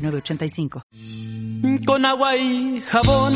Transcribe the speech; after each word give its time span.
906985. 0.00 0.82
Con 1.86 2.04
agua 2.04 2.36
y 2.36 2.80
jabón 2.80 3.32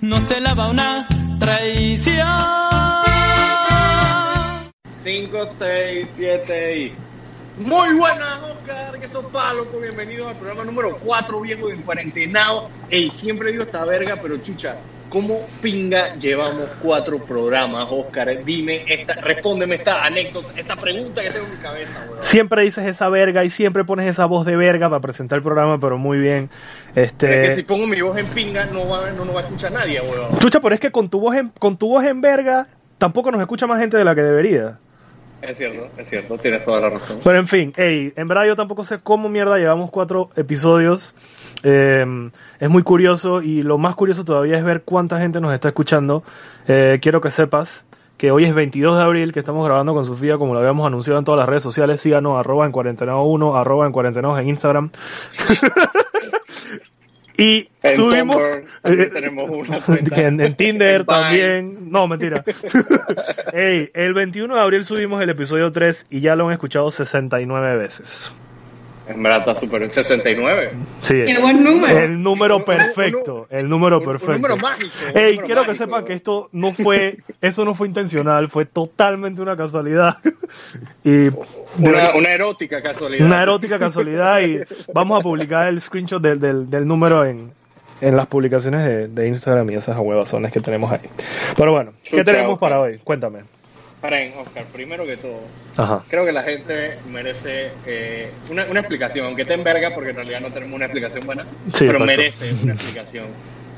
no 0.00 0.20
se 0.20 0.40
lava 0.40 0.68
una 0.68 1.08
traición. 1.38 2.26
5, 5.02 5.38
6, 5.58 6.08
7 6.16 6.78
y... 6.78 6.92
Muy 7.56 7.94
buenas, 7.94 8.40
Oscar, 8.42 8.98
que 8.98 9.06
son 9.06 9.30
palos, 9.30 9.68
bienvenidos 9.80 10.26
al 10.26 10.34
programa 10.34 10.64
número 10.64 10.98
4, 10.98 11.40
viejo 11.40 11.68
de 11.68 11.76
cuarentenado. 11.76 12.68
Ey, 12.90 13.10
siempre 13.10 13.52
digo 13.52 13.62
esta 13.62 13.84
verga, 13.84 14.18
pero 14.20 14.38
chucha, 14.38 14.74
¿cómo 15.08 15.38
pinga 15.62 16.14
llevamos 16.14 16.68
cuatro 16.82 17.20
programas, 17.20 17.86
Oscar? 17.88 18.44
Dime, 18.44 18.84
esta, 18.88 19.14
respóndeme 19.14 19.76
esta 19.76 20.04
anécdota, 20.04 20.48
esta 20.56 20.74
pregunta 20.74 21.22
que 21.22 21.30
tengo 21.30 21.46
en 21.46 21.52
mi 21.52 21.58
cabeza, 21.58 22.04
weón. 22.10 22.24
Siempre 22.24 22.62
dices 22.62 22.86
esa 22.86 23.08
verga 23.08 23.44
y 23.44 23.50
siempre 23.50 23.84
pones 23.84 24.08
esa 24.08 24.26
voz 24.26 24.44
de 24.44 24.56
verga 24.56 24.88
para 24.88 25.00
presentar 25.00 25.36
el 25.36 25.44
programa, 25.44 25.78
pero 25.78 25.96
muy 25.96 26.18
bien. 26.18 26.50
Este... 26.96 27.28
Pero 27.28 27.42
es 27.42 27.48
que 27.50 27.54
si 27.54 27.62
pongo 27.62 27.86
mi 27.86 28.00
voz 28.00 28.18
en 28.18 28.26
pinga, 28.26 28.64
no, 28.64 28.88
va, 28.88 29.12
no 29.12 29.24
nos 29.24 29.36
va 29.36 29.42
a 29.42 29.44
escuchar 29.44 29.70
nadie, 29.70 30.00
weón. 30.00 30.36
Chucha, 30.40 30.58
pero 30.58 30.74
es 30.74 30.80
que 30.80 30.90
con 30.90 31.08
tu 31.08 31.20
voz 31.20 31.36
en, 31.36 31.50
con 31.50 31.78
tu 31.78 31.86
voz 31.86 32.04
en 32.04 32.20
verga, 32.20 32.66
tampoco 32.98 33.30
nos 33.30 33.40
escucha 33.40 33.68
más 33.68 33.78
gente 33.78 33.96
de 33.96 34.04
la 34.04 34.16
que 34.16 34.22
debería. 34.22 34.80
Es 35.46 35.58
cierto, 35.58 35.88
es 35.98 36.08
cierto, 36.08 36.38
tienes 36.38 36.64
toda 36.64 36.80
la 36.80 36.90
razón. 36.90 37.18
Pero 37.22 37.38
en 37.38 37.46
fin, 37.46 37.72
hey, 37.76 38.14
en 38.16 38.28
verdad 38.28 38.46
yo 38.46 38.56
tampoco 38.56 38.84
sé 38.84 39.00
cómo 39.02 39.28
mierda 39.28 39.58
llevamos 39.58 39.90
cuatro 39.90 40.30
episodios. 40.36 41.14
Eh, 41.62 42.30
es 42.60 42.70
muy 42.70 42.82
curioso 42.82 43.42
y 43.42 43.62
lo 43.62 43.76
más 43.76 43.94
curioso 43.94 44.24
todavía 44.24 44.56
es 44.56 44.64
ver 44.64 44.82
cuánta 44.82 45.20
gente 45.20 45.42
nos 45.42 45.52
está 45.52 45.68
escuchando. 45.68 46.24
Eh, 46.66 46.98
quiero 47.02 47.20
que 47.20 47.30
sepas 47.30 47.84
que 48.16 48.30
hoy 48.30 48.44
es 48.44 48.54
22 48.54 48.96
de 48.96 49.02
abril, 49.02 49.32
que 49.32 49.40
estamos 49.40 49.66
grabando 49.66 49.92
con 49.92 50.06
Sofía, 50.06 50.38
como 50.38 50.54
lo 50.54 50.60
habíamos 50.60 50.86
anunciado 50.86 51.18
en 51.18 51.26
todas 51.26 51.38
las 51.38 51.48
redes 51.48 51.62
sociales. 51.62 52.00
Síganos, 52.00 52.38
arroba 52.38 52.64
en 52.64 52.72
cuarentena 52.72 53.20
1, 53.20 53.56
arroba 53.56 53.84
en 53.86 53.92
cuarentena 53.92 54.40
en 54.40 54.48
Instagram. 54.48 54.90
Y 57.36 57.68
en 57.82 57.96
subimos 57.96 58.40
eh, 58.84 59.10
tenemos 59.12 59.50
una 59.50 59.80
cuenta. 59.80 60.20
en, 60.20 60.40
en 60.40 60.54
Tinder 60.56 61.00
en 61.00 61.06
también. 61.06 61.90
No, 61.90 62.06
mentira. 62.06 62.44
Ey, 63.52 63.90
el 63.94 64.14
21 64.14 64.54
de 64.54 64.60
abril 64.60 64.84
subimos 64.84 65.22
el 65.22 65.30
episodio 65.30 65.72
3 65.72 66.06
y 66.10 66.20
ya 66.20 66.36
lo 66.36 66.46
han 66.46 66.52
escuchado 66.52 66.90
69 66.90 67.76
veces. 67.76 68.32
En 69.06 69.22
verdad 69.22 69.40
está 69.40 69.56
súper 69.56 69.88
69. 69.88 70.70
Sí. 71.02 71.14
Qué 71.26 71.38
buen 71.38 71.62
número. 71.62 71.98
El 71.98 72.22
número 72.22 72.64
perfecto. 72.64 73.46
el 73.50 73.68
número 73.68 74.00
perfecto. 74.00 74.32
Un 74.32 74.40
número 74.42 74.56
mágico. 74.56 74.90
Ey, 75.14 75.32
número 75.36 75.46
quiero 75.46 75.64
que 75.66 75.74
sepan 75.74 76.04
que 76.06 76.14
esto 76.14 76.48
no 76.52 76.72
fue, 76.72 77.18
eso 77.42 77.64
no 77.66 77.74
fue 77.74 77.86
intencional, 77.88 78.48
fue 78.48 78.64
totalmente 78.64 79.42
una 79.42 79.56
casualidad. 79.58 80.16
y 81.04 81.28
Una, 81.78 82.14
una 82.14 82.30
erótica 82.32 82.82
casualidad. 82.82 83.26
una 83.26 83.42
erótica 83.42 83.78
casualidad 83.78 84.40
y 84.40 84.60
vamos 84.94 85.20
a 85.20 85.22
publicar 85.22 85.68
el 85.68 85.80
screenshot 85.82 86.22
del, 86.22 86.40
del, 86.40 86.70
del 86.70 86.86
número 86.86 87.24
en, 87.26 87.52
en 88.00 88.16
las 88.16 88.26
publicaciones 88.26 88.84
de, 88.86 89.08
de 89.08 89.28
Instagram 89.28 89.70
y 89.70 89.74
esas 89.74 89.98
huevazones 89.98 90.50
que 90.50 90.60
tenemos 90.60 90.90
ahí. 90.90 91.00
Pero 91.56 91.72
bueno, 91.72 91.92
¿qué 92.02 92.10
Chucha, 92.10 92.24
tenemos 92.24 92.58
para 92.58 92.80
hoy? 92.80 92.98
Cuéntame. 93.04 93.40
Paren, 94.04 94.34
Oscar, 94.36 94.66
primero 94.66 95.06
que 95.06 95.16
todo, 95.16 95.40
Ajá. 95.78 96.04
creo 96.10 96.26
que 96.26 96.32
la 96.32 96.42
gente 96.42 96.98
merece 97.10 97.70
eh, 97.86 98.28
una, 98.50 98.66
una 98.68 98.80
explicación, 98.80 99.24
aunque 99.24 99.46
te 99.46 99.54
enverga, 99.54 99.94
porque 99.94 100.10
en 100.10 100.16
realidad 100.16 100.42
no 100.42 100.50
tenemos 100.50 100.74
una 100.74 100.84
explicación 100.84 101.24
buena, 101.24 101.44
Sí, 101.44 101.86
pero 101.86 101.92
exacto. 101.92 102.04
merece 102.04 102.52
una 102.62 102.74
explicación. 102.74 103.26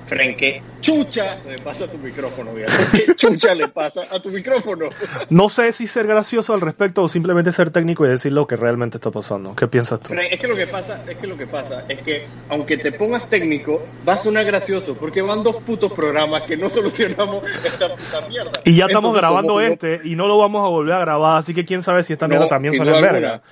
Fren, 0.06 0.36
¿qué 0.36 0.62
chucha 0.80 1.40
le 1.44 1.58
pasa 1.58 1.84
a 1.84 1.88
tu 1.88 1.98
micrófono? 1.98 2.52
¿Qué 2.92 3.14
chucha 3.16 3.54
le 3.54 3.68
pasa 3.68 4.06
a 4.08 4.20
tu 4.20 4.30
micrófono? 4.30 4.88
No 5.30 5.48
sé 5.48 5.72
si 5.72 5.86
ser 5.88 6.06
gracioso 6.06 6.54
al 6.54 6.60
respecto 6.60 7.02
o 7.02 7.08
simplemente 7.08 7.50
ser 7.50 7.70
técnico 7.70 8.06
y 8.06 8.10
decir 8.10 8.32
lo 8.32 8.46
que 8.46 8.54
realmente 8.56 8.98
está 8.98 9.10
pasando. 9.10 9.54
¿Qué 9.56 9.66
piensas 9.66 10.00
tú? 10.00 10.10
Fren, 10.10 10.28
es 10.30 10.38
que 10.38 10.46
lo 10.46 10.54
que 10.54 10.68
pasa, 10.68 11.02
es 11.08 11.16
que 11.16 11.26
lo 11.26 11.36
que 11.36 11.46
pasa 11.48 11.84
es 11.88 12.02
que 12.02 12.28
aunque 12.48 12.76
te 12.78 12.92
pongas 12.92 13.28
técnico, 13.28 13.82
va 14.06 14.14
a 14.14 14.16
sonar 14.16 14.44
gracioso, 14.44 14.96
porque 14.96 15.22
van 15.22 15.42
dos 15.42 15.56
putos 15.64 15.92
programas 15.92 16.42
que 16.42 16.56
no 16.56 16.70
solucionamos 16.70 17.42
esta 17.64 17.88
puta 17.88 18.20
mierda. 18.28 18.52
Y 18.64 18.76
ya 18.76 18.86
estamos 18.86 19.08
Entonces 19.10 19.20
grabando 19.22 19.60
este 19.60 20.00
y 20.04 20.14
no 20.14 20.28
lo 20.28 20.38
vamos 20.38 20.64
a 20.64 20.68
volver 20.68 20.94
a 20.94 21.00
grabar, 21.00 21.38
así 21.38 21.52
que 21.52 21.64
quién 21.64 21.82
sabe 21.82 22.04
si 22.04 22.12
esta 22.12 22.26
No, 22.26 22.30
mierda 22.30 22.48
también 22.48 22.74
sin 22.74 22.84
sale 22.84 22.96
en 22.96 23.02
verga. 23.02 23.42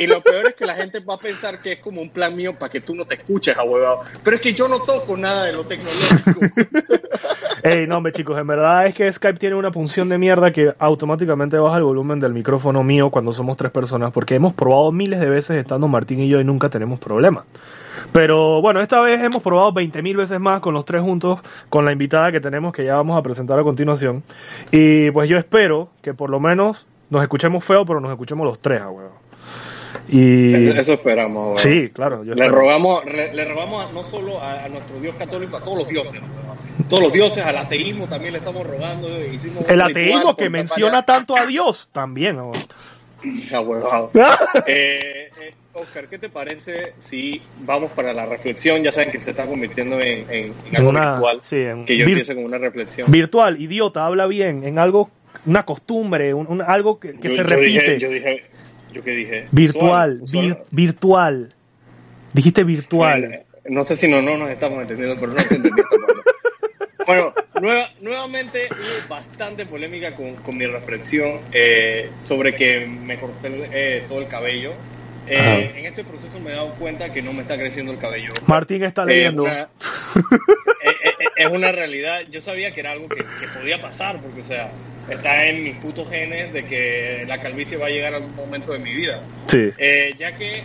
Y, 0.00 0.06
lo 0.06 0.20
peor 0.22 0.46
es 0.46 0.54
que 0.54 0.64
la 0.64 0.74
gente 0.74 1.00
va 1.00 1.14
a 1.14 1.18
pensar 1.18 1.60
que 1.60 1.72
es 1.72 1.78
como 1.80 2.00
un 2.00 2.10
plan 2.10 2.34
mío 2.34 2.54
para 2.56 2.70
que 2.70 2.80
tú 2.80 2.94
no 2.94 3.04
te 3.04 3.16
escuches, 3.16 3.56
ahuevado. 3.56 4.02
Pero 4.22 4.36
es 4.36 4.42
que 4.42 4.54
yo 4.54 4.68
no 4.68 4.80
toco 4.80 5.16
nada 5.16 5.44
de 5.44 5.52
lo 5.52 5.64
tecnológico. 5.64 6.40
Ey, 7.62 7.86
no, 7.86 7.96
hombre, 7.96 8.12
chicos, 8.12 8.38
en 8.38 8.46
verdad 8.46 8.86
es 8.86 8.94
que 8.94 9.12
Skype 9.12 9.38
tiene 9.38 9.56
una 9.56 9.72
función 9.72 10.08
de 10.08 10.18
mierda 10.18 10.52
que 10.52 10.72
automáticamente 10.78 11.58
baja 11.58 11.78
el 11.78 11.84
volumen 11.84 12.20
del 12.20 12.32
micrófono 12.32 12.82
mío 12.84 13.10
cuando 13.10 13.32
somos 13.32 13.56
tres 13.56 13.72
personas, 13.72 14.12
porque 14.12 14.36
hemos 14.36 14.54
probado 14.54 14.92
miles 14.92 15.20
de 15.20 15.28
veces 15.28 15.56
estando 15.56 15.88
Martín 15.88 16.20
y 16.20 16.28
yo 16.28 16.40
y 16.40 16.44
nunca 16.44 16.68
tenemos 16.68 17.00
problema. 17.00 17.44
Pero 18.12 18.62
bueno, 18.62 18.80
esta 18.80 19.00
vez 19.00 19.20
hemos 19.20 19.42
probado 19.42 19.72
20.000 19.72 20.16
veces 20.16 20.40
más 20.40 20.60
con 20.60 20.72
los 20.74 20.84
tres 20.84 21.02
juntos, 21.02 21.40
con 21.68 21.84
la 21.84 21.92
invitada 21.92 22.32
que 22.32 22.40
tenemos 22.40 22.72
que 22.72 22.84
ya 22.84 22.96
vamos 22.96 23.18
a 23.18 23.22
presentar 23.22 23.58
a 23.58 23.64
continuación. 23.64 24.22
Y 24.70 25.10
pues 25.10 25.28
yo 25.28 25.36
espero 25.36 25.90
que 26.00 26.14
por 26.14 26.30
lo 26.30 26.40
menos 26.40 26.86
nos 27.10 27.22
escuchemos 27.22 27.64
feo, 27.64 27.84
pero 27.84 28.00
nos 28.00 28.10
escuchemos 28.10 28.46
los 28.46 28.58
tres, 28.60 28.80
a 28.80 28.90
huevo. 28.90 29.12
Y 30.08 30.54
Eso, 30.54 30.78
eso 30.78 30.92
esperamos. 30.94 31.60
sí, 31.60 31.90
claro, 31.92 32.24
yo 32.24 32.34
Le 32.34 32.42
espero. 32.42 32.60
robamos, 32.60 33.04
le, 33.04 33.32
le 33.34 33.44
robamos 33.44 33.88
a- 33.88 33.92
no 33.92 34.04
solo 34.04 34.40
a, 34.40 34.64
a 34.64 34.68
nuestro 34.68 34.98
Dios 35.00 35.14
católico, 35.16 35.56
a 35.56 35.60
todos 35.60 35.78
los 35.78 35.88
dioses. 35.88 36.20
Todos 36.88 37.02
los 37.02 37.12
dioses, 37.12 37.44
al 37.44 37.56
ateísmo 37.58 38.06
también 38.06 38.32
le 38.32 38.38
estamos 38.38 38.66
robando. 38.66 39.08
Hicimos 39.24 39.64
un 39.66 39.70
el 39.70 39.80
ateísmo 39.82 40.36
que 40.36 40.48
menciona 40.48 41.02
tanto 41.04 41.36
a 41.36 41.44
Dios 41.46 41.88
también. 41.92 42.38
a 42.38 42.44
huevo. 42.44 42.52
Ahuevado. 43.54 44.10
Eh, 44.66 45.30
eh, 45.40 45.54
Oscar, 45.74 46.08
¿qué 46.08 46.18
te 46.18 46.28
parece 46.28 46.94
si 46.98 47.40
vamos 47.60 47.90
para 47.92 48.12
la 48.12 48.26
reflexión? 48.26 48.82
Ya 48.82 48.92
saben 48.92 49.10
que 49.10 49.20
se 49.20 49.30
está 49.30 49.44
convirtiendo 49.46 50.00
en, 50.00 50.20
en, 50.30 50.44
en 50.46 50.54
En 50.70 50.76
algo 50.76 50.90
una- 50.90 51.10
virtual. 51.12 51.40
sí, 51.42 51.56
en 51.56 51.84
que 51.86 51.96
yo 51.96 52.04
empiece 52.06 52.34
con 52.34 52.44
una 52.44 52.58
reflexión. 52.58 53.10
virtual, 53.10 53.60
idiota, 53.60 54.06
habla 54.06 54.26
bien, 54.26 54.64
en 54.64 54.78
algo, 54.78 55.10
una 55.46 55.64
costumbre, 55.64 56.34
un, 56.34 56.46
un- 56.46 56.62
algo 56.62 56.98
que, 57.00 57.12
que 57.18 57.28
Yo- 57.28 57.34
se 57.34 57.42
yo 57.42 57.42
repite. 57.44 57.80
Dije, 57.94 57.98
yo 57.98 58.10
dije, 58.10 58.42
¿yo 58.92 59.02
qué 59.02 59.10
dije? 59.12 59.48
virtual, 59.52 60.20
vir- 60.22 60.58
virtual. 60.70 61.54
Dijiste 62.32 62.64
virtual. 62.64 63.24
Eh, 63.24 63.44
No 63.70 63.84
sé 63.84 63.96
si 63.96 64.08
no, 64.08 64.22
no 64.22 64.36
nos 64.38 64.50
estamos 64.50 64.80
entendiendo, 64.80 65.16
pero 65.20 65.32
no 65.32 65.36
parte. 65.36 65.58
Bueno, 67.06 67.32
nueva- 67.62 67.88
nuevamente 68.02 68.68
hubo 68.70 69.08
bastante 69.14 69.64
polémica 69.64 70.14
con, 70.14 70.34
con 70.36 70.58
mi 70.58 70.66
reflexión 70.66 71.40
eh, 71.52 72.12
sobre 72.18 72.54
que 72.54 72.86
me 72.86 73.18
corté 73.18 73.48
eh, 73.72 74.04
todo 74.06 74.18
el 74.20 74.28
cabello. 74.28 74.74
Eh, 75.30 75.72
en 75.76 75.86
este 75.86 76.04
proceso 76.04 76.38
me 76.40 76.52
he 76.52 76.54
dado 76.54 76.70
cuenta 76.74 77.12
que 77.12 77.22
no 77.22 77.32
me 77.32 77.42
está 77.42 77.56
creciendo 77.56 77.92
el 77.92 77.98
cabello. 77.98 78.28
Martín 78.46 78.82
está 78.84 79.02
Eh, 79.02 79.06
leyendo. 79.06 79.46
eh, 79.46 79.66
eh, 80.84 81.12
es 81.36 81.48
una 81.50 81.72
realidad. 81.72 82.22
Yo 82.30 82.40
sabía 82.40 82.70
que 82.70 82.80
era 82.80 82.92
algo 82.92 83.08
que, 83.08 83.16
que 83.16 83.48
podía 83.58 83.80
pasar, 83.80 84.20
porque, 84.20 84.40
o 84.40 84.44
sea, 84.44 84.70
está 85.08 85.46
en 85.46 85.64
mis 85.64 85.74
putos 85.76 86.08
genes 86.10 86.52
de 86.52 86.64
que 86.64 87.24
la 87.26 87.38
calvicie 87.40 87.76
va 87.76 87.86
a 87.86 87.90
llegar 87.90 88.14
a 88.14 88.16
algún 88.16 88.34
momento 88.36 88.72
de 88.72 88.78
mi 88.78 88.92
vida. 88.94 89.20
Sí. 89.46 89.70
Eh, 89.78 90.14
ya 90.18 90.32
que, 90.32 90.62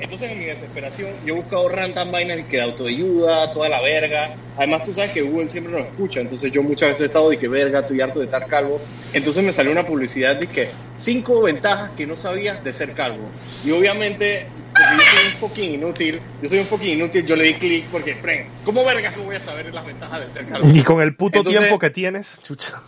entonces 0.00 0.30
en 0.30 0.38
mi 0.38 0.46
desesperación, 0.46 1.20
yo 1.22 1.34
he 1.34 1.36
buscado 1.36 1.68
random 1.68 2.10
vainas 2.10 2.46
que 2.48 2.56
de 2.56 2.62
autoayuda, 2.62 3.50
toda 3.52 3.68
la 3.68 3.80
verga. 3.80 4.30
Además, 4.56 4.82
tú 4.84 4.92
sabes 4.92 5.12
que 5.12 5.22
Google 5.22 5.48
siempre 5.48 5.72
nos 5.72 5.86
escucha, 5.86 6.20
entonces 6.20 6.50
yo 6.52 6.62
muchas 6.62 6.90
veces 6.90 7.02
he 7.02 7.06
estado 7.06 7.30
de 7.30 7.38
que 7.38 7.48
verga, 7.48 7.80
estoy 7.80 8.00
harto 8.00 8.18
de 8.18 8.24
estar 8.26 8.46
calvo. 8.48 8.82
Entonces 9.12 9.42
me 9.42 9.52
salió 9.52 9.72
una 9.72 9.86
publicidad 9.86 10.36
de 10.36 10.48
que 10.48 10.74
cinco 10.96 11.42
ventajas 11.42 11.92
que 11.96 12.06
no 12.06 12.16
sabías 12.16 12.62
de 12.62 12.72
ser 12.72 12.94
calvo. 12.94 13.36
Y 13.60 13.70
obviamente, 13.70 14.59
porque 14.72 14.94
yo 14.96 15.10
soy 15.10 15.26
un 15.26 15.32
fucking 15.32 15.74
inútil, 15.74 16.22
yo 16.40 16.48
soy 16.48 16.58
un 16.58 16.66
fucking 16.66 16.90
inútil, 16.90 17.26
yo 17.26 17.36
le 17.36 17.44
di 17.44 17.54
clic 17.54 17.88
porque, 17.90 18.14
friend, 18.16 18.46
¿cómo 18.64 18.84
vergas 18.84 19.16
no 19.16 19.24
voy 19.24 19.36
a 19.36 19.40
saber 19.40 19.72
las 19.74 19.84
ventajas 19.84 20.20
de 20.20 20.30
ser 20.30 20.46
calvo? 20.46 20.68
Y 20.72 20.82
con 20.82 21.00
el 21.02 21.14
puto 21.16 21.38
Entonces- 21.38 21.60
tiempo 21.60 21.78
que 21.78 21.90
tienes, 21.90 22.40
chucha. 22.42 22.80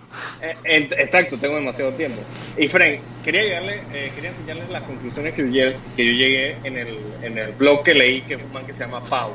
Eh, 0.64 0.88
exacto, 0.98 1.36
tengo 1.38 1.56
demasiado 1.56 1.92
tiempo. 1.92 2.22
Y 2.56 2.68
Frank, 2.68 3.00
quería, 3.22 3.42
llegarle, 3.42 3.82
eh, 3.92 4.12
quería 4.14 4.30
enseñarles 4.30 4.68
las 4.70 4.82
conclusiones 4.82 5.34
que 5.34 5.42
yo, 5.42 5.48
llegué, 5.48 5.76
que 5.96 6.06
yo 6.06 6.12
llegué 6.12 6.56
en 6.64 6.76
el, 6.76 6.98
en 7.22 7.38
el 7.38 7.52
blog 7.52 7.82
que 7.82 7.94
leí, 7.94 8.22
que 8.22 8.34
es 8.34 8.42
un 8.42 8.52
man 8.52 8.64
que 8.66 8.74
se 8.74 8.84
llama 8.84 9.00
Pau. 9.04 9.34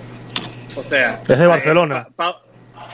O 0.76 0.84
sea... 0.84 1.22
Es 1.28 1.40
de 1.40 1.48
Barcelona. 1.48 2.06
eh, 2.08 2.14
Pa- 2.16 2.26
Pau- 2.32 2.42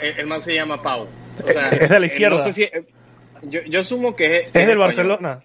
el, 0.01 0.19
el 0.19 0.27
man 0.27 0.41
se 0.41 0.53
llama 0.55 0.81
Pau. 0.81 1.07
O 1.43 1.51
sea, 1.51 1.69
Es 1.69 1.89
de 1.89 1.99
la 1.99 2.05
eh, 2.05 2.09
izquierda. 2.09 2.37
no 2.37 2.43
sé 2.43 2.53
si- 2.53 2.69
yo, 3.43 3.59
yo 3.67 3.79
asumo 3.81 4.15
que 4.15 4.37
es... 4.37 4.47
Es 4.53 4.67
del. 4.67 4.77
Barcelona. 4.77 5.43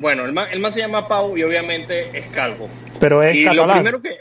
Bueno, 0.00 0.24
el 0.24 0.32
man, 0.32 0.48
el 0.50 0.60
man 0.60 0.72
se 0.72 0.80
llama 0.80 1.08
Pau 1.08 1.36
y 1.36 1.42
obviamente 1.42 2.16
es 2.16 2.26
calvo. 2.26 2.68
Pero 3.00 3.22
es 3.22 3.36
y 3.36 3.44
lo 3.44 3.50
catalán. 3.50 3.76
primero 3.78 4.02
que. 4.02 4.18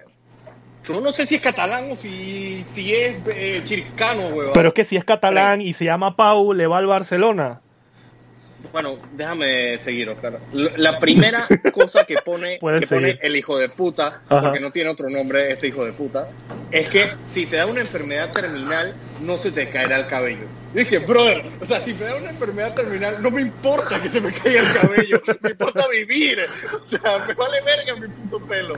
Yo 0.88 1.01
no 1.01 1.12
sé 1.12 1.25
si 1.25 1.36
es 1.36 1.42
catalán 1.42 1.92
o 1.92 1.95
si, 1.95 2.63
si 2.69 2.94
es 2.94 3.18
eh, 3.27 3.62
chiricano, 3.63 4.27
weón. 4.27 4.54
Pero 4.54 4.69
es 4.69 4.74
que 4.75 4.83
si 4.83 4.95
es 4.95 5.04
catalán 5.04 5.60
y 5.62 5.74
se 5.74 5.86
llama 5.86 6.16
Pau, 6.16 6.54
le 6.54 6.68
va 6.68 6.77
al 6.77 6.86
Barcelona. 6.86 7.62
Bueno, 8.72 8.98
déjame 9.14 9.78
seguir, 9.80 10.10
Oscar. 10.10 10.40
La 10.52 11.00
primera 11.00 11.48
cosa 11.74 12.06
que 12.06 12.16
pone, 12.24 12.60
que 12.90 13.20
el 13.22 13.36
hijo 13.36 13.58
de 13.58 13.70
puta, 13.70 14.22
Ajá. 14.28 14.42
porque 14.42 14.60
no 14.60 14.72
tiene 14.72 14.90
otro 14.90 15.10
nombre 15.10 15.52
este 15.52 15.68
hijo 15.68 15.86
de 15.86 15.94
puta, 15.94 16.28
es 16.72 16.90
que 16.90 17.10
si 17.34 17.46
te 17.46 17.58
da 17.58 17.66
una 17.66 17.82
enfermedad 17.82 18.32
terminal, 18.32 18.96
no 19.22 19.38
se 19.38 19.52
te 19.52 19.70
caerá 19.70 19.98
el 19.98 20.08
cabello. 20.08 20.46
Yo 20.74 20.80
dije, 20.80 21.00
brother, 21.00 21.44
o 21.62 21.66
sea, 21.66 21.80
si 21.80 21.94
me 21.94 22.06
da 22.06 22.16
una 22.16 22.30
enfermedad 22.32 22.74
terminal, 22.74 23.22
no 23.22 23.32
me 23.32 23.42
importa 23.42 24.02
que 24.02 24.10
se 24.10 24.20
me 24.20 24.34
caiga 24.34 24.62
el 24.62 24.74
cabello, 24.74 25.22
me 25.42 25.52
importa 25.52 25.88
vivir. 25.88 26.40
O 26.80 26.84
sea, 26.84 27.26
me 27.26 27.34
vale 27.34 27.58
verga 27.66 27.96
mi 27.96 28.08
puto 28.08 28.46
pelo. 28.46 28.74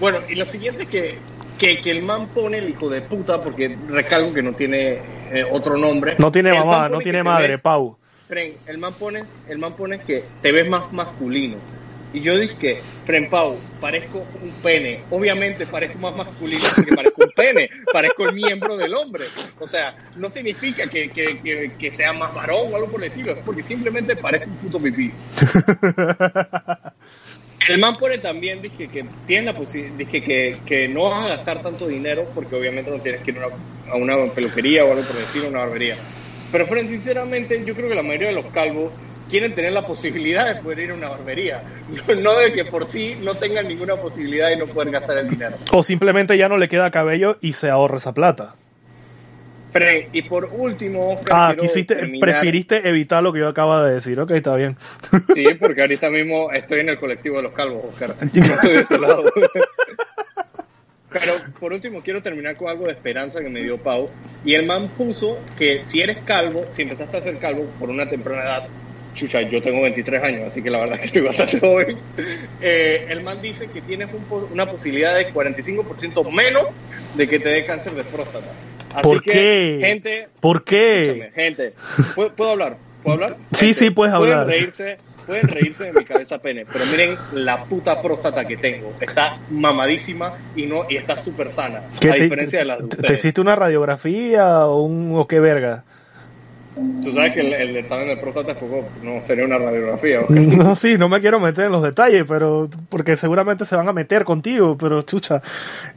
Bueno, 0.00 0.18
y 0.28 0.34
lo 0.36 0.46
siguiente 0.46 0.86
que, 0.86 1.18
que, 1.58 1.80
que 1.80 1.90
el 1.90 2.02
man 2.02 2.28
pone 2.28 2.58
el 2.58 2.68
hijo 2.70 2.88
de 2.88 3.02
puta, 3.02 3.40
porque 3.40 3.76
recalco 3.88 4.32
que 4.32 4.42
no 4.42 4.54
tiene 4.54 5.00
eh, 5.32 5.44
otro 5.50 5.76
nombre. 5.76 6.16
No 6.18 6.32
tiene 6.32 6.52
mamá, 6.54 6.88
no 6.88 6.98
tiene 6.98 7.22
madre, 7.22 7.58
Pau. 7.58 7.98
Fren, 8.26 8.54
el 8.66 8.78
man 8.78 8.94
pone, 8.94 9.24
el 9.48 9.58
man 9.58 9.76
pone 9.76 9.98
que 9.98 10.24
te 10.40 10.52
ves 10.52 10.68
más 10.68 10.92
masculino. 10.92 11.58
Y 12.12 12.20
yo 12.20 12.38
dije 12.38 12.54
que, 12.56 12.82
Fren 13.04 13.28
Pau, 13.28 13.58
parezco 13.80 14.18
un 14.40 14.52
pene. 14.62 15.02
Obviamente 15.10 15.66
parezco 15.66 15.98
más 15.98 16.16
masculino 16.16 16.62
porque 16.76 16.94
parezco 16.94 17.24
un 17.24 17.32
pene, 17.32 17.68
parezco 17.92 18.28
el 18.28 18.34
miembro 18.34 18.76
del 18.76 18.94
hombre. 18.94 19.24
O 19.58 19.66
sea, 19.66 19.96
no 20.16 20.30
significa 20.30 20.86
que, 20.86 21.10
que, 21.10 21.40
que, 21.40 21.72
que 21.76 21.90
sea 21.90 22.12
más 22.12 22.32
varón 22.32 22.72
o 22.72 22.76
algo 22.76 22.88
por 22.92 23.02
el 23.02 23.10
estilo, 23.10 23.32
es 23.32 23.38
porque 23.44 23.64
simplemente 23.64 24.14
parezco 24.14 24.48
un 24.48 24.56
puto 24.58 24.80
pipí. 24.80 25.12
El 27.66 27.78
man 27.78 27.96
pone 27.96 28.18
también, 28.18 28.60
dije 28.60 28.88
que 28.88 29.06
tienes 29.26 29.54
la 29.54 29.58
dije 29.96 30.22
que, 30.22 30.60
que 30.66 30.86
no 30.86 31.04
vas 31.04 31.24
a 31.24 31.28
gastar 31.36 31.62
tanto 31.62 31.86
dinero 31.86 32.30
porque 32.34 32.54
obviamente 32.54 32.90
no 32.90 33.00
tienes 33.00 33.22
que 33.22 33.30
ir 33.30 33.38
a 33.38 33.46
una, 33.46 34.12
a 34.14 34.22
una 34.22 34.34
peluquería 34.34 34.84
o 34.84 34.92
algo 34.92 35.02
por 35.02 35.16
el 35.16 35.22
estilo, 35.22 35.48
una 35.48 35.60
barbería. 35.60 35.96
Pero, 36.54 36.66
Fren, 36.68 36.88
sinceramente, 36.88 37.64
yo 37.64 37.74
creo 37.74 37.88
que 37.88 37.96
la 37.96 38.04
mayoría 38.04 38.28
de 38.28 38.34
los 38.34 38.46
calvos 38.46 38.92
quieren 39.28 39.56
tener 39.56 39.72
la 39.72 39.84
posibilidad 39.84 40.46
de 40.46 40.62
poder 40.62 40.78
ir 40.78 40.90
a 40.92 40.94
una 40.94 41.08
barbería. 41.08 41.64
No 42.22 42.38
de 42.38 42.52
que 42.52 42.64
por 42.66 42.86
sí 42.86 43.16
no 43.22 43.34
tengan 43.34 43.66
ninguna 43.66 43.96
posibilidad 43.96 44.50
de 44.50 44.58
no 44.58 44.66
poder 44.66 44.92
gastar 44.92 45.18
el 45.18 45.28
dinero. 45.28 45.56
O 45.72 45.82
simplemente 45.82 46.38
ya 46.38 46.48
no 46.48 46.56
le 46.56 46.68
queda 46.68 46.92
cabello 46.92 47.38
y 47.40 47.54
se 47.54 47.70
ahorra 47.70 47.96
esa 47.96 48.14
plata. 48.14 48.54
Fren, 49.72 50.04
y 50.12 50.22
por 50.22 50.48
último, 50.52 51.14
Oscar, 51.14 51.32
Ah, 51.36 51.56
quisiste, 51.58 51.96
terminar- 51.96 52.20
preferiste 52.30 52.88
evitar 52.88 53.20
lo 53.20 53.32
que 53.32 53.40
yo 53.40 53.48
acabo 53.48 53.76
de 53.82 53.94
decir. 53.94 54.20
Ok, 54.20 54.30
está 54.30 54.54
bien. 54.54 54.76
Sí, 55.34 55.44
porque 55.58 55.80
ahorita 55.80 56.08
mismo 56.08 56.52
estoy 56.52 56.80
en 56.80 56.90
el 56.90 57.00
colectivo 57.00 57.38
de 57.38 57.42
los 57.42 57.52
calvos, 57.52 57.86
Oscar. 57.86 58.14
No 58.20 58.24
estoy 58.44 58.70
de 58.74 58.78
este 58.78 58.98
lado. 59.00 59.24
Pero 61.14 61.32
por 61.60 61.72
último 61.72 62.02
quiero 62.02 62.20
terminar 62.22 62.56
con 62.56 62.68
algo 62.68 62.86
de 62.86 62.92
esperanza 62.92 63.40
que 63.40 63.48
me 63.48 63.62
dio 63.62 63.78
Pau. 63.78 64.10
Y 64.42 64.54
el 64.54 64.66
man 64.66 64.90
puso 64.90 65.44
que 65.56 65.86
si 65.86 66.00
eres 66.00 66.22
calvo, 66.24 66.64
si 66.72 66.82
empezaste 66.82 67.16
a 67.16 67.22
ser 67.22 67.38
calvo 67.38 67.70
por 67.78 67.88
una 67.88 68.08
temprana 68.08 68.42
edad, 68.42 68.64
chucha, 69.14 69.40
yo 69.42 69.62
tengo 69.62 69.80
23 69.82 70.22
años, 70.22 70.42
así 70.48 70.60
que 70.62 70.70
la 70.70 70.80
verdad 70.80 70.96
es 70.96 71.00
que 71.00 71.06
estoy 71.06 71.22
bastante 71.22 71.60
joven. 71.60 72.02
Eh, 72.60 73.06
el 73.08 73.22
man 73.22 73.40
dice 73.40 73.68
que 73.68 73.80
tienes 73.80 74.12
un 74.12 74.26
una 74.50 74.66
posibilidad 74.66 75.14
de 75.16 75.32
45% 75.32 76.30
menos 76.32 76.64
de 77.12 77.28
que 77.28 77.38
te 77.38 77.48
dé 77.48 77.64
cáncer 77.64 77.92
de 77.94 78.04
próstata. 78.04 78.52
Así 78.90 79.02
¿Por 79.02 79.22
que, 79.22 79.32
qué? 79.32 79.78
gente, 79.80 80.28
¿Por 80.40 80.64
qué? 80.64 81.30
gente, 81.34 81.74
¿puedo, 82.14 82.34
puedo 82.34 82.50
hablar? 82.50 82.78
¿Puedo 83.02 83.14
hablar? 83.14 83.36
Sí, 83.52 83.72
sí, 83.74 83.90
puedes 83.90 84.12
hablar. 84.14 84.44
Pueden 84.46 84.60
reírse, 84.60 84.96
pueden 85.26 85.48
reírse 85.48 85.86
de 85.86 85.92
mi 85.92 86.04
cabeza 86.04 86.38
pene, 86.38 86.66
pero 86.70 86.84
miren 86.86 87.16
la 87.32 87.64
puta 87.64 88.00
próstata 88.00 88.44
que 88.46 88.56
tengo. 88.56 88.94
Está 89.00 89.32
mamadísima 89.48 90.32
y 90.54 90.66
no 90.66 90.84
y 90.88 90.96
está 90.96 91.16
súper 91.16 91.50
sana. 91.50 91.84
¿Qué 92.00 92.10
a 92.10 92.14
te, 92.14 92.22
diferencia 92.22 92.58
de 92.60 92.64
las 92.64 92.78
de 92.82 92.88
te- 92.88 93.02
te 93.02 93.12
hiciste 93.14 93.40
una 93.40 93.56
radiografía 93.56 94.66
o 94.66 94.82
un 94.82 95.12
o 95.16 95.26
qué 95.26 95.40
verga? 95.40 95.84
Tú 96.74 97.12
sabes 97.12 97.34
que 97.34 97.40
el, 97.40 97.52
el 97.52 97.76
examen 97.76 98.08
de 98.08 98.16
próstata 98.16 98.52
es 98.52 98.58
poco, 98.58 98.84
no 99.02 99.22
sería 99.26 99.44
una 99.44 99.58
radiografía. 99.58 100.20
No, 100.28 100.74
sí, 100.74 100.96
no 100.98 101.08
me 101.08 101.20
quiero 101.20 101.38
meter 101.38 101.66
en 101.66 101.72
los 101.72 101.82
detalles, 101.82 102.24
pero 102.28 102.68
porque 102.88 103.16
seguramente 103.16 103.64
se 103.64 103.76
van 103.76 103.88
a 103.88 103.92
meter 103.92 104.24
contigo, 104.24 104.76
pero 104.78 105.02
chucha. 105.02 105.40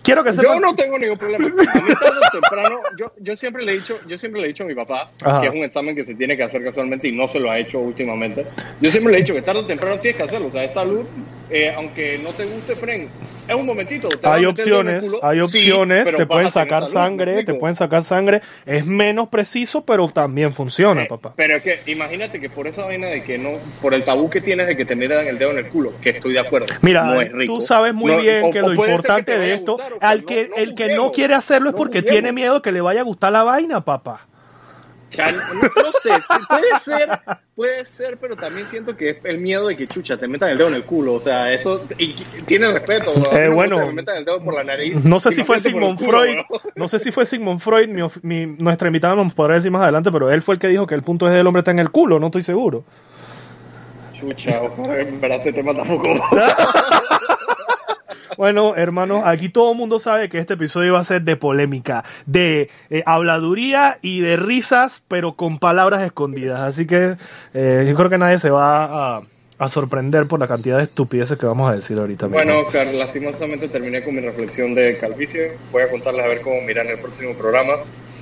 Quiero 0.04 0.24
que 0.24 0.32
Yo 0.32 0.42
sepan. 0.42 0.62
no 0.62 0.76
tengo 0.76 1.00
ningún 1.00 1.18
problema. 1.18 1.46
A 1.48 1.50
mí 1.50 1.56
tarde 1.96 2.18
o 2.28 2.32
temprano, 2.32 2.80
yo, 3.00 3.12
yo 3.20 3.36
siempre 3.36 3.64
le 3.64 3.74
he 3.74 3.76
dicho, 3.76 3.98
yo 4.08 4.18
siempre 4.18 4.42
le 4.42 4.48
he 4.48 4.50
dicho 4.50 4.64
a 4.64 4.68
mi 4.68 4.76
papá 4.76 5.10
Ajá. 5.24 5.42
que 5.42 5.48
es 5.48 5.54
un 5.54 5.64
examen 5.64 5.96
que 5.96 6.06
se 6.06 6.14
tiene 6.16 6.36
que 6.38 6.44
hacer 6.44 6.64
casualmente 6.64 7.08
y 7.08 7.12
no 7.12 7.28
se 7.28 7.40
lo 7.40 7.50
ha 7.50 7.58
hecho 7.58 7.80
últimamente. 7.80 8.46
Yo 8.82 8.92
siempre 8.92 9.12
le 9.14 9.20
he 9.20 9.22
dicho 9.22 9.34
que 9.34 9.42
tarde 9.42 9.62
o 9.62 9.66
temprano 9.66 9.98
tienes 10.00 10.18
que 10.18 10.24
hacerlo, 10.24 10.48
o 10.48 10.52
sea, 10.52 10.64
es 10.64 10.74
salud, 10.74 11.06
eh, 11.50 11.74
aunque 11.76 12.20
no 12.24 12.30
te 12.32 12.46
guste, 12.46 12.76
Fren, 12.76 13.08
es 13.48 13.56
un 13.56 13.66
momentito. 13.66 14.10
Hay 14.24 14.42
dedo 14.42 14.82
en 14.82 14.88
el 14.90 14.98
opciones, 14.98 15.06
culo, 15.06 15.20
hay 15.24 15.38
sí, 15.38 15.44
opciones, 15.44 16.06
te 16.14 16.26
pueden 16.26 16.52
sacar 16.52 16.84
salud, 16.84 16.88
¿me 16.88 16.94
sangre, 16.94 17.44
te 17.44 17.54
pueden 17.54 17.76
sacar 17.76 18.04
sangre. 18.04 18.42
Es 18.66 18.86
menos 18.86 19.30
preciso, 19.30 19.86
pero 19.86 20.08
también 20.10 20.52
funciona, 20.52 20.67
Eh, 21.04 21.08
papá. 21.08 21.34
Pero 21.36 21.58
es 21.58 21.64
que 21.64 21.80
imagínate 21.92 22.40
que 22.40 22.50
por 22.50 22.68
esa 22.68 22.84
vaina 22.86 23.08
de 23.08 23.24
que 23.24 23.38
no, 23.38 23.52
por 23.82 23.94
el 23.94 24.04
tabú 24.04 24.30
que 24.30 24.42
tienes 24.42 24.68
de 24.68 24.76
que 24.78 24.86
te 24.86 24.96
metan 24.96 25.28
el 25.28 25.38
dedo 25.38 25.52
en 25.52 25.58
el 25.60 25.68
culo, 25.70 25.94
que 26.02 26.12
estoy 26.12 26.34
de 26.34 26.40
acuerdo. 26.40 26.68
Mira, 26.82 27.04
no 27.04 27.22
es 27.22 27.32
rico. 27.32 27.56
tú 27.60 27.62
sabes 27.66 27.94
muy 27.94 28.12
No, 28.12 28.20
bien 28.20 28.46
o- 28.46 28.52
que 28.52 28.62
o 28.62 28.68
lo 28.68 28.74
importante 28.74 29.34
que 29.34 29.38
de 29.40 29.54
esto, 29.54 29.74
gustar, 29.78 29.94
al 30.02 30.26
que 30.26 30.48
no 30.50 30.56
el 30.56 30.76
que 30.76 30.96
no 30.96 31.12
quiere 31.12 31.34
hacerlo 31.34 31.70
es 31.70 31.76
porque 31.76 32.02
tiene 32.02 32.32
miedo 32.32 32.62
que 32.62 32.72
le 32.72 32.82
vaya 32.82 33.02
a 33.02 33.04
gustar 33.04 33.32
la 33.32 33.44
vaina, 33.44 33.84
papá. 33.86 34.28
No, 35.18 35.84
no 35.84 35.92
sé, 36.04 36.12
puede 36.50 36.80
ser, 36.84 37.20
puede 37.56 37.86
ser, 37.86 38.18
pero 38.18 38.36
también 38.36 38.68
siento 38.68 38.96
que 38.98 39.12
es 39.12 39.18
el 39.24 39.38
miedo 39.38 39.68
de 39.68 39.78
que 39.78 39.88
chucha 39.88 40.18
te 40.18 40.28
metan 40.28 40.50
el 40.50 40.58
dedo 40.58 40.68
en 40.68 40.74
el 40.76 40.84
culo, 40.84 41.14
o 41.14 41.22
sea, 41.22 41.52
eso 41.54 41.88
y, 41.98 42.14
tiene 42.46 42.72
respeto. 42.74 43.16
mí 43.16 43.26
Eh, 43.32 43.48
no 43.48 43.56
bueno, 43.56 43.78
me 43.88 43.94
metan 43.94 44.18
el 44.18 44.26
dedo 44.26 44.44
por 44.44 44.54
la 44.54 44.66
nariz. 44.66 45.02
No 45.06 45.20
sé 45.22 45.32
si 45.32 45.44
fue 45.46 45.60
Sigmund 45.62 45.98
culo, 45.98 46.20
Freud, 46.20 46.38
no 46.76 46.88
sé 46.90 47.00
si 47.00 47.12
fue 47.12 47.26
Sigmund 47.26 47.62
Freud, 47.62 47.88
mi 47.88 48.02
of- 48.02 48.18
mi- 48.22 48.46
nuestra 48.46 48.88
invitada 48.90 49.16
nos 49.16 49.34
podrá 49.34 49.56
decir 49.56 49.72
más 49.72 49.84
adelante, 49.84 50.12
pero 50.12 50.30
él 50.30 50.42
fue 50.42 50.56
el 50.56 50.60
que 50.60 50.68
dijo 50.68 50.86
que 50.86 50.96
el 50.96 51.04
punto 51.04 51.26
del 51.28 51.48
hombre 51.48 51.62
está 51.62 51.72
en 51.72 51.80
el 51.80 51.90
culo, 51.90 52.20
no 52.20 52.26
estoy 52.28 52.44
seguro. 52.44 52.84
Chucha, 54.14 54.62
ojo, 54.62 54.94
en 54.94 55.22
verdad 55.22 55.38
este 55.38 55.54
tema 55.54 55.74
tampoco. 55.74 56.08
Bueno, 58.36 58.76
hermanos, 58.76 59.24
aquí 59.26 59.50
todo 59.50 59.72
el 59.72 59.78
mundo 59.78 60.00
sabe 60.00 60.30
que 60.30 60.40
este 60.40 60.56
episodio 60.56 60.94
va 60.94 61.00
a 61.00 61.04
ser 61.04 61.22
de 61.22 61.36
polémica, 61.36 62.04
de 62.26 62.70
eh, 62.90 63.04
habladuría 63.06 64.00
y 64.02 64.20
de 64.20 64.38
risas, 64.38 65.04
pero 65.08 65.36
con 65.36 65.60
palabras 65.60 66.02
escondidas. 66.02 66.62
Así 66.62 66.86
que 66.86 67.16
eh, 67.54 67.86
yo 67.88 67.96
creo 67.96 68.10
que 68.10 68.18
nadie 68.18 68.40
se 68.40 68.50
va 68.50 69.18
a, 69.18 69.70
sorprender 69.70 70.28
por 70.28 70.40
la 70.40 70.48
cantidad 70.48 70.78
de 70.78 70.84
estupideces 70.84 71.38
que 71.38 71.46
vamos 71.46 71.72
a 71.72 71.76
decir 71.76 71.98
ahorita. 71.98 72.28
mismo. 72.28 72.44
Bueno, 72.44 72.60
Oscar, 72.60 72.88
lastimosamente 72.94 73.68
terminé 73.68 74.04
con 74.04 74.14
mi 74.16 74.22
reflexión 74.22 74.76
de 74.76 74.98
calvicie. 75.00 75.54
Voy 75.72 75.82
a 75.82 75.90
contarles 75.90 76.26
a 76.26 76.28
ver 76.28 76.42
cómo 76.42 76.62
miran 76.62 76.88
el 76.88 77.00
próximo 77.00 77.34
programa. 77.34 77.74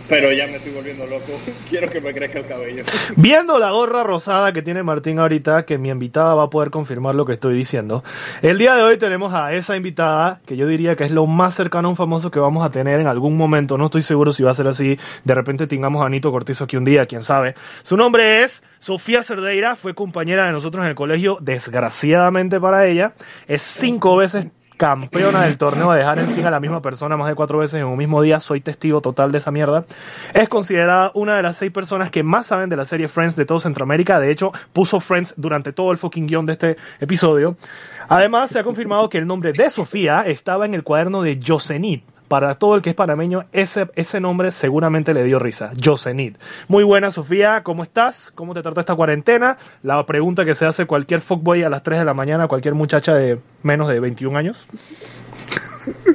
Pero 0.08 0.32
ya 0.32 0.46
me 0.48 0.58
estoy 0.58 0.72
volviendo 0.72 1.06
loco. 1.08 1.40
Quiero 1.70 1.90
que 1.90 2.00
me 2.00 2.14
crezca 2.14 2.40
el 2.40 2.46
cabello. 2.46 2.84
Viendo 3.16 3.58
la 3.58 3.72
gorra 3.72 4.04
rosada 4.04 4.54
que 4.54 4.62
tiene 4.62 4.84
Martín 4.84 5.20
ahorita, 5.20 5.66
que 5.66 5.78
mi 5.78 5.90
invitada 5.90 6.36
va 6.36 6.44
a 6.44 6.50
poder 6.50 6.70
confirmar 6.70 7.16
lo 7.16 7.26
que 7.26 7.34
estoy 7.34 7.56
diciendo. 7.56 8.04
El 8.42 8.58
día 8.58 8.76
de 8.76 8.84
hoy 8.84 8.98
tenemos 8.98 9.34
a 9.34 9.54
esa 9.54 9.76
invitada, 9.76 10.42
que 10.46 10.58
yo 10.58 10.68
diría 10.68 10.96
que 10.96 11.06
es 11.06 11.12
lo 11.12 11.26
más 11.26 11.56
cercano 11.56 11.88
a 11.88 11.92
un 11.92 11.98
famoso 11.98 12.30
que 12.30 12.40
vamos 12.40 12.64
a 12.66 12.70
tener 12.70 13.00
en 13.00 13.08
algún 13.08 13.36
momento. 13.36 13.78
No 13.78 13.86
estoy 13.86 14.04
seguro 14.04 14.32
si 14.32 14.44
va 14.44 14.52
a 14.52 14.56
ser 14.56 14.68
así. 14.68 14.98
De 15.24 15.36
repente 15.36 15.68
tengamos 15.68 16.04
a 16.04 16.06
Anito 16.06 16.32
Cortizo 16.32 16.66
aquí 16.66 16.78
un 16.78 16.86
día, 16.86 17.06
quién 17.08 17.24
sabe. 17.24 17.56
Su 17.84 17.98
nombre 17.98 18.44
es 18.44 18.64
Sofía 18.80 19.24
Cerdeira, 19.24 19.76
fue 19.76 19.96
compañera 19.96 20.46
de 20.46 20.52
nosotros 20.52 20.84
en 20.84 20.90
el 20.90 20.96
colegio, 20.96 21.38
desgraciadamente 21.42 22.60
para 22.60 22.86
ella. 22.86 23.14
Es 23.48 23.64
cinco 23.64 24.18
veces 24.18 24.48
campeona 24.78 25.44
del 25.44 25.58
torneo 25.60 25.92
de 25.92 26.00
dejar 26.00 26.20
encima 26.20 26.48
a 26.50 26.52
la 26.52 26.60
misma 26.60 26.82
persona 26.82 27.18
más 27.18 27.28
de 27.28 27.36
cuatro 27.36 27.60
veces 27.60 27.80
en 27.80 27.86
un 27.86 27.98
mismo 27.98 28.22
día. 28.22 28.40
Soy 28.40 28.62
testigo 28.62 29.02
total 29.02 29.32
de 29.32 29.40
esa 29.40 29.52
mierda. 29.52 29.86
Es 30.34 30.50
considerada 30.50 31.12
una 31.14 31.36
de 31.36 31.44
las 31.44 31.58
seis 31.58 31.72
personas 31.72 32.12
que 32.12 32.24
más 32.24 32.48
saben 32.48 32.70
de 32.70 32.78
la 32.78 32.86
serie 32.86 33.08
Friends 33.08 33.36
de 33.36 33.46
todo 33.46 33.60
Centroamérica. 33.60 34.20
De 34.20 34.32
hecho, 34.32 34.52
puso 34.74 35.00
Friends 35.00 35.34
durante 35.38 35.74
todo 35.74 35.92
el 35.92 35.98
fucking 35.98 36.28
guion 36.28 36.46
de 36.46 36.54
este 36.54 36.76
episodio. 37.00 37.58
Además, 38.08 38.52
se 38.52 38.60
ha 38.60 38.64
confirmado 38.64 39.10
que 39.10 39.18
el 39.18 39.28
nombre 39.28 39.54
de 39.54 39.70
Sofía 39.70 40.22
estaba 40.22 40.66
en 40.66 40.74
el 40.74 40.84
cuaderno 40.84 41.22
de 41.22 41.40
Yosenit. 41.40 42.15
Para 42.36 42.56
todo 42.56 42.76
el 42.76 42.82
que 42.82 42.90
es 42.90 42.96
panameño, 42.98 43.46
ese, 43.54 43.90
ese 43.96 44.20
nombre 44.20 44.52
seguramente 44.52 45.14
le 45.14 45.24
dio 45.24 45.40
risa. 45.40 45.72
Yosenit. 45.78 46.38
Muy 46.68 46.84
buena, 46.84 47.10
Sofía. 47.10 47.64
¿Cómo 47.64 47.82
estás? 47.82 48.30
¿Cómo 48.36 48.54
te 48.54 48.62
trata 48.62 48.82
esta 48.82 48.94
cuarentena? 48.94 49.58
La 49.84 50.06
pregunta 50.06 50.44
que 50.44 50.54
se 50.54 50.66
hace 50.66 50.86
cualquier 50.86 51.22
fuckboy 51.22 51.64
a 51.64 51.70
las 51.70 51.82
3 51.84 52.00
de 52.00 52.04
la 52.04 52.14
mañana, 52.14 52.50
cualquier 52.50 52.74
muchacha 52.74 53.16
de 53.16 53.40
menos 53.64 53.88
de 53.88 54.02
21 54.02 54.38
años. 54.38 54.68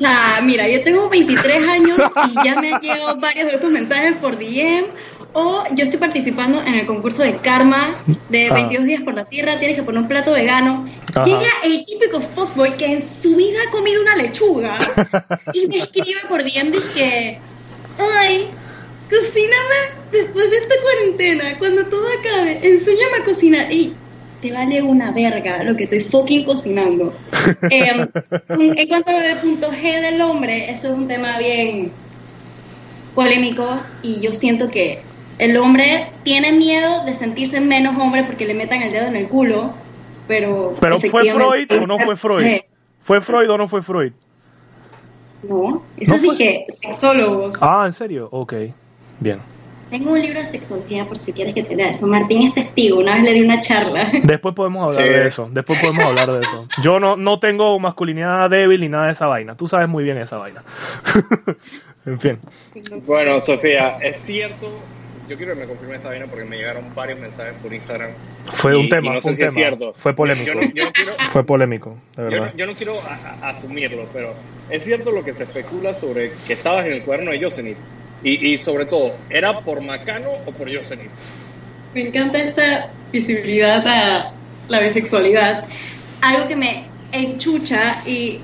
Ah, 0.05 0.41
mira, 0.43 0.69
yo 0.69 0.83
tengo 0.85 1.09
23 1.09 1.69
años 1.69 1.99
y 2.29 2.45
ya 2.45 2.61
me 2.61 2.75
han 2.75 2.83
llegado 2.83 3.17
varios 3.19 3.47
de 3.47 3.57
esos 3.57 3.71
mensajes 3.71 4.17
por 4.17 4.37
DM. 4.37 4.89
O 5.33 5.65
yo 5.75 5.85
estoy 5.85 6.01
participando 6.01 6.61
en 6.63 6.75
el 6.75 6.87
concurso 6.87 7.23
de 7.23 7.35
karma 7.37 7.89
de 8.29 8.49
Ah. 8.49 8.55
22 8.55 8.87
días 8.87 9.03
por 9.03 9.15
la 9.15 9.25
tierra, 9.25 9.59
tienes 9.59 9.77
que 9.77 9.83
poner 9.83 10.01
un 10.03 10.09
plato 10.09 10.33
vegano. 10.33 10.89
Ajá. 11.15 11.25
Llega 11.25 11.51
el 11.65 11.85
típico 11.87 12.21
fuckboy 12.21 12.77
que 12.77 12.87
en 12.87 13.03
su 13.03 13.37
vida 13.37 13.59
ha 13.67 13.71
comido 13.71 14.03
una 14.03 14.17
lechuga 14.17 14.77
y 15.55 15.67
me 15.67 15.79
escribe 15.79 16.21
por 16.29 16.43
DM 16.43 16.73
que, 16.95 17.39
ay, 17.99 18.49
cocíname 19.09 19.77
después 20.13 20.51
de 20.51 20.57
esta 20.57 20.75
cuarentena, 20.83 21.59
cuando 21.59 21.87
todo 21.87 22.07
acabe, 22.19 22.59
enséñame 22.63 23.19
a 23.21 23.25
cocinar. 23.25 23.73
Y 23.73 23.95
te 24.41 24.53
vale 24.53 24.83
una 24.83 25.11
verga 25.13 25.63
lo 25.63 25.77
que 25.77 25.85
estoy 25.85 26.03
fucking 26.03 26.45
cocinando. 26.45 27.15
Em, 27.71 28.09
en 28.49 28.89
cuanto 28.89 29.11
al 29.11 29.39
punto 29.41 29.71
G 29.71 30.01
del 30.01 30.21
hombre, 30.23 30.71
eso 30.71 30.89
es 30.89 30.95
un 30.95 31.07
tema 31.09 31.39
bien 31.39 31.93
polémico 33.15 33.81
y 34.03 34.21
yo 34.21 34.33
siento 34.33 34.71
que 34.71 35.03
el 35.41 35.57
hombre 35.57 36.07
tiene 36.23 36.53
miedo 36.53 37.05
de 37.05 37.15
sentirse 37.15 37.61
menos 37.61 37.97
hombre 37.99 38.25
porque 38.25 38.47
le 38.47 38.55
metan 38.55 38.83
el 38.83 38.93
dedo 38.93 39.07
en 39.07 39.17
el 39.17 39.27
culo, 39.27 39.73
pero... 40.29 40.75
¿Pero 40.81 41.01
fue 41.01 41.31
Freud 41.31 41.83
o 41.83 41.87
no 41.87 41.99
fue 41.99 42.15
Freud? 42.15 42.61
¿Fue 43.01 43.21
Freud 43.21 43.51
o 43.51 43.57
no 43.57 43.67
fue 43.67 43.83
Freud? 43.83 44.13
No, 45.43 45.83
eso 45.97 46.19
sí 46.19 46.37
que 46.37 46.67
sexólogos. 46.69 47.57
Ah, 47.63 47.85
¿en 47.87 47.95
serio? 47.95 48.29
Ok, 48.31 48.53
bien. 49.19 49.39
Tengo 49.89 50.13
un 50.13 50.21
libro 50.21 50.41
de 50.41 50.47
sexología 50.47 51.07
por 51.07 51.19
si 51.19 51.33
quieres 51.33 51.55
que 51.55 51.63
te 51.65 51.75
lea 51.75 51.91
eso. 51.91 52.07
Martín 52.07 52.47
es 52.47 52.55
testigo, 52.55 52.99
una 52.99 53.15
vez 53.15 53.25
le 53.25 53.33
di 53.33 53.41
una 53.41 53.61
charla. 53.63 54.09
Después 54.23 54.55
podemos 54.55 54.85
hablar 54.85 55.11
de 55.11 55.27
eso, 55.27 55.49
después 55.51 55.81
podemos 55.81 56.05
hablar 56.05 56.31
de 56.31 56.41
eso. 56.41 56.69
Yo 56.83 57.01
no, 57.01 57.17
no 57.17 57.41
tengo 57.41 57.81
masculinidad 57.81 58.51
débil 58.51 58.83
ni 58.83 58.89
nada 58.89 59.07
de 59.07 59.13
esa 59.13 59.27
vaina. 59.27 59.57
Tú 59.57 59.67
sabes 59.67 59.89
muy 59.89 60.05
bien 60.05 60.19
esa 60.19 60.37
vaina. 60.37 60.63
en 62.07 62.21
fin. 62.21 62.39
Bueno, 63.07 63.41
Sofía, 63.41 63.97
es 64.01 64.21
cierto, 64.21 64.69
yo 65.31 65.37
quiero 65.37 65.55
que 65.55 65.61
me 65.61 65.67
confirme 65.67 65.95
esta 65.95 66.09
vaina 66.09 66.27
porque 66.27 66.45
me 66.45 66.57
llegaron 66.57 66.93
varios 66.93 67.21
mensajes 67.21 67.55
por 67.63 67.73
Instagram. 67.73 68.11
Fue 68.47 68.77
un 68.77 68.89
tema, 68.89 69.21
fue 69.21 69.31
un 69.31 69.39
tema. 69.39 69.93
Fue 69.95 70.13
polémico. 70.13 70.53
fue 71.29 71.47
polémico, 71.47 71.97
de 72.17 72.25
verdad. 72.25 72.53
Yo 72.57 72.67
no, 72.67 72.75
quiero 72.75 73.01
asumirlo, 73.41 74.09
pero 74.13 74.35
es 74.69 74.83
cierto 74.83 75.13
lo 75.13 75.23
que 75.23 75.33
se 75.33 75.45
especula 75.45 75.95
sobre 75.95 76.33
que 76.45 76.55
estabas 76.55 76.85
en 76.87 76.95
el 76.95 77.03
cuaderno 77.03 77.31
de 77.31 77.39
Yosemite 77.39 77.79
y, 78.25 78.55
y 78.55 78.59
sobre 78.59 78.87
todo, 78.87 79.13
¿era 79.31 79.61
por 79.61 79.81
Macano 79.81 80.31
o 80.47 80.51
por 80.51 80.69
Yosemite? 80.69 81.11
Me 81.95 82.09
encanta 82.09 82.39
esta 82.39 82.91
visibilidad 83.13 83.87
a 83.87 84.33
la 84.67 84.81
bisexualidad. 84.81 85.65
Algo 86.23 86.49
que 86.49 86.57
me 86.57 86.87
enchucha 87.13 88.03
y 88.05 88.41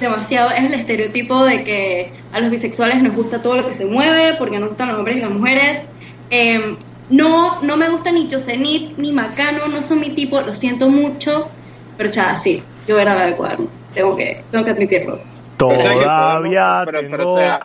demasiado 0.00 0.50
es 0.50 0.64
el 0.64 0.74
estereotipo 0.74 1.44
de 1.44 1.62
que 1.62 2.10
a 2.32 2.40
los 2.40 2.50
bisexuales 2.50 3.00
nos 3.00 3.14
gusta 3.14 3.40
todo 3.40 3.56
lo 3.56 3.68
que 3.68 3.74
se 3.74 3.86
mueve, 3.86 4.34
porque 4.36 4.58
nos 4.58 4.70
gustan 4.70 4.88
los 4.88 4.98
hombres 4.98 5.18
y 5.18 5.20
las 5.20 5.30
mujeres. 5.30 5.93
Em, 6.30 6.76
no, 7.10 7.60
no 7.62 7.76
me 7.76 7.88
gusta 7.88 8.10
ni 8.10 8.28
Yosemite 8.28 8.94
ni 8.96 9.12
Macano, 9.12 9.68
no 9.68 9.82
son 9.82 10.00
mi 10.00 10.10
tipo, 10.10 10.40
lo 10.40 10.54
siento 10.54 10.88
mucho, 10.88 11.48
pero 11.96 12.10
ya, 12.10 12.34
sí, 12.36 12.62
yo 12.86 12.98
era 12.98 13.14
la 13.14 13.26
del 13.26 13.36
cuaderno, 13.36 13.68
tengo 13.94 14.16
que, 14.16 14.42
tengo 14.50 14.64
que 14.64 14.70
admitirlo. 14.70 15.20
Todavía 15.56 16.82
pero, 16.84 17.00
pero, 17.10 17.32
o 17.32 17.36
sea, 17.36 17.60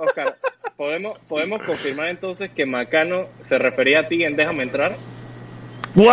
Oscar, 0.00 0.34
¿podemos, 0.76 1.18
¿podemos 1.28 1.62
confirmar 1.62 2.08
entonces 2.08 2.50
que 2.50 2.66
Macano 2.66 3.24
se 3.40 3.58
refería 3.58 4.00
a 4.00 4.02
ti 4.04 4.24
en 4.24 4.36
Déjame 4.36 4.64
entrar? 4.64 4.96
¡Wow! 5.94 6.06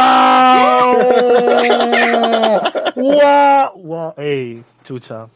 ¡Wow! 2.96 3.72
¡Wow! 3.76 4.14
¡Ey, 4.18 4.64
chucha! 4.84 5.28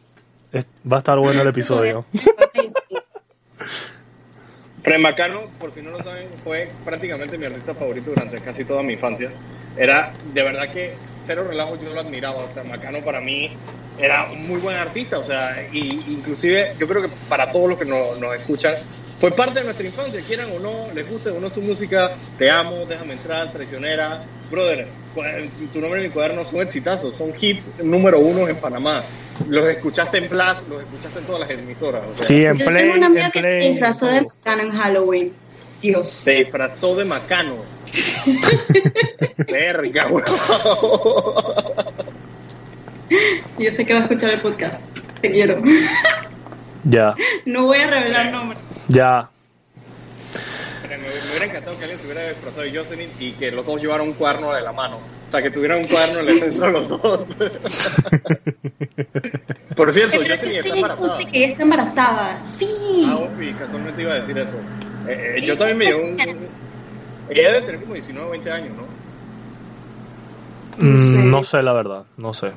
Va 0.91 0.97
a 0.97 0.99
estar 0.99 1.19
bueno 1.19 1.41
el 1.41 1.47
episodio. 1.47 2.05
Fred 4.89 5.01
Macano, 5.01 5.53
por 5.59 5.71
si 5.71 5.83
no 5.83 5.91
lo 5.91 5.99
saben, 6.03 6.39
fue 6.43 6.79
prácticamente 6.83 7.37
mi 7.37 7.45
artista 7.45 7.75
favorito 7.75 8.09
durante 8.09 8.41
casi 8.41 8.65
toda 8.65 8.81
mi 8.81 8.93
infancia. 8.93 9.31
Era 9.75 10.17
de 10.23 10.41
verdad 10.41 10.71
que 10.73 10.97
cero 11.27 11.43
relajo, 11.47 11.79
yo 11.79 11.93
lo 11.93 11.99
admiraba. 11.99 12.39
O 12.39 12.49
sea, 12.49 12.63
Macano 12.63 13.03
para 13.03 13.21
mí 13.21 13.55
era 13.95 14.31
un 14.31 14.47
muy 14.47 14.59
buen 14.59 14.77
artista, 14.77 15.19
o 15.19 15.23
sea, 15.23 15.57
y, 15.71 16.11
inclusive 16.15 16.69
yo 16.79 16.87
creo 16.87 17.03
que 17.03 17.09
para 17.27 17.51
todos 17.51 17.69
los 17.69 17.77
que 17.77 17.85
nos, 17.85 18.17
nos 18.17 18.33
escuchan, 18.33 18.79
fue 19.19 19.35
parte 19.35 19.59
de 19.59 19.65
nuestra 19.65 19.85
infancia, 19.85 20.23
quieran 20.23 20.49
o 20.53 20.59
no, 20.59 20.91
les 20.91 21.07
guste 21.07 21.29
o 21.29 21.39
no 21.39 21.51
su 21.51 21.61
música, 21.61 22.09
Te 22.35 22.49
amo, 22.49 22.87
Déjame 22.87 23.13
entrar, 23.13 23.51
Traicionera, 23.51 24.25
brother, 24.49 24.95
tu 25.71 25.81
nombre 25.81 25.99
en 25.99 26.07
mi 26.07 26.11
cuaderno 26.11 26.43
son 26.45 26.61
exitazos, 26.61 27.15
son 27.15 27.31
hits 27.39 27.75
número 27.77 28.21
uno 28.21 28.47
en 28.49 28.59
Panamá. 28.59 29.05
Los 29.47 29.65
escuchaste 29.65 30.17
en 30.17 30.27
Plus, 30.27 30.39
los 30.69 30.81
escuchaste 30.83 31.19
en 31.19 31.25
todas 31.25 31.41
las 31.41 31.49
emisoras. 31.51 32.03
sí, 32.19 32.43
en 32.45 32.57
Yo 32.57 32.65
Play. 32.65 32.83
tengo 32.83 32.97
una 32.97 33.05
amiga 33.07 33.31
que 33.31 33.41
se 33.41 33.57
disfrazó 33.59 34.05
de 34.07 34.21
Macano 34.21 34.63
en 34.63 34.71
Halloween. 34.71 35.33
Dios. 35.81 36.09
Se 36.09 36.31
disfrazó 36.31 36.95
de 36.95 37.05
Macano. 37.05 37.55
Verga, 39.49 40.07
weón. 40.07 40.23
Yo 43.57 43.71
sé 43.71 43.85
que 43.85 43.93
va 43.93 43.99
a 43.99 44.03
escuchar 44.03 44.31
el 44.31 44.41
podcast. 44.41 44.79
Te 45.21 45.31
quiero. 45.31 45.61
Ya. 46.83 47.13
No 47.45 47.63
voy 47.63 47.77
a 47.79 47.87
revelar 47.87 48.31
nombres. 48.31 48.59
Ya. 48.87 49.29
Me, 50.89 50.97
me, 50.97 51.07
hubiera 51.07 51.45
encantado 51.45 51.77
que 51.77 51.83
alguien 51.83 51.99
se 51.99 52.05
hubiera 52.07 52.29
disfrazado 52.29 52.63
de 52.63 52.75
Jocelyn 52.75 53.11
y 53.19 53.33
que 53.33 53.51
los 53.51 53.63
dos 53.63 53.79
llevaran 53.79 54.07
un 54.07 54.13
cuaderno 54.13 54.51
de 54.53 54.61
la 54.61 54.71
mano. 54.71 54.97
O 54.97 55.31
sea, 55.31 55.39
que 55.39 55.51
tuvieran 55.51 55.81
un 55.81 55.87
cuaderno 55.87 56.21
en 56.21 56.29
el 56.29 56.39
centro 56.39 56.65
de 56.65 56.71
los 56.71 56.89
dos. 56.89 57.19
Por 59.75 59.93
cierto, 59.93 60.17
Jocelyn 60.17 60.57
está 60.57 60.75
embarazada. 60.75 61.19
que 61.19 61.37
ella 61.37 61.47
está 61.47 61.63
embarazada. 61.63 62.39
Sí. 62.57 63.05
Ah, 63.07 63.17
Ofi, 63.17 63.53
casualmente 63.53 64.01
iba 64.01 64.13
a 64.13 64.15
decir 64.15 64.39
eso. 64.39 64.55
Eh, 65.07 65.35
eh, 65.37 65.41
yo 65.45 65.55
también 65.57 65.77
me 65.77 65.85
llevo 65.85 66.01
un, 66.01 66.19
Ella 67.29 67.53
debe 67.53 67.61
tener 67.61 67.81
como 67.81 67.93
19 67.93 68.27
o 68.27 68.31
20 68.31 68.51
años, 68.51 68.71
¿no? 68.75 68.83
No 70.87 70.97
sé, 70.97 71.17
mm, 71.17 71.29
no 71.29 71.43
sé 71.43 71.61
la 71.61 71.73
verdad, 71.73 72.05
no 72.17 72.33
sé. 72.33 72.51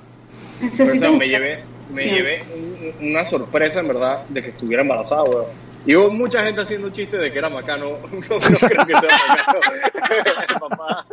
Pero, 0.78 0.92
o 0.92 0.96
sea, 0.96 1.10
me 1.10 1.28
llevé, 1.28 1.64
me 1.90 2.04
llevé 2.04 2.42
un, 2.54 2.94
una 3.10 3.26
sorpresa, 3.26 3.80
en 3.80 3.88
verdad, 3.88 4.24
de 4.28 4.42
que 4.42 4.50
estuviera 4.50 4.82
embarazada, 4.82 5.24
weón. 5.24 5.46
Y 5.84 5.96
hubo 5.96 6.10
mucha 6.10 6.44
gente 6.44 6.60
haciendo 6.60 6.90
chistes 6.90 7.20
de 7.20 7.32
que 7.32 7.38
era 7.38 7.48
Macano. 7.48 7.98
No, 8.12 8.18
no 8.18 8.58
creo 8.58 8.86
que 8.86 8.92
sea 8.92 9.10
Macano. 9.28 10.68
papá. 10.68 11.06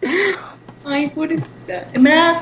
Ay, 0.84 1.08
pobrecita. 1.10 1.88
En 1.92 2.02
verdad, 2.04 2.40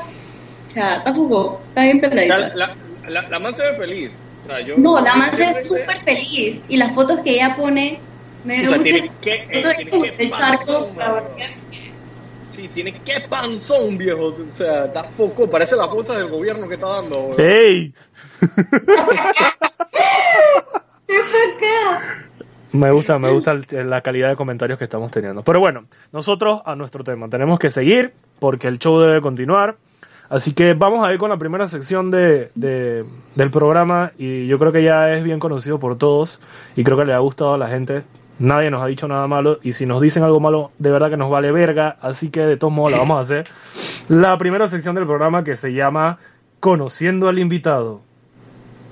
sea, 0.77 1.03
tampoco, 1.03 1.61
está 1.69 1.83
bien 1.83 2.01
peladita. 2.01 2.39
La, 2.39 2.55
la, 2.55 2.77
la, 3.09 3.29
la 3.29 3.39
man 3.39 3.57
se 3.57 3.63
ve 3.63 3.77
feliz. 3.77 4.11
O 4.45 4.49
sea, 4.49 4.61
yo, 4.61 4.77
no, 4.77 5.01
la 5.01 5.15
man 5.17 5.37
se 5.37 5.47
ve 5.47 5.65
súper 5.65 5.99
feliz. 6.05 6.61
Y 6.69 6.77
las 6.77 6.93
fotos 6.93 7.21
que 7.21 7.31
ella 7.31 7.57
pone, 7.57 7.99
me 8.45 8.67
o 8.69 8.71
sea, 8.71 8.83
tiene 8.83 9.11
que, 9.23 9.35
eh, 9.51 9.75
tiene 9.91 10.13
que 10.13 10.29
panzón, 10.29 10.89
Sí, 12.57 12.69
tiene 12.69 12.95
que 13.01 13.21
panzón, 13.29 13.99
viejo. 13.99 14.29
O 14.29 14.57
sea, 14.57 14.87
está 14.87 15.03
poco, 15.03 15.49
parece 15.51 15.77
la 15.77 15.89
foto 15.89 16.15
del 16.15 16.29
gobierno 16.29 16.67
que 16.67 16.77
está 16.77 16.89
dando. 16.89 17.29
Bro. 17.29 17.45
¡Ey! 17.45 17.93
Me 22.73 22.91
gusta, 22.91 23.19
me 23.19 23.31
gusta 23.31 23.61
la 23.71 24.01
calidad 24.01 24.31
de 24.31 24.37
comentarios 24.37 24.79
que 24.79 24.85
estamos 24.85 25.11
teniendo. 25.11 25.43
Pero 25.43 25.61
bueno, 25.61 25.85
nosotros 26.13 26.63
a 26.65 26.75
nuestro 26.77 27.05
tema. 27.05 27.29
Tenemos 27.29 27.59
que 27.59 27.71
seguir 27.71 28.15
porque 28.39 28.69
el 28.69 28.79
show 28.79 28.99
debe 29.01 29.21
continuar. 29.21 29.77
Así 30.31 30.53
que 30.53 30.73
vamos 30.73 31.07
a 31.07 31.13
ir 31.13 31.19
con 31.19 31.29
la 31.29 31.37
primera 31.37 31.69
sección 31.69 32.11
de, 32.11 32.51
de, 32.55 33.05
del 33.35 33.51
programa 33.51 34.13
y 34.19 34.47
yo 34.47 34.59
creo 34.59 34.73
que 34.73 34.83
ya 34.83 35.15
es 35.15 35.23
bien 35.23 35.39
conocido 35.39 35.79
por 35.79 35.97
todos 35.97 36.41
y 36.75 36.85
creo 36.85 36.97
que 36.97 37.05
le 37.05 37.13
ha 37.13 37.19
gustado 37.19 37.55
a 37.55 37.59
la 37.59 37.69
gente. 37.69 38.03
Nadie 38.39 38.71
nos 38.71 38.83
ha 38.83 38.87
dicho 38.87 39.09
nada 39.09 39.27
malo 39.27 39.59
y 39.63 39.73
si 39.73 39.87
nos 39.87 40.01
dicen 40.01 40.23
algo 40.23 40.41
malo, 40.41 40.71
de 40.79 40.91
verdad 40.91 41.11
que 41.11 41.17
nos 41.17 41.31
vale 41.31 41.53
verga. 41.53 41.97
Así 42.01 42.31
que 42.31 42.41
de 42.41 42.57
todos 42.57 42.73
modos 42.73 42.93
la 42.93 42.99
vamos 42.99 43.19
a 43.19 43.21
hacer. 43.21 43.49
La 44.09 44.37
primera 44.37 44.69
sección 44.69 44.95
del 44.95 45.07
programa 45.07 45.43
que 45.43 45.57
se 45.57 45.73
llama 45.73 46.19
Conociendo 46.61 47.29
al 47.29 47.39
invitado. 47.39 48.03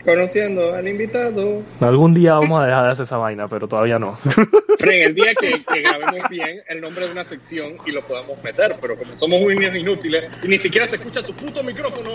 Conociendo 0.05 0.75
al 0.75 0.87
invitado. 0.87 1.63
Algún 1.81 2.13
día 2.15 2.35
vamos 2.35 2.63
a 2.63 2.67
dejar 2.67 2.85
de 2.85 2.93
hacer 2.93 3.05
esa 3.05 3.17
vaina, 3.17 3.49
pero 3.49 3.69
todavía 3.69 3.99
no. 3.99 4.17
Fren, 4.79 5.03
el 5.03 5.15
día 5.15 5.35
que, 5.35 5.65
que, 5.65 5.81
grabemos 5.81 6.29
bien 6.29 6.61
el 6.69 6.81
nombre 6.81 7.07
de 7.07 7.13
una 7.13 7.25
sección 7.25 7.77
y 7.87 7.91
lo 7.91 8.03
podamos 8.03 8.43
meter, 8.43 8.77
pero 8.81 8.97
como 8.97 9.17
somos 9.17 9.41
muy 9.41 9.55
inútiles 9.55 10.31
y 10.43 10.49
ni 10.49 10.59
siquiera 10.59 10.87
se 10.87 10.97
escucha 10.97 11.23
tu 11.23 11.35
puto 11.35 11.63
micrófono. 11.63 12.11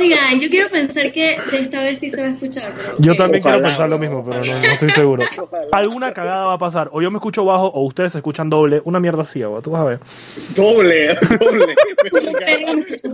Oigan, 0.00 0.40
yo 0.40 0.48
quiero 0.48 0.70
pensar 0.70 1.12
que 1.12 1.36
esta 1.52 1.82
vez 1.82 1.98
sí 1.98 2.10
se 2.10 2.22
va 2.22 2.28
a 2.28 2.30
escuchar. 2.30 2.72
Pero 2.74 2.96
yo 3.00 3.14
también 3.16 3.42
Ojalá, 3.42 3.56
quiero 3.56 3.68
pensar 3.68 3.88
lo 3.90 3.98
mismo, 3.98 4.24
pero 4.24 4.42
no, 4.42 4.52
no 4.52 4.66
estoy 4.66 4.90
seguro. 4.94 5.24
Alguna 5.72 6.12
cagada 6.14 6.46
va 6.46 6.54
a 6.54 6.58
pasar. 6.58 6.88
O 6.92 7.02
yo 7.02 7.10
me 7.10 7.18
escucho 7.18 7.44
bajo 7.44 7.66
o 7.66 7.84
ustedes 7.84 8.12
se 8.12 8.18
escuchan 8.18 8.48
doble. 8.48 8.80
Una 8.84 8.98
mierda 8.98 9.22
así, 9.22 9.42
agua. 9.42 9.60
Tú 9.60 9.72
vas 9.72 9.82
a 9.82 9.84
ver. 9.84 10.00
Doble, 10.56 11.18
doble. 11.38 11.74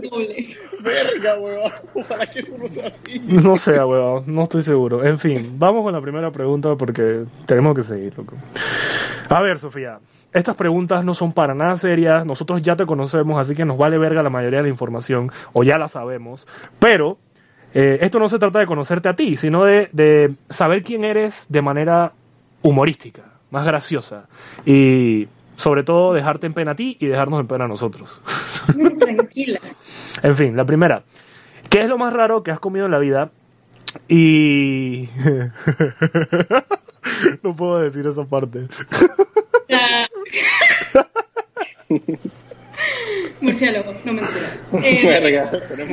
doble. 0.09 0.57
Verga, 0.79 1.35
weón. 1.39 1.71
Ojalá 1.93 2.25
que 2.27 2.39
eso 2.39 2.57
no 2.57 2.67
sea 2.69 2.87
así. 2.87 3.19
No 3.19 3.57
sé, 3.57 3.83
weón. 3.83 4.23
No 4.27 4.43
estoy 4.43 4.61
seguro. 4.61 5.03
En 5.03 5.19
fin, 5.19 5.55
vamos 5.57 5.83
con 5.83 5.91
la 5.91 5.99
primera 5.99 6.31
pregunta 6.31 6.75
porque 6.75 7.25
tenemos 7.45 7.75
que 7.75 7.83
seguir, 7.83 8.13
loco. 8.17 8.35
A 9.27 9.41
ver, 9.41 9.59
Sofía. 9.59 9.99
Estas 10.37 10.55
preguntas 10.55 11.03
no 11.03 11.15
son 11.15 11.33
para 11.33 11.55
nada 11.55 11.75
serias, 11.77 12.23
nosotros 12.23 12.61
ya 12.61 12.75
te 12.75 12.85
conocemos, 12.85 13.41
así 13.41 13.55
que 13.55 13.65
nos 13.65 13.75
vale 13.75 13.97
verga 13.97 14.21
la 14.21 14.29
mayoría 14.29 14.59
de 14.59 14.65
la 14.65 14.69
información, 14.69 15.31
o 15.51 15.63
ya 15.63 15.79
la 15.79 15.87
sabemos, 15.87 16.47
pero 16.77 17.17
eh, 17.73 17.97
esto 18.01 18.19
no 18.19 18.29
se 18.29 18.37
trata 18.37 18.59
de 18.59 18.67
conocerte 18.67 19.09
a 19.09 19.15
ti, 19.15 19.35
sino 19.35 19.63
de, 19.63 19.89
de 19.93 20.35
saber 20.51 20.83
quién 20.83 21.05
eres 21.05 21.47
de 21.49 21.63
manera 21.63 22.13
humorística, 22.61 23.23
más 23.49 23.65
graciosa, 23.65 24.27
y 24.63 25.27
sobre 25.55 25.81
todo 25.81 26.13
dejarte 26.13 26.45
en 26.45 26.53
pena 26.53 26.73
a 26.73 26.75
ti 26.75 26.97
y 26.99 27.07
dejarnos 27.07 27.39
en 27.39 27.47
pena 27.47 27.65
a 27.65 27.67
nosotros. 27.67 28.21
Tranquila. 28.99 29.59
en 30.21 30.35
fin, 30.35 30.55
la 30.55 30.65
primera. 30.65 31.01
¿Qué 31.67 31.81
es 31.81 31.89
lo 31.89 31.97
más 31.97 32.13
raro 32.13 32.43
que 32.43 32.51
has 32.51 32.59
comido 32.59 32.85
en 32.85 32.91
la 32.91 32.99
vida? 32.99 33.31
Y... 34.07 35.09
no 37.41 37.55
puedo 37.55 37.79
decir 37.79 38.05
esa 38.05 38.23
parte. 38.23 38.67
sea, 39.67 40.07
Murciélago, 43.41 43.93
no 44.05 44.13
mentira. 44.13 44.51
Eh, 44.83 45.39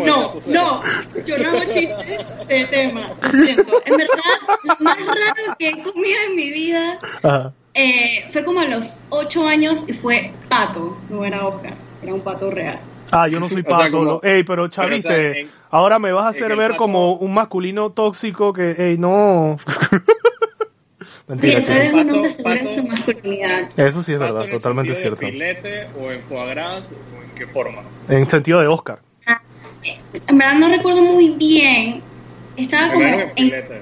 no, 0.05 0.33
no, 0.47 0.83
yo 1.25 1.39
no 1.39 1.49
hago 1.49 1.61
chistes 1.71 2.47
de 2.49 2.65
tema, 2.67 3.11
siento. 3.31 3.73
En 3.87 3.97
verdad, 3.97 4.15
lo 4.65 4.77
más 4.81 4.99
raro 4.99 5.57
que 5.59 5.69
he 5.71 5.83
comido 5.83 6.19
en 6.29 6.37
mi 6.37 6.51
vida 6.51 6.99
eh, 7.75 8.25
fue 8.31 8.45
como 8.45 8.61
a 8.61 8.67
los 8.67 8.99
8 9.11 9.47
años 9.47 9.81
y 9.87 9.95
fue 9.95 10.33
pato, 10.49 10.99
no 11.09 11.25
era 11.25 11.47
Oscar, 11.47 11.75
era 12.03 12.13
un 12.15 12.21
pato 12.21 12.51
real. 12.51 12.81
Ah, 13.11 13.29
yo 13.29 13.41
no 13.41 13.49
soy 13.49 13.63
O 13.67 13.67
sea, 13.67 13.77
pato. 13.77 13.91
como- 13.91 14.05
lo- 14.05 14.23
Ey, 14.23 14.43
pero 14.45 14.45
Pero, 14.45 14.63
o 14.65 14.69
chaviste, 14.69 15.09
sea, 15.09 15.41
en- 15.41 15.51
ahora 15.71 15.99
me 15.99 16.13
vas 16.13 16.25
a 16.27 16.29
hacer 16.29 16.55
ver 16.57 16.73
pato- 16.73 16.77
como 16.79 17.15
un 17.15 17.33
masculino 17.35 17.91
tóxico 17.93 18.53
que, 18.53 18.73
ey, 18.79 18.99
no. 18.99 19.57
Mentira, 21.27 21.53
eres 21.59 21.65
chicos. 21.69 21.93
un 21.93 21.99
hombre 22.11 22.31
Pato- 22.31 22.35
seguro 22.37 22.55
en 22.55 22.65
pato- 22.67 22.75
su 22.75 22.83
masculinidad. 22.87 23.69
Eso 23.77 24.03
sí 24.03 24.13
es 24.13 24.19
¿Pato 24.19 24.35
verdad, 24.35 24.45
en 24.45 24.51
totalmente 24.51 24.95
cierto. 24.95 25.21
de 25.25 25.33
filete 25.33 25.87
o 25.99 26.11
en 26.13 26.23
foie 26.23 26.47
gras 26.51 26.83
o 26.85 27.23
en 27.23 27.35
qué 27.35 27.47
forma? 27.47 27.83
En 28.09 28.27
sentido 28.27 28.61
de 28.61 28.67
Oscar. 28.67 28.99
En 30.27 30.39
verdad 30.39 30.55
no 30.55 30.69
recuerdo 30.69 31.03
muy 31.03 31.31
bien. 31.31 32.03
Estaba 32.57 32.93
como 32.93 33.05
en. 33.07 33.33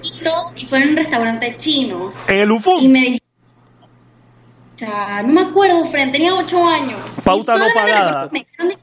Quito 0.01 0.31
y 0.57 0.67
fue 0.67 0.83
en 0.83 0.91
un 0.91 0.97
restaurante 0.97 1.57
chino. 1.59 2.13
En 2.29 2.39
el 2.39 2.49
Y 2.49 2.53
UFUN. 2.53 2.91
me 2.93 3.01
dijo, 3.01 3.19
o 4.75 4.79
sea, 4.79 5.23
no 5.23 5.33
me 5.33 5.41
acuerdo, 5.43 5.85
Fren, 5.87 6.11
tenía 6.13 6.35
8 6.35 6.67
años. 6.69 7.01
Pauta 7.25 7.57
Y 7.57 7.59
no 7.59 7.67
pagada. 7.75 8.29
Me 8.33 8.39
dijeron, 8.41 8.69
de 8.69 8.75
que- 8.77 8.83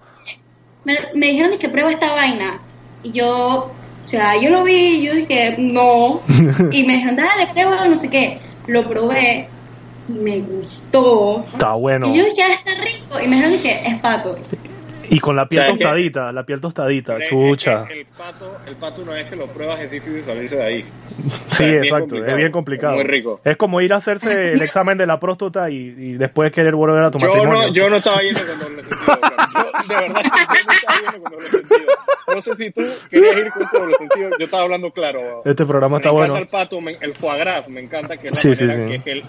me, 0.84 1.00
me 1.20 1.28
dijeron 1.28 1.52
de 1.52 1.58
que 1.60 1.70
prueba 1.70 1.92
esta 1.92 2.12
vaina. 2.14 2.60
Y 3.04 3.12
yo, 3.14 3.74
o 4.06 4.08
sea, 4.08 4.40
yo 4.40 4.50
lo 4.50 4.64
vi 4.64 4.74
y 5.00 5.06
yo 5.06 5.14
dije, 5.16 5.56
no. 5.58 6.22
y 6.72 6.86
me 6.86 6.94
dijeron, 6.96 7.16
dale, 7.16 7.48
pruébalo, 7.54 7.90
no 7.90 8.00
sé 8.00 8.10
qué. 8.10 8.40
Lo 8.70 8.88
probé, 8.88 9.50
me 10.08 10.42
gustó. 10.42 11.44
Está 11.52 11.74
bueno. 11.74 12.08
Y 12.14 12.18
yo 12.20 12.26
dije, 12.26 12.44
ah, 12.44 12.54
está 12.54 12.72
rico. 12.84 13.20
Y 13.20 13.28
me 13.28 13.38
dijeron 13.38 13.60
que 13.60 13.82
es 13.88 14.00
pato. 14.00 14.38
Y 15.10 15.20
con 15.20 15.36
la 15.36 15.48
piel 15.50 15.62
O 15.62 15.64
sea, 15.64 15.72
es 15.74 15.78
que- 15.78 15.84
tostadita, 15.84 16.32
la 16.32 16.46
piel 16.46 16.62
tostadita, 16.62 17.18
chucha. 17.24 17.86
El 17.90 18.06
pato, 18.06 18.58
el 18.68 18.76
pato 18.76 19.02
una 19.02 19.14
vez 19.14 19.28
que 19.28 19.36
lo 19.36 19.48
pruebas 19.48 19.80
es 19.82 19.92
difícil 19.92 20.24
salirse 20.24 20.56
de 20.58 20.64
ahí. 20.64 20.86
Sí, 21.50 21.56
sea, 21.58 21.66
es 21.68 21.72
bien 21.72 21.84
exacto, 21.84 22.26
es 22.26 22.36
bien 22.36 22.52
complicado. 22.52 22.94
Es 22.94 23.06
muy 23.06 23.12
rico. 23.12 23.42
Es 23.44 23.58
como 23.58 23.82
ir 23.82 23.94
a 23.94 23.98
hacerse 23.98 24.54
el 24.54 24.62
examen 24.62 24.98
de 24.98 25.08
la 25.08 25.20
próstata 25.20 25.70
y, 25.70 25.76
y 25.98 26.14
después 26.14 26.52
querer 26.52 26.76
volver 26.76 27.04
a 27.04 27.12
tu 27.12 27.20
Yo 27.20 27.28
matrimonio. 27.28 27.62
no, 27.68 27.74
yo 27.74 27.90
no 27.90 27.96
estaba 27.98 28.22
yendo 28.22 28.40
con 28.46 28.60
doble 28.60 28.84
sentido. 28.84 29.20
Carlos. 29.20 29.50
Yo, 29.54 29.96
de 29.96 30.02
verdad, 30.02 30.22
yo 30.24 30.64
no 30.66 30.72
estaba 30.74 30.96
yendo 31.12 31.22
con 31.24 31.32
doble 31.32 31.50
sentido. 31.50 31.92
No 32.36 32.42
sé 32.42 32.56
si 32.56 32.72
tú 32.72 32.82
querías 33.10 33.38
ir 33.38 33.50
con 33.52 33.68
doble 33.82 33.96
sentido. 33.96 34.30
Yo 34.38 34.46
estaba 34.46 34.64
hablando 34.64 34.92
claro. 34.92 35.42
Este 35.46 35.66
programa 35.66 35.96
me 35.98 36.02
está 36.02 36.10
encanta 36.10 36.28
bueno. 36.32 36.38
el 36.38 36.48
pato, 36.48 36.82
me- 36.82 36.98
el 37.02 37.14
foie 37.16 37.40
gras, 37.40 37.68
me 37.68 37.82
encanta 37.82 38.18
que 38.18 38.30
la 38.30 38.36
Sí, 38.36 38.54
sí, 38.54 38.66
manera 38.66 38.84
sí. 38.86 38.90
que 38.90 38.96
es 38.98 39.04
que 39.04 39.12
el- 39.14 39.24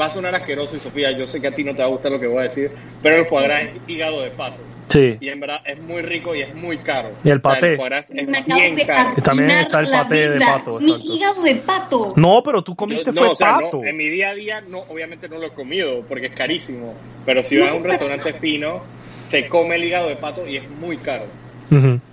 va 0.00 0.06
a 0.06 0.10
sonar 0.10 0.34
asqueroso 0.34 0.76
y 0.76 0.80
Sofía, 0.80 1.10
yo 1.12 1.26
sé 1.28 1.40
que 1.40 1.48
a 1.48 1.50
ti 1.52 1.62
no 1.62 1.72
te 1.72 1.78
va 1.78 1.84
a 1.84 1.88
gustar 1.88 2.10
lo 2.10 2.18
que 2.18 2.26
voy 2.26 2.38
a 2.38 2.42
decir, 2.42 2.70
pero 3.02 3.16
el 3.16 3.26
foie 3.26 3.44
gras 3.46 3.62
es 3.64 3.70
hígado 3.88 4.22
de 4.22 4.30
pato. 4.30 4.56
Sí. 4.90 5.16
Y 5.20 5.28
en 5.28 5.38
verdad 5.38 5.60
es 5.64 5.80
muy 5.80 6.02
rico 6.02 6.34
y 6.34 6.42
es 6.42 6.52
muy 6.54 6.76
caro. 6.78 7.10
Y 7.22 7.28
el 7.30 7.38
O 7.38 7.40
sea, 7.40 7.52
paté. 7.54 7.74
es 7.74 8.26
Me 8.26 8.38
acabo 8.38 8.60
bien 8.60 8.74
de 8.74 8.86
caro. 8.86 9.10
También 9.22 9.50
está 9.50 9.80
el 9.80 9.88
paté 9.88 10.30
de 10.30 10.40
pato, 10.40 10.80
Mi 10.80 10.90
exacto. 10.90 11.14
hígado 11.16 11.42
de 11.44 11.54
pato. 11.54 12.12
No, 12.16 12.42
pero 12.44 12.62
tú 12.62 12.74
comiste 12.74 13.04
Yo- 13.06 13.12
fue 13.12 13.26
no, 13.28 13.32
o 13.32 13.36
sea, 13.36 13.52
no, 13.52 13.60
pato. 13.60 13.84
en 13.84 13.96
mi 13.96 14.08
día 14.08 14.30
a 14.30 14.34
día, 14.34 14.60
no, 14.60 14.80
obviamente 14.88 15.28
no 15.28 15.38
lo 15.38 15.46
he 15.46 15.50
comido 15.50 16.02
porque 16.08 16.26
es 16.26 16.34
carísimo. 16.34 16.94
Pero 17.24 17.42
si 17.44 17.56
vas 17.56 17.70
a 17.70 17.74
un 17.74 17.84
restaurante 17.84 18.32
fino, 18.34 18.80
se 19.30 19.46
come 19.46 19.76
el 19.76 19.84
hígado 19.84 20.08
de 20.08 20.16
pato 20.16 20.44
y 20.46 20.56
es 20.56 20.68
muy 20.68 20.96
caro. 20.96 21.24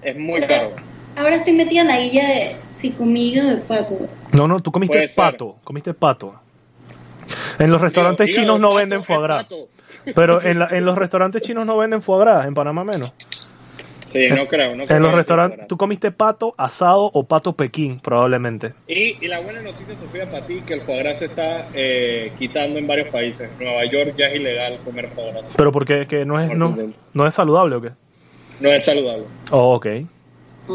Es 0.04 0.16
muy 0.16 0.42
caro. 0.42 0.72
Ahora 1.16 1.38
estoy 1.38 1.54
metida 1.54 1.82
en 1.82 1.88
la 1.88 2.00
guilla 2.00 2.28
de 2.28 2.56
si 2.76 2.92
comí 2.92 3.30
hígado 3.30 3.50
de 3.50 3.58
pato. 3.58 3.98
No, 4.34 4.48
no, 4.48 4.60
tú 4.60 4.72
comiste 4.72 4.98
Puede 4.98 5.08
ser. 5.08 5.16
pato. 5.16 5.56
Comiste 5.64 5.96
pato. 5.96 6.36
En 7.58 7.72
los 7.72 7.82
restaurantes 7.82 8.30
chinos 8.36 8.60
no 8.60 8.68
pato 8.68 8.78
venden 8.78 9.04
foie 9.04 9.20
gras. 9.22 9.44
pato. 9.46 9.68
Pero 10.16 10.42
en, 10.42 10.60
la- 10.60 10.68
en 10.72 10.86
los 10.86 10.98
restaurantes 10.98 11.42
chinos 11.42 11.66
no 11.66 11.78
venden 11.78 12.02
foie 12.02 12.22
gras, 12.22 12.48
en 12.48 12.54
Panamá 12.54 12.84
menos. 12.84 13.14
Sí, 14.06 14.30
no 14.30 14.48
creo. 14.48 14.76
No 14.76 14.84
creo 14.84 14.98
En 14.98 15.04
los 15.04 15.14
restaurantes, 15.14 15.68
tú 15.68 15.78
comiste 15.78 16.12
pato 16.12 16.56
asado 16.58 17.12
o 17.14 17.26
pato 17.26 17.54
pekín, 17.54 18.00
probablemente. 18.00 18.74
Y, 18.88 19.24
y 19.24 19.28
la 19.28 19.40
buena 19.40 19.62
noticia, 19.62 19.96
Sofía, 19.98 20.30
para 20.32 20.46
ti, 20.46 20.62
que 20.62 20.74
el 20.76 20.82
foie 20.82 21.00
gras 21.00 21.20
se 21.20 21.26
está 21.26 21.68
eh, 21.74 22.34
quitando 22.38 22.80
en 22.80 22.88
varios 22.88 23.10
países. 23.10 23.52
En 23.52 23.66
Nueva 23.66 23.84
York 23.86 24.16
ya 24.18 24.28
es 24.28 24.36
ilegal 24.36 24.80
comer 24.84 25.10
foie 25.14 25.32
gras. 25.34 25.46
Pero 25.58 25.72
porque 25.72 26.08
que 26.08 26.26
no 26.26 26.40
es, 26.40 26.48
Por 26.48 26.58
no, 26.58 26.78
no 27.14 27.28
es 27.28 27.36
saludable 27.36 27.76
o 27.76 27.82
qué? 27.82 27.92
No 28.60 28.72
es 28.72 28.84
saludable. 28.86 29.26
Oh, 29.52 29.76
ok. 29.76 29.86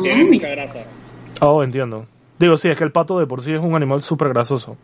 Tiene 0.03 0.25
mucha 0.25 0.49
grasa. 0.49 0.85
Oh, 1.41 1.63
entiendo. 1.63 2.07
Digo, 2.39 2.57
sí, 2.57 2.69
es 2.69 2.77
que 2.77 2.85
el 2.85 2.93
pato 2.93 3.19
de 3.19 3.27
por 3.27 3.43
sí 3.43 3.53
es 3.53 3.61
un 3.61 3.75
animal 3.75 4.03
súper 4.03 4.29
grasoso 4.29 4.77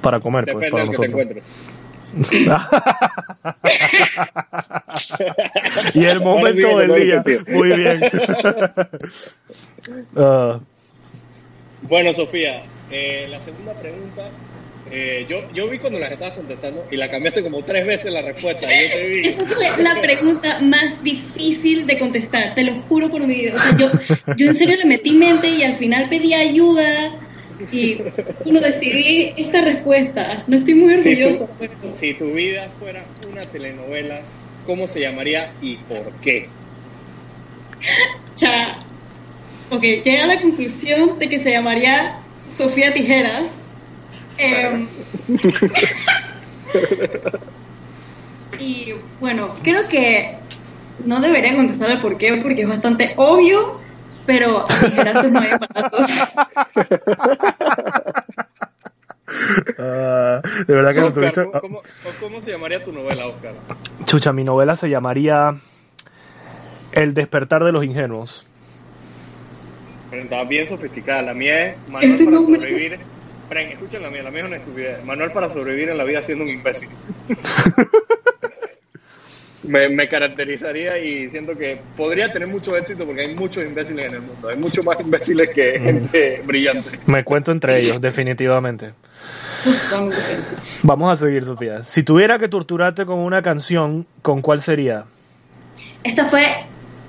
para 0.00 0.20
comer, 0.20 0.44
pues, 0.44 0.56
Depende 0.56 0.70
para 0.70 0.82
del 0.84 0.90
que 0.90 0.96
te 0.96 1.08
nosotros. 1.08 1.42
encuentres. 1.42 1.73
Y 5.94 6.04
el 6.04 6.20
momento 6.20 6.76
me 6.76 6.86
del 6.86 7.04
día. 7.04 7.24
Muy 7.48 7.72
bien. 7.72 8.00
Ah, 10.16 10.58
Bueno, 11.82 12.14
Sofía, 12.14 12.62
eh, 12.90 13.26
la 13.30 13.38
segunda 13.40 13.74
pregunta. 13.74 14.30
eh, 14.90 15.26
yo, 15.28 15.42
yo 15.52 15.68
vi 15.68 15.78
cuando 15.78 15.98
las 15.98 16.10
estabas 16.10 16.32
contestando 16.34 16.86
y 16.90 16.96
la 16.96 17.10
cambiaste 17.10 17.42
como 17.42 17.62
tres 17.62 17.86
veces 17.86 18.10
la 18.10 18.22
respuesta. 18.22 18.62
Yo 18.66 18.92
te 18.94 19.06
vi. 19.08 19.28
Esa 19.28 19.46
fue 19.46 19.82
la 19.82 20.00
pregunta 20.00 20.58
más 20.60 21.02
difícil 21.04 21.86
de 21.86 21.98
contestar, 21.98 22.54
te 22.54 22.62
lo 22.64 22.72
juro 22.88 23.10
por 23.10 23.20
mi 23.26 23.34
vida. 23.34 23.56
O 23.56 23.58
sea, 23.58 23.76
yo, 23.76 23.90
yo 24.36 24.46
en 24.46 24.54
serio 24.54 24.76
le 24.78 24.86
metí 24.86 25.12
mente 25.12 25.48
y 25.50 25.62
al 25.62 25.76
final 25.76 26.08
pedí 26.08 26.32
ayuda 26.32 27.10
y 27.58 27.98
uno 28.44 28.60
decidí 28.60 29.32
esta 29.36 29.62
respuesta. 29.62 30.44
No 30.46 30.58
estoy 30.58 30.74
muy 30.74 30.98
Si 30.98 31.22
orgullosa. 31.22 31.46
tu, 31.80 31.92
si 31.92 32.14
tu 32.14 32.32
vida 32.32 32.70
fuera 32.78 33.04
una 33.28 33.42
telenovela, 33.42 34.22
¿cómo 34.64 34.86
se 34.86 35.00
llamaría 35.00 35.54
y 35.60 35.76
por 35.76 36.12
qué? 36.20 36.50
Cha. 38.34 38.78
Ok, 39.70 39.82
llegué 39.82 40.18
a 40.18 40.26
la 40.26 40.40
conclusión 40.40 41.18
de 41.18 41.28
que 41.28 41.40
se 41.40 41.50
llamaría 41.50 42.20
Sofía 42.56 42.92
Tijeras. 42.92 43.50
Em, 44.36 44.86
y 48.58 48.92
bueno, 49.20 49.54
creo 49.62 49.88
que 49.88 50.36
no 51.04 51.20
debería 51.20 51.56
contestar 51.56 51.90
el 51.90 52.00
por 52.00 52.16
qué 52.18 52.34
porque 52.36 52.62
es 52.62 52.68
bastante 52.68 53.14
obvio, 53.16 53.80
pero 54.26 54.60
a 54.60 54.64
tijerazos 54.64 55.30
no 55.30 55.40
hay 55.40 55.50
embarazos. 55.52 56.10
ah, 59.78 60.42
de 60.66 60.74
verdad 60.74 60.92
que 60.94 61.00
Oscar, 61.00 61.12
tuviste. 61.32 61.44
¿cómo, 61.44 61.60
cómo- 61.60 61.82
cómo 62.20 62.40
se 62.42 62.50
llamaría 62.52 62.82
tu 62.84 62.92
novela, 62.92 63.26
Oscar? 63.26 63.52
Chucha, 64.04 64.32
mi 64.32 64.44
novela 64.44 64.76
se 64.76 64.88
llamaría 64.88 65.56
El 66.92 67.14
despertar 67.14 67.64
de 67.64 67.72
los 67.72 67.84
ingenuos. 67.84 68.46
Pero 70.10 70.22
estaba 70.22 70.44
bien 70.44 70.68
sofisticada. 70.68 71.22
La 71.22 71.34
mía 71.34 71.70
es 71.72 71.76
Manuel 71.90 72.12
Este 72.12 72.24
para 72.24 72.36
nombre. 72.36 72.60
sobrevivir. 72.60 72.98
Fren, 73.48 73.68
escuchen 73.72 74.02
la 74.02 74.10
mía, 74.10 74.22
la 74.22 74.30
mía 74.30 74.40
es 74.40 74.46
una 74.46 74.56
estupidez. 74.56 75.04
Manuel 75.04 75.30
para 75.32 75.48
sobrevivir 75.50 75.88
en 75.90 75.98
la 75.98 76.04
vida 76.04 76.22
siendo 76.22 76.44
un 76.44 76.50
imbécil. 76.50 76.88
me, 79.66 79.88
me 79.88 80.08
caracterizaría 80.08 80.98
y 80.98 81.30
siento 81.30 81.56
que 81.56 81.80
podría 81.96 82.32
tener 82.32 82.48
mucho 82.48 82.76
éxito 82.76 83.04
porque 83.04 83.22
hay 83.22 83.34
muchos 83.34 83.64
imbéciles 83.64 84.06
en 84.06 84.14
el 84.14 84.22
mundo. 84.22 84.48
Hay 84.48 84.58
muchos 84.58 84.84
más 84.84 85.00
imbéciles 85.00 85.50
que 85.50 85.78
gente 85.80 86.42
brillante. 86.44 86.98
Me 87.06 87.24
cuento 87.24 87.52
entre 87.52 87.78
ellos, 87.80 88.00
definitivamente. 88.00 88.92
Vamos 90.82 91.10
a 91.10 91.16
seguir, 91.16 91.44
Sofía. 91.44 91.82
Si 91.84 92.02
tuviera 92.02 92.38
que 92.38 92.48
torturarte 92.48 93.06
con 93.06 93.18
una 93.18 93.42
canción, 93.42 94.06
¿con 94.22 94.42
cuál 94.42 94.60
sería? 94.60 95.04
Esta 96.02 96.26
fue, 96.26 96.44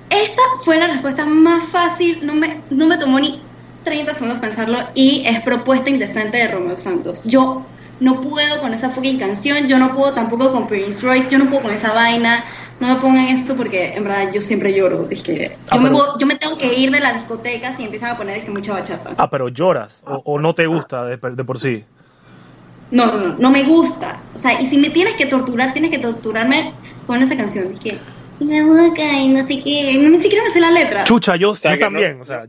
esta 0.10 0.42
fue 0.64 0.80
la 0.80 0.88
respuesta 0.88 1.26
más 1.26 1.66
fácil, 1.66 2.26
no 2.26 2.34
me, 2.34 2.62
no 2.70 2.88
me 2.88 2.98
tomó 2.98 3.20
ni 3.20 3.42
30 3.84 4.14
segundos 4.14 4.40
pensarlo 4.40 4.80
y 4.96 5.24
es 5.26 5.42
Propuesta 5.42 5.90
Indecente 5.90 6.38
de 6.38 6.48
Romeo 6.48 6.78
Santos. 6.78 7.22
Yo 7.26 7.66
no 8.00 8.22
puedo 8.22 8.60
con 8.60 8.74
esa 8.74 8.90
fucking 8.90 9.18
canción, 9.20 9.68
yo 9.68 9.78
no 9.78 9.94
puedo 9.96 10.14
tampoco 10.14 10.52
con 10.52 10.68
Prince 10.68 11.02
Royce, 11.06 11.30
yo 11.30 11.38
no 11.38 11.50
puedo 11.50 11.64
con 11.64 11.74
esa 11.74 11.94
vaina, 11.94 12.44
no 12.80 12.90
me 12.90 12.96
pongan 12.96 13.28
esto 13.28 13.56
porque 13.56 13.94
en 13.94 14.04
verdad 14.04 14.32
yo 14.34 14.42
siempre 14.42 14.74
lloro, 14.74 15.04
dizque, 15.06 15.36
yo, 15.38 15.58
Ah, 15.72 15.78
me, 15.78 15.84
pero- 15.90 15.96
voy- 15.96 16.20
yo 16.20 16.28
me 16.28 16.36
tengo 16.36 16.58
que 16.58 16.74
ir 16.78 16.92
de 16.92 17.00
las 17.00 17.16
discotecas 17.16 17.80
y 17.80 17.84
empiezan 17.86 18.12
a 18.12 18.18
poner 18.18 18.36
dizque, 18.36 18.52
mucha 18.52 18.74
bachata. 18.74 19.12
Ah, 19.18 19.30
pero 19.30 19.48
lloras 19.48 20.04
o, 20.06 20.22
o 20.26 20.40
no 20.40 20.54
te 20.54 20.68
gusta 20.68 21.06
de, 21.06 21.18
de 21.18 21.44
por 21.46 21.58
sí. 21.58 21.86
No, 22.92 23.06
no, 23.08 23.18
no, 23.18 23.36
no 23.38 23.50
me 23.50 23.64
gusta. 23.64 24.22
O 24.34 24.40
sea, 24.40 24.62
y 24.62 24.68
si 24.68 24.78
me 24.78 24.90
tienes 24.90 25.16
que 25.16 25.26
torturar, 25.26 25.74
tienes 25.74 25.92
que 25.92 25.98
torturarme 26.00 26.76
con 27.08 27.22
esa 27.22 27.36
canción. 27.36 27.74
Es 27.74 27.80
que, 27.80 27.98
la 28.40 28.64
boca 28.64 29.12
y 29.22 29.30
no 29.30 29.48
sé 29.48 29.62
qué, 29.64 29.98
no 30.02 30.10
ni 30.10 30.22
siquiera 30.22 30.44
me 30.44 30.52
sé 30.52 30.60
la 30.60 30.72
letra. 30.72 31.04
Chucha, 31.06 31.36
yo, 31.36 31.56
sea, 31.56 31.72
yo 31.72 31.78
que 31.78 31.84
también, 31.84 32.18
no- 32.18 32.22
o 32.22 32.26
sea, 32.26 32.46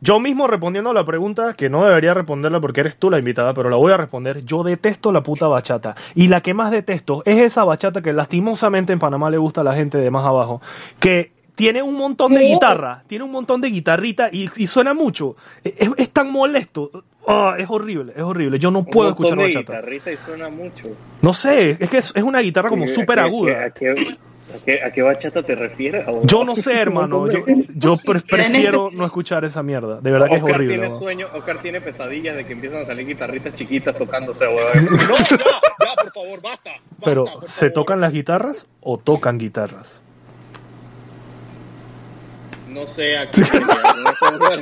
yo 0.00 0.18
mismo 0.20 0.46
respondiendo 0.46 0.90
a 0.90 0.94
la 0.94 1.04
pregunta, 1.04 1.54
que 1.54 1.68
no 1.68 1.84
debería 1.84 2.14
responderla 2.14 2.60
porque 2.60 2.80
eres 2.80 2.96
tú 2.96 3.10
la 3.10 3.18
invitada, 3.18 3.52
pero 3.54 3.68
la 3.70 3.76
voy 3.76 3.92
a 3.92 3.96
responder. 3.96 4.44
Yo 4.44 4.62
detesto 4.62 5.12
la 5.12 5.22
puta 5.22 5.46
bachata. 5.48 5.94
Y 6.14 6.28
la 6.28 6.40
que 6.40 6.54
más 6.54 6.70
detesto 6.70 7.22
es 7.26 7.38
esa 7.38 7.64
bachata 7.64 8.00
que 8.02 8.12
lastimosamente 8.12 8.92
en 8.92 8.98
Panamá 8.98 9.30
le 9.30 9.38
gusta 9.38 9.60
a 9.60 9.64
la 9.64 9.74
gente 9.74 9.98
de 9.98 10.10
más 10.10 10.26
abajo, 10.26 10.60
que 10.98 11.32
tiene 11.54 11.82
un 11.82 11.94
montón 11.96 12.32
de 12.32 12.40
guitarra, 12.46 13.02
tiene 13.06 13.24
un 13.24 13.32
montón 13.32 13.60
de 13.60 13.68
guitarrita 13.68 14.30
y, 14.32 14.48
y 14.56 14.66
suena 14.66 14.94
mucho. 14.94 15.36
Es, 15.62 15.90
es 15.98 16.08
tan 16.10 16.32
molesto. 16.32 16.90
Ah, 17.26 17.56
es 17.58 17.68
horrible, 17.68 18.14
es 18.16 18.22
horrible. 18.22 18.58
Yo 18.58 18.70
no 18.70 18.84
puedo 18.84 19.08
un 19.08 19.12
escuchar 19.14 19.36
de 19.36 19.44
bachata. 19.44 19.72
guitarrita 19.74 20.12
y 20.12 20.16
suena 20.24 20.48
mucho. 20.48 20.88
No 21.20 21.34
sé, 21.34 21.76
es 21.78 21.90
que 21.90 21.98
es, 21.98 22.12
es 22.16 22.22
una 22.22 22.40
guitarra 22.40 22.70
como 22.70 22.84
¿A 22.84 22.86
qué- 22.86 22.92
súper 22.94 23.18
aguda. 23.18 23.64
¿A 23.64 23.70
qué, 23.70 23.94
a 24.54 24.64
qué- 24.64 24.82
a 24.82 24.90
qué 24.92 25.02
bachata 25.02 25.42
te 25.42 25.54
refieres? 25.54 26.06
abogado? 26.06 26.26
Yo 26.26 26.44
no 26.44 26.56
sé, 26.56 26.74
hermano. 26.80 27.30
Yo, 27.30 27.40
yo 27.74 27.96
pre- 27.96 28.20
prefiero 28.20 28.90
no 28.92 29.04
escuchar 29.04 29.44
esa 29.44 29.62
mierda. 29.62 30.00
De 30.00 30.10
verdad 30.10 30.28
que 30.28 30.36
es 30.36 30.42
Oscar 30.42 30.56
horrible. 30.56 30.78
tiene 30.78 30.98
sueño, 30.98 31.28
Oscar 31.34 31.58
tiene 31.58 31.80
pesadillas 31.80 32.36
de 32.36 32.44
que 32.46 32.52
empiezan 32.52 32.82
a 32.82 32.86
salir 32.86 33.06
guitarritas 33.06 33.54
chiquitas 33.54 33.94
tocándose, 33.96 34.46
weón. 34.46 34.84
No, 35.08 35.16
ya, 35.16 35.36
ya, 35.38 35.94
por 36.02 36.12
favor, 36.12 36.40
basta. 36.42 36.70
basta, 36.70 36.82
Pero, 37.04 37.24
por 37.24 37.48
¿se 37.48 37.60
favor. 37.66 37.72
tocan 37.74 38.00
las 38.00 38.12
guitarras 38.12 38.66
o 38.80 38.98
tocan 38.98 39.38
guitarras? 39.38 40.02
No 42.68 42.86
sé 42.86 43.18
a 43.18 43.28
qué. 43.30 43.40
no 43.40 44.12
sé. 44.12 44.60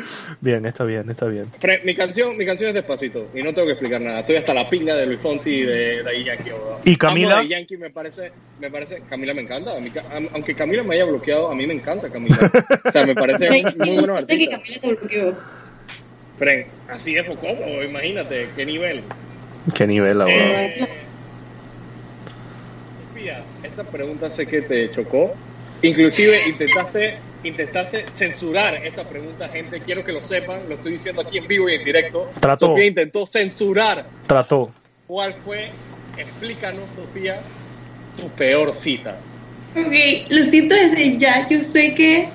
Bien, 0.40 0.64
está 0.66 0.84
bien, 0.84 1.08
está 1.10 1.26
bien. 1.26 1.44
Fre- 1.60 1.82
mi 1.84 1.94
canción, 1.94 2.36
mi 2.36 2.46
canción 2.46 2.68
es 2.68 2.74
despacito 2.74 3.30
y 3.34 3.42
no 3.42 3.52
tengo 3.52 3.66
que 3.66 3.72
explicar 3.72 4.00
nada. 4.00 4.20
Estoy 4.20 4.36
hasta 4.36 4.54
la 4.54 4.68
pinga 4.68 4.96
de 4.96 5.06
Luis 5.06 5.20
Fonsi 5.20 5.50
y 5.50 5.62
de 5.64 6.02
Daddy 6.02 6.24
Yankee. 6.24 6.50
¿Y 6.84 6.96
Camila? 6.96 7.38
Amo 7.38 7.48
Yankee 7.48 7.76
me 7.76 7.90
parece, 7.90 8.32
me 8.58 8.70
parece, 8.70 9.04
Camila 9.04 9.34
me 9.34 9.42
encanta. 9.42 9.76
A 9.76 9.80
mí 9.80 9.92
aunque 10.32 10.54
Camila 10.54 10.82
me 10.82 10.94
haya 10.94 11.04
bloqueado, 11.04 11.50
a 11.50 11.54
mí 11.54 11.66
me 11.66 11.74
encanta 11.74 12.10
Camila. 12.10 12.38
O 12.84 12.90
sea, 12.92 13.04
me 13.06 13.14
parece 13.14 13.46
Pero 13.48 13.54
un 13.54 13.86
muy 13.88 13.98
buenos 13.98 14.20
sé 14.20 14.38
que. 14.38 14.48
Camila 14.48 14.78
te 14.80 14.88
bloqueó. 14.88 15.42
Fren, 16.36 16.66
así 16.88 17.16
es 17.16 17.26
Focopo, 17.26 17.82
imagínate, 17.82 18.52
qué 18.54 18.64
nivel. 18.64 19.06
Qué 19.74 19.86
nivel, 19.86 20.18
la 20.18 20.24
verdad. 20.24 20.64
Eh, 20.64 21.10
Sofía, 22.96 23.46
esta 23.62 23.84
pregunta 23.84 24.30
sé 24.30 24.46
que 24.46 24.62
te 24.62 24.90
chocó. 24.90 25.38
Inclusive 25.82 26.38
intentaste, 26.48 27.20
intentaste 27.42 28.04
censurar 28.12 28.80
esta 28.84 29.04
pregunta, 29.08 29.48
gente. 29.48 29.80
Quiero 29.80 30.04
que 30.04 30.12
lo 30.12 30.20
sepan, 30.20 30.68
lo 30.68 30.74
estoy 30.74 30.92
diciendo 30.92 31.22
aquí 31.22 31.38
en 31.38 31.46
vivo 31.46 31.68
y 31.68 31.74
en 31.74 31.84
directo. 31.84 32.30
Trató. 32.40 32.66
Sofía 32.66 32.86
intentó 32.86 33.26
censurar. 33.26 34.10
Trató. 34.26 34.72
¿Cuál 35.06 35.34
fue? 35.34 35.70
Explícanos, 36.16 36.90
Sofía, 36.94 37.40
tu 38.16 38.28
peor 38.30 38.74
cita. 38.74 39.20
Ok, 39.74 39.94
lo 40.28 40.44
siento 40.44 40.74
desde 40.74 41.18
ya. 41.18 41.46
Yo 41.48 41.62
sé 41.62 41.94
que. 41.94 42.28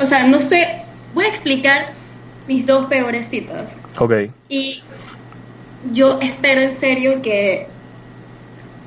O 0.00 0.06
sea, 0.06 0.26
no 0.26 0.40
sé. 0.40 0.66
Voy 1.12 1.24
a 1.24 1.28
explicar 1.28 1.94
mis 2.46 2.66
dos 2.66 2.86
peores 2.86 3.28
citas. 3.28 3.72
Ok. 3.98 4.30
Y 4.48 4.82
yo 5.92 6.18
espero 6.20 6.62
en 6.62 6.72
serio 6.72 7.22
que 7.22 7.75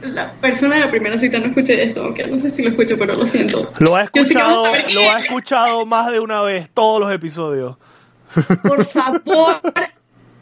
la 0.01 0.31
persona 0.33 0.75
de 0.75 0.81
la 0.81 0.89
primera 0.89 1.17
cita 1.17 1.39
no 1.39 1.47
escuche 1.47 1.81
esto, 1.81 2.03
aunque 2.03 2.25
no 2.27 2.37
sé 2.37 2.51
si 2.51 2.63
lo 2.63 2.69
escucho, 2.69 2.97
pero 2.97 3.15
lo 3.15 3.25
siento. 3.25 3.71
Lo 3.79 3.95
ha 3.95 4.01
sí 4.01 4.09
escuchado, 4.13 4.65
lo 4.93 5.11
ha 5.11 5.19
escuchado 5.19 5.85
más 5.85 6.11
de 6.11 6.19
una 6.19 6.41
vez, 6.41 6.69
todos 6.69 6.99
los 6.99 7.11
episodios. 7.13 7.77
Por 8.63 8.85
favor, 8.85 9.61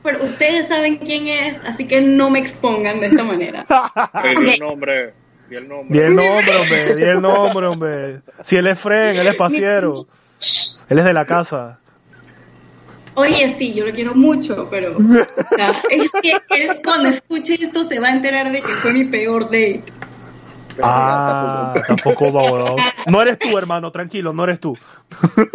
pero 0.04 0.24
ustedes 0.24 0.67
saben 0.67 0.98
quién 0.98 1.28
es, 1.28 1.58
así 1.65 1.88
que 1.88 2.02
no 2.02 2.30
me 2.30 2.39
expongan 2.39 3.00
de 3.00 3.08
esta 3.08 3.24
manera. 3.24 3.65
Pero 4.24 4.41
el 4.41 4.60
nombre, 4.60 5.13
di 5.50 5.56
el 5.56 5.67
nombre. 5.67 6.00
Di 6.00 6.06
el 6.06 6.15
nombre, 6.15 6.56
hombre, 6.56 6.96
di 6.96 7.04
el 7.04 7.22
nombre, 7.22 7.67
hombre. 7.67 8.22
Si 8.43 8.56
él 8.56 8.67
es 8.67 8.80
Fren, 8.80 9.15
él 9.15 9.28
es 9.28 9.36
pasiero. 9.36 10.06
Él 10.89 11.00
es 11.00 11.06
de 11.06 11.13
la 11.13 11.26
casa. 11.26 11.80
Oye, 13.18 13.52
sí, 13.58 13.74
yo 13.74 13.84
lo 13.84 13.92
quiero 13.92 14.14
mucho, 14.14 14.68
pero 14.70 14.96
o 14.96 15.56
sea, 15.56 15.72
es 15.90 16.12
que 16.22 16.34
él 16.52 16.82
cuando 16.84 17.10
escuche 17.10 17.58
esto 17.60 17.84
se 17.84 18.00
va 18.00 18.10
a 18.10 18.12
enterar 18.12 18.52
de 18.52 18.62
que 18.62 18.74
fue 18.74 18.94
mi 18.94 19.06
peor 19.06 19.46
date. 19.46 19.84
Ah, 20.84 21.74
ya, 21.76 21.84
tampoco 21.84 22.32
va, 22.34 22.44
weón. 22.44 22.76
No 23.08 23.20
eres 23.20 23.40
tú, 23.40 23.58
hermano, 23.58 23.92
tranquilo, 23.92 24.34
no 24.34 24.44
eres 24.44 24.60
tú. 24.60 24.78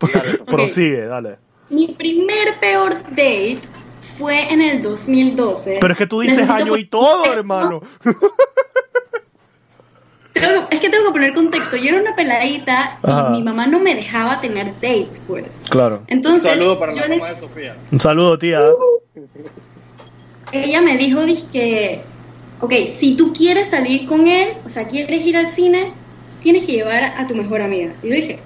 Dale, 0.00 0.30
Sofía. 0.38 0.46
Prosigue, 0.46 1.06
dale. 1.06 1.36
Mi 1.68 1.88
primer 1.88 2.58
peor 2.60 3.02
date 3.10 3.58
fue 4.18 4.52
en 4.52 4.62
el 4.62 4.82
2012. 4.82 5.78
Pero 5.80 5.92
es 5.92 5.98
que 5.98 6.06
tú 6.06 6.20
dices 6.20 6.38
Necesito 6.38 6.62
año 6.62 6.76
y 6.76 6.84
todo, 6.86 7.32
hermano. 7.32 7.82
Tengo- 10.34 10.66
es 10.70 10.80
que 10.80 10.90
tengo 10.90 11.06
que 11.06 11.12
poner 11.12 11.32
contexto. 11.32 11.76
Yo 11.76 11.90
era 11.90 12.00
una 12.00 12.14
peladita 12.16 12.98
Ajá. 13.02 13.28
y 13.28 13.32
mi 13.36 13.42
mamá 13.42 13.66
no 13.66 13.78
me 13.80 13.94
dejaba 13.94 14.40
tener 14.40 14.74
dates, 14.74 15.22
pues. 15.26 15.46
Claro. 15.70 15.98
Un 16.00 16.04
Entonces, 16.08 16.50
saludo 16.50 16.78
para 16.78 16.92
la 16.92 17.06
le- 17.06 17.16
mamá 17.16 17.30
de 17.30 17.36
Sofía. 17.36 17.76
Un 17.92 18.00
saludo, 18.00 18.36
tía. 18.38 18.60
ella 20.52 20.80
me 20.82 20.96
dijo, 20.96 21.20
que, 21.52 22.00
ok, 22.60 22.72
si 22.96 23.16
tú 23.16 23.32
quieres 23.32 23.68
salir 23.70 24.06
con 24.06 24.26
él, 24.26 24.50
o 24.64 24.68
sea, 24.68 24.86
quieres 24.86 25.24
ir 25.24 25.36
al 25.36 25.46
cine, 25.46 25.92
tienes 26.42 26.64
que 26.64 26.72
llevar 26.72 27.04
a 27.16 27.26
tu 27.26 27.34
mejor 27.34 27.60
amiga. 27.62 27.92
Y 28.02 28.08
yo 28.08 28.14
dije, 28.14 28.38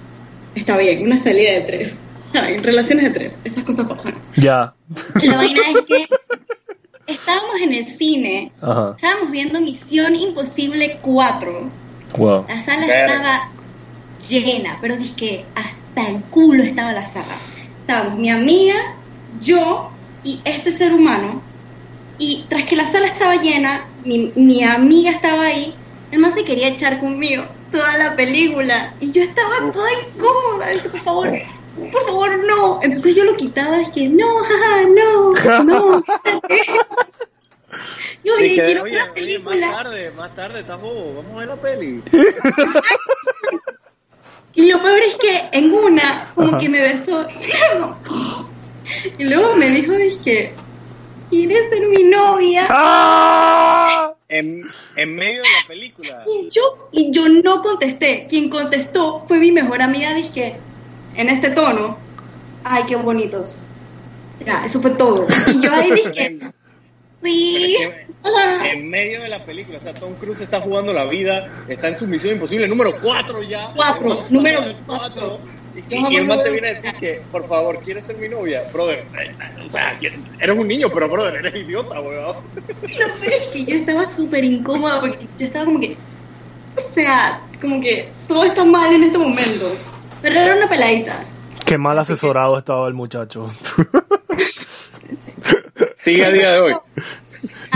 está 0.55 0.77
bien, 0.77 1.03
una 1.03 1.17
salida 1.17 1.51
de 1.51 1.61
tres. 1.61 1.95
Ay, 2.33 2.57
relaciones 2.57 3.05
de 3.05 3.09
tres, 3.11 3.37
esas 3.43 3.63
cosas 3.63 3.87
pasan. 3.87 4.13
Ya. 4.35 4.73
La 5.23 5.35
vaina 5.37 5.61
es 5.73 5.81
que 5.85 6.07
estábamos 7.09 7.55
en 7.61 7.73
el 7.73 7.85
cine, 7.85 8.51
Ajá. 8.61 8.93
estábamos 8.95 9.31
viendo 9.31 9.59
Misión 9.61 10.15
Imposible 10.15 10.99
4. 11.01 11.69
Wow. 12.17 12.45
La 12.47 12.59
sala 12.59 12.87
Verga. 12.87 13.13
estaba 13.13 13.49
llena, 14.27 14.77
pero 14.81 14.95
dije 14.97 15.13
que 15.15 15.45
hasta 15.55 16.09
el 16.09 16.21
culo 16.23 16.63
estaba 16.63 16.91
la 16.93 17.05
sala. 17.05 17.35
Estábamos 17.81 18.19
mi 18.19 18.29
amiga, 18.29 18.75
yo 19.41 19.91
y 20.23 20.39
este 20.45 20.71
ser 20.71 20.93
humano. 20.93 21.41
Y 22.17 22.45
tras 22.49 22.65
que 22.65 22.75
la 22.75 22.85
sala 22.85 23.07
estaba 23.07 23.35
llena, 23.35 23.85
mi, 24.03 24.31
mi 24.35 24.63
amiga 24.63 25.11
estaba 25.11 25.43
ahí, 25.45 25.73
el 26.11 26.19
man 26.19 26.33
se 26.33 26.43
quería 26.43 26.67
echar 26.69 26.99
conmigo 26.99 27.43
toda 27.71 27.97
la 27.97 28.15
película. 28.15 28.93
Y 28.99 29.11
yo 29.11 29.21
estaba 29.23 29.71
toda 29.71 29.87
incómoda. 29.93 30.69
Dije, 30.73 30.89
por 30.89 30.99
favor, 30.99 31.31
por 31.91 32.03
favor, 32.05 32.39
no. 32.45 32.79
Entonces 32.81 33.15
yo 33.15 33.23
lo 33.23 33.35
quitaba, 33.37 33.77
dije, 33.79 34.07
no, 34.09 34.27
jaja, 34.43 34.81
no, 34.87 35.63
no. 35.63 36.03
Yo, 38.23 38.33
oye, 38.35 38.43
Dije, 38.49 38.65
quiero 38.65 38.83
oye, 38.83 38.91
ver 38.95 39.05
la 39.05 39.11
oye, 39.13 39.39
más 39.39 39.53
película. 39.53 39.71
tarde, 39.71 40.11
más 40.11 40.35
tarde, 40.35 40.59
estás 40.59 40.81
bobo, 40.81 41.13
vamos 41.15 41.31
a 41.33 41.39
ver 41.39 41.47
la 41.47 41.55
peli. 41.55 42.03
Y 44.55 44.63
lo 44.71 44.81
peor 44.81 44.99
es 44.99 45.15
que 45.17 45.47
en 45.53 45.71
una, 45.71 46.25
como 46.35 46.49
Ajá. 46.49 46.57
que 46.57 46.67
me 46.69 46.81
besó. 46.81 47.25
Y 47.29 47.47
luego, 47.77 47.97
y 49.19 49.23
luego 49.25 49.55
me 49.55 49.69
dijo, 49.69 49.93
dije, 49.93 50.53
¿quieres 51.29 51.69
ser 51.69 51.87
mi 51.87 52.03
novia? 52.03 52.65
¡Ah! 52.69 54.11
En, 54.27 54.63
en 54.95 55.15
medio 55.15 55.43
de 55.43 55.49
la 55.49 55.67
película. 55.67 56.23
Y 56.27 56.49
yo, 56.49 56.89
y 56.91 57.11
yo 57.11 57.29
no 57.29 57.61
contesté. 57.61 58.25
Quien 58.27 58.49
contestó 58.49 59.21
fue 59.27 59.37
mi 59.37 59.51
mejor 59.51 59.81
amiga, 59.81 60.13
dije, 60.13 60.57
en 61.15 61.29
este 61.29 61.51
tono, 61.51 61.97
ay, 62.63 62.83
qué 62.87 62.95
bonitos. 62.95 63.59
Ya, 64.45 64.65
eso 64.65 64.81
fue 64.81 64.91
todo. 64.91 65.27
Y 65.47 65.61
yo 65.61 65.73
ahí 65.73 65.91
dije, 65.91 66.39
sí. 67.23 67.77
pero 68.23 68.35
ah. 68.37 68.67
en 68.67 68.89
medio 68.89 69.21
de 69.21 69.29
la 69.29 69.43
película, 69.43 69.79
o 69.79 69.81
sea, 69.81 69.93
Tom 69.93 70.13
Cruise 70.15 70.41
está 70.41 70.61
jugando 70.61 70.93
la 70.93 71.05
vida, 71.05 71.47
está 71.67 71.89
en 71.89 71.97
su 71.97 72.07
misión 72.07 72.33
imposible, 72.33 72.67
número 72.67 72.95
4 73.01 73.43
ya. 73.43 73.71
Cuatro, 73.75 74.09
Vamos 74.09 74.25
a 74.25 74.33
número 74.33 74.59
ver 74.61 74.69
el 74.69 74.75
cuatro. 74.85 75.39
cuatro. 75.39 75.39
Y, 75.75 75.81
Yo 75.93 76.09
y 76.09 76.15
el 76.15 76.27
jamás 76.27 76.43
te 76.43 76.49
viene 76.49 76.67
a 76.69 76.73
decir 76.73 76.93
que, 76.95 77.21
por 77.31 77.47
favor, 77.47 77.79
¿quieres 77.79 78.05
ser 78.05 78.17
mi 78.17 78.27
novia? 78.27 78.63
Brother, 78.73 78.99
eh, 78.99 79.31
eh, 79.39 79.65
o 79.67 79.71
sea, 79.71 79.97
eres 80.39 80.57
un 80.57 80.67
niño, 80.67 80.89
pero 80.91 81.07
brother, 81.07 81.35
eres 81.35 81.55
idiota, 81.55 82.01
weón. 82.01 82.35
Lo 82.55 82.81
peor 82.81 83.33
es 83.33 83.47
que 83.53 83.65
yo 83.65 83.75
estaba 83.75 84.07
súper 84.07 84.43
incómoda 84.43 84.99
porque 85.01 85.27
yo 85.37 85.45
estaba 85.45 85.65
como 85.65 85.79
que, 85.79 85.95
o 86.75 86.93
sea, 86.93 87.41
como 87.61 87.79
que 87.81 88.09
todo 88.27 88.45
está 88.45 88.65
mal 88.65 88.93
en 88.93 89.03
este 89.03 89.17
momento. 89.17 89.71
Pero 90.21 90.39
era 90.39 90.55
una 90.55 90.69
peladita. 90.69 91.23
Qué 91.65 91.77
mal 91.77 91.99
asesorado 91.99 92.57
estaba 92.57 92.87
el 92.87 92.93
muchacho. 92.93 93.47
Sigue 95.97 96.25
a 96.25 96.31
día 96.31 96.51
de 96.53 96.59
hoy. 96.59 96.73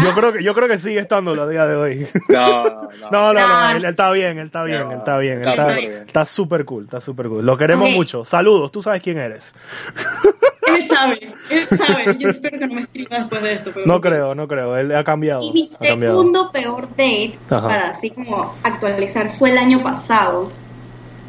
Yo 0.04 0.14
creo 0.16 0.34
que 0.34 0.44
yo 0.44 0.54
creo 0.56 0.68
que 0.68 0.80
sigue 0.80 1.00
estando 1.00 1.40
a 1.42 1.48
día 1.48 1.66
de 1.68 1.76
hoy. 1.76 2.08
No, 2.30 2.64
no. 2.64 2.90
No, 3.12 3.12
no, 3.12 3.34
no, 3.34 3.48
No. 3.48 3.70
él, 3.70 3.78
él 3.78 3.86
está 3.86 4.12
bien, 4.12 4.40
él 4.40 4.48
está 4.48 4.64
bien, 4.64 4.80
No, 4.82 4.92
él 4.92 4.98
está 4.98 5.18
bien, 5.20 5.42
él 5.44 5.48
está 5.48 5.78
está 5.80 6.26
súper 6.26 6.66
cool, 6.66 6.86
está 6.86 7.00
súper 7.00 7.28
cool. 7.30 7.46
Lo 7.46 7.58
queremos 7.58 7.90
mucho. 7.92 8.26
Saludos, 8.26 8.72
tú 8.72 8.82
sabes 8.82 9.02
quién 9.02 9.20
eres. 9.20 9.54
Él 10.66 10.88
sabe, 10.88 11.34
él 11.52 11.68
sabe. 11.68 12.16
Yo 12.18 12.30
espero 12.30 12.58
que 12.58 12.68
no 12.68 12.74
me 12.76 12.82
escriba 12.84 13.20
después 13.20 13.44
de 13.44 13.54
esto. 13.54 13.72
pero- 13.74 13.86
No 13.86 14.02
creo, 14.02 14.34
no 14.34 14.48
creo, 14.48 14.76
él 14.78 14.96
ha 14.96 15.04
cambiado. 15.04 15.44
Y 15.44 15.52
mi 15.52 15.70
ha 15.76 15.88
cambiado. 15.90 16.16
segundo 16.18 16.52
peor 16.52 16.88
date, 16.92 17.38
Ajá. 17.50 17.68
para 17.68 17.90
así 17.90 18.10
como 18.10 18.56
actualizar, 18.64 19.30
fue 19.30 19.52
el 19.52 19.58
año 19.60 19.84
pasado. 19.84 20.52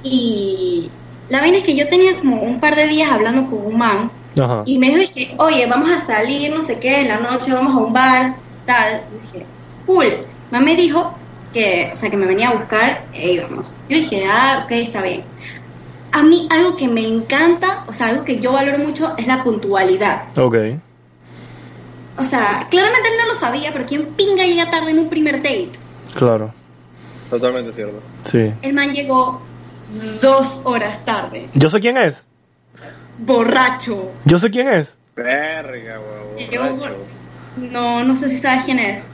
Y 0.05 0.89
la 1.29 1.41
vaina 1.41 1.59
es 1.59 1.65
que 1.65 1.75
yo 1.75 1.89
tenía 1.89 2.19
como 2.19 2.43
un 2.43 2.61
par 2.61 2.77
de 2.77 2.87
días 2.87 3.11
hablando 3.11 3.49
con 3.49 3.67
un 3.67 3.79
man 3.79 4.11
Ajá. 4.39 4.63
y 4.67 4.79
me 4.79 4.89
dijo, 4.89 5.01
es 5.01 5.13
que, 5.13 5.35
oye, 5.39 5.67
vamos 5.67 5.91
a 5.91 6.05
salir, 6.05 6.55
no 6.55 6.63
sé 6.63 6.79
qué, 6.79 7.01
en 7.01 7.09
la 7.09 7.19
noche 7.19 7.53
vamos 7.53 7.75
a 7.75 7.79
un 7.79 7.93
bar, 7.93 8.35
tal. 8.67 9.03
Y 9.11 9.27
dije, 9.27 9.47
cool. 9.87 10.17
Man 10.51 10.65
me 10.65 10.77
dijo 10.77 11.15
que, 11.53 11.91
o 11.93 11.97
sea, 11.97 12.11
que 12.11 12.17
me 12.17 12.27
venía 12.27 12.49
a 12.49 12.55
buscar 12.55 13.03
e 13.13 13.33
íbamos. 13.33 13.69
Yo 13.89 13.97
dije, 13.97 14.27
ah, 14.27 14.63
ok, 14.65 14.71
está 14.73 15.03
bien. 15.03 15.23
A 16.13 16.23
mí 16.23 16.47
algo 16.51 16.77
que 16.77 16.89
me 16.89 17.07
encanta, 17.07 17.85
o 17.89 17.93
sea, 17.93 18.09
algo 18.09 18.25
que 18.25 18.39
yo 18.39 18.53
valoro 18.53 18.79
mucho 18.79 19.15
es 19.17 19.27
la 19.27 19.43
puntualidad. 19.43 20.25
Ok. 20.39 20.57
O 22.17 22.25
sea, 22.25 22.69
claramente 22.71 23.09
él 23.09 23.15
no 23.19 23.27
lo 23.27 23.35
sabía, 23.35 23.73
pero 23.73 23.87
¿quién 23.87 24.07
pinga 24.17 24.45
llega 24.45 24.71
tarde 24.71 24.91
en 24.91 25.01
un 25.01 25.09
primer 25.09 25.37
date? 25.39 25.71
Claro. 26.15 26.53
Totalmente 27.31 27.73
cierto. 27.73 28.01
Sí. 28.25 28.53
El 28.63 28.73
man 28.75 28.93
llegó 28.93 29.43
dos 30.21 30.61
horas 30.65 31.05
tarde, 31.05 31.49
Yo 31.55 31.71
sé 31.71 31.81
quién 31.81 31.97
es. 31.97 32.27
borracho. 33.19 34.11
Yo 34.25 34.39
sé 34.39 34.51
quién 34.51 34.69
es. 34.69 34.99
Verga, 35.17 35.99
borracho. 35.99 37.07
No, 37.57 38.03
no 38.05 38.17
sé 38.17 38.29
si 38.31 38.39
sabes 38.39 38.65
quién 38.65 38.79
es. 38.79 39.05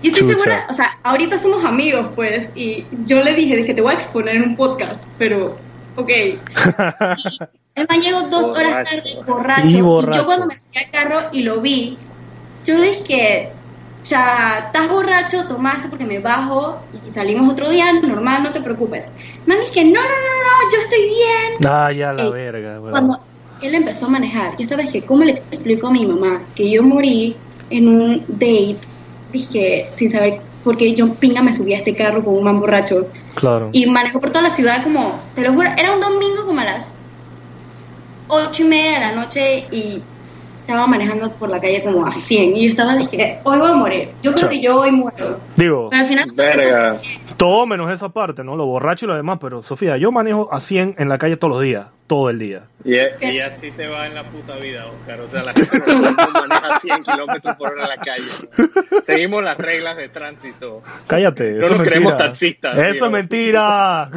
Yo 0.00 0.12
estoy 0.12 0.28
Chucha. 0.28 0.38
segura, 0.38 0.66
o 0.70 0.72
sea, 0.72 0.92
ahorita 1.02 1.38
somos 1.38 1.64
amigos, 1.64 2.12
pues, 2.14 2.50
y 2.54 2.86
yo 3.04 3.22
le 3.24 3.34
dije, 3.34 3.56
dije, 3.56 3.74
te 3.74 3.80
voy 3.80 3.92
a 3.92 3.96
exponer 3.96 4.36
en 4.36 4.42
un 4.42 4.56
podcast, 4.56 5.02
pero, 5.16 5.56
ok. 5.96 6.10
El 7.74 7.86
man 7.88 8.00
llegó 8.00 8.22
dos 8.22 8.56
horas 8.56 8.88
tarde 8.88 9.02
borracho. 9.26 9.66
Y 9.66 9.76
Y 9.76 9.80
borracho. 9.80 10.20
yo 10.20 10.26
cuando 10.26 10.46
me 10.46 10.56
subí 10.56 10.78
al 10.78 10.90
carro 10.90 11.28
y 11.32 11.42
lo 11.42 11.60
vi, 11.60 11.98
yo 12.64 12.80
dije, 12.80 13.52
cha, 14.02 14.58
estás 14.66 14.88
borracho, 14.88 15.46
tomaste 15.48 15.88
porque 15.88 16.04
me 16.04 16.20
bajo 16.20 16.88
y 16.92 17.10
salimos 17.12 17.52
otro 17.52 17.68
día, 17.68 17.92
normal, 18.00 18.42
no 18.44 18.52
te 18.52 18.60
preocupes. 18.60 19.06
Man 19.48 19.58
dije, 19.60 19.82
no, 19.82 19.92
no, 19.92 20.00
no, 20.00 20.02
no, 20.04 20.70
yo 20.70 20.78
estoy 20.82 21.04
bien. 21.08 21.70
Ah, 21.72 21.90
ya 21.90 22.12
la 22.12 22.24
Ey, 22.24 22.30
verga. 22.30 22.78
Cuando 22.90 23.18
él 23.62 23.74
empezó 23.74 24.04
a 24.04 24.10
manejar, 24.10 24.50
yo 24.58 24.64
estaba 24.64 24.82
dije, 24.82 25.06
¿cómo 25.06 25.24
le 25.24 25.32
explico 25.32 25.86
a 25.86 25.90
mi 25.90 26.04
mamá 26.04 26.42
que 26.54 26.70
yo 26.70 26.82
morí 26.82 27.34
en 27.70 27.88
un 27.88 28.24
date? 28.28 28.80
Dije, 29.32 29.88
sin 29.90 30.10
saber 30.10 30.42
por 30.62 30.76
qué 30.76 30.94
yo 30.94 31.14
pinga 31.14 31.42
me 31.42 31.54
subí 31.54 31.72
a 31.72 31.78
este 31.78 31.94
carro 31.96 32.22
con 32.22 32.34
un 32.34 32.44
man 32.44 32.60
borracho 32.60 33.08
Claro. 33.36 33.70
y 33.72 33.86
manejó 33.86 34.20
por 34.20 34.30
toda 34.30 34.42
la 34.42 34.50
ciudad 34.50 34.82
como, 34.82 35.18
te 35.34 35.40
lo 35.40 35.54
juro, 35.54 35.70
era 35.78 35.94
un 35.94 36.00
domingo 36.00 36.44
como 36.46 36.60
a 36.60 36.64
las 36.64 36.98
ocho 38.26 38.64
y 38.64 38.68
media 38.68 38.92
de 38.92 39.00
la 39.00 39.12
noche 39.12 39.66
y 39.70 40.02
estaba 40.60 40.86
manejando 40.86 41.34
por 41.38 41.48
la 41.48 41.58
calle 41.58 41.82
como 41.82 42.06
a 42.06 42.14
100 42.14 42.54
y 42.54 42.64
yo 42.64 42.68
estaba 42.68 42.96
dije, 42.96 43.40
hoy 43.44 43.58
voy 43.58 43.70
a 43.70 43.74
morir, 43.74 44.10
yo 44.22 44.32
creo 44.32 44.42
Chao. 44.42 44.50
que 44.50 44.60
yo 44.60 44.76
hoy 44.76 44.90
muero. 44.90 45.40
Digo, 45.56 45.88
Pero 45.90 46.02
al 46.02 46.06
final, 46.06 46.30
Verga. 46.34 47.00
Todo 47.38 47.66
menos 47.66 47.90
esa 47.90 48.10
parte, 48.10 48.44
¿no? 48.44 48.56
Lo 48.56 48.66
borracho 48.66 49.06
y 49.06 49.08
lo 49.08 49.14
demás, 49.16 49.38
pero 49.40 49.62
Sofía, 49.62 49.96
yo 49.96 50.12
manejo 50.12 50.52
a 50.52 50.60
100 50.60 50.96
en 50.98 51.08
la 51.08 51.16
calle 51.18 51.36
todos 51.38 51.54
los 51.54 51.62
días, 51.62 51.86
todo 52.06 52.28
el 52.30 52.38
día. 52.38 52.64
Y, 52.84 52.96
y 53.24 53.38
así 53.40 53.70
te 53.70 53.86
va 53.86 54.06
en 54.06 54.14
la 54.14 54.24
puta 54.24 54.56
vida, 54.56 54.86
Oscar. 54.86 55.20
O 55.20 55.28
sea, 55.28 55.42
la 55.44 55.52
gente 55.54 55.80
no 55.86 56.12
maneja 56.32 56.80
100 56.80 57.04
kilómetros 57.04 57.56
por 57.56 57.72
hora 57.72 57.84
en 57.84 57.88
la 57.88 57.96
calle. 57.96 58.26
Seguimos 59.04 59.42
las 59.42 59.56
reglas 59.56 59.96
de 59.96 60.08
tránsito. 60.08 60.82
Cállate, 61.06 61.52
No 61.52 61.64
eso 61.66 61.74
nos 61.76 61.82
es 61.82 61.88
creemos 61.88 62.16
taxistas, 62.16 62.76
Eso 62.76 62.92
tío. 62.94 63.06
es 63.06 63.12
mentira. 63.12 64.10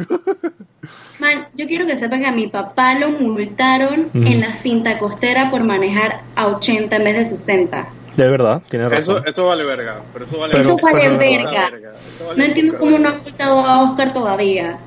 Man, 1.20 1.46
yo 1.54 1.66
quiero 1.66 1.86
que 1.86 1.96
sepan 1.96 2.20
que 2.22 2.26
a 2.26 2.32
mi 2.32 2.48
papá 2.48 2.94
lo 2.98 3.10
multaron 3.10 4.10
en 4.14 4.40
la 4.40 4.52
cinta 4.52 4.98
costera 4.98 5.50
por 5.50 5.62
manejar 5.62 6.20
a 6.34 6.48
80 6.48 6.96
en 6.96 7.04
vez 7.04 7.16
de 7.30 7.36
60. 7.36 7.86
De 8.16 8.28
verdad, 8.28 8.60
tienes 8.68 8.92
Eso, 8.92 9.14
razón. 9.14 9.28
eso 9.28 9.46
vale 9.46 9.64
verga. 9.64 10.00
Pero 10.12 10.24
eso 10.26 10.38
vale 10.38 10.52
Pero- 10.52 10.64
Eso 10.64 10.76
vale 10.82 11.00
pero- 11.02 11.18
verga. 11.18 11.66
Eso 11.66 12.26
vale 12.26 12.38
No 12.38 12.44
entiendo 12.44 12.78
cómo 12.78 12.98
no 12.98 13.02
verga. 13.04 13.18
ha 13.18 13.22
multado 13.22 13.60
a 13.60 13.82
Oscar 13.82 14.12
todavía. 14.12 14.78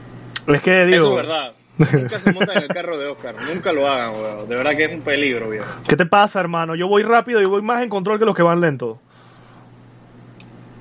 Es 0.47 0.61
que 0.61 0.81
Eso 0.83 0.91
digo, 0.91 1.09
es 1.09 1.15
verdad. 1.15 1.51
Nunca 1.77 2.19
se 2.19 2.31
montan 2.33 2.57
en 2.57 2.63
el 2.63 2.69
carro 2.69 2.97
de 2.97 3.07
Oscar. 3.07 3.35
Nunca 3.53 3.73
lo 3.73 3.87
hagan, 3.87 4.11
weón. 4.11 4.47
De 4.47 4.55
verdad 4.55 4.75
que 4.77 4.85
es 4.85 4.93
un 4.93 5.01
peligro, 5.01 5.49
viejo. 5.49 5.65
¿qué 5.87 5.95
te 5.97 6.05
pasa, 6.05 6.39
hermano? 6.39 6.75
Yo 6.75 6.87
voy 6.87 7.03
rápido 7.03 7.41
y 7.41 7.45
voy 7.45 7.61
más 7.61 7.81
en 7.83 7.89
control 7.89 8.17
que 8.19 8.25
los 8.25 8.35
que 8.35 8.43
van 8.43 8.61
lentos. 8.61 8.97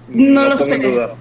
No 0.09 0.45
lo 0.49 0.57
sé. 0.57 0.79
duda. 0.79 1.15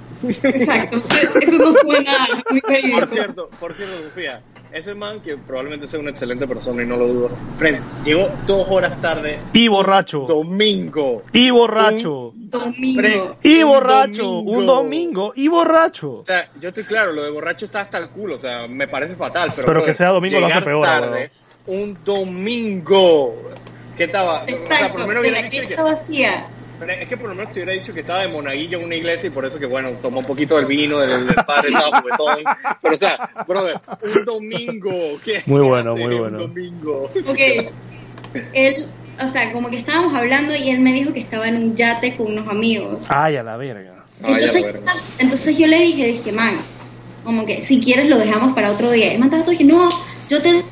Exacto, 0.44 0.98
eso 1.42 1.58
no 1.58 1.74
suena 1.74 2.14
muy 2.50 2.62
Por 2.62 3.10
cierto, 3.10 3.50
por 3.60 3.74
cierto, 3.74 3.96
Sofía, 4.10 4.42
ese 4.74 4.96
man 4.96 5.22
que 5.22 5.38
probablemente 5.38 5.86
sea 5.88 6.00
una 6.00 6.10
excelente 6.10 6.48
persona 6.48 6.82
y 6.84 6.86
no 6.88 6.98
lo 6.98 7.08
dudo, 7.08 7.30
friend, 7.58 7.80
llegó 8.04 8.28
dos 8.48 8.68
horas 8.70 9.00
tarde, 9.02 9.40
Y 9.54 9.68
borracho. 9.68 10.22
domingo. 10.22 11.18
Y 11.32 11.52
borracho. 11.52 12.32
Domingo. 12.36 13.38
Y 13.44 13.64
un 13.64 13.70
borracho. 13.70 14.24
domingo. 14.24 14.52
Un 14.52 14.66
domingo. 14.66 15.34
Y 15.36 15.48
borracho. 15.48 16.12
O 16.20 16.26
sea, 16.26 16.50
yo 16.60 16.70
estoy 16.70 16.84
claro, 16.86 17.14
lo 17.14 17.24
de 17.24 17.30
borracho 17.32 17.66
está 17.66 17.82
hasta 17.82 17.98
el 18.00 18.10
culo, 18.10 18.36
o 18.36 18.40
sea, 18.40 18.68
me 18.68 18.88
parece 18.88 19.16
fatal, 19.16 19.50
pero... 19.56 19.66
Pero 19.68 19.80
que 19.80 19.86
brother, 19.86 19.96
sea 19.96 20.10
domingo 20.10 20.40
lo 20.40 20.46
hace 20.48 20.56
llegar 20.56 20.66
peor, 20.66 20.86
tarde, 20.86 21.32
un 21.68 21.98
domingo. 22.04 23.36
¿Qué 23.98 24.06
estaba? 24.06 24.44
o 24.44 24.48
sea, 24.48 24.56
por 24.58 24.60
Exacto, 24.72 24.98
lo 24.98 25.08
menos 25.08 25.32
la 25.32 25.50
que 25.50 25.58
está 25.60 25.84
vacía. 25.84 26.48
Pero 26.80 26.92
es 26.94 27.08
que 27.08 27.18
por 27.18 27.30
lo 27.30 27.36
menos 27.36 27.54
te 27.54 27.60
hubiera 27.62 27.74
dicho 27.80 27.94
que 27.94 28.02
estaba 28.02 28.22
de 28.24 28.28
monaguillo 28.28 28.80
en 28.80 28.86
una 28.86 28.96
iglesia 28.96 29.28
y 29.28 29.30
por 29.30 29.46
eso 29.46 29.58
que, 29.60 29.66
bueno, 29.66 29.92
tomó 30.02 30.20
un 30.20 30.26
poquito 30.26 30.58
del 30.58 30.66
vino, 30.66 31.00
del, 31.00 31.28
del 31.28 31.36
padre 31.46 31.70
estaba 31.70 32.02
juguetón. 32.02 32.44
Pero, 32.82 32.96
o 32.96 32.98
sea, 32.98 33.30
brother, 33.48 33.80
un 34.02 34.26
domingo. 34.26 34.92
¿qué 35.24 35.44
Muy 35.46 35.62
bueno, 35.62 35.96
muy 35.96 36.14
un 36.16 36.20
bueno. 36.20 36.38
domingo. 36.40 37.12
Ok. 37.28 37.74
Él, 38.54 38.88
o 39.24 39.28
sea, 39.28 39.52
como 39.54 39.70
que 39.70 39.78
estábamos 39.78 40.14
hablando 40.16 40.56
y 40.56 40.70
él 40.70 40.80
me 40.80 40.94
dijo 40.94 41.14
que 41.14 41.20
estaba 41.20 41.48
en 41.48 41.58
un 41.58 41.76
yate 41.76 42.18
con 42.18 42.28
unos 42.32 42.48
amigos. 42.48 43.06
Ay, 43.10 43.36
a 43.36 43.44
la 43.44 43.58
verga. 43.58 44.06
Ay, 44.24 44.34
a 44.34 44.38
la 44.38 44.46
Entonces, 44.46 44.64
verga. 44.64 44.94
entonces 45.20 45.58
yo 45.58 45.68
le 45.68 45.80
dije, 45.80 46.08
dije, 46.08 46.32
man, 46.32 46.54
como 47.24 47.46
que 47.46 47.62
si 47.62 47.80
quieres 47.80 48.10
lo 48.10 48.18
dejamos 48.18 48.54
para 48.56 48.72
otro 48.72 48.92
día. 48.92 49.14
Y 49.14 49.18
me 49.18 49.26
estaba 49.26 49.44
todo 49.44 49.52
dije, 49.52 49.66
no, 49.66 49.88
yo 50.30 50.42
te... 50.42 50.64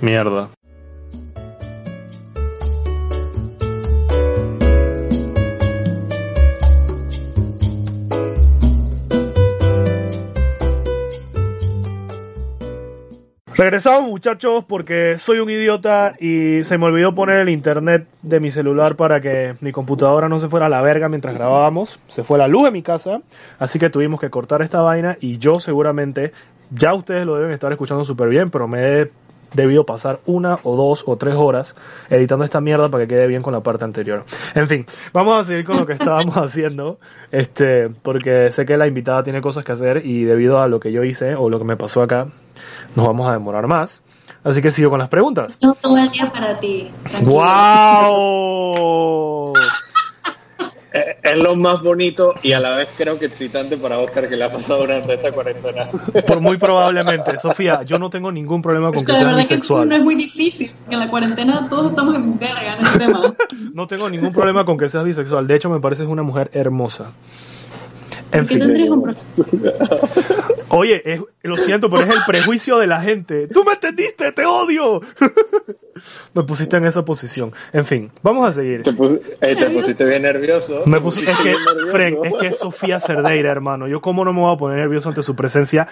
Mierda. 0.00 0.50
Regresamos 13.56 14.10
muchachos 14.10 14.66
porque 14.68 15.16
soy 15.18 15.38
un 15.38 15.48
idiota 15.48 16.14
y 16.20 16.62
se 16.64 16.76
me 16.76 16.84
olvidó 16.84 17.14
poner 17.14 17.38
el 17.38 17.48
internet 17.48 18.06
de 18.20 18.38
mi 18.38 18.50
celular 18.50 18.96
para 18.96 19.22
que 19.22 19.54
mi 19.62 19.72
computadora 19.72 20.28
no 20.28 20.38
se 20.38 20.50
fuera 20.50 20.66
a 20.66 20.68
la 20.68 20.82
verga 20.82 21.08
mientras 21.08 21.34
grabábamos. 21.34 21.98
Se 22.06 22.22
fue 22.22 22.36
la 22.36 22.48
luz 22.48 22.64
de 22.64 22.70
mi 22.70 22.82
casa, 22.82 23.22
así 23.58 23.78
que 23.78 23.88
tuvimos 23.88 24.20
que 24.20 24.28
cortar 24.28 24.60
esta 24.60 24.82
vaina 24.82 25.16
y 25.22 25.38
yo 25.38 25.58
seguramente, 25.58 26.32
ya 26.70 26.92
ustedes 26.92 27.24
lo 27.24 27.36
deben 27.36 27.52
estar 27.52 27.72
escuchando 27.72 28.04
súper 28.04 28.28
bien, 28.28 28.50
pero 28.50 28.68
me 28.68 29.00
he 29.00 29.10
debido 29.56 29.84
pasar 29.84 30.20
una 30.26 30.56
o 30.62 30.76
dos 30.76 31.02
o 31.06 31.16
tres 31.16 31.34
horas 31.34 31.74
editando 32.10 32.44
esta 32.44 32.60
mierda 32.60 32.88
para 32.90 33.04
que 33.04 33.08
quede 33.08 33.26
bien 33.26 33.42
con 33.42 33.52
la 33.52 33.62
parte 33.62 33.84
anterior. 33.84 34.24
En 34.54 34.68
fin, 34.68 34.86
vamos 35.12 35.40
a 35.40 35.44
seguir 35.44 35.64
con 35.64 35.78
lo 35.78 35.86
que 35.86 35.94
estábamos 35.94 36.36
haciendo, 36.36 37.00
este, 37.32 37.88
porque 37.88 38.52
sé 38.52 38.66
que 38.66 38.76
la 38.76 38.86
invitada 38.86 39.24
tiene 39.24 39.40
cosas 39.40 39.64
que 39.64 39.72
hacer 39.72 40.02
y 40.04 40.22
debido 40.24 40.60
a 40.60 40.68
lo 40.68 40.78
que 40.78 40.92
yo 40.92 41.02
hice 41.02 41.34
o 41.34 41.50
lo 41.50 41.58
que 41.58 41.64
me 41.64 41.76
pasó 41.76 42.02
acá, 42.02 42.28
nos 42.94 43.06
vamos 43.06 43.28
a 43.28 43.32
demorar 43.32 43.66
más. 43.66 44.02
Así 44.44 44.62
que 44.62 44.70
sigo 44.70 44.90
con 44.90 45.00
las 45.00 45.08
preguntas. 45.08 45.58
Tengo 45.58 45.74
todo 45.74 45.96
el 45.98 46.08
día 46.10 46.30
para 46.30 46.60
ti. 46.60 46.88
tranquilo. 47.02 47.32
¡Wow! 47.32 48.74
Es 51.22 51.38
lo 51.38 51.54
más 51.56 51.82
bonito 51.82 52.34
y 52.42 52.52
a 52.52 52.60
la 52.60 52.76
vez 52.76 52.88
creo 52.96 53.18
que 53.18 53.26
excitante 53.26 53.76
para 53.76 53.98
Oscar 53.98 54.28
que 54.28 54.36
le 54.36 54.44
ha 54.44 54.50
pasado 54.50 54.80
durante 54.80 55.14
esta 55.14 55.32
cuarentena. 55.32 55.88
Por 56.26 56.40
muy 56.40 56.56
probablemente, 56.58 57.38
Sofía, 57.38 57.82
yo 57.82 57.98
no 57.98 58.10
tengo 58.10 58.30
ningún 58.32 58.62
problema 58.62 58.88
con 58.88 58.96
Es 58.98 59.00
que 59.02 59.06
que 59.06 59.12
de 59.12 59.18
seas 59.18 59.30
verdad 59.30 59.48
que 59.48 59.54
no 59.54 59.60
bisexual. 59.60 59.92
es 59.92 60.02
muy 60.02 60.14
difícil. 60.14 60.72
En 60.90 60.98
la 60.98 61.10
cuarentena 61.10 61.68
todos 61.68 61.90
estamos 61.90 62.14
en 62.14 62.38
verga 62.38 62.76
en 62.78 62.86
el 62.86 62.98
tema. 62.98 63.34
No 63.72 63.86
tengo 63.86 64.08
ningún 64.08 64.32
problema 64.32 64.64
con 64.64 64.78
que 64.78 64.88
seas 64.88 65.04
bisexual. 65.04 65.46
De 65.46 65.54
hecho, 65.54 65.68
me 65.68 65.80
pareces 65.80 66.06
una 66.06 66.22
mujer 66.22 66.50
hermosa. 66.54 67.12
En 68.32 68.40
¿Qué 68.46 68.54
fin. 68.54 68.58
tendrías 68.60 68.90
un 68.90 69.02
proceso? 69.02 69.44
Oye, 70.70 71.00
es- 71.04 71.20
lo 71.42 71.56
siento, 71.56 71.88
pero 71.88 72.02
es 72.04 72.10
el 72.14 72.22
prejuicio 72.26 72.78
de 72.78 72.86
la 72.88 73.00
gente. 73.00 73.46
¡Tú 73.48 73.62
me 73.64 73.72
entendiste! 73.74 74.32
¡Te 74.32 74.44
odio! 74.44 75.00
me 76.34 76.42
pusiste 76.42 76.76
en 76.76 76.86
esa 76.86 77.04
posición. 77.04 77.52
En 77.72 77.84
fin, 77.84 78.10
vamos 78.22 78.48
a 78.48 78.52
seguir. 78.52 78.82
Te, 78.82 78.92
pus- 78.92 79.18
eh, 79.40 79.56
te 79.56 79.70
pusiste 79.70 80.04
bien 80.04 80.22
nervioso. 80.22 80.82
Me 80.86 80.96
Te 80.96 81.02
puse, 81.02 81.20
es 81.30 81.36
que, 81.38 81.42
bien 81.50 81.64
nervioso. 81.64 81.90
Fren, 81.92 82.18
es 82.24 82.34
que 82.34 82.46
es 82.48 82.58
Sofía 82.58 83.00
Cerdeira, 83.00 83.50
hermano. 83.50 83.86
Yo 83.86 84.00
cómo 84.00 84.24
no 84.24 84.32
me 84.32 84.40
voy 84.40 84.54
a 84.54 84.58
poner 84.58 84.78
nervioso 84.78 85.08
ante 85.08 85.22
su 85.22 85.36
presencia. 85.36 85.86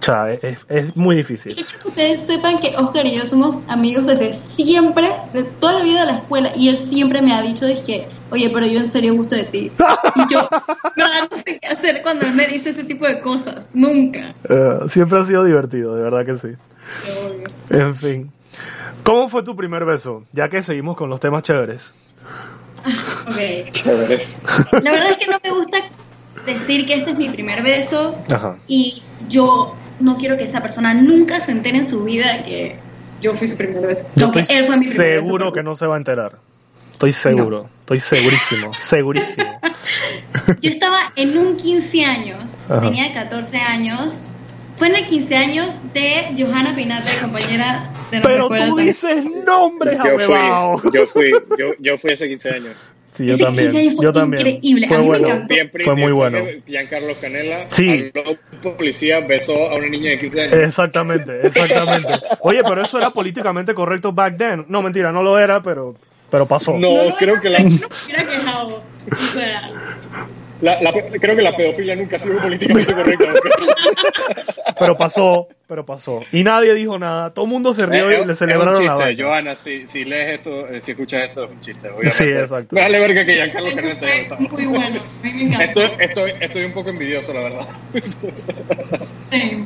Cha, 0.00 0.32
es, 0.32 0.66
es 0.68 0.96
muy 0.96 1.16
difícil. 1.16 1.54
Yo 1.54 1.64
quiero 1.64 1.78
que 1.82 1.88
ustedes 1.88 2.20
sepan 2.26 2.58
que 2.58 2.74
Oscar 2.76 3.06
y 3.06 3.16
yo 3.16 3.26
somos 3.26 3.56
amigos 3.68 4.06
desde 4.06 4.34
siempre, 4.34 5.08
de 5.32 5.44
toda 5.44 5.74
la 5.74 5.82
vida 5.84 6.00
de 6.00 6.12
la 6.12 6.18
escuela, 6.18 6.52
y 6.56 6.68
él 6.68 6.76
siempre 6.78 7.22
me 7.22 7.32
ha 7.32 7.40
dicho, 7.42 7.64
dije, 7.64 8.08
oye, 8.34 8.50
pero 8.52 8.66
yo 8.66 8.80
en 8.80 8.86
serio 8.86 9.14
gusto 9.14 9.34
de 9.34 9.44
ti. 9.44 9.72
Y 10.16 10.32
yo, 10.32 10.48
No, 10.96 11.04
no 11.04 11.36
sé 11.36 11.58
qué 11.58 11.66
hacer 11.66 12.02
cuando 12.02 12.26
él 12.26 12.34
me 12.34 12.46
dice 12.46 12.70
ese 12.70 12.84
tipo 12.84 13.06
de 13.06 13.20
cosas. 13.20 13.66
Nunca. 13.72 14.34
Eh, 14.48 14.78
siempre 14.88 15.18
ha 15.18 15.24
sido 15.24 15.44
divertido, 15.44 15.96
de 15.96 16.02
verdad 16.02 16.24
que 16.24 16.36
sí. 16.36 16.48
En 17.70 17.94
fin. 17.94 18.30
¿Cómo 19.02 19.28
fue 19.28 19.42
tu 19.42 19.56
primer 19.56 19.84
beso? 19.84 20.24
Ya 20.32 20.48
que 20.48 20.62
seguimos 20.62 20.96
con 20.96 21.08
los 21.10 21.20
temas 21.20 21.42
chéveres. 21.42 21.94
Ok. 23.26 23.70
Chévere. 23.70 24.26
La 24.82 24.90
verdad 24.92 25.10
es 25.12 25.16
que 25.16 25.26
no 25.26 25.38
me 25.42 25.50
gusta 25.50 25.78
decir 26.44 26.84
que 26.84 26.94
este 26.94 27.12
es 27.12 27.16
mi 27.16 27.30
primer 27.30 27.62
beso 27.62 28.14
Ajá. 28.30 28.58
y 28.68 29.02
yo 29.30 29.74
no 30.00 30.18
quiero 30.18 30.36
que 30.36 30.44
esa 30.44 30.60
persona 30.60 30.92
nunca 30.92 31.40
se 31.40 31.52
entere 31.52 31.78
en 31.78 31.88
su 31.88 32.04
vida 32.04 32.44
que 32.44 32.76
yo 33.22 33.34
fui 33.34 33.48
su 33.48 33.56
primer 33.56 33.86
beso. 33.86 34.06
Yo 34.16 34.26
estoy 34.26 34.44
él 34.54 34.64
fue 34.64 34.76
mi 34.76 34.88
primer 34.88 35.10
beso, 35.12 35.24
seguro 35.24 35.52
que 35.54 35.62
no 35.62 35.74
se 35.74 35.86
va 35.86 35.94
a 35.94 35.96
enterar. 35.96 36.36
Estoy 36.94 37.10
seguro, 37.10 37.68
estoy 37.80 37.98
segurísimo, 37.98 38.72
segurísimo. 38.78 39.60
Yo 40.60 40.70
estaba 40.70 41.12
en 41.16 41.36
un 41.36 41.56
15 41.56 42.04
años, 42.04 42.38
Ajá. 42.68 42.80
tenía 42.82 43.12
14 43.12 43.58
años. 43.58 44.20
Fue 44.76 44.88
en 44.88 44.96
el 44.96 45.06
15 45.06 45.36
años 45.36 45.68
de 45.92 46.34
Johanna 46.38 46.74
Pinata, 46.74 47.10
compañera 47.20 47.90
de 48.10 48.20
nuestra 48.20 48.22
Pero 48.22 48.48
tú 48.48 48.76
dices 48.76 49.24
nombres, 49.24 49.98
Yo 50.04 50.18
fui, 50.18 50.90
yo 50.92 51.06
fui, 51.08 51.32
yo, 51.58 51.66
yo 51.80 51.98
fui 51.98 52.12
hace 52.12 52.28
15 52.28 52.50
años. 52.50 52.76
Sí, 53.12 53.26
yo 53.26 53.34
Ese 53.34 53.44
también. 53.44 53.70
15 53.70 53.78
años 53.80 53.94
fue 53.96 54.04
Yo 54.04 54.12
también. 54.12 54.46
increíble. 54.46 54.88
Fue 54.88 54.96
a 54.96 55.00
mí 55.00 55.06
bueno. 55.06 55.28
me 55.28 55.34
encantó. 55.34 55.54
Bien, 55.54 55.70
Fue 55.84 55.94
muy 55.96 56.12
bueno. 56.12 56.38
Giancarlo 56.66 57.14
Canela 57.20 57.66
Sí. 57.70 58.10
habló 58.14 58.36
policía, 58.76 59.20
besó 59.20 59.68
a 59.70 59.76
una 59.76 59.88
niña 59.88 60.10
de 60.10 60.18
15 60.18 60.42
años. 60.42 60.54
Exactamente, 60.54 61.46
exactamente. 61.46 62.08
Oye, 62.40 62.62
pero 62.64 62.82
eso 62.82 62.98
era 62.98 63.10
políticamente 63.10 63.74
correcto 63.74 64.12
back 64.12 64.36
then. 64.36 64.64
No, 64.68 64.82
mentira, 64.82 65.12
no 65.12 65.22
lo 65.22 65.38
era, 65.38 65.62
pero, 65.62 65.94
pero 66.30 66.46
pasó. 66.46 66.76
No, 66.78 67.04
No, 67.04 67.16
creo 67.16 67.40
que 67.40 67.50
la, 67.50 67.58
no 67.60 67.68
me 67.70 67.76
hubiera 67.76 68.24
quejado. 68.28 68.82
O 69.12 69.16
sea, 69.32 69.70
la- 70.60 70.80
la- 70.80 70.92
creo 70.92 71.36
que 71.36 71.42
la 71.42 71.56
pedofilia 71.56 71.94
nunca 71.96 72.16
ha 72.16 72.18
sido 72.18 72.38
políticamente 72.40 72.94
correcta. 72.94 73.26
Pero 74.78 74.96
pasó, 74.96 75.48
pero 75.68 75.84
pasó. 75.86 76.20
Y 76.32 76.42
nadie 76.42 76.74
dijo 76.74 76.98
nada. 76.98 77.32
Todo 77.32 77.44
el 77.44 77.50
mundo 77.50 77.72
se 77.74 77.86
rió 77.86 78.08
Es- 78.10 78.16
y 78.16 78.20
es 78.20 78.26
le 78.26 78.32
un 78.32 78.36
celebraron 78.36 78.74
chiste, 78.76 78.88
la 78.88 78.94
vaina. 78.94 79.24
Johanna, 79.24 79.56
si, 79.56 79.86
si 79.86 80.04
lees 80.04 80.34
esto, 80.34 80.66
eh, 80.68 80.80
si 80.80 80.90
escuchas 80.92 81.24
esto, 81.24 81.44
es 81.44 81.50
un 81.50 81.60
chiste. 81.60 81.88
Obviamente. 81.88 82.16
Sí, 82.16 82.24
exacto. 82.24 82.74
Me 82.74 82.82
vale 82.82 82.98
verga 82.98 83.24
que 83.24 83.34
Giancarlo 83.34 83.68
Canela 83.74 84.00
te 84.00 84.06
haya 84.06 84.22
esto 84.22 84.36
besado. 84.36 84.48
fue 84.50 84.64
muy 84.66 84.78
bueno. 84.78 85.00
Me. 85.22 85.64
Estoy, 85.64 85.90
estoy, 85.98 86.32
estoy 86.40 86.64
un 86.64 86.72
poco 86.72 86.90
envidioso, 86.90 87.32
la 87.32 87.40
verdad. 87.40 87.68
Sí. 89.30 89.64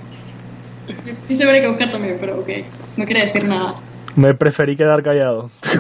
Estoy 1.07 1.37
segura 1.37 1.61
que 1.61 1.67
Oscar 1.69 1.93
también, 1.93 2.17
pero 2.21 2.41
ok. 2.41 2.49
No 2.97 3.05
quiere 3.05 3.25
decir 3.25 3.45
nada. 3.45 3.77
Me 4.19 4.35
preferí 4.35 4.75
quedar 4.75 5.01
callado. 5.05 5.49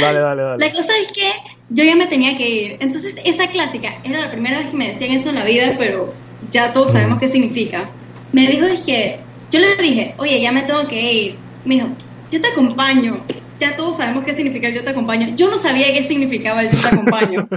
dale, 0.00 0.18
dale, 0.18 0.42
La 0.42 0.48
dale. 0.48 0.72
cosa 0.72 0.98
es 1.00 1.12
que 1.12 1.30
yo 1.70 1.84
ya 1.84 1.94
me 1.94 2.08
tenía 2.08 2.36
que 2.36 2.50
ir. 2.50 2.76
Entonces, 2.80 3.14
esa 3.24 3.46
clásica 3.46 3.94
era 4.02 4.22
la 4.22 4.32
primera 4.32 4.58
vez 4.58 4.70
que 4.70 4.76
me 4.76 4.88
decían 4.88 5.12
eso 5.12 5.28
en 5.28 5.36
la 5.36 5.44
vida, 5.44 5.76
pero 5.78 6.12
ya 6.50 6.72
todos 6.72 6.90
sabemos 6.90 7.20
qué 7.20 7.28
significa. 7.28 7.88
Me 8.32 8.48
dijo, 8.48 8.66
dije, 8.66 9.20
yo 9.52 9.60
le 9.60 9.76
dije, 9.76 10.16
oye, 10.18 10.40
ya 10.40 10.50
me 10.50 10.62
tengo 10.62 10.88
que 10.88 11.12
ir. 11.12 11.36
Me 11.64 11.76
dijo, 11.76 11.86
yo 12.32 12.40
te 12.40 12.48
acompaño. 12.48 13.20
Ya 13.60 13.76
todos 13.76 13.98
sabemos 13.98 14.24
qué 14.24 14.34
significa 14.34 14.66
el 14.66 14.74
yo 14.74 14.82
te 14.82 14.90
acompaño. 14.90 15.36
Yo 15.36 15.48
no 15.50 15.56
sabía 15.56 15.92
qué 15.92 16.08
significaba 16.08 16.62
el 16.62 16.70
yo 16.70 16.80
te 16.80 16.88
acompaño. 16.88 17.48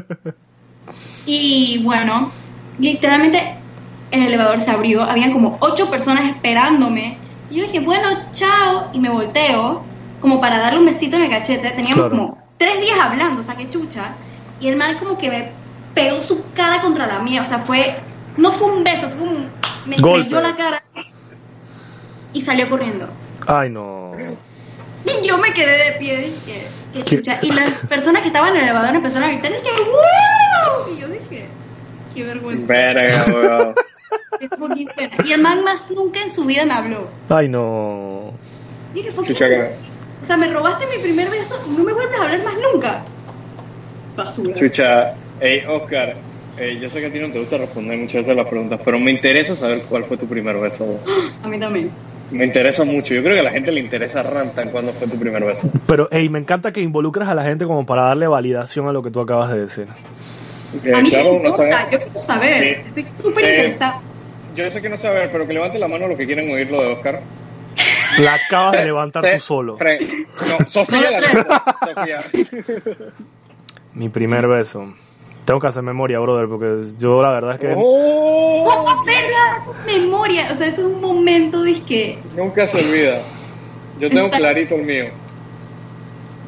y 1.26 1.82
bueno, 1.84 2.32
literalmente 2.78 3.56
el 4.12 4.22
elevador 4.22 4.62
se 4.62 4.70
abrió, 4.70 5.02
habían 5.02 5.34
como 5.34 5.58
ocho 5.62 5.90
personas 5.90 6.26
esperándome. 6.26 7.25
Y 7.56 7.60
yo 7.60 7.64
dije, 7.64 7.80
bueno, 7.80 8.10
chao, 8.34 8.90
y 8.92 9.00
me 9.00 9.08
volteo, 9.08 9.86
como 10.20 10.42
para 10.42 10.60
darle 10.60 10.80
un 10.80 10.86
besito 10.88 11.16
en 11.16 11.24
el 11.24 11.30
cachete. 11.30 11.70
Teníamos 11.70 12.08
Claro. 12.08 12.10
como 12.10 12.38
tres 12.58 12.82
días 12.82 13.00
hablando, 13.00 13.40
o 13.40 13.44
sea, 13.46 13.56
qué 13.56 13.70
chucha. 13.70 14.12
Y 14.60 14.68
el 14.68 14.76
mal 14.76 15.00
como 15.00 15.18
que 15.18 15.30
me 15.30 15.54
pegó 15.94 16.22
su 16.22 16.44
cara 16.54 16.82
contra 16.82 17.08
la 17.08 17.20
mía, 17.20 17.44
o 17.44 17.46
sea, 17.46 17.60
fue, 17.60 17.96
no 18.36 18.52
fue 18.52 18.74
un 18.74 18.84
beso, 18.84 19.08
fue 19.08 19.18
como, 19.20 19.32
un- 19.32 19.50
me 19.86 19.96
Golpe. 19.96 20.42
la 20.42 20.54
cara 20.58 20.84
y 22.34 22.42
salió 22.42 22.70
corriendo. 22.70 23.08
Ay, 23.48 23.70
no. 23.70 24.12
Y 25.06 25.26
yo 25.26 25.38
me 25.38 25.54
quedé 25.54 25.92
de 25.92 25.92
pie, 25.98 26.18
dije, 26.18 26.68
qué 26.94 27.04
¿Qué? 27.04 27.16
chucha. 27.16 27.40
Y 27.42 27.52
las 27.54 27.72
personas 27.88 28.22
que 28.22 28.28
estaban 28.28 28.50
en 28.50 28.58
el 28.58 28.64
elevador 28.64 28.94
empezaron 28.94 29.30
a 29.30 29.32
gritar, 29.32 29.52
y 29.52 29.56
dije, 29.56 29.70
¡wow! 29.80 30.94
Y 30.94 31.00
yo 31.00 31.08
dije, 31.08 31.48
qué 32.14 32.24
vergüenza. 32.24 32.66
Verga, 32.68 33.74
fucking 34.58 34.90
pena. 34.96 35.16
Y 35.24 35.32
el 35.34 35.42
man 35.42 35.64
más 35.64 35.90
nunca 35.92 36.20
en 36.22 36.32
su 36.32 36.46
vida 36.46 36.66
me 36.66 36.74
habló. 36.74 37.08
Ay, 37.30 37.48
no. 37.50 38.34
Dije, 38.94 39.12
fucking- 39.12 39.26
Chucha, 39.34 39.48
que- 39.50 39.76
O 40.22 40.26
sea, 40.26 40.38
me 40.38 40.48
robaste 40.52 40.86
mi 40.96 41.02
primer 41.04 41.30
beso 41.30 41.56
y 41.68 41.70
no 41.72 41.84
me 41.84 41.94
vuelves 41.94 42.20
a 42.20 42.24
hablar 42.24 42.44
más 42.44 42.54
nunca. 42.74 43.06
Basura. 44.16 44.56
Chucha, 44.56 45.14
hey, 45.40 45.62
Oscar, 45.68 46.16
eh, 46.58 46.78
yo 46.80 46.90
sé 46.90 47.00
que 47.02 47.08
a 47.08 47.12
ti 47.12 47.20
no 47.20 47.32
te 47.32 47.40
gusta 47.40 47.58
responder 47.58 47.98
muchas 47.98 48.22
veces 48.22 48.36
las 48.36 48.48
preguntas, 48.48 48.80
pero 48.84 48.98
me 48.98 49.12
interesa 49.12 49.56
saber 49.56 49.84
cuál 49.90 50.06
fue 50.06 50.18
tu 50.18 50.28
primer 50.28 50.58
beso. 50.58 51.02
A 51.42 51.48
mí 51.48 51.60
también. 51.60 51.94
Me 52.32 52.44
interesa 52.46 52.84
mucho. 52.86 53.14
Yo 53.14 53.22
creo 53.22 53.36
que 53.36 53.42
a 53.42 53.44
la 53.44 53.52
gente 53.52 53.72
le 53.72 53.80
interesa 53.82 54.24
rantan 54.24 54.72
cuándo 54.72 54.94
fue 54.94 55.08
tu 55.08 55.20
primer 55.20 55.44
beso. 55.46 55.70
Pero, 55.86 56.08
hey, 56.12 56.28
me 56.30 56.40
encanta 56.40 56.74
que 56.74 56.82
involucres 56.82 57.28
a 57.28 57.36
la 57.36 57.44
gente 57.44 57.66
como 57.66 57.86
para 57.86 58.04
darle 58.04 58.26
validación 58.28 58.88
a 58.88 58.94
lo 58.94 59.04
que 59.04 59.12
tú 59.12 59.20
acabas 59.20 59.52
de 59.52 59.60
decir. 59.62 59.88
Eh, 60.84 60.94
a 60.94 61.02
mí 61.02 61.10
claro, 61.10 61.40
me 61.40 61.50
importa, 61.50 61.90
yo 61.92 61.98
quiero 62.00 62.20
saber. 62.20 62.64
Sí. 62.94 63.00
Estoy 63.00 63.04
súper 63.24 63.46
Eh, 63.46 63.56
interesada. 63.58 64.02
Yo 64.56 64.70
sé 64.72 64.82
que 64.82 64.90
no 64.90 64.98
sabe, 64.98 65.28
pero 65.30 65.46
que 65.46 65.54
levante 65.54 65.78
la 65.80 65.88
mano 65.88 66.08
los 66.08 66.18
que 66.18 66.26
quieren 66.26 66.50
oír 66.52 66.70
lo 66.72 66.82
de 66.82 66.88
Oscar. 66.94 67.22
La 68.20 68.36
acabas 68.36 68.72
de 68.74 68.86
levantar 68.86 69.24
Se- 69.24 69.34
tú 69.36 69.40
solo. 69.42 69.78
Fre- 69.78 70.26
No, 70.50 70.66
Sofía 70.70 71.20
la. 71.20 71.64
Sofía. 71.94 72.24
Mi 73.94 74.10
primer 74.10 74.48
beso. 74.48 74.94
Tengo 75.46 75.60
que 75.60 75.68
hacer 75.68 75.84
memoria, 75.84 76.20
brother, 76.20 76.48
porque 76.48 76.92
yo 76.98 77.22
la 77.22 77.30
verdad 77.32 77.54
es 77.54 77.60
que... 77.60 77.74
Oh, 77.78 78.64
¡Oh, 78.68 79.04
verga! 79.06 79.64
Memoria. 79.86 80.48
O 80.52 80.56
sea, 80.56 80.68
eso 80.68 80.82
es 80.82 80.88
un 80.96 81.02
momento 81.02 81.62
de 81.62 81.82
que. 81.84 82.18
nunca 82.36 82.66
se 82.68 82.78
olvida. 82.78 83.20
Yo 84.00 84.10
tengo 84.10 84.30
clarito 84.32 84.76
el 84.76 84.84
mío. 84.84 85.06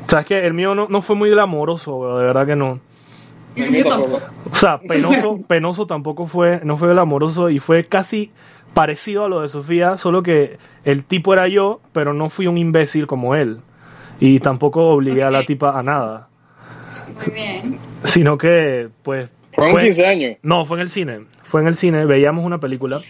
¿Sabes 0.08 0.26
que 0.26 0.46
El 0.46 0.54
mío 0.54 0.74
no, 0.74 0.88
no 0.90 1.02
fue 1.02 1.16
muy 1.16 1.30
glamoroso, 1.30 2.00
bro, 2.00 2.18
de 2.18 2.26
verdad 2.26 2.48
que 2.48 2.56
no. 2.56 2.80
El 3.58 3.76
Yo 3.76 3.90
tampoco. 3.90 4.22
O 4.52 4.56
sea, 4.56 4.80
penoso, 4.80 5.40
penoso 5.48 5.88
tampoco 5.88 6.26
fue, 6.26 6.62
no 6.64 6.78
fue 6.78 6.90
glamoroso 6.90 7.50
y 7.50 7.60
fue 7.60 7.84
casi 7.84 8.32
parecido 8.74 9.26
a 9.26 9.30
lo 9.30 9.42
de 9.42 9.50
Sofía, 9.50 9.98
solo 9.98 10.24
que 10.24 10.58
el 10.86 11.04
tipo 11.04 11.34
era 11.34 11.48
yo, 11.48 11.82
pero 11.94 12.14
no 12.14 12.30
fui 12.30 12.48
un 12.48 12.58
imbécil 12.58 13.08
como 13.08 13.36
él. 13.36 13.60
Y 14.20 14.40
tampoco 14.40 14.90
obligué 14.90 15.24
a 15.24 15.32
la 15.32 15.44
tipa 15.44 15.78
a 15.78 15.84
nada. 15.84 16.28
Muy 17.26 17.34
bien. 17.34 17.80
Sino 18.04 18.38
que, 18.38 18.90
pues... 19.04 19.30
Fue 19.54 19.74
un 19.74 19.80
15 19.80 20.06
años. 20.06 20.38
No, 20.44 20.66
fue 20.66 20.78
en 20.78 20.82
el 20.82 20.92
cine. 20.92 21.22
Fue 21.44 21.62
en 21.62 21.68
el 21.68 21.76
cine, 21.76 22.06
veíamos 22.06 22.46
una 22.46 22.60
película. 22.60 23.02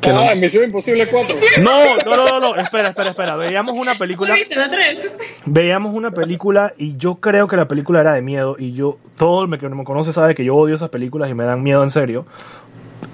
Que 0.00 0.12
no, 0.12 0.20
Ah, 0.28 0.34
Misión 0.34 0.64
Imposible 0.64 1.06
4. 1.08 1.36
no, 1.62 1.96
no, 2.06 2.16
no, 2.16 2.26
no, 2.26 2.40
no, 2.40 2.56
espera, 2.56 2.88
espera, 2.88 3.10
espera. 3.10 3.36
Veíamos 3.36 3.74
una 3.76 3.94
película. 3.96 4.34
¿Viste 4.34 4.56
la 4.56 4.70
3? 4.70 5.10
veíamos 5.44 5.94
una 5.94 6.10
película 6.10 6.72
y 6.78 6.96
yo 6.96 7.16
creo 7.16 7.48
que 7.48 7.56
la 7.56 7.68
película 7.68 8.00
era 8.00 8.14
de 8.14 8.22
miedo 8.22 8.56
y 8.58 8.72
yo, 8.72 8.98
todo 9.16 9.44
el 9.44 9.58
que 9.58 9.68
me 9.68 9.84
conoce 9.84 10.12
sabe 10.12 10.34
que 10.34 10.44
yo 10.44 10.54
odio 10.56 10.74
esas 10.74 10.88
películas 10.88 11.30
y 11.30 11.34
me 11.34 11.44
dan 11.44 11.62
miedo 11.62 11.82
en 11.82 11.90
serio. 11.90 12.24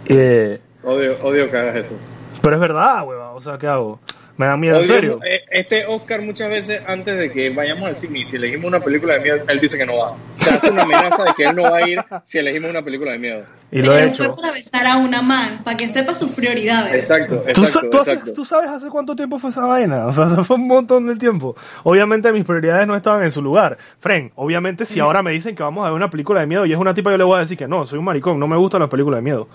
Eh, 0.07 0.61
Odio, 0.85 1.16
odio 1.25 1.51
que 1.51 1.57
hagas 1.57 1.77
eso. 1.77 1.94
pero 2.42 2.55
es 2.55 2.61
verdad, 2.61 3.05
hueva, 3.05 3.33
o 3.33 3.40
sea, 3.40 3.59
¿qué 3.59 3.66
hago? 3.66 3.99
Me 4.38 4.44
dan 4.46 4.61
miedo 4.61 4.79
en 4.81 4.87
serio. 4.87 5.18
eh, 5.25 5.42
Este 5.51 5.87
Oscar 5.87 6.20
muchas 6.20 6.51
veces 6.51 6.83
antes 6.87 7.16
de 7.16 7.33
que 7.33 7.49
vayamos 7.51 7.88
al 7.88 7.96
cine 7.96 8.27
si 8.29 8.37
elegimos 8.37 8.66
una 8.66 8.81
película 8.81 9.14
de 9.14 9.20
miedo, 9.20 9.38
él 9.49 9.61
dice 9.61 9.79
que 9.79 9.87
no 9.87 9.96
va. 9.96 10.11
O 10.11 10.16
sea, 10.38 10.55
hace 10.57 10.70
una 10.70 10.83
amenaza 10.83 11.25
de 11.25 11.35
que 11.35 11.44
él 11.44 11.57
no 11.57 11.62
va 11.62 11.79
a 11.79 11.88
ir 11.88 11.99
si 12.25 12.37
elegimos 12.38 12.68
una 12.70 12.83
película 12.83 13.12
de 13.12 13.18
miedo. 13.18 13.42
Y 13.72 13.81
lo 13.83 13.96
he 13.96 14.05
hecho. 14.07 14.25
Fue 14.35 14.37
para 14.42 14.53
besar 14.53 14.87
a 14.87 14.96
una 14.99 15.22
man, 15.22 15.62
para 15.64 15.77
que 15.77 15.88
sepa 15.88 16.14
sus 16.14 16.31
prioridades. 16.33 16.92
Exacto, 16.94 17.37
¿Tú, 17.38 17.49
exacto, 17.49 17.66
sa- 17.66 17.81
tú 17.90 17.99
haces- 17.99 18.09
exacto. 18.14 18.33
tú 18.35 18.44
sabes 18.44 18.70
hace 18.70 18.88
cuánto 18.90 19.16
tiempo 19.16 19.38
fue 19.38 19.51
esa 19.51 19.64
vaina? 19.66 20.07
O 20.07 20.12
sea, 20.12 20.27
fue 20.44 20.57
un 20.57 20.66
montón 20.66 21.07
de 21.07 21.16
tiempo. 21.16 21.57
Obviamente 21.83 22.31
mis 22.33 22.44
prioridades 22.44 22.87
no 22.87 22.94
estaban 22.94 23.22
en 23.22 23.31
su 23.31 23.40
lugar. 23.42 23.79
Fren, 24.01 24.33
obviamente 24.37 24.85
si 24.85 25.01
ahora 25.01 25.22
me 25.22 25.31
dicen 25.33 25.57
que 25.57 25.62
vamos 25.62 25.83
a 25.87 25.88
ver 25.88 25.96
una 25.96 26.11
película 26.11 26.40
de 26.40 26.46
miedo 26.46 26.66
y 26.66 26.72
es 26.72 26.79
una 26.79 26.92
tipa, 26.94 27.11
yo 27.11 27.16
le 27.16 27.25
voy 27.25 27.37
a 27.38 27.40
decir 27.40 27.57
que 27.57 27.66
no, 27.66 27.87
soy 27.87 27.99
un 27.99 28.05
maricón, 28.05 28.38
no 28.38 28.46
me 28.46 28.57
gustan 28.57 28.81
las 28.83 28.90
películas 28.90 29.18
de 29.18 29.22
miedo. 29.22 29.49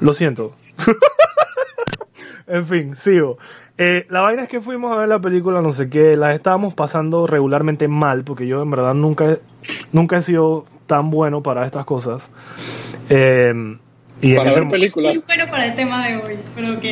Lo 0.00 0.12
siento. 0.14 0.54
en 2.46 2.66
fin, 2.66 2.96
sigo. 2.96 3.38
Eh, 3.78 4.06
la 4.10 4.20
vaina 4.22 4.42
es 4.44 4.48
que 4.48 4.60
fuimos 4.60 4.92
a 4.92 4.96
ver 4.96 5.08
la 5.08 5.20
película, 5.20 5.60
no 5.62 5.72
sé 5.72 5.88
qué, 5.90 6.16
la 6.16 6.34
estábamos 6.34 6.74
pasando 6.74 7.26
regularmente 7.26 7.88
mal, 7.88 8.24
porque 8.24 8.46
yo 8.46 8.62
en 8.62 8.70
verdad 8.70 8.94
nunca, 8.94 9.32
he- 9.32 9.40
nunca 9.92 10.18
he 10.18 10.22
sido 10.22 10.64
tan 10.86 11.10
bueno 11.10 11.42
para 11.42 11.66
estas 11.66 11.84
cosas. 11.84 12.30
Eh, 13.10 13.52
y 14.22 14.34
Para 14.34 14.52
ver 14.54 14.68
películas. 14.68 15.12
Sí, 15.14 15.20
pero 15.26 15.50
para 15.50 15.66
el 15.66 15.74
tema 15.76 16.06
de 16.06 16.16
hoy, 16.16 16.38
pero 16.54 16.72
ok. 16.74 16.84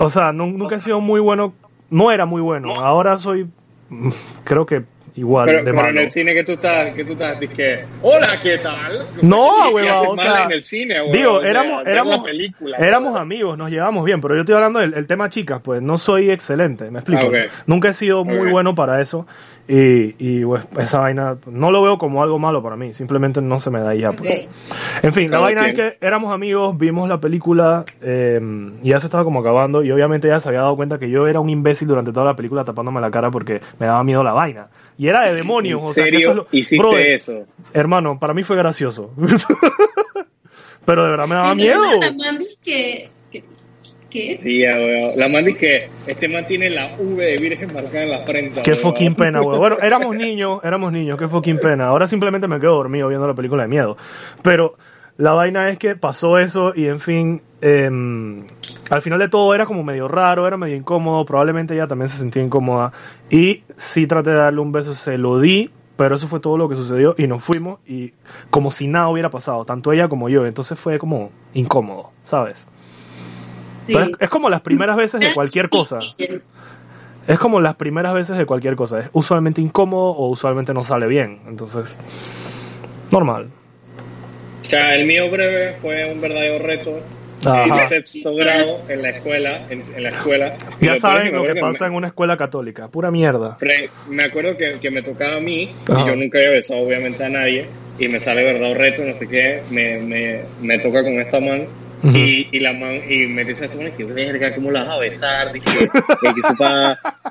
o 0.00 0.10
sea, 0.10 0.32
nu- 0.32 0.46
nunca 0.50 0.76
he 0.76 0.80
sido 0.80 1.00
muy 1.00 1.20
bueno, 1.20 1.54
no 1.90 2.10
era 2.10 2.26
muy 2.26 2.42
bueno, 2.42 2.72
ahora 2.80 3.16
soy, 3.16 3.48
mm, 3.88 4.10
creo 4.42 4.66
que 4.66 4.84
igual 5.16 5.46
Pero, 5.46 5.58
de 5.64 5.72
pero 5.72 5.88
en 5.88 5.98
el 5.98 6.10
cine 6.10 6.34
que 6.34 6.44
tú 6.44 6.52
estás, 6.52 6.94
que 6.94 7.04
tú 7.04 7.12
estás, 7.12 7.38
que 7.38 7.84
hola, 8.02 8.28
¿qué 8.42 8.58
tal? 8.58 9.06
No, 9.22 9.52
¿Qué 9.68 9.74
huevón, 9.74 10.18
o 10.18 10.22
sea, 10.22 10.44
en 10.44 10.52
el 10.52 10.64
cine? 10.64 10.96
Digo, 11.12 11.42
éramos, 11.42 11.86
éramos, 11.86 12.18
película, 12.20 12.76
éramos 12.78 13.16
amigos, 13.16 13.56
nos 13.56 13.70
llevamos 13.70 14.04
bien, 14.04 14.20
pero 14.20 14.34
yo 14.34 14.40
estoy 14.40 14.54
hablando 14.54 14.80
del 14.80 14.94
el 14.94 15.06
tema 15.06 15.28
chicas, 15.28 15.60
pues 15.62 15.82
no 15.82 15.98
soy 15.98 16.30
excelente, 16.30 16.90
me 16.90 17.00
explico. 17.00 17.30
Ah. 17.34 17.46
Nunca 17.66 17.88
he 17.88 17.94
sido 17.94 18.24
muy 18.24 18.50
bueno 18.50 18.74
para 18.74 19.00
eso 19.00 19.26
y, 19.66 20.14
y 20.18 20.44
pues, 20.44 20.66
esa 20.78 21.00
vaina 21.00 21.38
no 21.50 21.70
lo 21.70 21.82
veo 21.82 21.96
como 21.98 22.22
algo 22.22 22.38
malo 22.38 22.62
para 22.62 22.76
mí, 22.76 22.92
simplemente 22.92 23.40
no 23.40 23.60
se 23.60 23.70
me 23.70 23.80
da 23.80 23.94
ya, 23.94 24.12
pues. 24.12 24.46
En 25.02 25.12
fin, 25.12 25.30
la 25.30 25.38
vaina 25.38 25.68
es 25.68 25.74
que 25.74 25.96
éramos 26.00 26.32
amigos, 26.34 26.76
vimos 26.76 27.08
la 27.08 27.18
película 27.20 27.84
eh, 28.02 28.40
y 28.82 28.90
ya 28.90 29.00
se 29.00 29.06
estaba 29.06 29.24
como 29.24 29.40
acabando 29.40 29.82
y 29.82 29.90
obviamente 29.90 30.28
ella 30.28 30.40
se 30.40 30.48
había 30.48 30.60
dado 30.60 30.76
cuenta 30.76 30.98
que 30.98 31.08
yo 31.10 31.26
era 31.26 31.40
un 31.40 31.48
imbécil 31.50 31.88
durante 31.88 32.12
toda 32.12 32.26
la 32.26 32.36
película 32.36 32.64
tapándome 32.64 33.00
la 33.00 33.10
cara 33.10 33.30
porque 33.30 33.60
me 33.78 33.86
daba 33.86 34.04
miedo 34.04 34.22
la 34.22 34.32
vaina. 34.32 34.68
Y 34.98 35.08
era 35.08 35.22
de 35.22 35.34
demonios, 35.34 35.80
¿En 35.80 35.86
o 35.88 35.94
sea, 35.94 36.04
serio 36.04 36.20
eso 36.20 36.30
es 36.30 36.36
lo- 36.36 36.46
hiciste 36.52 36.78
Brother, 36.78 37.06
eso? 37.10 37.44
Hermano, 37.72 38.18
para 38.20 38.34
mí 38.34 38.42
fue 38.42 38.56
gracioso. 38.56 39.12
Pero 40.84 41.04
de 41.04 41.10
verdad 41.10 41.26
me 41.26 41.34
daba 41.34 41.54
miedo. 41.54 41.80
Que, 42.62 43.10
que, 43.32 43.44
que 44.14 44.40
Sí, 44.42 44.60
ya, 44.60 44.76
huevón. 44.76 45.10
La 45.16 45.28
man 45.28 45.44
dice 45.44 45.58
que 45.58 45.88
este 46.06 46.28
man 46.28 46.46
tiene 46.46 46.70
la 46.70 46.94
V 46.98 47.24
de 47.24 47.38
virgen 47.38 47.68
marcada 47.74 48.04
en 48.04 48.10
la 48.10 48.18
frente. 48.20 48.62
Qué 48.62 48.70
huevón. 48.70 48.92
fucking 48.92 49.14
pena, 49.14 49.40
güey. 49.40 49.58
Bueno, 49.58 49.78
éramos 49.82 50.14
niños, 50.14 50.60
éramos 50.62 50.92
niños, 50.92 51.18
qué 51.18 51.28
fucking 51.28 51.58
pena. 51.58 51.86
Ahora 51.86 52.06
simplemente 52.06 52.48
me 52.48 52.60
quedo 52.60 52.76
dormido 52.76 53.08
viendo 53.08 53.26
la 53.26 53.34
película 53.34 53.62
de 53.64 53.68
miedo. 53.68 53.96
Pero 54.42 54.76
la 55.16 55.32
vaina 55.32 55.68
es 55.68 55.78
que 55.78 55.96
pasó 55.96 56.38
eso 56.38 56.72
y 56.74 56.86
en 56.86 57.00
fin, 57.00 57.42
em, 57.60 58.46
al 58.90 59.02
final 59.02 59.18
de 59.18 59.28
todo 59.28 59.54
era 59.54 59.66
como 59.66 59.84
medio 59.84 60.08
raro, 60.08 60.46
era 60.46 60.56
medio 60.56 60.76
incómodo, 60.76 61.24
probablemente 61.24 61.74
ella 61.74 61.86
también 61.86 62.08
se 62.08 62.18
sentía 62.18 62.42
incómoda. 62.42 62.92
Y 63.30 63.64
sí 63.76 64.06
traté 64.06 64.30
de 64.30 64.36
darle 64.36 64.60
un 64.60 64.72
beso, 64.72 64.94
se 64.94 65.18
lo 65.18 65.38
di, 65.40 65.70
pero 65.96 66.16
eso 66.16 66.26
fue 66.26 66.40
todo 66.40 66.56
lo 66.56 66.68
que 66.68 66.74
sucedió 66.74 67.14
y 67.16 67.26
nos 67.26 67.42
fuimos 67.42 67.78
y 67.86 68.12
como 68.50 68.72
si 68.72 68.88
nada 68.88 69.08
hubiera 69.08 69.30
pasado, 69.30 69.64
tanto 69.64 69.92
ella 69.92 70.08
como 70.08 70.28
yo. 70.28 70.46
Entonces 70.46 70.78
fue 70.78 70.98
como 70.98 71.30
incómodo, 71.52 72.10
¿sabes? 72.24 72.66
Sí. 73.86 73.92
Es, 73.96 74.08
es 74.18 74.28
como 74.30 74.48
las 74.48 74.60
primeras 74.62 74.96
veces 74.96 75.20
de 75.20 75.32
cualquier 75.34 75.68
cosa. 75.68 75.98
Es 77.26 77.38
como 77.38 77.60
las 77.60 77.76
primeras 77.76 78.14
veces 78.14 78.36
de 78.36 78.46
cualquier 78.46 78.76
cosa. 78.76 79.00
Es 79.00 79.06
usualmente 79.12 79.60
incómodo 79.60 80.10
o 80.12 80.28
usualmente 80.28 80.72
no 80.74 80.82
sale 80.82 81.06
bien. 81.06 81.40
Entonces, 81.46 81.96
normal. 83.12 83.48
O 84.60 84.64
sea, 84.64 84.94
el 84.94 85.06
mío 85.06 85.30
breve 85.30 85.76
fue 85.80 86.10
un 86.10 86.20
verdadero 86.20 86.58
reto. 86.64 86.98
Ajá. 87.46 87.82
En 87.82 87.88
sexto 87.90 88.34
grado 88.34 88.78
en 88.88 89.02
la 89.02 89.10
escuela, 89.10 89.60
en, 89.68 89.84
en 89.94 90.02
la 90.02 90.08
escuela. 90.10 90.54
Ya 90.80 90.96
saben 90.98 91.34
lo 91.34 91.44
que 91.44 91.54
pasa 91.56 91.84
me- 91.84 91.90
en 91.90 91.96
una 91.96 92.06
escuela 92.06 92.38
católica. 92.38 92.88
Pura 92.88 93.10
mierda. 93.10 93.58
Pre- 93.58 93.90
me 94.08 94.24
acuerdo 94.24 94.56
que, 94.56 94.78
que 94.80 94.90
me 94.90 95.02
tocaba 95.02 95.36
a 95.36 95.40
mí 95.40 95.70
Ajá. 95.90 96.00
y 96.00 96.06
yo 96.06 96.16
nunca 96.16 96.38
había 96.38 96.50
besado 96.50 96.80
obviamente 96.80 97.22
a 97.22 97.28
nadie 97.28 97.66
y 97.98 98.08
me 98.08 98.18
sale 98.18 98.44
verdad 98.44 98.70
o 98.70 98.74
reto, 98.74 99.04
no 99.04 99.12
sé 99.12 99.28
qué, 99.28 99.60
me, 99.70 99.98
me, 99.98 100.40
me 100.62 100.78
toca 100.78 101.02
con 101.02 101.20
esta 101.20 101.38
Ujú. 102.04 102.18
y, 102.18 102.48
y 102.52 102.60
la 102.60 102.74
man 102.74 103.00
y 103.08 103.26
me 103.26 103.44
dice 103.44 103.64
esta 103.64 103.76
man 103.78 103.90
que 103.96 104.04
verga, 104.04 104.54
¿cómo 104.54 104.70
la 104.70 104.84
vas 104.84 104.92
a 104.96 104.98
besar? 104.98 105.52
Dice 105.54 105.88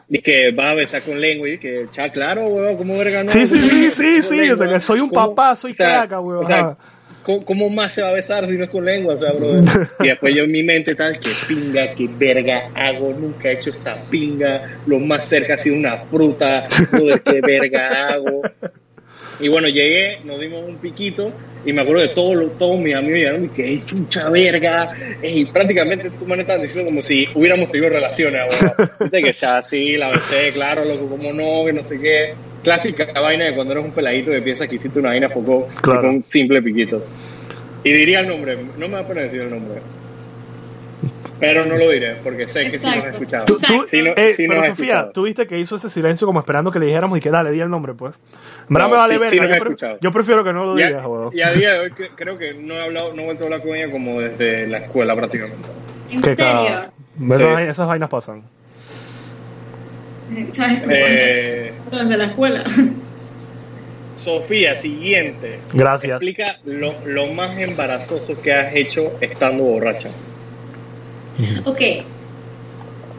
que, 0.10 0.22
que, 0.22 0.52
vas 0.52 0.66
a 0.66 0.74
besar 0.74 1.04
con 1.04 1.22
lengua 1.22 1.48
y 1.48 1.60
que, 1.60 1.86
cha, 1.92 2.10
claro, 2.10 2.46
huevón, 2.48 2.78
¿cómo 2.78 2.98
verga 2.98 3.24
no? 3.24 3.30
Sí, 3.30 3.46
sí, 3.46 3.60
¿Cómo 3.60 3.70
sí, 3.72 3.92
sí, 3.92 4.24
sí. 4.24 4.36
lengua? 4.36 4.54
O 4.56 4.58
sea, 4.58 4.68
que 4.68 4.80
soy 4.80 5.00
un 5.00 5.10
¿Cómo? 5.10 5.36
papá, 5.36 5.56
soy 5.56 5.72
O 5.74 5.76
sea, 5.76 5.90
craca, 5.90 6.20
weón. 6.20 6.44
o 6.44 6.48
sea. 6.48 6.78
¿Cómo, 7.22 7.46
cómo 7.46 7.70
más 7.70 7.94
se 7.94 8.02
va 8.02 8.10
a 8.10 8.14
besar 8.14 8.46
si 8.48 8.58
no 8.58 8.66
es 8.66 8.70
con 8.70 8.84
lengua? 8.84 9.14
O 9.14 9.18
sea, 9.18 9.32
brother. 9.32 9.64
Y 10.02 10.08
después 10.08 10.36
yo 10.36 10.44
en 10.44 10.52
mi 10.52 10.62
mente 10.64 10.94
tal, 10.96 11.18
que 11.20 11.30
pinga, 11.48 11.94
que 11.94 12.10
verga 12.18 12.64
hago, 12.74 13.14
nunca 13.14 13.50
he 13.50 13.54
hecho 13.54 13.70
esta 13.70 13.96
pinga, 14.10 14.62
lo 14.88 15.00
más 15.00 15.26
cerca 15.26 15.54
ha 15.54 15.58
sido 15.58 15.76
una 15.76 15.98
fruta, 15.98 16.64
brother, 16.92 17.22
qué 17.22 17.40
verga 17.42 18.10
hago. 18.10 18.42
Y 19.40 19.48
bueno, 19.48 19.68
llegué, 19.68 20.20
nos 20.24 20.40
dimos 20.40 20.64
un 20.68 20.78
piquito 20.78 21.32
y 21.66 21.72
me 21.74 21.82
acuerdo 21.82 22.02
de 22.02 22.10
todos 22.10 22.58
todos 22.58 22.78
mis 22.80 22.94
amigos 22.94 23.20
llegaron 23.20 23.46
y 23.46 23.50
que 23.50 23.66
"Ey, 23.68 23.84
chucha 23.86 24.30
verga. 24.30 24.92
Y 25.24 25.46
prácticamente 25.46 26.10
tú 26.12 26.26
me 26.26 26.40
estaban 26.40 26.62
diciendo 26.62 26.90
como 26.90 27.02
si 27.02 27.28
hubiéramos 27.34 27.72
tenido 27.72 27.90
relaciones, 27.90 28.42
ahora. 28.42 28.76
Viste 29.00 29.22
que 29.24 29.32
ya 29.32 29.62
sí, 29.62 29.98
la 29.98 30.10
besé, 30.10 30.52
claro, 30.54 30.84
loco, 30.86 31.08
como 31.10 31.32
no, 31.34 31.66
que 31.66 31.74
no 31.74 31.84
sé 31.84 32.00
qué. 32.00 32.34
Clásica 32.64 33.08
vaina 33.20 33.46
de 33.46 33.54
cuando 33.56 33.74
eres 33.74 33.86
un 33.86 33.92
peladito 33.92 34.32
que 34.32 34.42
piensas 34.42 34.70
que 34.70 34.76
hiciste 34.76 35.00
una 35.00 35.10
vaina 35.10 35.30
poco 35.30 35.68
Claro. 35.82 36.02
con 36.02 36.10
un 36.12 36.24
simple 36.24 36.62
piquito. 36.62 37.04
Y 37.84 37.92
diría 37.92 38.22
el 38.22 38.28
nombre, 38.28 38.58
no 38.78 38.88
me 38.88 38.94
va 38.96 39.00
a 39.02 39.08
poner 39.08 39.26
decir 39.26 39.42
el 39.42 39.50
nombre. 39.50 39.82
Pero 41.46 41.66
no 41.66 41.76
lo 41.76 41.90
diré, 41.90 42.16
porque 42.24 42.48
sé 42.48 42.64
que 42.72 42.80
sí 42.80 42.86
nos 42.86 42.96
ha 42.96 42.98
Exacto. 42.98 43.18
escuchado. 43.18 43.46
Tú, 43.46 43.60
tú- 43.60 43.86
Sí, 43.90 44.02
no- 44.02 44.14
eh, 44.16 44.30
sí 44.36 44.48
nos 44.48 44.56
pero 44.56 44.66
Sofía, 44.68 44.86
escuchado. 44.86 45.12
tú 45.12 45.24
viste 45.24 45.46
que 45.48 45.60
hizo 45.60 45.76
ese 45.76 45.90
silencio 45.90 46.26
como 46.26 46.40
esperando 46.40 46.72
que 46.72 46.80
le 46.80 46.86
dijéramos 46.86 47.18
y 47.18 47.22
que 47.22 47.30
dale, 47.30 47.52
di 47.52 47.60
el 47.60 47.70
nombre, 47.70 47.94
pues. 47.94 48.16
En 48.70 48.74
verdad 48.74 48.88
No, 48.88 48.94
me 48.94 48.98
vale 48.98 49.14
sí- 49.30 49.38
verga. 49.40 49.58
yo, 49.58 49.64
pre- 49.76 49.98
yo 50.00 50.12
prefiero 50.12 50.44
que 50.44 50.54
no 50.54 50.64
lo 50.66 50.76
digas. 50.76 51.04
Y 51.34 51.42
a 51.42 51.52
día 51.52 51.74
de 51.74 51.80
hoy 51.80 51.90
cre- 51.92 52.12
creo 52.16 52.38
que 52.38 52.54
no 52.54 52.76
he 52.76 52.82
hablado, 52.82 53.14
no 53.14 53.22
he 53.22 53.26
vuelto 53.26 53.44
a 53.44 53.48
hablar 53.48 53.62
con 53.62 53.76
ella 53.76 53.92
como 53.92 54.22
desde 54.22 54.68
la 54.68 54.78
escuela 54.78 55.16
prácticamente. 55.16 55.68
¿En 56.12 56.22
Qué 56.22 56.36
serio? 56.36 56.54
Esas, 56.62 56.92
Sí. 57.18 57.24
vainas- 57.28 57.70
esas 57.70 57.88
vainas 57.88 58.10
pasan. 58.10 58.44
¿Sabes 60.54 60.80
cómo? 60.82 60.92
Eh, 60.96 61.74
Desde 61.92 62.18
la 62.18 62.26
escuela. 62.26 62.64
Sofía, 64.24 64.76
siguiente. 64.78 65.60
Gracias. 65.74 66.14
Explica 66.14 66.58
lo, 66.64 66.96
lo 67.06 67.28
más 67.34 67.58
embarazoso 67.58 68.42
que 68.42 68.54
has 68.54 68.74
hecho 68.74 69.12
estando 69.20 69.64
borracha. 69.66 70.10
Ok. 71.66 71.82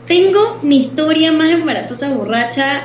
Tengo 0.06 0.58
mi 0.62 0.78
historia 0.80 1.32
más 1.32 1.50
embarazosa 1.50 2.10
borracha 2.10 2.84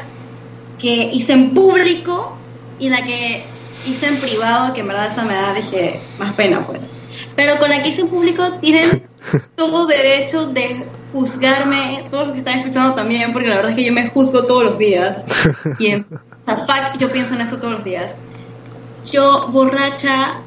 que 0.79 1.09
hice 1.13 1.33
en 1.33 1.53
público 1.53 2.37
y 2.79 2.89
la 2.89 3.03
que 3.03 3.43
hice 3.85 4.07
en 4.07 4.17
privado, 4.17 4.73
que 4.73 4.81
en 4.81 4.87
verdad 4.87 5.11
esa 5.11 5.23
me 5.23 5.33
da, 5.33 5.53
dije, 5.53 5.99
más 6.17 6.33
pena 6.33 6.65
pues. 6.65 6.87
Pero 7.35 7.57
con 7.57 7.69
la 7.69 7.83
que 7.83 7.89
hice 7.89 8.01
en 8.01 8.07
público 8.07 8.53
tienen 8.61 9.07
todo 9.55 9.85
derecho 9.85 10.47
de 10.47 10.85
juzgarme, 11.11 12.05
todos 12.09 12.27
los 12.27 12.33
que 12.33 12.39
están 12.39 12.59
escuchando 12.59 12.93
también, 12.93 13.33
porque 13.33 13.49
la 13.49 13.57
verdad 13.57 13.71
es 13.71 13.77
que 13.77 13.85
yo 13.85 13.93
me 13.93 14.09
juzgo 14.09 14.45
todos 14.45 14.63
los 14.63 14.77
días. 14.77 15.23
Y 15.79 15.87
en 15.87 16.05
fuck, 16.45 16.97
yo 16.97 17.11
pienso 17.11 17.35
en 17.35 17.41
esto 17.41 17.57
todos 17.57 17.73
los 17.73 17.83
días. 17.83 18.13
Yo, 19.05 19.47
borracha, 19.51 20.41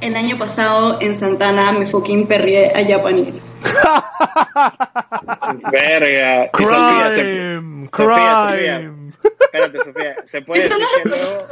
el 0.00 0.16
año 0.16 0.38
pasado 0.38 0.98
en 1.00 1.14
Santana 1.14 1.72
me 1.72 1.86
fucking 1.86 2.26
perrié 2.26 2.72
a 2.74 2.86
Japanese. 2.86 3.45
Verga. 5.70 6.50
Y 6.58 6.66
Sofía, 6.66 7.12
se- 7.12 7.22
Crime, 7.22 7.88
Sofía, 7.92 8.50
Sofía. 8.50 8.76
crime. 8.78 9.12
Espérate, 9.40 9.78
Sofía. 9.84 10.14
¿Se 10.24 10.42
puede 10.42 10.62
decir 10.64 10.84
que 11.02 11.08
luego... 11.08 11.46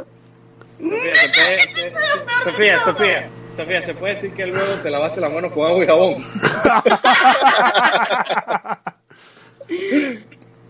Sofía, 0.79 1.15
¿se 1.15 1.29
puede... 1.73 1.93
Sofía, 2.43 2.79
Sofía. 2.83 3.29
Sofía, 3.57 3.81
¿se 3.81 3.93
puede 3.93 4.15
decir 4.15 4.33
que 4.33 4.45
luego 4.47 4.73
te 4.83 4.89
lavaste 4.89 5.21
las 5.21 5.31
manos 5.31 5.53
con 5.53 5.65
agua 5.65 5.81
y 5.83 5.87
jabón? 5.87 6.15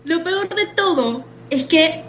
Lo 0.04 0.22
peor 0.22 0.48
de 0.54 0.66
todo 0.76 1.24
es 1.50 1.66
que, 1.66 2.02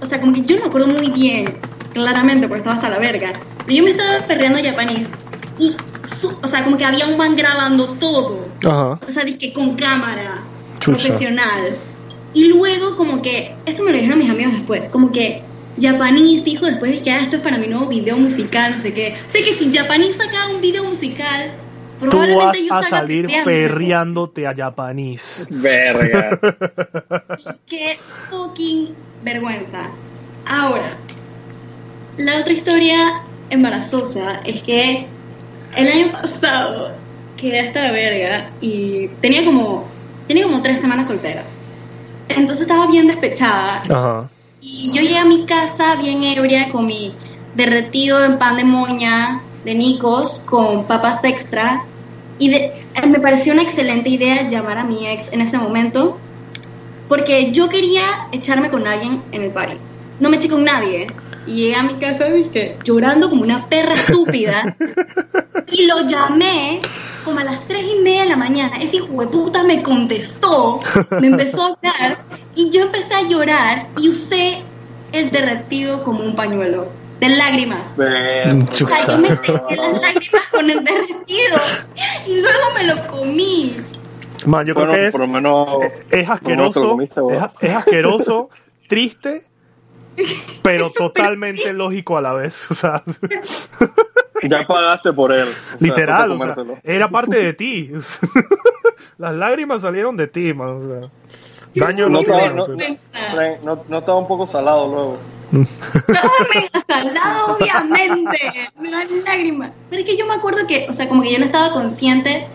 o 0.00 0.06
sea, 0.06 0.18
como 0.20 0.32
que 0.32 0.40
yo 0.42 0.56
no 0.56 0.62
me 0.62 0.68
acuerdo 0.68 0.86
muy 0.88 1.10
bien, 1.10 1.44
claramente, 1.92 2.48
porque 2.48 2.60
estaba 2.60 2.76
hasta 2.76 2.88
la 2.88 2.98
verga, 2.98 3.30
pero 3.66 3.76
yo 3.76 3.84
me 3.84 3.90
estaba 3.90 4.18
perreando 4.26 4.58
japonés 4.64 5.06
y, 5.58 5.72
su- 6.20 6.36
o 6.42 6.48
sea, 6.48 6.64
como 6.64 6.76
que 6.76 6.84
había 6.84 7.06
un 7.06 7.16
man 7.16 7.36
grabando 7.36 7.86
todo, 8.00 8.46
Ajá. 8.64 9.00
o 9.06 9.10
sea, 9.10 9.24
dizque 9.24 9.52
con 9.52 9.74
cámara, 9.76 10.42
Chucha. 10.80 10.98
profesional. 11.08 11.76
Y 12.34 12.48
luego, 12.48 12.96
como 12.96 13.20
que, 13.22 13.54
esto 13.66 13.82
me 13.82 13.90
lo 13.92 13.98
dijeron 13.98 14.18
mis 14.18 14.30
amigos 14.30 14.54
después, 14.54 14.88
como 14.88 15.12
que 15.12 15.42
Japanese 15.80 16.42
dijo 16.44 16.66
después 16.66 16.92
de 16.92 17.02
que 17.02 17.10
ah, 17.10 17.20
esto 17.20 17.36
es 17.36 17.42
para 17.42 17.58
mi 17.58 17.66
nuevo 17.66 17.86
video 17.86 18.16
musical, 18.16 18.72
no 18.72 18.78
sé 18.80 18.92
qué. 18.94 19.16
O 19.28 19.30
sea 19.30 19.42
que 19.44 19.52
si 19.52 19.72
Japanese 19.72 20.16
sacaba 20.18 20.52
un 20.54 20.60
video 20.60 20.84
musical, 20.84 21.52
Tú 22.00 22.06
vas 22.06 22.26
probablemente 22.26 22.66
yo 22.68 22.74
a 22.74 22.82
salir 22.82 23.26
perreando. 23.26 23.44
perreándote 23.44 24.46
a 24.46 24.54
Japanese. 24.56 25.46
Verga. 25.50 26.38
Qué 27.68 27.98
fucking 28.28 28.88
vergüenza. 29.22 29.86
Ahora, 30.46 30.96
la 32.16 32.38
otra 32.40 32.52
historia 32.52 33.22
embarazosa 33.50 34.40
es 34.44 34.62
que 34.62 35.06
el 35.76 35.88
año 35.88 36.12
pasado 36.12 36.92
quedé 37.36 37.60
hasta 37.60 37.82
la 37.82 37.92
verga 37.92 38.50
y 38.60 39.08
tenía 39.20 39.44
como, 39.44 39.88
tenía 40.26 40.44
como 40.44 40.62
tres 40.62 40.80
semanas 40.80 41.06
soltera. 41.08 41.42
Entonces 42.28 42.62
estaba 42.62 42.86
bien 42.86 43.06
despechada 43.08 43.82
Ajá. 43.90 44.28
y 44.60 44.92
yo 44.94 45.02
llegué 45.02 45.18
a 45.18 45.24
mi 45.24 45.44
casa 45.46 45.96
bien 45.96 46.22
ebria 46.22 46.70
con 46.70 46.86
mi 46.86 47.14
derretido 47.54 48.24
en 48.24 48.38
pan 48.38 48.56
de 48.56 48.64
moña 48.64 49.42
de 49.64 49.74
Nicos 49.74 50.40
con 50.46 50.86
papas 50.86 51.22
extra. 51.24 51.82
Y 52.38 52.48
de- 52.50 52.72
me 53.06 53.20
pareció 53.20 53.52
una 53.52 53.62
excelente 53.62 54.08
idea 54.08 54.48
llamar 54.48 54.78
a 54.78 54.84
mi 54.84 55.06
ex 55.06 55.32
en 55.32 55.40
ese 55.42 55.58
momento 55.58 56.18
porque 57.08 57.52
yo 57.52 57.68
quería 57.68 58.04
echarme 58.32 58.70
con 58.70 58.86
alguien 58.86 59.22
en 59.32 59.42
el 59.42 59.52
party. 59.52 59.76
No 60.18 60.30
me 60.30 60.36
eché 60.36 60.48
con 60.48 60.64
nadie. 60.64 61.06
Y 61.46 61.56
llegué 61.56 61.74
a 61.74 61.82
mi 61.82 61.94
casa 61.94 62.26
dije, 62.26 62.76
llorando 62.84 63.28
como 63.30 63.42
una 63.42 63.66
perra 63.66 63.94
estúpida. 63.94 64.76
y 65.72 65.86
lo 65.86 66.06
llamé 66.06 66.80
como 67.24 67.40
a 67.40 67.44
las 67.44 67.66
tres 67.66 67.84
y 67.84 68.00
media 68.00 68.22
de 68.22 68.28
la 68.30 68.36
mañana. 68.36 68.76
Ese 68.80 68.96
hijo 68.96 69.20
de 69.20 69.26
puta 69.26 69.62
me 69.62 69.82
contestó, 69.82 70.80
me 71.20 71.28
empezó 71.28 71.62
a 71.62 71.66
hablar 71.66 72.18
y 72.54 72.70
yo 72.70 72.82
empecé 72.82 73.14
a 73.14 73.22
llorar 73.22 73.86
y 73.98 74.08
usé 74.08 74.62
el 75.12 75.30
derretido 75.30 76.02
como 76.04 76.24
un 76.24 76.34
pañuelo 76.34 76.88
de 77.20 77.28
lágrimas. 77.28 77.92
O 77.92 77.96
sea, 77.96 78.50
yo 79.06 79.18
me 79.18 79.28
sequé 79.28 79.52
las 79.76 80.02
lágrimas 80.02 80.42
con 80.50 80.70
el 80.70 80.82
derretido 80.82 81.58
y 82.26 82.40
luego 82.40 82.58
me 82.74 82.84
lo 82.84 83.08
comí. 83.08 83.76
Man, 84.44 84.66
yo 84.66 84.74
Bueno, 84.74 84.90
creo 84.90 85.02
que 85.02 85.06
es, 85.06 85.12
por 85.12 85.20
lo 85.20 85.26
menos... 85.28 85.68
es 86.10 86.28
asqueroso, 86.28 86.90
comiste, 86.90 87.20
es, 87.30 87.42
es 87.60 87.76
asqueroso, 87.76 88.50
triste, 88.88 89.44
pero 90.62 90.90
totalmente 90.90 91.72
lógico 91.72 92.16
a 92.16 92.20
la 92.20 92.32
vez. 92.34 92.70
O 92.70 92.74
sea, 92.74 93.02
Ya 94.42 94.66
pagaste 94.66 95.12
por 95.12 95.32
él. 95.32 95.48
O 95.48 95.52
sea, 95.52 95.76
literal, 95.78 96.32
o 96.32 96.38
sea, 96.38 96.54
era 96.82 97.08
parte 97.08 97.36
de 97.36 97.52
ti. 97.52 97.92
Las 99.18 99.34
lágrimas 99.34 99.82
salieron 99.82 100.16
de 100.16 100.26
ti, 100.26 100.52
man. 100.52 100.68
O 100.68 100.82
sea, 101.00 101.10
daño 101.86 102.08
No 102.08 102.20
estaba- 102.20 102.48
no- 103.88 103.98
estaba 103.98 104.18
un 104.18 104.26
poco 104.26 104.46
salado 104.46 104.88
luego. 104.88 105.18
Mega 105.52 106.84
salado, 106.88 107.56
obviamente. 107.56 108.38
Me 108.80 108.90
dan 108.90 109.06
lágrimas. 109.24 109.70
Pero 109.90 110.02
es 110.02 110.08
que 110.08 110.16
yo 110.16 110.26
me 110.26 110.34
acuerdo 110.34 110.66
que, 110.66 110.86
o 110.88 110.92
sea, 110.92 111.08
como 111.08 111.22
que 111.22 111.30
yo 111.32 111.38
no 111.38 111.44
estaba 111.44 111.72
consciente 111.72 112.46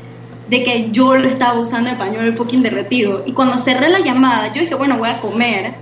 de 0.49 0.63
que 0.63 0.91
yo 0.91 1.15
lo 1.15 1.27
estaba 1.27 1.57
usando 1.59 1.89
el 1.89 1.95
pañuelo 1.97 2.35
fucking 2.35 2.63
derretido. 2.63 3.23
Y 3.25 3.31
cuando 3.33 3.57
cerré 3.59 3.87
la 3.89 3.99
llamada, 3.99 4.53
yo 4.53 4.61
dije, 4.61 4.75
bueno, 4.75 4.97
voy 4.97 5.09
a 5.09 5.19
comer. 5.19 5.73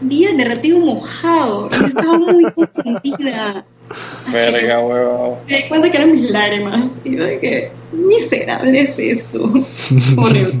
Vi 0.00 0.24
el 0.24 0.36
derretido 0.36 0.78
mojado. 0.78 1.68
Y 1.70 1.80
yo 1.80 1.86
estaba 1.86 2.18
muy 2.18 2.44
confundida. 2.52 3.64
Verga, 4.32 4.80
huevón. 4.80 5.38
Me 5.48 5.56
di 5.56 5.68
cuenta 5.68 5.90
que 5.90 5.96
eran 5.96 6.12
mis 6.12 6.30
lágrimas. 6.30 6.90
Y 7.04 7.16
yo 7.16 7.24
dije, 7.24 7.70
miserable 7.92 8.80
es 8.80 8.98
esto. 8.98 9.50
Horrible. 10.16 10.60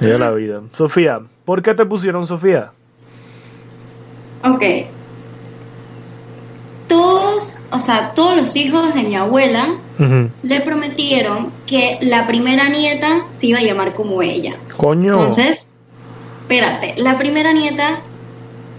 Ya 0.00 0.18
la 0.18 0.30
vida. 0.32 0.62
Sofía, 0.72 1.20
¿por 1.44 1.62
qué 1.62 1.74
te 1.74 1.84
pusieron 1.84 2.26
Sofía? 2.26 2.72
Ok. 4.42 4.62
Todos, 6.88 7.58
o 7.70 7.78
sea, 7.78 8.14
todos 8.14 8.36
los 8.36 8.56
hijos 8.56 8.94
de 8.94 9.02
mi 9.02 9.14
abuela 9.14 9.76
le 10.42 10.60
prometieron 10.62 11.52
que 11.66 11.98
la 12.00 12.26
primera 12.26 12.70
nieta 12.70 13.26
se 13.38 13.48
iba 13.48 13.58
a 13.58 13.62
llamar 13.62 13.92
como 13.92 14.22
ella. 14.22 14.56
Coño. 14.78 15.12
Entonces, 15.12 15.68
espérate, 16.50 17.00
la 17.00 17.16
primera 17.16 17.52
nieta 17.52 18.00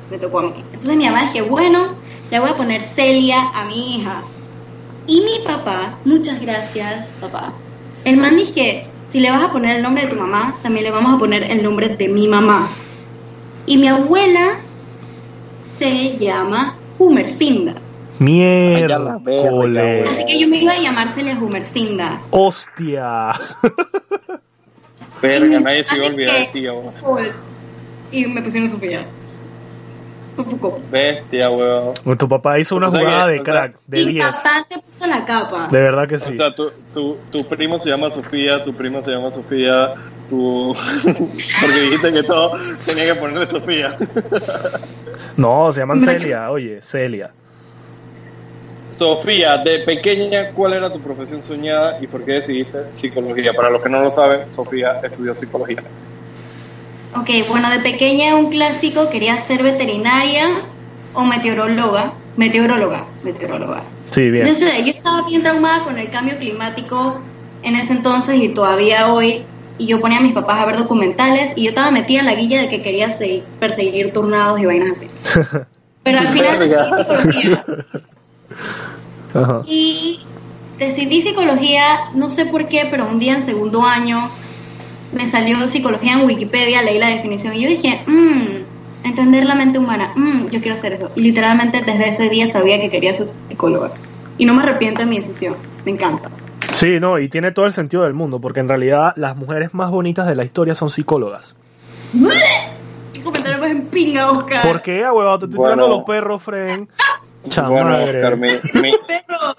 me 0.10 0.18
tocó 0.18 0.40
a 0.40 0.42
mí. 0.44 0.54
Entonces 0.74 0.98
mi 0.98 1.06
mamá 1.06 1.22
dije, 1.22 1.42
bueno, 1.42 1.94
le 2.30 2.40
voy 2.40 2.50
a 2.50 2.56
poner 2.56 2.84
Celia 2.84 3.50
a 3.56 3.64
mi 3.64 3.96
hija. 3.96 4.22
Y 5.08 5.22
mi 5.22 5.46
papá, 5.46 5.98
muchas 6.04 6.42
gracias, 6.42 7.08
papá. 7.22 7.54
El 8.04 8.18
man 8.18 8.36
dice 8.36 8.54
que 8.54 8.88
si 9.08 9.22
le 9.22 9.32
vas 9.32 9.44
a 9.44 9.54
poner 9.54 9.78
el 9.78 9.84
nombre 9.84 10.04
de 10.04 10.10
tu 10.10 10.18
mamá, 10.18 10.54
también 10.62 10.84
le 10.84 10.92
vamos 10.92 11.16
a 11.16 11.18
poner 11.18 11.44
el 11.44 11.64
nombre 11.64 11.88
de 11.96 12.10
mi 12.10 12.28
mamá. 12.28 12.68
Y 13.66 13.78
mi 13.78 13.88
abuela 13.88 14.58
se 15.80 16.18
llama 16.18 16.76
Humercinda. 17.00 17.76
Miércoles. 18.20 20.10
Así 20.10 20.26
que 20.26 20.40
yo 20.40 20.48
me 20.50 20.58
iba 20.58 20.74
a 20.74 20.80
llamar 20.80 21.10
Celia 21.10 21.38
Humercinda. 21.40 22.22
Hostia. 22.32 23.32
Verga, 25.22 25.60
nadie 25.62 25.84
se 25.86 25.96
iba 25.96 26.06
a 26.06 26.10
olvidar 26.10 26.38
de 26.38 26.46
ti. 26.48 26.68
Y 28.12 28.28
me 28.28 28.42
pusieron 28.42 28.70
Sofía. 28.70 29.06
Foucault. 30.36 30.90
Bestia, 30.90 31.50
weón. 31.50 31.94
Tu 32.18 32.28
papá 32.28 32.58
hizo 32.60 32.76
una 32.76 32.88
O 32.88 32.92
sea 32.92 33.00
jugada 33.02 33.26
que- 33.26 33.32
de 33.32 33.36
sea, 33.38 33.44
crack, 33.44 33.76
de 33.88 34.06
Mi 34.06 34.12
10. 34.14 34.26
papá 34.26 34.64
se 34.68 34.76
puso 34.80 35.08
la 35.10 35.26
capa. 35.26 35.68
De 35.72 35.82
verdad 35.82 36.08
que 36.08 36.20
sí. 36.20 36.32
O 36.32 36.38
sea, 36.38 36.56
tu, 36.56 36.72
tu, 36.94 37.18
tu 37.30 37.48
primo 37.48 37.80
se 37.80 37.90
llama 37.90 38.10
Sofía, 38.12 38.64
tu 38.64 38.74
primo 38.74 39.04
se 39.04 39.12
llama 39.12 39.32
Sofía, 39.32 39.92
tu... 40.30 40.76
porque 41.04 41.82
dijiste 41.82 42.14
que 42.14 42.24
todo 42.24 42.54
tenía 42.86 43.06
que 43.14 43.16
ponerle 43.20 43.48
Sofía. 43.48 43.96
No, 45.38 45.72
se 45.72 45.80
llaman. 45.82 46.00
Celia. 46.02 46.50
Oye, 46.52 46.82
Celia. 46.82 47.32
Sofía, 48.90 49.58
de 49.58 49.80
pequeña, 49.80 50.52
¿cuál 50.54 50.74
era 50.74 50.92
tu 50.92 51.02
profesión 51.02 51.42
soñada 51.42 51.96
y 52.02 52.08
por 52.08 52.24
qué 52.26 52.34
decidiste 52.34 52.78
psicología? 52.94 53.54
Para 53.54 53.70
los 53.70 53.82
que 53.82 53.90
no 53.90 54.02
lo 54.02 54.12
saben, 54.12 54.42
Sofía 54.52 54.98
estudió 55.04 55.34
psicología. 55.34 55.84
Ok, 57.16 57.30
bueno, 57.50 57.70
de 57.70 57.80
pequeña 57.80 58.36
un 58.36 58.50
clásico 58.50 59.10
quería 59.10 59.38
ser 59.38 59.64
veterinaria 59.64 60.62
o 61.14 61.24
meteoróloga. 61.24 62.14
Meteoróloga, 62.38 63.06
meteoróloga. 63.24 63.84
Sí, 64.12 64.30
bien. 64.30 64.48
Yo, 64.48 64.54
sé, 64.56 64.84
yo 64.84 64.92
estaba 64.92 65.26
bien 65.28 65.44
traumada 65.44 65.82
con 65.82 65.98
el 66.00 66.10
cambio 66.10 66.38
climático 66.38 67.20
en 67.64 67.76
ese 67.76 67.94
entonces 67.94 68.36
y 68.36 68.50
todavía 68.50 69.12
hoy. 69.12 69.44
Y 69.78 69.88
yo 69.88 70.00
ponía 70.00 70.20
a 70.20 70.22
mis 70.22 70.34
papás 70.34 70.60
a 70.62 70.66
ver 70.66 70.78
documentales 70.78 71.52
y 71.56 71.64
yo 71.64 71.70
estaba 71.70 71.92
metida 71.92 72.20
en 72.20 72.28
la 72.28 72.36
guilla 72.36 72.62
de 72.62 72.70
que 72.70 72.82
quería 72.82 73.10
seguir- 73.12 73.44
perseguir 73.60 74.14
tornados 74.14 74.60
y 74.60 74.66
vainas 74.66 74.98
así. 74.98 75.08
Pero 76.04 76.20
al 76.20 76.30
final 76.30 76.60
decidí 76.60 76.84
psicología. 76.98 77.66
Ajá. 79.34 79.62
Y 79.66 80.20
decidí 80.78 81.22
psicología, 81.22 81.84
no 82.14 82.30
sé 82.30 82.46
por 82.46 82.68
qué, 82.68 82.88
pero 82.90 83.06
un 83.08 83.20
día 83.20 83.36
en 83.36 83.46
segundo 83.46 83.84
año 83.86 84.30
me 85.14 85.26
salió 85.26 85.68
psicología 85.68 86.14
en 86.14 86.26
Wikipedia, 86.26 86.82
leí 86.82 87.00
la 87.00 87.10
definición 87.10 87.54
y 87.56 87.62
yo 87.62 87.70
dije, 87.70 88.02
mmm, 88.06 89.06
entender 89.06 89.46
la 89.46 89.56
mente 89.56 89.78
humana, 89.80 90.12
mmm, 90.16 90.48
yo 90.50 90.60
quiero 90.62 90.76
hacer 90.76 90.94
eso. 90.94 91.12
Y 91.16 91.22
literalmente 91.22 91.82
desde 91.82 92.08
ese 92.10 92.30
día 92.30 92.48
sabía 92.48 92.80
que 92.80 92.90
quería 92.90 93.16
ser 93.16 93.28
psicóloga. 93.50 93.92
Y 94.38 94.46
no 94.46 94.54
me 94.54 94.64
arrepiento 94.64 95.02
de 95.02 95.08
mi 95.08 95.20
decisión, 95.20 95.56
me 95.86 95.92
encanta. 95.92 96.30
Sí, 96.72 97.00
no, 97.00 97.20
y 97.20 97.28
tiene 97.28 97.52
todo 97.52 97.66
el 97.66 97.74
sentido 97.74 98.04
del 98.04 98.14
mundo, 98.14 98.40
porque 98.40 98.62
en 98.62 98.68
realidad 98.70 99.14
las 99.18 99.36
mujeres 99.36 99.74
más 99.74 99.92
bonitas 99.92 100.28
de 100.28 100.36
la 100.36 100.46
historia 100.46 100.74
son 100.74 100.90
psicólogas. 100.90 101.56
¿Qué 103.14 103.22
comentario 103.22 103.60
más 103.60 103.72
en 103.72 103.82
pinga, 103.88 104.32
Oscar? 104.32 104.64
¿Por 104.64 104.82
qué? 104.82 104.92
Te 105.02 105.02
estoy 105.02 105.10
Bueno. 105.10 105.48
tirando 105.50 105.88
los 105.90 106.04
perros, 106.06 106.42
Fren. 106.42 106.88
Bueno. 107.44 107.98
Oscar, 108.04 108.38
mi, 108.38 108.50
mi, 108.82 108.92
Perros. 109.08 109.56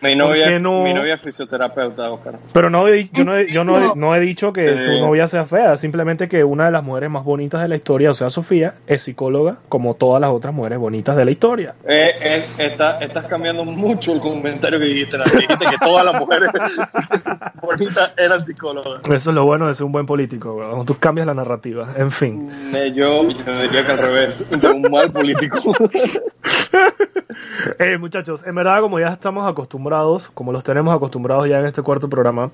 mi 0.00 0.14
novia, 0.14 0.46
qué 0.46 0.60
no? 0.60 0.84
mi 0.84 0.94
novia 0.94 1.14
es 1.14 1.20
fisioterapeuta, 1.20 2.10
Oscar. 2.10 2.34
Pero 2.52 2.70
no, 2.70 2.86
he- 2.86 3.08
yo, 3.12 3.24
no, 3.24 3.36
he- 3.36 3.50
yo 3.50 3.64
no, 3.64 3.76
he- 3.92 3.96
no 3.96 4.14
he 4.14 4.20
dicho 4.20 4.52
que 4.52 4.68
Sí. 4.68 4.84
tu 4.84 5.00
novia 5.00 5.26
sea 5.26 5.44
fea, 5.44 5.76
simplemente 5.78 6.28
que 6.28 6.44
una 6.44 6.66
de 6.66 6.70
las 6.70 6.84
mujeres 6.84 7.10
más 7.10 7.24
bonitas 7.24 7.60
de 7.62 7.68
la 7.68 7.74
historia, 7.76 8.10
o 8.12 8.14
sea, 8.14 8.30
Sofía, 8.30 8.74
es 8.86 9.02
psicóloga, 9.02 9.56
como 9.68 9.94
todas 9.94 10.20
las 10.20 10.30
otras 10.30 10.54
mujeres 10.54 10.78
bonitas 10.78 11.16
de 11.16 11.24
la 11.24 11.30
historia. 11.32 11.74
Eh, 11.86 12.12
eh, 12.22 12.44
está- 12.58 12.98
estás 13.00 13.26
cambiando 13.26 13.64
mucho 13.64 14.12
el 14.12 14.20
comentario 14.20 14.78
que 14.78 14.84
dijiste. 14.86 15.18
Dijiste 15.18 15.56
que 15.58 15.78
todas 15.80 16.04
las 16.04 16.20
mujeres 16.20 16.50
bonitas 17.62 18.14
eran 18.16 18.46
psicólogas. 18.46 19.00
Eso 19.12 19.30
es 19.30 19.34
lo 19.34 19.44
bueno 19.44 19.66
de 19.66 19.74
ser 19.74 19.86
un 19.86 19.92
buen 19.92 20.06
político, 20.06 20.54
huevón. 20.54 20.86
Tú 20.86 20.96
cambias 20.98 21.26
la 21.26 21.34
narrativa. 21.34 21.88
En 21.96 22.10
fin. 22.12 22.48
Eh, 22.74 22.92
Yo, 22.94 23.28
yo 23.28 23.58
diría 23.62 23.84
que 23.84 23.92
al 23.92 23.98
revés, 23.98 24.48
de 24.60 24.68
un 24.68 24.82
mal 24.90 25.10
político. 25.10 25.58
Eh, 27.78 27.98
muchachos, 27.98 28.44
en 28.46 28.54
verdad, 28.54 28.80
como 28.80 28.98
ya 28.98 29.08
estamos 29.08 29.46
acostumbrados, 29.48 30.30
como 30.32 30.52
los 30.52 30.64
tenemos 30.64 30.94
acostumbrados 30.94 31.48
ya 31.48 31.60
en 31.60 31.66
este 31.66 31.82
cuarto 31.82 32.08
programa, 32.08 32.50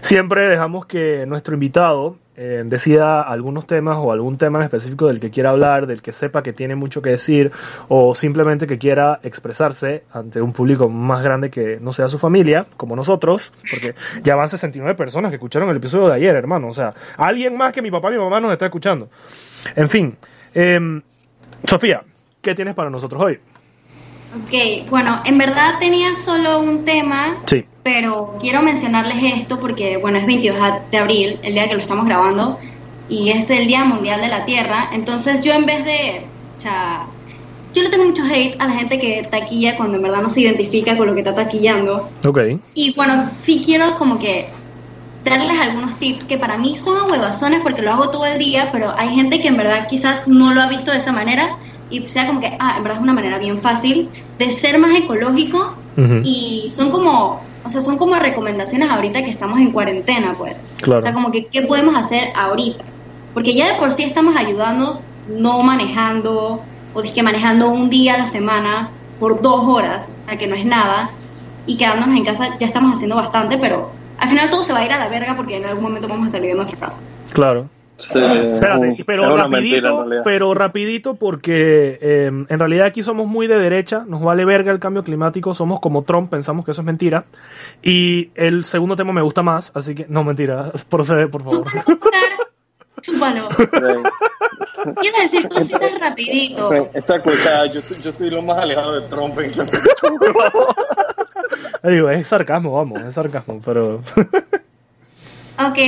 siempre 0.00 0.46
dejamos 0.48 0.86
que 0.86 1.24
nuestro 1.26 1.54
invitado 1.54 2.16
eh, 2.36 2.62
decida 2.66 3.22
algunos 3.22 3.66
temas 3.66 3.96
o 3.98 4.12
algún 4.12 4.36
tema 4.36 4.58
en 4.58 4.64
específico 4.64 5.06
del 5.06 5.20
que 5.20 5.30
quiera 5.30 5.50
hablar, 5.50 5.86
del 5.86 6.02
que 6.02 6.12
sepa 6.12 6.42
que 6.42 6.52
tiene 6.52 6.74
mucho 6.74 7.00
que 7.00 7.10
decir 7.10 7.50
o 7.88 8.14
simplemente 8.14 8.66
que 8.66 8.76
quiera 8.76 9.20
expresarse 9.22 10.04
ante 10.12 10.42
un 10.42 10.52
público 10.52 10.90
más 10.90 11.22
grande 11.22 11.50
que 11.50 11.78
no 11.80 11.94
sea 11.94 12.08
su 12.10 12.18
familia, 12.18 12.66
como 12.76 12.94
nosotros, 12.94 13.52
porque 13.70 13.94
ya 14.22 14.36
van 14.36 14.50
69 14.50 14.96
personas 14.96 15.30
que 15.30 15.36
escucharon 15.36 15.70
el 15.70 15.78
episodio 15.78 16.08
de 16.08 16.14
ayer, 16.14 16.36
hermano. 16.36 16.68
O 16.68 16.74
sea, 16.74 16.92
alguien 17.16 17.56
más 17.56 17.72
que 17.72 17.80
mi 17.80 17.90
papá 17.90 18.10
y 18.10 18.14
mi 18.14 18.18
mamá 18.18 18.38
nos 18.40 18.52
está 18.52 18.66
escuchando. 18.66 19.08
En 19.74 19.88
fin, 19.88 20.16
em, 20.52 21.00
Sofía, 21.64 22.02
¿qué 22.42 22.54
tienes 22.54 22.74
para 22.74 22.90
nosotros 22.90 23.22
hoy? 23.22 23.40
Ok, 24.44 24.88
bueno, 24.90 25.20
en 25.24 25.38
verdad 25.38 25.74
tenía 25.78 26.14
solo 26.14 26.60
un 26.60 26.84
tema 26.84 27.36
Sí. 27.46 27.64
pero 27.82 28.36
quiero 28.40 28.62
mencionarles 28.62 29.18
esto 29.22 29.58
porque, 29.60 29.96
bueno, 29.96 30.18
es 30.18 30.26
22 30.26 30.56
de 30.90 30.98
abril, 30.98 31.38
el 31.42 31.54
día 31.54 31.68
que 31.68 31.74
lo 31.74 31.80
estamos 31.80 32.06
grabando, 32.06 32.58
y 33.08 33.30
es 33.30 33.48
el 33.50 33.66
Día 33.66 33.84
Mundial 33.84 34.20
de 34.20 34.28
la 34.28 34.44
Tierra. 34.44 34.90
Entonces, 34.92 35.40
yo 35.40 35.52
en 35.52 35.64
vez 35.64 35.84
de. 35.84 36.26
O 36.56 36.60
sea, 36.60 37.06
yo 37.72 37.82
le 37.82 37.88
tengo 37.88 38.04
mucho 38.04 38.24
hate 38.24 38.60
a 38.60 38.66
la 38.66 38.72
gente 38.72 38.98
que 38.98 39.26
taquilla 39.30 39.76
cuando 39.76 39.98
en 39.98 40.02
verdad 40.02 40.22
no 40.22 40.30
se 40.30 40.40
identifica 40.40 40.96
con 40.96 41.06
lo 41.06 41.14
que 41.14 41.20
está 41.20 41.34
taquillando. 41.34 42.10
Ok. 42.24 42.40
Y 42.74 42.94
bueno, 42.94 43.30
sí 43.44 43.62
quiero 43.64 43.96
como 43.98 44.18
que 44.18 44.48
darles 45.24 45.58
algunos 45.60 45.98
tips 45.98 46.24
que 46.24 46.38
para 46.38 46.56
mí 46.56 46.76
son 46.76 47.10
huevazones 47.10 47.60
porque 47.62 47.82
lo 47.82 47.92
hago 47.92 48.10
todo 48.10 48.26
el 48.26 48.38
día, 48.38 48.70
pero 48.72 48.94
hay 48.96 49.14
gente 49.14 49.40
que 49.40 49.48
en 49.48 49.56
verdad 49.56 49.86
quizás 49.88 50.26
no 50.26 50.54
lo 50.54 50.62
ha 50.62 50.68
visto 50.68 50.90
de 50.90 50.98
esa 50.98 51.12
manera 51.12 51.56
y 51.90 52.06
sea 52.08 52.26
como 52.26 52.40
que, 52.40 52.56
ah, 52.58 52.74
en 52.76 52.82
verdad 52.82 52.98
es 52.98 53.02
una 53.02 53.12
manera 53.12 53.38
bien 53.38 53.60
fácil 53.60 54.10
de 54.38 54.50
ser 54.50 54.78
más 54.78 54.98
ecológico 54.98 55.74
Ujú. 55.96 56.20
y 56.22 56.70
son 56.74 56.90
como, 56.90 57.40
o 57.64 57.70
sea, 57.70 57.80
son 57.80 57.96
como 57.96 58.16
recomendaciones 58.16 58.90
ahorita 58.90 59.22
que 59.22 59.30
estamos 59.30 59.58
en 59.60 59.70
cuarentena, 59.70 60.34
pues. 60.36 60.66
Claro. 60.78 61.00
O 61.00 61.02
sea, 61.02 61.12
como 61.12 61.30
que, 61.30 61.46
¿qué 61.46 61.62
podemos 61.62 61.96
hacer 61.96 62.32
ahorita? 62.36 62.84
Porque 63.34 63.54
ya 63.54 63.72
de 63.72 63.78
por 63.78 63.92
sí 63.92 64.02
estamos 64.02 64.36
ayudando 64.36 65.00
no 65.28 65.60
manejando, 65.62 66.62
o 66.94 67.02
que 67.02 67.22
manejando 67.22 67.68
un 67.68 67.90
día 67.90 68.14
a 68.14 68.18
la 68.18 68.26
semana 68.26 68.90
por 69.18 69.40
dos 69.42 69.66
horas, 69.66 70.08
o 70.08 70.28
sea, 70.28 70.38
que 70.38 70.46
no 70.46 70.54
es 70.54 70.64
nada, 70.64 71.10
y 71.66 71.76
quedándonos 71.76 72.16
en 72.16 72.24
casa 72.24 72.56
ya 72.58 72.66
estamos 72.66 72.94
haciendo 72.94 73.16
bastante, 73.16 73.58
pero 73.58 73.90
al 74.18 74.28
final 74.28 74.50
todo 74.50 74.64
se 74.64 74.72
va 74.72 74.80
a 74.80 74.84
ir 74.84 74.92
a 74.92 74.98
la 74.98 75.08
verga 75.08 75.36
porque 75.36 75.56
en 75.56 75.66
algún 75.66 75.82
momento 75.82 76.08
vamos 76.08 76.28
a 76.28 76.30
salir 76.30 76.50
de 76.50 76.56
nuestra 76.56 76.78
casa. 76.78 76.98
Claro. 77.32 77.68
Sí, 77.96 78.18
Espérate, 78.18 78.90
es 78.90 79.04
pero 79.06 79.48
mentira, 79.48 79.90
rapidito, 79.90 80.22
pero 80.22 80.54
rapidito 80.54 81.14
porque 81.14 81.98
eh, 82.00 82.26
en 82.26 82.58
realidad 82.58 82.86
aquí 82.86 83.02
somos 83.02 83.26
muy 83.26 83.46
de 83.46 83.58
derecha, 83.58 84.04
nos 84.06 84.22
vale 84.22 84.44
verga 84.44 84.70
el 84.70 84.78
cambio 84.78 85.02
climático, 85.02 85.54
somos 85.54 85.80
como 85.80 86.02
Trump, 86.02 86.30
pensamos 86.30 86.64
que 86.64 86.72
eso 86.72 86.82
es 86.82 86.86
mentira. 86.86 87.24
Y 87.82 88.30
el 88.34 88.64
segundo 88.64 88.96
tema 88.96 89.14
me 89.14 89.22
gusta 89.22 89.42
más, 89.42 89.72
así 89.74 89.94
que 89.94 90.06
no 90.08 90.24
mentira, 90.24 90.72
procede 90.90 91.28
por 91.28 91.42
favor. 91.42 91.66
Chúpalo. 93.00 93.48
Sí. 93.50 93.66
Quiero 95.00 95.18
decir 95.22 95.48
cositas 95.48 96.00
rapidito. 96.00 96.68
Fren, 96.68 96.88
Esta 96.92 97.22
cosa, 97.22 97.66
yo 97.66 97.80
estoy, 97.80 98.02
yo 98.02 98.10
estoy 98.10 98.30
lo 98.30 98.42
más 98.42 98.62
alejado 98.62 99.00
de 99.00 99.08
Trump 99.08 99.38
en 99.38 99.52
Digo, 101.82 102.10
es 102.10 102.26
sarcasmo, 102.28 102.72
vamos, 102.72 103.00
es 103.02 103.14
sarcasmo, 103.14 103.60
pero 103.64 104.02
Ok. 105.58 105.78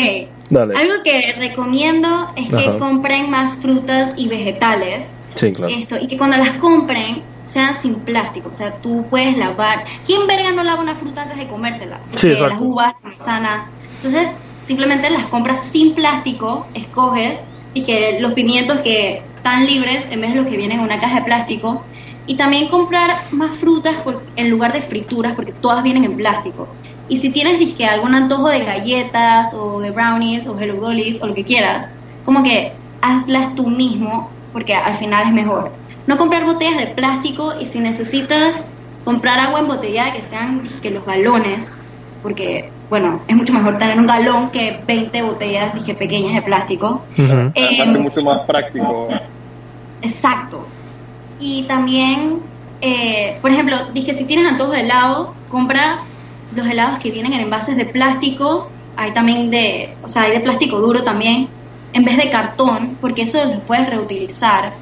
dale. 0.50 0.74
Algo 0.76 0.94
que 1.04 1.32
recomiendo 1.36 2.30
es 2.36 2.48
que 2.48 2.56
Ajá. 2.56 2.78
compren 2.78 3.30
más 3.30 3.56
frutas 3.56 4.14
y 4.16 4.28
vegetales. 4.28 5.14
Sí, 5.34 5.52
claro. 5.52 5.72
Esto, 5.76 5.96
y 6.00 6.08
que 6.08 6.16
cuando 6.16 6.36
las 6.38 6.52
compren 6.54 7.24
sean 7.44 7.74
sin 7.74 8.04
plástico. 8.04 8.48
O 8.50 8.52
sea, 8.52 8.78
tú 8.80 9.06
puedes 9.10 9.36
lavar. 9.36 9.84
¿Quién 10.04 10.26
verga 10.26 10.52
no 10.52 10.62
lava 10.64 10.82
una 10.82 10.96
fruta 10.96 11.22
antes 11.22 11.38
de 11.38 11.46
comérsela? 11.48 12.02
Sí, 12.14 12.28
Eh, 12.28 12.32
exacto. 12.32 12.54
Las 12.54 12.62
uvas, 12.62 12.94
la 13.02 13.08
manzana. 13.10 13.72
Entonces, 14.02 14.36
simplemente 14.60 15.08
las 15.10 15.26
compras 15.26 15.60
sin 15.70 15.94
plástico, 15.94 16.70
escoges 16.74 17.42
y 17.72 17.84
que 17.84 18.18
los 18.20 18.34
pimientos 18.34 18.80
que 18.82 19.30
están 19.36 19.66
libres 19.66 20.06
en 20.10 20.20
vez 20.20 20.30
de 20.30 20.36
los 20.36 20.46
que 20.46 20.56
vienen 20.56 20.78
en 20.78 20.84
una 20.84 21.00
caja 21.00 21.20
de 21.20 21.24
plástico. 21.24 21.88
Y 22.26 22.36
también 22.36 22.68
comprar 22.68 23.10
más 23.30 23.56
frutas 23.56 23.96
por- 24.02 24.26
en 24.36 24.50
lugar 24.50 24.72
de 24.74 24.82
frituras, 24.82 25.34
porque 25.34 25.54
todas 25.54 25.82
vienen 25.82 26.04
en 26.04 26.16
plástico. 26.16 26.76
Y 27.08 27.16
si 27.16 27.30
tienes 27.30 27.58
disque, 27.58 27.86
algún 27.86 28.14
antojo 28.14 28.48
de 28.48 28.64
galletas 28.64 29.54
o 29.54 29.80
de 29.80 29.90
brownies 29.90 30.46
o 30.46 30.58
hello 30.58 30.76
dollies 30.80 31.20
o 31.22 31.26
lo 31.26 31.34
que 31.34 31.44
quieras, 31.44 31.88
como 32.22 32.42
que 32.42 32.78
hazlas 33.00 33.54
tú 33.54 33.68
mismo, 33.68 34.30
porque 34.52 34.74
al 34.74 34.94
final 34.96 35.28
es 35.28 35.32
mejor. 35.32 35.72
no 36.06 36.16
comprar 36.16 36.44
botellas 36.44 36.78
de 36.78 36.86
plástico 36.88 37.54
y 37.60 37.66
si 37.66 37.80
necesitas 37.80 38.70
comprar 39.04 39.38
agua 39.38 39.60
embotellada 39.60 40.12
que 40.12 40.22
sean 40.22 40.62
que 40.82 40.90
los 40.90 41.04
galones, 41.04 41.78
porque 42.22 42.72
bueno, 42.88 43.24
es 43.28 43.36
mucho 43.36 43.52
mejor 43.52 43.76
tener 43.78 43.98
un 43.98 44.06
galón 44.06 44.50
que 44.50 44.82
20 44.86 45.22
botellas 45.22 45.74
dije, 45.74 45.94
pequeñas 45.94 46.34
de 46.34 46.42
plástico. 46.42 47.06
Ujú. 47.16 47.52
Eh, 47.54 47.78
Además, 47.80 47.96
es 47.96 48.02
mucho 48.02 48.22
más 48.22 48.40
práctico. 48.46 49.08
Exacto. 50.00 50.72
Y 51.38 51.66
también, 51.66 52.42
eh, 52.80 53.38
por 53.42 53.50
ejemplo, 53.50 53.76
dije, 53.92 54.14
si 54.14 54.26
tienes 54.26 54.50
antojos 54.50 54.74
de 54.74 54.80
helado, 54.80 55.36
compra 55.48 55.98
los 56.50 56.66
helados 56.66 56.98
que 56.98 57.10
vienen 57.10 57.32
en 57.34 57.40
envases 57.40 57.76
de 57.76 57.86
plástico, 57.86 58.74
hay 58.96 59.12
también 59.14 59.50
de, 59.50 59.98
o 60.02 60.08
sea, 60.08 60.22
hay 60.22 60.32
de 60.32 60.40
plástico 60.40 60.80
duro 60.80 61.02
también, 61.04 61.50
en 61.92 62.04
vez 62.04 62.16
de 62.16 62.30
cartón, 62.30 62.98
porque 63.00 63.22
eso 63.22 63.44
los 63.44 63.64
puedes 63.66 63.88
reutilizar 63.88 64.74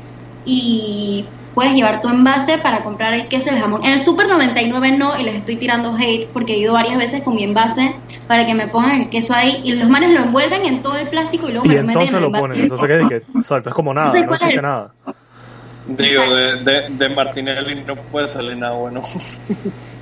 y 0.44 1.34
puedes 1.52 1.74
llevar 1.74 2.00
tu 2.00 2.08
envase 2.08 2.58
para 2.58 2.82
comprar 2.84 3.14
el 3.14 3.28
queso 3.28 3.50
y 3.50 3.54
el 3.54 3.60
jamón. 3.60 3.84
En 3.84 3.92
el 3.92 3.98
Super 4.00 4.28
99 4.28 4.92
no, 4.92 5.18
y 5.18 5.22
les 5.24 5.36
estoy 5.36 5.58
tirando 5.58 5.94
hate 5.96 6.30
porque 6.32 6.54
he 6.54 6.58
ido 6.58 6.74
varias 6.74 6.98
veces 6.98 7.22
con 7.22 7.34
mi 7.34 7.44
envase 7.44 7.94
para 8.26 8.44
que 8.46 8.54
me 8.54 8.68
pongan 8.68 9.00
el 9.02 9.08
queso 9.08 9.32
ahí 9.34 9.60
y 9.64 9.72
los 9.72 9.88
manes 9.88 10.12
lo 10.12 10.20
envuelven 10.20 10.66
en 10.66 10.82
todo 10.82 10.96
el 10.96 11.08
plástico 11.08 11.48
y 11.48 11.52
luego 11.52 11.64
Y 11.64 11.68
me 11.68 11.74
lo 11.76 11.82
meten 11.82 12.02
en 12.02 12.08
entonces 12.08 12.14
el 12.16 12.20
lo 12.20 12.26
envase. 12.26 12.42
ponen. 12.42 12.60
Entonces, 12.60 12.88
¿qué? 12.88 13.06
que 13.08 13.14
Exacto, 13.38 13.70
es 13.70 13.74
como 13.74 13.94
nada, 13.94 14.08
Entonces, 14.08 14.22
no 14.22 14.26
¿cuál 14.28 14.36
es 14.36 14.42
existe 14.42 14.58
el- 14.58 14.62
nada. 14.62 14.94
Digo, 15.88 16.22
de, 16.34 16.64
de, 16.64 16.82
de 16.90 17.08
Martinelli 17.14 17.84
no 17.84 17.96
puede 18.10 18.28
salir 18.28 18.56
nada 18.56 18.74
bueno. 18.74 19.02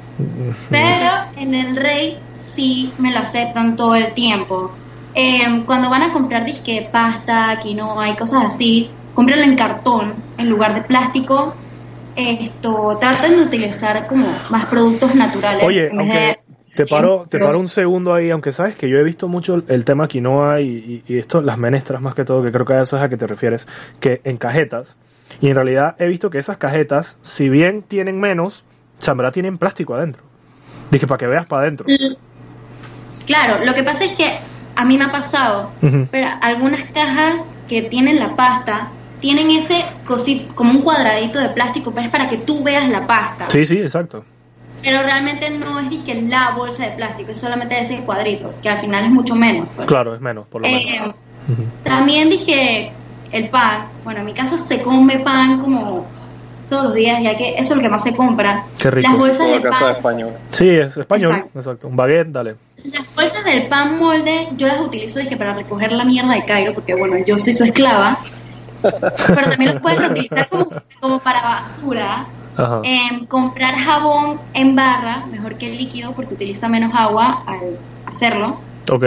Pero 0.71 1.11
en 1.37 1.55
el 1.55 1.77
Rey 1.77 2.19
sí 2.33 2.95
me 2.99 3.13
lo 3.13 3.19
aceptan 3.21 3.77
todo 3.77 3.95
el 3.95 4.13
tiempo. 4.15 4.79
Eh, 5.13 5.65
cuando 5.67 5.91
van 5.91 6.03
a 6.03 6.13
comprar 6.13 6.45
disque 6.45 6.89
pasta, 6.93 7.59
quinoa 7.63 8.11
y 8.11 8.17
cosas 8.17 8.45
así, 8.47 8.97
cómprenlo 9.13 9.45
en 9.45 9.57
cartón 9.57 10.25
en 10.37 10.49
lugar 10.49 10.75
de 10.75 10.83
plástico. 10.83 11.57
Esto, 12.17 12.97
traten 13.01 13.37
de 13.37 13.43
utilizar 13.43 14.07
como 14.07 14.27
más 14.51 14.67
productos 14.67 15.15
naturales. 15.15 15.65
Oye, 15.65 15.89
en 15.89 15.97
vez 15.97 15.99
aunque 15.99 16.19
de- 16.19 16.39
te 16.75 16.87
paro, 16.87 17.27
te 17.29 17.39
paro 17.39 17.59
un 17.59 17.69
segundo 17.69 18.15
ahí, 18.15 18.31
aunque 18.31 18.53
sabes 18.53 18.75
que 18.77 18.89
yo 18.89 18.99
he 18.99 19.05
visto 19.05 19.29
mucho 19.29 19.55
el, 19.57 19.65
el 19.69 19.85
tema 19.85 20.09
quinoa 20.09 20.61
y, 20.61 21.03
y, 21.07 21.13
y 21.15 21.19
esto, 21.19 21.41
las 21.43 21.59
menestras 21.59 22.01
más 22.03 22.15
que 22.15 22.25
todo, 22.25 22.43
que 22.43 22.51
creo 22.53 22.67
que 22.67 22.75
a 22.75 22.83
eso 22.83 22.97
es 22.97 23.03
a 23.03 23.09
que 23.09 23.17
te 23.17 23.27
refieres, 23.27 23.67
que 24.01 24.21
en 24.25 24.37
cajetas. 24.37 24.97
Y 25.41 25.49
en 25.51 25.57
realidad 25.57 25.97
he 25.99 26.07
visto 26.07 26.31
que 26.31 26.39
esas 26.39 26.59
cajetas, 26.59 27.19
si 27.23 27.49
bien 27.49 27.83
tienen 27.83 28.19
menos, 28.21 28.65
sea, 29.05 29.13
en 29.13 29.19
verdad 29.19 29.33
tienen 29.33 29.59
plástico 29.59 29.95
adentro. 29.95 30.23
Dije, 30.91 31.07
para 31.07 31.19
que 31.19 31.27
veas 31.27 31.47
para 31.47 31.63
adentro. 31.63 31.87
Claro, 33.27 33.65
lo 33.65 33.75
que 33.75 33.83
pasa 33.83 34.05
es 34.05 34.13
que 34.13 34.31
a 34.77 34.85
mí 34.85 34.99
me 34.99 35.05
ha 35.05 35.13
pasado, 35.13 35.71
pero 36.11 36.29
algunas 36.41 36.83
cajas 36.91 37.41
que 37.69 37.83
tienen 37.83 38.19
la 38.19 38.37
pasta 38.37 38.89
tienen 39.21 39.51
ese 39.51 39.85
cosito, 40.07 40.55
como 40.55 40.73
un 40.73 40.83
cuadradito 40.83 41.39
de 41.39 41.49
plástico, 41.49 41.93
pero 41.93 42.07
es 42.07 42.13
para 42.13 42.29
que 42.29 42.37
tú 42.37 42.63
veas 42.63 42.89
la 42.91 43.07
pasta. 43.07 43.49
Sí, 43.49 43.65
sí, 43.65 43.79
exacto. 43.79 44.25
Pero 44.83 45.03
realmente 45.03 45.49
no 45.49 45.81
es 45.81 45.89
disque 45.89 46.15
la 46.23 46.51
bolsa 46.51 46.85
de 46.85 46.91
plástico, 46.91 47.33
es 47.33 47.39
solamente 47.39 47.81
ese 47.81 48.01
cuadrito, 48.01 48.55
que 48.63 48.69
al 48.69 48.79
final 48.79 49.05
es 49.05 49.11
mucho 49.11 49.35
menos. 49.35 49.69
pues. 49.75 49.87
Claro, 49.87 50.15
es 50.15 50.21
menos, 50.21 50.47
por 50.47 50.61
lo 50.61 50.69
menos. 50.69 50.85
Eh, 50.85 51.15
también 51.83 52.29
dije 52.29 52.93
el 53.33 53.49
pan. 53.49 53.87
Bueno, 54.05 54.21
en 54.21 54.27
mi 54.27 54.35
casa 54.35 54.59
se 54.59 54.83
come 54.83 55.19
pan 55.21 55.61
como 55.61 56.07
todos 56.69 56.85
los 56.85 56.95
días, 56.95 57.23
ya 57.23 57.37
que 57.37 57.51
eso 57.59 57.73
es 57.73 57.77
lo 57.77 57.83
que 57.83 57.89
más 57.89 58.03
se 58.03 58.15
compra. 58.15 58.65
Qué 58.79 58.91
rico. 58.91 59.09
Las 59.09 59.19
bolsas 59.19 59.49
de 59.49 59.61
pan, 59.61 59.91
español. 59.97 60.33
Sí, 60.51 60.69
es 60.69 60.97
español, 60.97 61.33
Exacto. 61.33 61.59
exacto. 61.59 61.89
Un 61.89 61.97
baguette, 61.97 62.29
dale. 62.29 62.57
las 62.85 63.15
bolsas 63.15 63.45
del 63.45 63.67
pan 63.67 63.99
molde, 63.99 64.49
yo 64.57 64.67
las 64.69 64.81
utilizo 64.81 65.19
dije 65.19 65.37
para 65.37 65.55
recoger 65.55 65.93
la 65.93 66.05
mierda 66.05 66.35
de 66.35 66.45
Cairo, 66.45 66.75
porque 66.75 66.95
bueno, 66.95 67.17
yo 67.25 67.39
soy 67.39 67.53
su 67.53 67.65
esclava. 67.65 68.19
Pero 68.83 69.49
también 69.49 69.73
los 69.73 69.83
puedes 69.83 70.11
utilizar 70.11 70.49
como, 70.49 70.69
como 71.01 71.19
para 71.21 71.41
basura. 71.41 72.27
Ajá. 72.57 72.83
Em, 72.85 73.27
comprar 73.27 73.75
jabón 73.75 74.39
en 74.53 74.77
barra, 74.77 75.25
mejor 75.31 75.57
que 75.57 75.71
el 75.71 75.79
líquido, 75.79 76.13
porque 76.13 76.35
utiliza 76.35 76.69
menos 76.69 76.93
agua 76.95 77.43
al 77.47 77.79
hacerlo. 78.07 78.61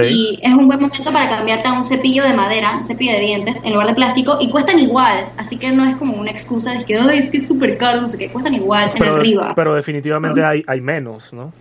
Y 0.10 0.40
es 0.42 0.54
un 0.54 0.68
buen 0.68 0.80
momento 0.82 1.12
para 1.14 1.30
cambiarte 1.30 1.68
a 1.68 1.74
un 1.74 1.84
cepillo 1.84 2.24
de 2.24 2.34
madera, 2.34 2.78
un 2.78 2.86
cepillo 2.86 3.12
de 3.14 3.20
dientes, 3.20 3.60
en 3.64 3.74
lugar 3.74 3.88
de 3.88 3.94
plástico, 3.94 4.38
y 4.42 4.50
cuestan 4.50 4.80
igual, 4.80 5.32
así 5.38 5.58
que 5.58 5.70
no 5.72 5.86
es 5.88 5.96
como 5.98 6.16
una 6.18 6.32
excusa 6.32 6.72
de 6.74 6.84
que, 6.86 6.98
Ay, 6.98 7.20
es 7.20 7.30
que 7.30 7.38
es 7.38 7.48
súper 7.48 7.78
caro, 7.78 8.02
no 8.02 8.10
sé 8.10 8.18
qué, 8.18 8.30
cuestan 8.32 8.54
igual 8.56 8.90
en 8.90 8.98
el 8.98 9.00
Pero, 9.00 9.18
Riva. 9.18 9.54
pero 9.56 9.76
definitivamente 9.76 10.44
hay, 10.44 10.64
hay 10.68 10.82
menos, 10.82 11.32
¿no? 11.34 11.54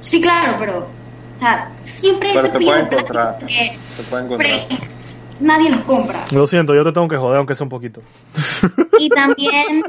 Sí, 0.00 0.20
claro, 0.20 0.56
pero, 0.58 0.78
o 0.78 1.38
sea, 1.38 1.72
siempre 1.82 2.28
hay 2.30 2.34
Pero 2.36 2.46
se 2.46 2.52
cepillos 2.52 2.76
de 2.76 2.86
plástico 2.86 3.36
que 3.46 3.80
Se 3.96 4.02
puede 4.04 4.24
encontrar. 4.24 4.66
pre- 4.68 4.78
nadie 5.40 5.70
los 5.70 5.80
compra. 5.82 6.24
Lo 6.32 6.46
siento, 6.46 6.74
yo 6.74 6.84
te 6.84 6.92
tengo 6.92 7.08
que 7.08 7.16
joder, 7.16 7.36
aunque 7.38 7.54
sea 7.54 7.64
un 7.64 7.70
poquito. 7.70 8.00
Y 8.98 9.08
también 9.10 9.82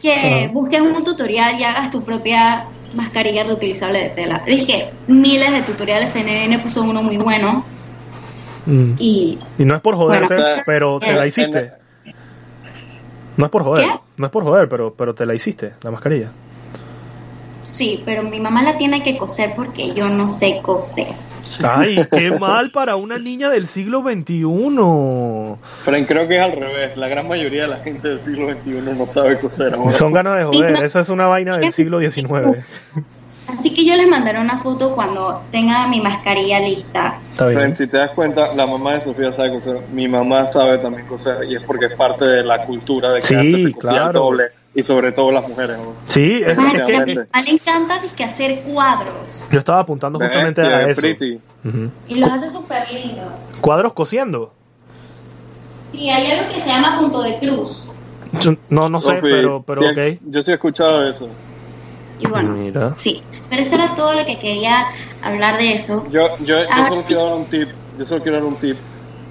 que 0.00 0.50
busques 0.52 0.80
un 0.80 1.02
tutorial 1.04 1.58
y 1.58 1.64
hagas 1.64 1.90
tu 1.90 2.04
propia 2.04 2.64
mascarilla 2.92 3.44
reutilizable 3.44 4.00
de 4.00 4.10
tela. 4.10 4.42
Dije, 4.46 4.92
miles 5.06 5.50
de 5.52 5.62
tutoriales, 5.62 6.12
CNN 6.12 6.58
puso 6.60 6.82
uno 6.82 7.02
muy 7.02 7.16
bueno, 7.16 7.64
Mm. 8.66 8.94
y 8.98 9.38
Y 9.58 9.64
no 9.66 9.74
es 9.74 9.82
por 9.82 9.94
joderte, 9.94 10.36
Bueno, 10.36 10.62
pero 10.64 10.98
te 10.98 11.12
la 11.12 11.26
hiciste. 11.26 11.72
No 13.36 13.44
es 13.46 13.50
por 13.50 13.62
joder, 13.62 13.84
¿Qué? 13.84 14.00
no 14.16 14.26
es 14.26 14.32
por 14.32 14.44
joder, 14.44 14.68
pero, 14.68 14.94
pero 14.94 15.14
te 15.14 15.26
la 15.26 15.34
hiciste, 15.34 15.74
la 15.82 15.90
mascarilla. 15.90 16.30
sí, 17.62 18.02
pero 18.06 18.22
mi 18.22 18.40
mamá 18.40 18.62
la 18.62 18.78
tiene 18.78 19.02
que 19.02 19.18
coser 19.18 19.54
porque 19.56 19.92
yo 19.92 20.08
no 20.08 20.30
sé 20.30 20.60
coser. 20.62 21.14
Ay, 21.62 22.06
qué 22.10 22.30
mal 22.32 22.70
para 22.70 22.96
una 22.96 23.18
niña 23.18 23.50
del 23.50 23.66
siglo 23.66 24.02
XXI. 24.02 24.42
Pero 25.84 26.06
creo 26.06 26.28
que 26.28 26.36
es 26.36 26.42
al 26.42 26.52
revés. 26.52 26.96
La 26.96 27.08
gran 27.08 27.28
mayoría 27.28 27.62
de 27.62 27.68
la 27.68 27.78
gente 27.78 28.08
del 28.08 28.20
siglo 28.20 28.50
XXI 28.52 28.70
no 28.96 29.06
sabe 29.08 29.38
coser. 29.38 29.74
ahora. 29.74 29.92
Son 29.92 30.12
ganas 30.12 30.38
de 30.38 30.44
joder, 30.44 30.82
esa 30.82 31.00
es 31.00 31.08
una 31.08 31.26
vaina 31.26 31.56
del 31.58 31.72
siglo 31.72 32.00
XIX. 32.00 32.64
Así 33.46 33.72
que 33.74 33.84
yo 33.84 33.94
les 33.94 34.08
mandaré 34.08 34.40
una 34.40 34.58
foto 34.58 34.94
cuando 34.94 35.42
tenga 35.52 35.86
mi 35.86 36.00
mascarilla 36.00 36.60
lista. 36.60 37.18
Está 37.32 37.46
bien. 37.46 37.58
Fren, 37.60 37.76
si 37.76 37.86
te 37.86 37.98
das 37.98 38.10
cuenta, 38.12 38.54
la 38.54 38.66
mamá 38.66 38.94
de 38.94 39.02
Sofía 39.02 39.32
sabe 39.32 39.50
coser. 39.50 39.80
Mi 39.92 40.08
mamá 40.08 40.46
sabe 40.46 40.78
también 40.78 41.06
coser. 41.06 41.44
Y 41.48 41.56
es 41.56 41.62
porque 41.62 41.86
es 41.86 41.94
parte 41.94 42.24
de 42.24 42.42
la 42.42 42.64
cultura 42.64 43.10
de 43.12 43.20
que 43.20 43.26
Sí, 43.26 43.34
antes 43.34 43.64
se 43.66 43.72
cosía 43.72 43.90
el 43.90 43.96
claro. 43.96 44.20
doble. 44.20 44.44
Y 44.74 44.82
sobre 44.82 45.12
todo 45.12 45.30
las 45.30 45.46
mujeres. 45.48 45.78
¿no? 45.78 45.94
Sí, 46.08 46.42
es, 46.42 46.46
a 46.46 46.54
que 46.54 46.58
mamá 46.58 46.72
le 47.44 47.50
encanta 47.52 48.00
dizque, 48.00 48.24
hacer 48.24 48.62
cuadros 48.62 49.46
yo 49.50 49.58
estaba 49.60 49.80
apuntando 49.80 50.18
justamente 50.18 50.60
Bestia, 50.62 50.78
a 50.78 50.82
es 50.90 50.98
eso. 50.98 51.06
Ujú. 51.64 51.90
y 52.08 52.14
los 52.16 52.30
hace 52.30 52.50
súper 52.50 52.90
lindos. 52.92 53.32
Cuadros 53.60 53.92
cosiendo. 53.92 54.52
Y 55.92 56.10
hay 56.10 56.32
algo 56.32 56.52
que 56.52 56.60
se 56.60 56.68
llama 56.68 56.98
punto 56.98 57.22
de 57.22 57.38
cruz. 57.38 57.86
No, 58.68 58.88
no 58.88 59.00
sé, 59.00 59.18
pero, 59.22 59.62
pero 59.64 59.82
sí, 59.82 59.88
ok. 59.88 60.20
Yo 60.28 60.42
sí 60.42 60.50
he 60.50 60.54
escuchado 60.54 61.08
eso. 61.08 61.28
Y 62.18 62.26
bueno, 62.28 62.50
Mira. 62.54 62.94
sí. 62.98 63.22
Pero 63.48 63.62
eso 63.62 63.76
era 63.76 63.94
todo 63.94 64.12
lo 64.14 64.24
que 64.24 64.36
quería 64.38 64.84
hablar 65.22 65.56
de 65.58 65.74
eso. 65.74 66.04
Yo, 66.10 66.26
yo, 66.40 66.62
yo 66.62 66.66
Ah, 66.68 66.86
solo 66.88 67.02
sí. 67.02 67.06
quiero 67.08 67.24
dar 67.26 67.34
un 67.34 67.46
tip. 67.46 67.68
Yo 67.96 68.06
solo 68.06 68.22
quiero 68.22 68.38
dar 68.38 68.46
un 68.46 68.56
tip 68.56 68.76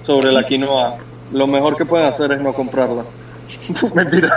sobre 0.02 0.32
la 0.32 0.42
quinoa. 0.44 0.96
Lo 1.32 1.46
mejor 1.46 1.76
que 1.76 1.84
pueden 1.84 2.06
hacer 2.06 2.32
es 2.32 2.40
no 2.40 2.52
comprarla. 2.54 3.04
Mentira. 3.94 4.30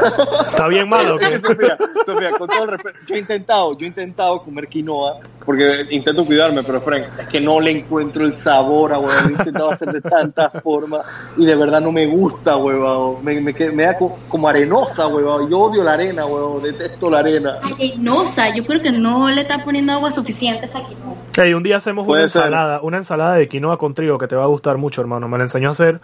Está 0.49 0.67
bien 0.67 0.87
malo. 0.89 1.17
Sofía, 1.43 1.77
Sofía, 2.05 2.31
con 2.37 2.47
todo 2.47 2.63
el 2.63 2.69
respeto, 2.71 2.97
yo 3.07 3.15
he 3.15 3.19
intentado, 3.19 3.77
yo 3.77 3.85
he 3.85 3.87
intentado 3.89 4.41
comer 4.41 4.67
quinoa 4.67 5.13
porque 5.45 5.85
intento 5.91 6.25
cuidarme, 6.25 6.61
pero 6.61 6.81
Frank, 6.81 7.05
es 7.17 7.27
que 7.29 7.39
no 7.39 7.61
le 7.61 7.71
encuentro 7.71 8.25
el 8.25 8.35
sabor 8.35 8.91
a 8.91 8.99
huevón. 8.99 9.29
He 9.29 9.31
intentado 9.31 9.71
hacer 9.71 9.93
de 9.93 10.01
tantas 10.01 10.51
formas 10.61 11.03
y 11.37 11.45
de 11.45 11.55
verdad 11.55 11.79
no 11.79 11.89
me 11.93 12.05
gusta, 12.05 12.57
huevón. 12.57 13.23
Me, 13.23 13.39
me, 13.39 13.53
me 13.71 13.85
da 13.85 13.97
co- 13.97 14.19
como 14.27 14.49
arenosa, 14.49 15.07
huevón. 15.07 15.49
Yo 15.49 15.59
odio 15.59 15.83
la 15.83 15.93
arena, 15.93 16.25
huevón. 16.25 16.63
Detesto 16.63 17.09
la 17.09 17.19
arena. 17.19 17.55
Arenosa, 17.63 18.53
yo 18.53 18.65
creo 18.65 18.81
que 18.81 18.91
no 18.91 19.29
le 19.29 19.41
está 19.43 19.63
poniendo 19.63 19.93
agua 19.93 20.11
suficiente 20.11 20.63
a 20.63 20.65
esa 20.65 20.81
quinoa. 20.85 21.15
Hey, 21.37 21.53
un 21.53 21.63
día 21.63 21.77
hacemos 21.77 22.05
una 22.05 22.27
ser. 22.27 22.41
ensalada, 22.43 22.81
una 22.81 22.97
ensalada 22.97 23.35
de 23.35 23.47
quinoa 23.47 23.77
con 23.77 23.93
trigo 23.93 24.17
que 24.17 24.27
te 24.27 24.35
va 24.35 24.43
a 24.43 24.47
gustar 24.47 24.77
mucho, 24.77 24.99
hermano. 24.99 25.29
Me 25.29 25.37
la 25.37 25.45
enseñó 25.45 25.69
a 25.69 25.71
hacer 25.71 26.01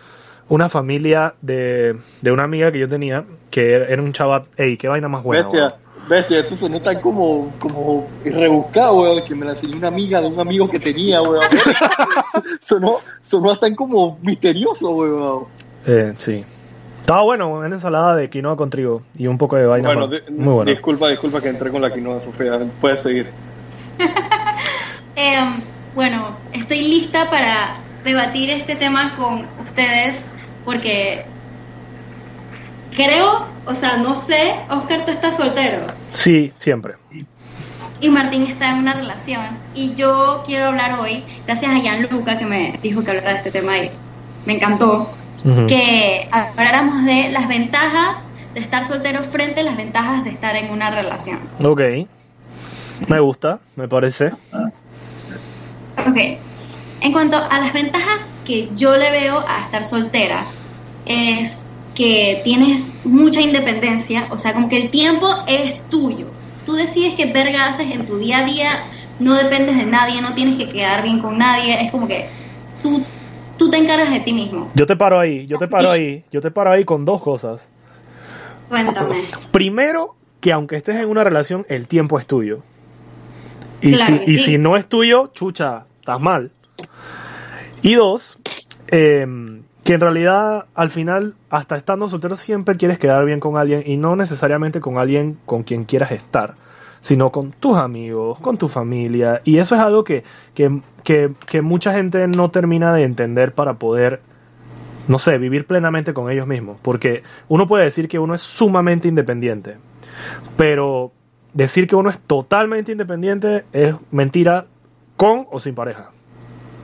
una 0.50 0.70
familia 0.70 1.36
de, 1.41 1.96
de 2.22 2.32
una 2.32 2.44
amiga 2.44 2.72
que 2.72 2.80
yo 2.80 2.88
tenía, 2.89 3.24
que 3.50 3.74
era, 3.74 4.02
un 4.02 4.14
chaval, 4.14 4.44
ey, 4.58 4.78
qué 4.78 4.88
vaina 4.88 5.08
más 5.08 5.24
buena. 5.24 5.44
bestia, 5.44 5.68
weón. 5.68 6.10
bestia, 6.10 6.39
esto 6.39 6.56
sonó 6.56 6.82
tan 6.82 7.00
como, 7.00 7.52
como 7.60 8.08
rebuscado, 8.24 9.02
weón, 9.02 9.24
que 9.26 9.36
me 9.36 9.46
la 9.46 9.52
enseñó 9.52 9.78
una 9.78 9.88
amiga 9.88 10.22
de 10.22 10.28
un 10.28 10.39
amigo 10.39 10.70
que 10.70 10.80
tenía, 10.80 11.22
weón. 11.22 11.44
sonó, 12.62 12.98
sonó 13.26 13.52
hasta 13.52 13.74
como 13.76 14.18
misterioso, 14.22 14.89
weón. 14.91 15.46
Eh, 15.86 16.14
sí. 16.18 16.44
Estaba 17.02 17.24
bueno, 17.24 17.50
una 17.50 17.68
ensalada 17.68 18.16
de 18.16 18.30
quinoa 18.30 18.56
con 18.56 18.70
trigo 18.70 19.02
y 19.18 19.28
un 19.28 19.38
poco 19.38 19.58
de 19.58 19.66
vaina 19.66 19.89
Bueno, 19.89 20.08
más. 20.08 20.22
Muy 20.32 20.54
bueno. 20.54 20.72
disculpa, 20.72 21.10
disculpa 21.10 21.41
que 21.41 21.50
entré 21.50 21.70
con 21.70 21.82
la 21.82 21.94
quinoa, 21.94 22.22
Sofía. 22.22 22.60
Puedes 22.80 23.02
seguir. 23.02 23.28
Eh, 25.16 25.38
bueno, 25.94 26.36
estoy 26.54 26.80
lista 26.80 27.30
para 27.30 27.76
debatir 28.04 28.50
este 28.50 28.76
tema 28.76 29.16
con 29.16 29.46
ustedes 29.64 30.26
porque 30.66 31.26
creo, 32.95 33.47
o 33.66 33.76
sea, 33.76 33.97
no 33.97 34.16
sé, 34.16 34.55
Oscar, 34.70 35.05
tú 35.05 35.11
estás 35.11 35.36
soltero 35.38 35.88
Sí, 36.14 36.53
siempre. 36.59 36.93
y 37.99 38.09
Martín 38.09 38.43
está 38.43 38.72
en 38.72 38.80
una 38.80 38.93
relación 38.93 39.57
y 39.74 39.95
yo 39.95 40.43
quiero 40.45 40.68
hablar 40.68 40.99
hoy, 40.99 41.24
gracias 41.47 41.72
a 41.72 41.80
Gianluca 41.80 42.38
que 42.38 42.45
me 42.45 42.80
dijo 42.84 43.03
que 43.03 43.11
hablara 43.11 43.32
de 43.32 43.38
este 43.38 43.51
tema 43.51 43.78
y 43.78 43.91
me 44.45 44.55
encantó. 44.55 45.09
Que 45.68 46.30
habláramos 46.32 47.03
de 47.03 47.30
las 47.32 47.49
ventajas 47.49 48.16
de 48.53 48.61
estar 48.61 48.86
soltero 48.86 49.24
frente 49.24 49.59
a 49.59 49.64
las 49.64 49.76
ventajas 49.76 50.24
de 50.24 50.30
estar 50.30 50.55
en 50.55 50.72
una 50.72 50.89
relación. 50.89 51.39
Ok. 51.61 51.82
Me 53.09 53.20
gusta, 53.20 53.59
me 53.76 53.89
parece. 53.89 54.32
Ok. 55.97 56.18
En 57.01 57.11
cuanto 57.11 57.36
a 57.38 57.59
las 57.59 57.74
ventajas 57.74 58.20
que 58.46 58.70
yo 58.76 58.96
le 58.98 59.10
veo 59.12 59.44
a 59.48 59.62
estar 59.62 59.86
soltera, 59.86 60.46
es 61.06 61.64
que 61.96 62.41
tienes 62.44 62.82
mucha 63.06 63.41
independencia, 63.41 64.28
o 64.32 64.38
sea, 64.38 64.54
como 64.54 64.70
que 64.70 64.78
el 64.78 64.89
tiempo 64.89 65.28
es 65.48 65.82
tuyo. 65.89 66.28
Tú 66.66 66.74
decides 66.74 67.16
qué 67.16 67.26
verga 67.26 67.68
haces 67.68 67.91
en 67.91 68.06
tu 68.06 68.18
día 68.18 68.39
a 68.39 68.46
día, 68.46 68.80
no 69.20 69.36
dependes 69.36 69.78
de 69.78 69.86
nadie, 69.86 70.22
no 70.22 70.34
tienes 70.34 70.58
que 70.58 70.70
quedar 70.70 71.04
bien 71.04 71.20
con 71.20 71.38
nadie, 71.38 71.82
es 71.82 71.91
como 71.91 72.08
que 72.08 72.26
tú, 72.82 73.04
tú 73.58 73.70
te 73.70 73.78
encargas 73.78 74.10
de 74.12 74.22
ti 74.22 74.34
mismo. 74.34 74.72
Yo 74.74 74.86
te 74.86 74.96
paro 74.96 75.20
ahí, 75.20 75.46
yo 75.46 75.58
te 75.58 75.68
paro 75.68 75.91
ahí, 75.91 76.24
yo 76.32 76.41
te 76.41 76.52
paro 76.52 76.72
ahí 76.72 76.84
con 76.86 77.06
dos 77.06 77.22
cosas. 77.22 77.70
Cuéntame. 78.70 79.18
Primero, 79.52 80.16
que 80.39 80.52
aunque 80.52 80.78
estés 80.78 80.96
en 80.96 81.10
una 81.10 81.24
relación, 81.24 81.66
el 81.70 81.88
tiempo 81.88 82.18
es 82.18 82.26
tuyo. 82.26 82.60
Y, 83.82 83.94
Claro 83.94 84.22
si, 84.26 84.32
y 84.32 84.38
sí. 84.38 84.44
si 84.44 84.58
no 84.58 84.78
es 84.78 84.88
tuyo, 84.88 85.28
chucha, 85.28 85.86
estás 86.00 86.20
mal. 86.20 86.52
Y 87.84 87.96
dos, 87.96 88.38
em, 88.88 89.64
que 89.84 89.96
en 89.96 90.00
realidad 90.00 90.68
al 90.74 90.90
final, 90.90 91.36
hasta 91.50 91.76
estando 91.76 92.08
soltero, 92.08 92.38
siempre 92.38 92.78
quieres 92.78 92.98
quedar 92.98 93.26
bien 93.26 93.42
con 93.42 93.58
alguien 93.58 93.84
y 93.86 93.98
no 93.98 94.16
necesariamente 94.16 94.80
con 94.80 94.98
alguien 94.98 95.38
con 95.46 95.64
quien 95.64 95.84
quieras 95.84 96.14
estar, 96.14 96.54
sino 97.02 97.30
con 97.30 97.52
tus 97.52 97.76
amigos, 97.76 98.40
con 98.40 98.58
tu 98.58 98.70
familia. 98.70 99.42
Y 99.44 99.58
eso 99.58 99.76
es 99.76 99.82
algo 99.82 100.06
que, 100.06 100.24
que, 100.54 100.80
que, 101.04 101.34
que 101.46 101.62
mucha 101.62 101.92
gente 101.92 102.26
no 102.30 102.52
termina 102.52 102.94
de 102.94 103.04
entender 103.04 103.54
para 103.54 103.74
poder 103.74 104.22
no 105.10 105.20
sé, 105.20 105.38
vivir 105.38 105.68
plenamente 105.68 106.14
con 106.14 106.32
ellos 106.32 106.48
mismos. 106.48 106.78
Porque 106.82 107.24
uno 107.50 107.68
puede 107.68 107.84
decir 107.84 108.08
que 108.08 108.18
uno 108.18 108.34
es 108.34 108.42
sumamente 108.42 109.10
independiente, 109.10 109.76
pero 110.56 111.12
decir 111.54 111.86
que 111.88 111.98
uno 111.98 112.10
es 112.10 112.18
totalmente 112.18 112.94
independiente 112.94 113.66
es 113.74 113.94
mentira 114.10 114.68
con 115.18 115.48
o 115.52 115.60
sin 115.60 115.76
pareja. 115.76 116.12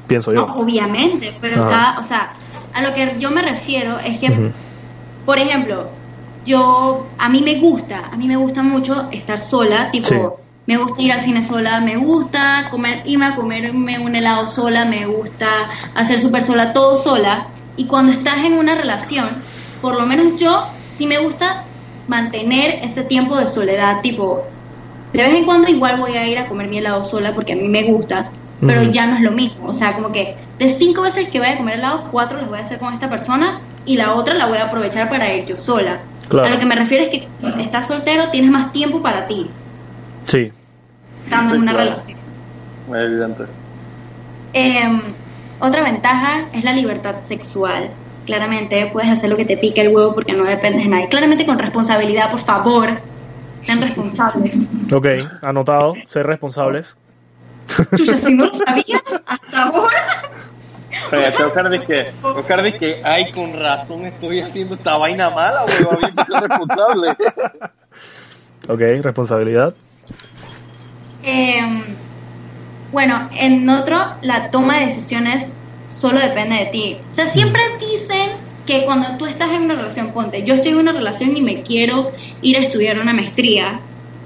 Pienso 0.10 0.34
yo. 0.34 0.48
No, 0.48 0.56
obviamente, 0.56 1.38
pero 1.40 1.62
Ajá. 1.62 1.70
cada, 1.70 2.00
o 2.00 2.04
sea, 2.04 2.34
a 2.74 2.82
lo 2.82 2.94
que 2.94 3.16
yo 3.20 3.30
me 3.30 3.44
refiero 3.44 4.00
es 4.00 4.20
que, 4.20 4.52
por 5.24 5.38
ejemplo, 5.38 5.92
yo, 6.44 7.14
a 7.20 7.30
mí 7.30 7.42
me 7.44 7.60
gusta, 7.60 8.10
a 8.12 8.18
mí 8.18 8.28
me 8.28 8.36
gusta 8.36 8.64
mucho 8.64 9.08
estar 9.12 9.40
sola, 9.40 9.92
tipo, 9.92 10.08
Sí. 10.08 10.18
me 10.66 10.78
gusta 10.78 11.02
ir 11.02 11.12
al 11.12 11.22
cine 11.22 11.44
sola, 11.44 11.80
me 11.80 11.96
gusta 11.98 12.70
comer, 12.72 13.04
irme 13.06 13.28
a 13.28 13.36
comerme 13.36 14.00
un 14.00 14.16
helado 14.16 14.48
sola, 14.48 14.84
me 14.86 15.06
gusta 15.06 15.48
hacer 15.94 16.20
súper 16.20 16.44
sola, 16.44 16.74
todo 16.74 16.98
sola, 16.98 17.48
y 17.76 17.86
cuando 17.88 18.12
estás 18.12 18.44
en 18.46 18.54
una 18.54 18.74
relación, 18.76 19.46
por 19.80 19.94
lo 19.96 20.08
menos 20.08 20.40
yo, 20.40 20.66
sí 20.98 21.06
me 21.06 21.20
gusta 21.20 21.68
mantener 22.08 22.80
ese 22.82 23.04
tiempo 23.04 23.36
de 23.36 23.46
soledad, 23.46 24.02
tipo, 24.02 24.48
de 25.14 25.22
vez 25.24 25.36
en 25.36 25.46
cuando 25.46 25.70
igual 25.70 26.00
voy 26.00 26.14
a 26.18 26.28
ir 26.28 26.40
a 26.40 26.48
comer 26.48 26.68
mi 26.68 26.80
helado 26.80 27.04
sola 27.04 27.34
porque 27.36 27.54
a 27.54 27.56
mí 27.56 27.68
me 27.68 27.84
gusta, 27.84 28.32
pero 28.62 28.84
ya 28.84 29.06
no 29.08 29.16
es 29.16 29.22
lo 29.22 29.32
mismo. 29.32 29.68
O 29.68 29.74
sea, 29.74 29.94
como 29.96 30.12
que 30.12 30.36
de 30.58 30.70
cinco 30.70 31.02
veces 31.04 31.30
que 31.30 31.40
voy 31.40 31.48
a 31.50 31.58
comer 31.58 31.76
helado, 31.76 32.08
cuatro 32.12 32.38
las 32.40 32.48
voy 32.50 32.60
a 32.60 32.62
hacer 32.64 32.80
con 32.80 32.94
esta 32.94 33.10
persona 33.10 33.60
y 33.86 33.98
la 33.98 34.14
otra 34.14 34.34
la 34.36 34.46
voy 34.48 34.58
a 34.58 34.66
aprovechar 34.66 35.10
para 35.10 35.34
ir 35.34 35.46
yo 35.46 35.58
sola. 35.58 36.00
Claro. 36.28 36.48
A 36.48 36.52
lo 36.52 36.60
que 36.60 36.66
me 36.66 36.76
refiero 36.76 37.04
es 37.04 37.10
que 37.10 37.28
cuando 37.42 37.60
estás 37.64 37.88
soltero, 37.88 38.30
tienes 38.30 38.52
más 38.52 38.72
tiempo 38.72 39.02
para 39.02 39.26
ti, 39.28 39.50
Sí. 40.26 40.52
estando 41.24 41.52
Sí, 41.52 41.56
en 41.56 41.62
una 41.64 41.72
claro. 41.72 41.90
relación. 41.90 42.18
Muy 42.88 43.00
evidente. 43.00 43.44
Em, 44.54 45.02
otra 45.60 45.84
ventaja 45.84 46.46
es 46.54 46.64
la 46.64 46.74
libertad 46.74 47.16
sexual. 47.24 47.90
Claramente 48.26 48.90
puedes 48.94 49.10
hacer 49.10 49.30
lo 49.30 49.38
que 49.38 49.46
te 49.46 49.58
pique 49.58 49.82
el 49.82 49.96
huevo 49.96 50.14
porque 50.14 50.34
no 50.34 50.44
dependes 50.44 50.84
de 50.84 50.90
nadie. 50.90 51.08
Claramente 51.10 51.46
con 51.46 51.58
responsabilidad, 51.58 52.30
por 52.30 52.40
favor. 52.40 52.90
Sean 53.66 53.82
responsables. 53.82 54.68
Ok, 54.94 55.08
anotado, 55.42 55.96
ser 56.08 56.26
responsables. 56.28 56.96
Chucha, 57.96 58.18
si 58.18 58.34
no 58.34 58.46
lo 58.46 58.54
sabía, 58.54 59.02
hasta 59.26 59.64
ahora. 59.64 60.30
Espérate, 60.92 61.44
Oscar 61.44 61.70
dice 61.70 61.86
que, 61.86 62.12
Oscar 62.24 62.64
dice 62.64 62.78
que, 62.78 63.02
ay, 63.04 63.32
con 63.32 63.54
razón 63.54 64.06
estoy 64.06 64.40
haciendo 64.40 64.76
esta 64.76 64.98
vaina 64.98 65.30
mala, 65.30 65.62
weón, 65.66 65.98
bien 66.00 66.16
que 66.16 66.26
ser 66.26 66.42
responsable. 66.42 67.10
Ok, 68.68 68.80
responsabilidad. 69.04 69.74
Em, 71.24 71.84
bueno, 72.92 73.30
en 73.36 73.70
otro, 73.70 73.98
la 74.22 74.52
toma 74.52 74.80
de 74.80 74.86
decisiones 74.86 75.52
solo 75.90 76.20
depende 76.20 76.56
de 76.56 76.66
ti. 76.68 76.98
O 77.12 77.16
sea, 77.16 77.26
siempre 77.28 77.62
dicen 77.80 78.32
que 78.66 78.86
cuando 78.86 79.18
tú 79.18 79.26
estás 79.26 79.52
en 79.52 79.64
una 79.64 79.76
relación, 79.76 80.12
ponte, 80.12 80.44
yo 80.44 80.54
estoy 80.54 80.72
en 80.72 80.78
una 80.78 80.92
relación 80.92 81.36
y 81.36 81.42
me 81.42 81.64
quiero 81.64 82.12
ir 82.42 82.58
a 82.58 82.60
estudiar 82.60 83.00
una 83.00 83.14
maestría, 83.14 83.80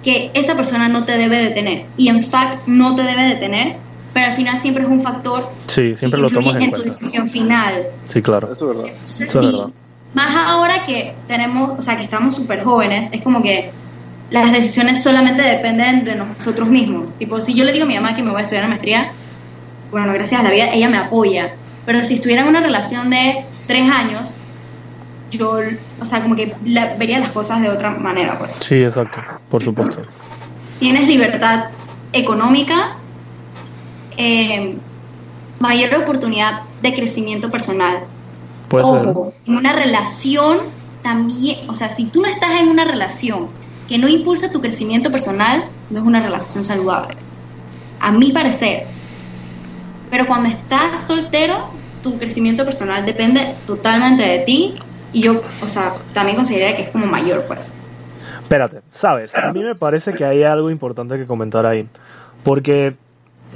que 0.04 0.32
esa 0.34 0.56
persona 0.56 0.88
no 0.90 1.06
te 1.06 1.18
debe 1.18 1.40
detener. 1.42 1.86
Y 1.98 2.10
en 2.10 2.22
fact, 2.24 2.68
no 2.68 2.96
te 2.96 3.04
debe 3.04 3.24
detener, 3.24 3.78
pero 4.14 4.28
al 4.28 4.34
final 4.34 4.58
siempre 4.60 4.84
es 4.84 4.90
un 4.90 5.02
factor 5.02 5.50
Sí, 5.68 5.96
siempre 5.96 6.18
que 6.18 6.22
lo 6.22 6.28
influye 6.28 6.48
tomas 6.50 6.56
en 6.58 6.62
en 6.64 6.72
tu 6.72 6.78
cuenta. 6.82 6.98
decisión 7.00 7.28
final. 7.30 7.84
Sí, 8.10 8.22
claro. 8.22 8.52
Eso 8.54 8.70
es 8.72 8.78
verdad. 8.78 8.92
Entonces, 8.94 9.22
Eso 9.30 9.40
es 9.42 9.48
sí, 9.48 9.52
verdad. 9.54 9.70
más 10.14 10.36
ahora 10.36 10.86
que 10.86 11.14
tenemos, 11.28 11.80
o 11.80 11.82
sea, 11.82 11.98
que 11.98 12.04
estamos 12.04 12.36
súper 12.36 12.64
jóvenes, 12.64 13.10
es 13.12 13.22
como 13.22 13.42
que 13.42 13.72
las 14.30 14.52
decisiones 14.52 15.02
solamente 15.02 15.42
dependen 15.42 16.04
de 16.04 16.16
nosotros 16.16 16.68
mismos. 16.68 17.14
Tipo, 17.16 17.40
si 17.42 17.54
yo 17.54 17.64
le 17.64 17.72
digo 17.72 17.86
a 17.86 17.88
mi 17.88 17.96
mamá 17.96 18.16
que 18.16 18.24
me 18.24 18.32
voy 18.32 18.40
a 18.40 18.44
estudiar 18.44 18.64
una 18.66 18.72
maestría, 18.76 19.12
bueno, 19.92 20.12
gracias 20.14 20.40
a 20.40 20.44
la 20.44 20.50
vida, 20.52 20.70
ella 20.74 20.90
me 20.90 20.98
apoya. 20.98 21.52
Pero 21.86 22.04
si 22.04 22.16
estuviera 22.16 22.42
en 22.42 22.48
una 22.48 22.62
relación 22.62 23.10
de 23.10 23.44
tres 23.68 23.90
años, 23.90 24.34
yo, 25.38 25.58
o 26.00 26.06
sea, 26.06 26.22
como 26.22 26.36
que 26.36 26.56
la- 26.62 26.96
vería 26.96 27.20
las 27.20 27.32
cosas 27.32 27.62
de 27.62 27.70
otra 27.70 27.92
manera, 27.92 28.38
pues. 28.38 28.52
Sí, 28.58 28.82
exacto, 28.84 29.20
por 29.50 29.64
supuesto. 29.64 30.02
Tienes 30.80 31.08
libertad 31.08 31.66
económica, 32.12 32.98
eh, 34.18 34.80
mayor 35.60 35.96
oportunidad 35.96 36.62
de 36.80 36.94
crecimiento 36.94 37.50
personal. 37.50 38.08
Puede 38.68 38.86
ser. 38.86 39.08
Ojo, 39.10 39.34
en 39.46 39.56
una 39.56 39.74
relación 39.74 40.74
también, 41.02 41.70
o 41.70 41.76
sea, 41.76 41.90
si 41.90 42.06
tú 42.10 42.22
no 42.22 42.28
estás 42.28 42.62
en 42.62 42.70
una 42.70 42.86
relación 42.86 43.52
que 43.88 43.98
no 43.98 44.08
impulsa 44.08 44.52
tu 44.52 44.62
crecimiento 44.62 45.12
personal, 45.12 45.72
no 45.90 46.00
es 46.00 46.06
una 46.06 46.22
relación 46.22 46.64
saludable. 46.64 47.16
A 48.00 48.12
mi 48.12 48.32
parecer. 48.32 48.88
Pero 50.10 50.26
cuando 50.28 50.50
estás 50.50 51.06
soltero, 51.08 51.72
tu 52.02 52.18
crecimiento 52.20 52.66
personal 52.66 53.06
depende 53.06 53.58
totalmente 53.66 54.24
de 54.24 54.40
ti 54.40 54.76
y 55.14 55.22
yo, 55.22 55.42
o 55.64 55.68
sea, 55.68 55.94
también 56.14 56.36
consideraría 56.36 56.76
que 56.76 56.84
es 56.84 56.90
como 56.90 57.06
mayor, 57.06 57.44
pues. 57.48 57.74
Espérate, 58.42 58.82
sabes, 58.90 59.36
a 59.36 59.52
mí 59.54 59.64
me 59.64 59.76
parece 59.76 60.14
que 60.14 60.26
hay 60.26 60.44
algo 60.44 60.70
importante 60.70 61.18
que 61.18 61.26
comentar 61.26 61.66
ahí. 61.66 61.88
Porque 62.44 62.96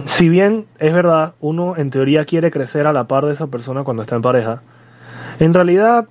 si 0.05 0.29
bien 0.29 0.65
es 0.79 0.93
verdad, 0.93 1.33
uno 1.39 1.75
en 1.75 1.89
teoría 1.89 2.25
quiere 2.25 2.51
crecer 2.51 2.87
a 2.87 2.93
la 2.93 3.07
par 3.07 3.25
de 3.25 3.33
esa 3.33 3.47
persona 3.47 3.83
cuando 3.83 4.03
está 4.03 4.15
en 4.15 4.21
pareja, 4.21 4.61
en 5.39 5.53
realidad 5.53 6.07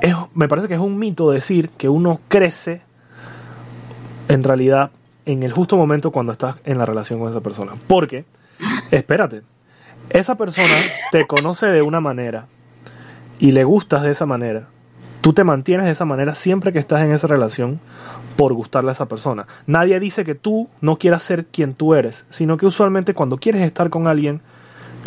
es, 0.00 0.14
me 0.34 0.48
parece 0.48 0.68
que 0.68 0.74
es 0.74 0.80
un 0.80 0.98
mito 0.98 1.30
decir 1.30 1.70
que 1.70 1.88
uno 1.88 2.20
crece 2.28 2.82
en 4.28 4.44
realidad 4.44 4.90
en 5.26 5.42
el 5.42 5.52
justo 5.52 5.76
momento 5.76 6.10
cuando 6.10 6.32
estás 6.32 6.56
en 6.64 6.78
la 6.78 6.86
relación 6.86 7.20
con 7.20 7.30
esa 7.30 7.40
persona. 7.40 7.72
Porque, 7.86 8.24
espérate, 8.90 9.42
esa 10.10 10.36
persona 10.36 10.74
te 11.10 11.26
conoce 11.26 11.66
de 11.66 11.82
una 11.82 12.00
manera 12.00 12.46
y 13.38 13.52
le 13.52 13.64
gustas 13.64 14.02
de 14.02 14.10
esa 14.10 14.26
manera. 14.26 14.68
Tú 15.20 15.32
te 15.32 15.44
mantienes 15.44 15.86
de 15.86 15.92
esa 15.92 16.04
manera 16.04 16.34
siempre 16.34 16.72
que 16.72 16.78
estás 16.78 17.02
en 17.02 17.12
esa 17.12 17.26
relación 17.26 17.80
por 18.36 18.52
gustarle 18.52 18.90
a 18.90 18.92
esa 18.92 19.06
persona. 19.06 19.46
Nadie 19.66 19.98
dice 20.00 20.24
que 20.24 20.34
tú 20.34 20.68
no 20.80 20.98
quieras 20.98 21.22
ser 21.22 21.46
quien 21.46 21.74
tú 21.74 21.94
eres, 21.94 22.26
sino 22.30 22.56
que 22.56 22.66
usualmente 22.66 23.14
cuando 23.14 23.38
quieres 23.38 23.62
estar 23.62 23.90
con 23.90 24.06
alguien, 24.06 24.40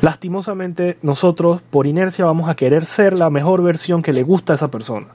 lastimosamente 0.01 0.97
nosotros 1.01 1.61
por 1.61 1.87
inercia 1.87 2.25
vamos 2.25 2.49
a 2.49 2.55
querer 2.55 2.85
ser 2.85 3.17
la 3.17 3.29
mejor 3.29 3.61
versión 3.61 4.01
que 4.01 4.13
le 4.13 4.23
gusta 4.23 4.53
a 4.53 4.55
esa 4.55 4.71
persona. 4.71 5.07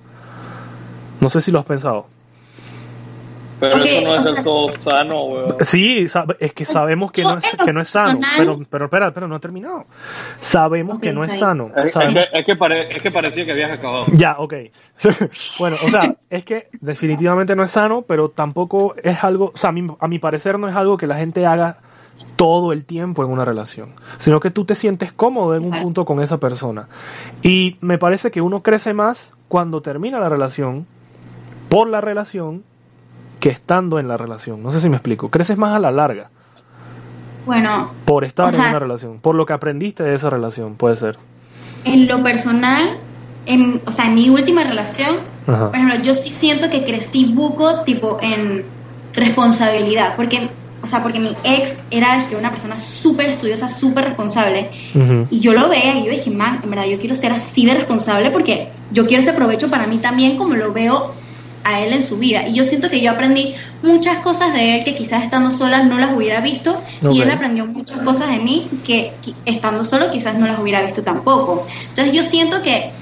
No 1.21 1.31
sé 1.31 1.41
si 1.41 1.51
lo 1.51 1.59
has 1.59 1.67
pensado. 1.67 2.07
Pero 3.63 3.85
eso 3.85 4.01
no 4.05 4.15
es 4.17 4.25
sea- 4.25 4.33
del 4.35 4.45
todo 4.45 4.71
sano, 4.79 5.21
weón. 5.25 5.57
Sí, 5.61 6.07
es 6.41 6.53
que 6.53 6.67
sabemos 6.67 7.13
que 7.13 7.23
no 7.23 7.39
es, 7.39 7.45
que 7.65 7.73
no 7.73 7.81
es 7.81 7.89
sano, 7.89 8.21
pero, 8.37 8.59
pero 8.69 8.85
espera, 8.87 9.07
espera, 9.09 9.29
no 9.29 9.37
he 9.37 9.41
terminado. 9.41 9.87
Sabemos 10.41 10.99
que 10.99 11.13
no 11.13 11.23
es 11.25 11.39
sano. 11.39 11.71
Es, 11.77 11.93
que, 11.95 12.29
es, 12.33 12.45
que 12.45 12.57
pare- 12.57 12.97
es 12.97 13.03
que 13.03 13.11
parecía 13.11 13.45
que 13.45 13.53
habías 13.53 13.71
acabado. 13.71 14.07
Ya, 14.13 14.37
ok. 14.39 14.55
bueno, 15.59 15.77
o 15.85 15.89
sea, 15.89 16.17
es 16.29 16.45
que 16.45 16.69
definitivamente 16.81 17.55
no 17.57 17.63
es 17.63 17.71
sano, 17.71 18.03
pero 18.03 18.29
tampoco 18.31 18.95
es 19.03 19.23
algo, 19.23 19.53
o 19.55 19.57
sea, 19.57 19.71
a 19.71 19.73
mi, 19.73 19.87
a 19.99 20.09
mi 20.09 20.19
parecer 20.19 20.59
no 20.59 20.69
es 20.69 20.75
algo 20.75 20.97
que 20.97 21.07
la 21.07 21.17
gente 21.17 21.47
haga 21.47 21.79
todo 22.37 22.73
el 22.73 22.85
tiempo 22.85 23.25
en 23.25 23.31
una 23.31 23.45
relación, 23.45 23.95
sino 24.19 24.41
que 24.41 24.51
tú 24.51 24.65
te 24.65 24.75
sientes 24.75 25.13
cómodo 25.13 25.55
en 25.57 25.65
un 25.65 25.83
punto 25.83 26.05
con 26.05 26.21
esa 26.21 26.39
persona. 26.39 26.89
Y 27.43 27.77
me 27.81 27.97
parece 27.99 28.31
que 28.31 28.41
uno 28.41 28.63
crece 28.63 28.93
más 28.93 29.33
cuando 29.49 29.83
termina 29.83 30.19
la 30.21 30.29
relación, 30.29 30.87
por 31.69 31.89
la 31.89 32.01
relación, 32.01 32.65
que 33.43 33.51
estando 33.51 33.99
en 33.99 34.07
la 34.07 34.17
relación. 34.17 34.63
No 34.63 34.71
sé 34.71 34.81
si 34.81 34.89
me 34.89 34.97
explico. 34.97 35.29
Creces 35.29 35.59
más 35.59 35.75
a 35.75 35.81
la 35.81 35.91
larga 35.91 36.31
Bueno, 37.45 37.91
por 38.05 38.25
estar 38.25 38.47
O 38.47 38.51
sea- 38.53 38.67
en 38.67 38.71
una 38.71 38.79
relación, 38.79 39.19
por 39.19 39.35
lo 39.35 39.45
que 39.47 39.53
aprendiste 39.53 40.05
de 40.05 40.15
esa 40.15 40.31
relación, 40.31 40.77
puede 40.77 40.97
ser. 40.97 41.19
en 41.85 42.07
lo 42.07 42.23
personal, 42.23 42.99
en, 43.47 43.83
o 43.85 43.91
sea, 43.91 44.07
en 44.07 44.15
mi 44.15 44.31
última 44.31 44.63
relación, 44.63 45.17
Ajá. 45.49 45.67
por 45.71 45.75
ejemplo, 45.75 46.01
yo 46.03 46.15
sí 46.15 46.31
siento 46.31 46.71
que 46.71 46.85
crecí 46.85 47.33
buco, 47.35 47.83
tipo, 47.83 48.19
en 48.23 48.65
responsabilidad, 49.13 50.15
porque, 50.15 50.49
o 50.81 50.87
sea, 50.87 51.03
porque 51.03 51.19
mi 51.19 51.35
ex 51.43 51.77
era 51.91 52.25
una 52.39 52.51
persona 52.53 52.79
súper 52.79 53.27
estudiosa, 53.31 53.69
súper 53.69 54.05
responsable, 54.05 54.71
y 55.31 55.41
yo 55.41 55.53
lo 55.53 55.69
veía 55.69 55.99
y 55.99 56.05
yo 56.05 56.13
dije, 56.13 56.31
man, 56.31 56.61
en 56.63 56.71
verdad, 56.71 56.87
yo 56.87 57.01
quiero 57.01 57.17
ser 57.17 57.33
así 57.33 57.67
de 57.67 57.75
responsable 57.75 58.31
porque 58.31 58.69
yo 58.93 59.05
quiero 59.07 59.21
ese 59.25 59.33
provecho 59.33 59.69
para 59.69 59.89
mí 59.89 59.99
también 59.99 60.37
como 60.37 60.55
lo 60.55 60.73
veo 60.73 61.13
a 61.65 61.81
él 61.81 61.93
en 61.93 62.03
su 62.03 62.19
vida. 62.19 62.47
Y 62.49 62.55
yo 62.55 62.65
siento 62.65 62.89
que 62.91 63.01
yo 63.01 63.11
aprendí 63.13 63.55
muchas 63.83 64.19
cosas 64.19 64.53
de 64.53 64.79
él 64.79 64.85
que 64.85 64.95
quizás 64.95 65.23
estando 65.25 65.51
sola 65.51 65.83
no 65.85 65.99
las 65.99 66.17
hubiera 66.17 66.41
visto 66.41 66.83
y 67.15 67.21
él 67.23 67.31
aprendió 67.31 67.67
muchas 67.67 68.01
cosas 68.01 68.31
de 68.31 68.39
mí 68.39 68.69
que 68.85 69.13
qui- 69.23 69.35
estando 69.45 69.85
solo 69.85 70.11
quizás 70.11 70.37
no 70.39 70.47
las 70.47 70.59
hubiera 70.59 70.83
visto 70.83 71.03
tampoco. 71.03 71.67
Entonces 71.89 72.13
yo 72.15 72.23
siento 72.25 72.63
que 72.63 72.93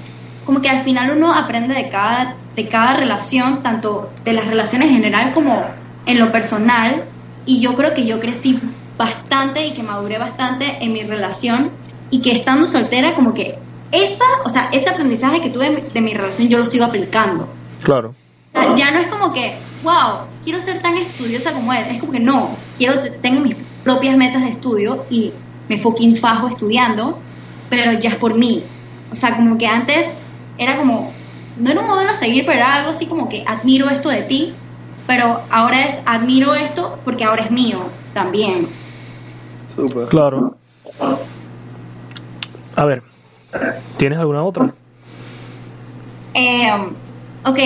como 0.43 0.61
que 0.61 0.69
al 0.69 0.81
final 0.81 1.11
uno 1.15 1.33
aprende 1.33 1.73
de 1.73 1.89
cada, 1.89 2.35
de 2.55 2.67
cada 2.67 2.95
relación, 2.95 3.61
tanto 3.61 4.13
de 4.25 4.33
las 4.33 4.45
relaciones 4.47 4.89
en 4.89 4.95
general 4.95 5.31
como 5.33 5.63
en 6.05 6.19
lo 6.19 6.31
personal. 6.31 7.05
Y 7.45 7.59
yo 7.61 7.73
creo 7.75 7.93
que 7.93 8.05
yo 8.05 8.19
crecí 8.19 8.59
bastante 8.97 9.65
y 9.65 9.73
que 9.73 9.81
maduré 9.83 10.17
bastante 10.19 10.77
en 10.81 10.93
mi 10.93 11.01
relación 11.03 11.71
y 12.11 12.21
que 12.21 12.31
estando 12.31 12.67
soltera 12.67 13.13
como 13.15 13.33
que 13.33 13.57
esa, 13.91 14.23
o 14.45 14.49
sea, 14.49 14.69
ese 14.71 14.89
aprendizaje 14.89 15.41
que 15.41 15.49
tuve 15.49 15.85
de 15.93 16.01
mi 16.01 16.13
relación 16.13 16.47
yo 16.49 16.59
lo 16.59 16.65
sigo 16.65 16.85
aplicando. 16.85 17.55
Claro. 17.83 18.13
Sea, 18.53 18.75
ya 18.75 18.91
no 18.91 18.99
es 18.99 19.07
como 19.07 19.33
que, 19.33 19.69
wow, 19.81 20.31
quiero 20.43 20.59
ser 20.59 20.81
tan 20.81 20.97
estudiosa 20.97 21.53
como 21.53 21.71
él. 21.73 21.85
Es 21.89 21.99
como 21.99 22.11
que 22.11 22.19
no, 22.19 22.67
quiero, 22.75 22.99
tengo 23.21 23.41
mis 23.41 23.55
propias 23.83 24.17
metas 24.17 24.43
de 24.43 24.49
estudio 24.49 25.07
y 25.09 25.39
me 25.67 25.77
fucking 25.77 26.15
fajo 26.15 26.49
estudiando, 26.49 27.23
pero 27.69 27.93
ya 27.93 28.09
es 28.09 28.15
por 28.15 28.35
mí. 28.35 28.69
O 29.09 29.15
sea, 29.15 29.35
como 29.35 29.57
que 29.57 29.67
antes 29.67 30.13
era 30.57 30.77
como, 30.77 31.17
no 31.55 31.71
era 31.71 31.81
un 31.81 31.87
modelo 31.87 32.11
a 32.11 32.15
seguir, 32.15 32.45
pero 32.45 32.57
era 32.57 32.75
algo 32.75 32.91
así 32.91 33.07
como 33.07 33.29
que 33.29 33.43
admiro 33.47 33.89
esto 33.89 34.09
de 34.09 34.23
ti, 34.23 34.59
pero 35.05 35.47
ahora 35.49 35.83
es 35.85 35.99
admiro 36.05 36.53
esto 36.53 37.01
porque 37.03 37.23
ahora 37.23 37.43
es 37.43 37.51
mío 37.51 37.93
también. 38.13 38.75
Súper. 39.67 40.09
Claro. 40.09 40.57
A 42.75 42.85
ver, 42.85 43.03
¿tienes 43.97 44.19
alguna 44.19 44.43
otra? 44.43 44.75
Eh, 46.33 46.71
ok, 47.43 47.59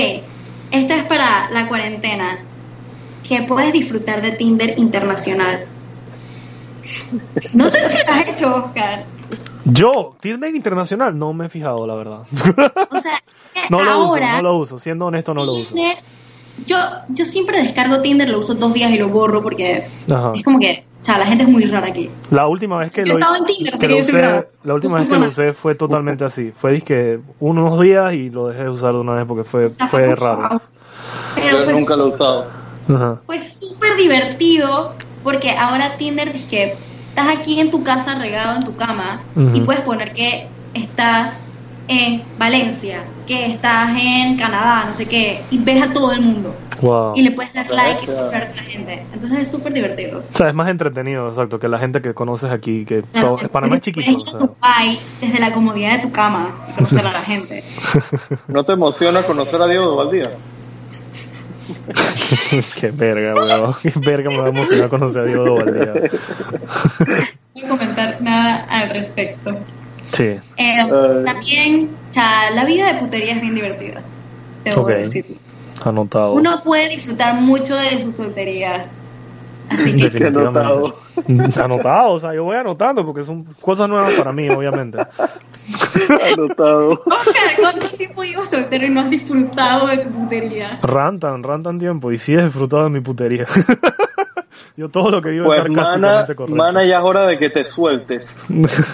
esta 0.76 0.95
es 0.95 1.03
para 1.03 1.49
la 1.51 1.67
cuarentena. 1.67 2.39
Que 3.28 3.41
puedes 3.41 3.73
disfrutar 3.73 4.21
de 4.21 4.34
Tinder 4.34 4.78
internacional. 4.78 5.65
No 7.53 7.69
sé 7.69 7.89
si 7.89 7.97
lo 8.05 8.13
has 8.13 8.28
hecho, 8.28 8.55
Oscar. 8.55 9.05
Yo, 9.65 10.15
Tinder 10.19 10.53
Internacional, 10.53 11.17
no 11.17 11.34
me 11.34 11.47
he 11.47 11.49
fijado, 11.49 11.88
la 11.88 11.95
verdad. 11.95 12.21
O 12.91 12.99
sea, 12.99 13.19
No 13.69 13.84
lo 13.84 14.05
uso, 14.05 14.19
no 14.19 14.41
lo 14.41 14.57
uso. 14.57 14.80
Siendo 14.80 15.07
honesto, 15.07 15.34
no 15.34 15.45
lo 15.45 15.53
uso. 15.53 15.76
Yo, 16.65 16.78
yo 17.09 17.26
siempre 17.26 17.61
descargo 17.61 18.01
Tinder, 18.01 18.30
lo 18.30 18.39
uso 18.39 18.55
dos 18.55 18.73
días 18.73 18.91
y 18.91 18.97
lo 18.97 19.09
borro 19.09 19.41
porque 19.41 19.84
Ajá. 20.09 20.32
es 20.36 20.43
como 20.43 20.59
que, 20.59 20.86
o 21.06 21.08
sea, 21.08 21.20
la 21.20 21.28
gente 21.28 21.43
es 21.43 21.49
muy 21.51 21.64
rara 21.66 21.86
aquí. 21.86 22.10
La 22.32 22.47
última 22.47 22.80
vez 22.80 22.91
que 22.91 23.06
Yo 23.06 23.14
lo, 23.14 23.20
he 23.20 23.22
estado 23.22 23.36
en 23.36 23.45
Tinder, 23.45 23.78
que 23.78 23.86
así 23.86 23.86
lo 23.86 23.89
que 23.89 23.97
yo 23.99 24.03
soy 24.03 24.16
usé, 24.16 24.47
la 24.64 24.74
última 24.74 24.97
vez 24.97 25.08
que 25.08 25.20
lo 25.20 25.28
usé 25.28 25.53
fue 25.53 25.76
totalmente 25.76 26.26
así. 26.26 26.51
Fue 26.51 26.72
disque 26.72 27.20
unos 27.39 27.80
días 27.80 28.12
y 28.16 28.32
lo 28.32 28.47
dejé 28.47 28.64
de 28.64 28.70
usar 28.70 28.93
de 28.93 29.01
una 29.01 29.14
vez 29.14 29.26
porque 29.28 29.43
fue, 29.43 29.70
fue 29.70 30.16
raro. 30.16 30.60
Pero 31.36 31.64
Yo 31.64 31.72
nunca 31.74 31.95
lo 31.95 32.06
he 32.06 32.10
usado. 32.10 32.47
Ajá. 32.89 33.22
Fue 33.28 33.39
súper 33.39 33.97
divertido 33.97 34.93
porque 35.24 35.51
ahora 35.51 35.95
Tinder 35.95 36.32
que 36.32 36.74
estás 37.10 37.28
aquí 37.38 37.60
en 37.60 37.70
tu 37.70 37.84
casa 37.84 38.16
regado 38.16 38.56
en 38.56 38.64
tu 38.64 38.76
cama 38.76 39.22
y 39.53 39.62
puedes 39.62 39.84
poner 39.84 40.12
que 40.14 40.47
estás 40.74 41.43
en 41.88 42.24
Valencia, 42.39 43.03
que 43.26 43.47
estás 43.47 43.89
en 44.01 44.38
Canadá, 44.38 44.86
no 44.88 44.93
sé 44.93 45.05
qué, 45.05 45.41
y 45.51 45.57
ves 45.57 45.82
a 45.82 45.91
todo 45.91 46.11
el 46.11 46.21
mundo 46.21 46.55
Wow. 46.82 47.13
y 47.15 47.23
le 47.23 47.32
puedes 47.32 47.53
dar 47.53 47.69
like 47.69 48.05
y 48.05 48.09
hablar 48.09 48.47
con 48.47 48.55
la 48.57 48.63
gente. 48.63 49.03
Entonces 49.13 49.39
es 49.39 49.51
súper 49.51 49.73
divertido. 49.73 50.19
O 50.34 50.38
sea, 50.38 50.49
es 50.49 50.53
más 50.53 50.67
entretenido, 50.69 51.28
exacto, 51.30 51.59
que 51.59 51.67
la 51.69 51.80
gente 51.80 52.01
que 52.01 52.13
conoces 52.13 52.51
aquí, 52.51 52.86
que 52.86 53.01
todo, 53.01 53.38
Panamá 53.49 53.78
es 53.78 53.82
chiquito. 53.82 54.05
Puedes 54.05 54.17
o 54.17 54.21
ir 54.21 54.28
a 54.28 54.32
sea. 54.32 54.39
Dubái 54.39 54.99
desde 55.21 55.39
la 55.39 55.53
comodidad 55.53 55.97
de 55.97 55.99
tu 55.99 56.11
cama 56.11 56.49
y 56.69 56.73
conocer 56.73 57.07
a 57.07 57.11
la 57.13 57.21
gente. 57.21 57.63
¿No 58.47 58.63
te 58.63 58.73
emociona 58.73 59.23
conocer 59.23 59.61
a 59.61 59.67
Diego 59.67 59.95
Valdía? 59.95 60.32
Qué 62.80 62.91
verga, 62.91 63.34
weón. 63.36 63.73
Qué 63.82 63.91
verga 63.95 64.30
me 64.30 64.38
va 64.38 64.45
a 64.45 64.49
emocionar 64.49 64.89
conocer 64.89 65.21
a 65.21 65.26
Diego 65.26 65.55
Valdía. 65.55 65.93
No 67.55 67.61
voy 67.61 67.63
a 67.63 67.69
comentar 67.69 68.21
nada 68.21 68.65
al 68.69 68.89
respecto. 68.89 69.57
Sí. 70.16 70.24
Eh, 70.24 70.39
Ay. 70.57 70.89
también, 71.26 71.89
o 72.09 72.13
sea, 72.13 72.51
la 72.51 72.66
vida 72.66 72.93
de 72.93 72.99
putería 72.99 73.34
es 73.36 73.41
bien 73.41 73.55
divertida. 73.55 74.01
Debo 74.63 74.82
Ok. 74.82 74.89
decirlo. 74.89 75.36
Anotado. 75.84 76.34
Uno 76.34 76.61
puede 76.63 76.89
disfrutar 76.89 77.36
mucho 77.36 77.76
de 77.76 78.01
su 78.01 78.11
soltería. 78.11 78.88
Así 79.70 79.95
que, 79.97 80.09
Definitivamente. 80.09 80.59
Anotado. 80.59 80.95
Anotado, 81.63 82.11
o 82.13 82.20
sea, 82.20 82.34
yo 82.34 82.43
voy 82.43 82.55
anotando 82.55 83.05
porque 83.05 83.24
son 83.24 83.43
cosas 83.59 83.89
nuevas 83.89 84.13
para 84.13 84.32
mí, 84.32 84.47
obviamente. 84.49 84.99
Anotado. 86.24 86.91
Oscar, 87.05 87.55
¿cuánto 87.59 87.88
tiempo 87.89 88.24
llevas 88.24 88.49
soltero 88.51 88.86
y 88.86 88.89
no 88.89 89.01
has 89.01 89.09
disfrutado 89.09 89.88
de 89.88 89.97
tu 89.97 90.09
putería? 90.09 90.80
Rantan, 90.84 91.43
rantan 91.43 91.80
tiempo 91.80 92.11
y 92.11 92.20
sí 92.20 92.34
he 92.36 92.43
disfrutado 92.43 92.84
de 92.86 92.89
mi 92.91 92.99
putería. 93.01 93.45
yo 94.78 94.89
todo 94.89 95.10
lo 95.12 95.22
que 95.22 95.30
digo 95.30 95.45
Pues, 95.45 95.62
es 95.64 95.70
mana, 95.70 96.26
correcto. 96.26 96.47
mana, 96.56 96.84
ya 96.84 96.97
es 96.99 97.03
hora 97.03 97.26
de 97.28 97.38
que 97.39 97.49
te 97.49 97.66
sueltes. 97.66 98.43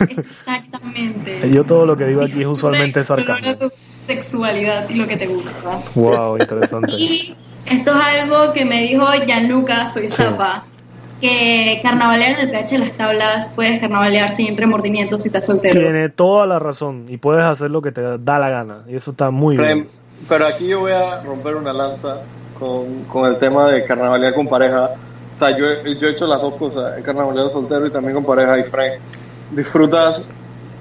Exactamente. 0.10 1.50
Yo 1.54 1.64
todo 1.66 1.86
lo 1.86 1.96
que 1.98 2.06
digo 2.06 2.22
aquí 2.24 2.42
es 2.42 2.48
usualmente 2.48 3.04
sarcasmo. 3.04 3.56
tu 3.58 3.72
sexualidad 4.08 4.90
y 4.90 4.96
lo 4.96 5.08
que 5.08 5.18
te 5.18 5.28
gusta. 5.28 5.80
Wow, 5.96 6.38
interesante. 6.40 6.94
Y 6.98 7.36
esto 7.66 7.92
es 7.98 8.06
algo 8.22 8.54
que 8.54 8.66
me 8.66 8.82
dijo 8.82 9.06
Gianluca, 9.26 9.90
soy 9.92 10.08
Sí. 10.08 10.16
zapa, 10.24 10.64
que 11.22 11.80
carnavalear 11.84 12.40
en 12.40 12.50
el 12.50 12.52
PH 12.52 12.72
de 12.72 12.80
las 12.80 12.92
tablas 12.98 13.50
puedes 13.56 13.80
carnavalear 13.80 14.32
sin 14.36 14.58
remordimientos 14.58 15.22
si 15.22 15.28
estás 15.30 15.46
soltero. 15.46 15.80
Tiene 15.80 16.10
toda 16.10 16.48
la 16.48 16.58
razón 16.60 17.06
y 17.10 17.18
puedes 17.18 17.44
hacer 17.44 17.70
lo 17.72 17.82
que 17.82 17.92
te 17.92 18.02
da 18.18 18.40
la 18.40 18.50
gana 18.50 18.84
y 18.88 18.96
eso 18.96 19.12
está 19.12 19.30
muy 19.30 19.58
bien. 19.58 19.88
pero 20.28 20.48
aquí 20.48 20.68
yo 20.68 20.80
voy 20.82 20.92
a 20.94 21.22
romper 21.22 21.56
una 21.56 21.74
lanza 21.74 22.18
con, 22.60 23.04
con 23.06 23.28
el 23.28 23.38
tema 23.38 23.68
de 23.70 23.86
carnavalear 23.86 24.34
con 24.34 24.48
pareja. 24.48 24.90
O 25.42 25.46
sea, 25.48 25.58
yo, 25.58 25.66
he- 25.66 25.98
yo 26.00 26.08
he 26.08 26.12
hecho 26.12 26.28
las 26.28 26.40
dos 26.42 26.56
cosas, 26.58 26.98
he 26.98 27.02
carnavaleado 27.02 27.50
soltero 27.50 27.86
y 27.88 27.92
también 27.92 28.14
con 28.16 28.26
pareja 28.26 28.60
y 28.60 28.64
Frank. 28.64 28.92
Disfrutas, 29.50 30.28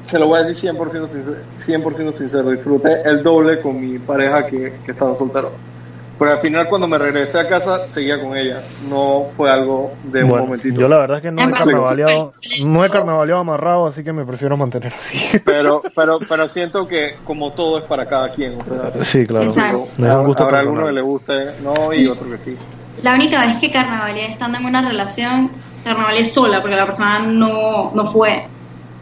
se 0.06 0.18
lo 0.18 0.26
voy 0.26 0.40
a 0.40 0.42
decir 0.42 0.56
100% 0.56 1.08
sincero, 1.08 1.36
100% 1.56 2.12
sincero, 2.12 2.50
disfruté 2.50 3.00
el 3.04 3.22
doble 3.22 3.60
con 3.60 3.80
mi 3.80 3.98
pareja 3.98 4.46
que, 4.46 4.80
que 4.84 4.92
estaba 4.92 5.14
soltero. 5.16 5.60
Pero 6.18 6.32
al 6.32 6.40
final 6.40 6.68
cuando 6.68 6.86
me 6.86 6.98
regresé 6.98 7.38
a 7.40 7.48
casa 7.48 7.80
seguía 7.88 8.20
con 8.22 8.36
ella, 8.36 8.62
no 8.80 9.28
fue 9.34 9.50
algo 9.50 9.96
de 10.02 10.22
un 10.22 10.28
Bueno, 10.28 10.44
momentito. 10.44 10.80
yo 10.82 10.88
la 10.88 10.98
verdad 10.98 11.16
es 11.16 11.22
que 11.22 11.30
no 11.30 11.40
he 11.48 11.50
carnavaleado, 11.50 12.34
no 12.62 12.84
he 12.84 12.90
carnavaleado 12.90 13.40
amarrado, 13.40 13.86
así 13.86 14.04
que 14.04 14.12
me 14.12 14.26
prefiero 14.26 14.56
mantener 14.58 14.92
así. 14.92 15.16
Pero, 15.46 15.82
pero, 15.96 16.18
pero 16.28 16.48
siento 16.50 16.86
que 16.86 17.14
como 17.24 17.54
todo 17.54 17.78
es 17.78 17.84
para 17.84 18.06
cada 18.06 18.28
quien. 18.30 18.60
O 18.60 18.64
sea, 18.64 19.02
Sí, 19.02 19.26
claro. 19.26 19.50
Un 19.50 20.26
gusto 20.26 20.42
habrá 20.44 20.58
personal. 20.58 20.60
alguno 20.60 20.86
que 20.86 20.92
le 20.92 21.00
guste, 21.00 21.62
no, 21.62 21.92
y 21.94 22.06
otro 22.06 22.30
que 22.30 22.38
sí. 22.38 22.56
La 23.02 23.14
única 23.14 23.46
vez 23.46 23.56
que 23.58 23.70
carnavaleé 23.70 24.32
estando 24.32 24.58
en 24.58 24.64
una 24.64 24.86
relación, 24.86 25.50
carnavaleé 25.84 26.24
sola 26.24 26.60
porque 26.60 26.76
la 26.76 26.86
persona 26.86 27.20
no, 27.20 27.92
no 27.94 28.04
fue. 28.04 28.46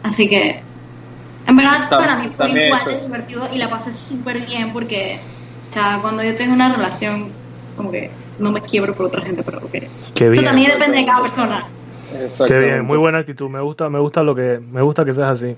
Así 0.03 0.29
que, 0.29 0.63
en 1.45 1.57
verdad, 1.57 1.89
para 1.89 2.15
mí 2.15 2.29
fue 2.35 2.49
igual 2.49 2.81
eso. 2.81 2.89
de 2.89 3.01
divertido 3.01 3.49
y 3.53 3.57
la 3.57 3.69
pasé 3.69 3.93
súper 3.93 4.45
bien 4.45 4.71
porque, 4.71 5.19
o 5.69 5.73
sea, 5.73 5.99
cuando 6.01 6.23
yo 6.23 6.35
tengo 6.35 6.53
una 6.53 6.73
relación, 6.73 7.33
como 7.75 7.91
que 7.91 8.13
no 8.37 8.51
me 8.51 8.61
quiebro 8.61 8.95
por 8.95 9.07
otra 9.07 9.21
gente, 9.21 9.43
pero 9.43 9.59
ok. 9.59 9.71
Qué 10.13 10.27
Eso 10.31 10.43
también 10.43 10.71
depende 10.71 10.99
de 10.99 11.05
cada 11.05 11.21
persona. 11.21 11.67
Qué 12.47 12.57
bien, 12.57 12.85
muy 12.85 12.97
buena 12.97 13.19
actitud. 13.19 13.49
Me 13.49 13.61
gusta, 13.61 13.89
me 13.89 13.99
gusta 13.99 14.23
lo 14.23 14.33
que, 14.33 14.59
me 14.59 14.81
gusta 14.81 15.05
que 15.05 15.13
seas 15.13 15.41
así. 15.41 15.55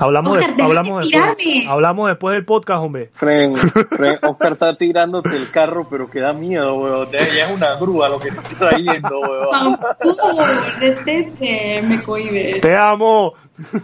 Hablamos, 0.00 0.36
Oscar, 0.36 0.50
de- 0.50 0.56
deja 0.56 0.66
hablamos 0.68 1.10
de 1.10 1.18
después, 1.18 1.66
hablamos 1.68 2.08
después 2.08 2.34
del 2.34 2.44
podcast, 2.44 2.82
hombre. 2.82 3.10
Fren, 3.14 3.56
Fren, 3.90 4.18
Oscar 4.22 4.52
está 4.52 4.74
tirándote 4.74 5.36
el 5.36 5.50
carro, 5.50 5.86
pero 5.88 6.08
que 6.08 6.20
da 6.20 6.32
miedo, 6.32 6.74
weón. 6.76 7.08
Ya 7.10 7.18
es 7.20 7.50
una 7.54 7.74
grúa 7.74 8.08
lo 8.08 8.18
que 8.20 8.28
está 8.28 8.42
trayendo, 8.42 9.20
weón. 9.20 9.78
Detente, 10.80 11.82
me 11.86 12.02
cohibes. 12.02 12.60
Te 12.60 12.76
amo. 12.76 13.34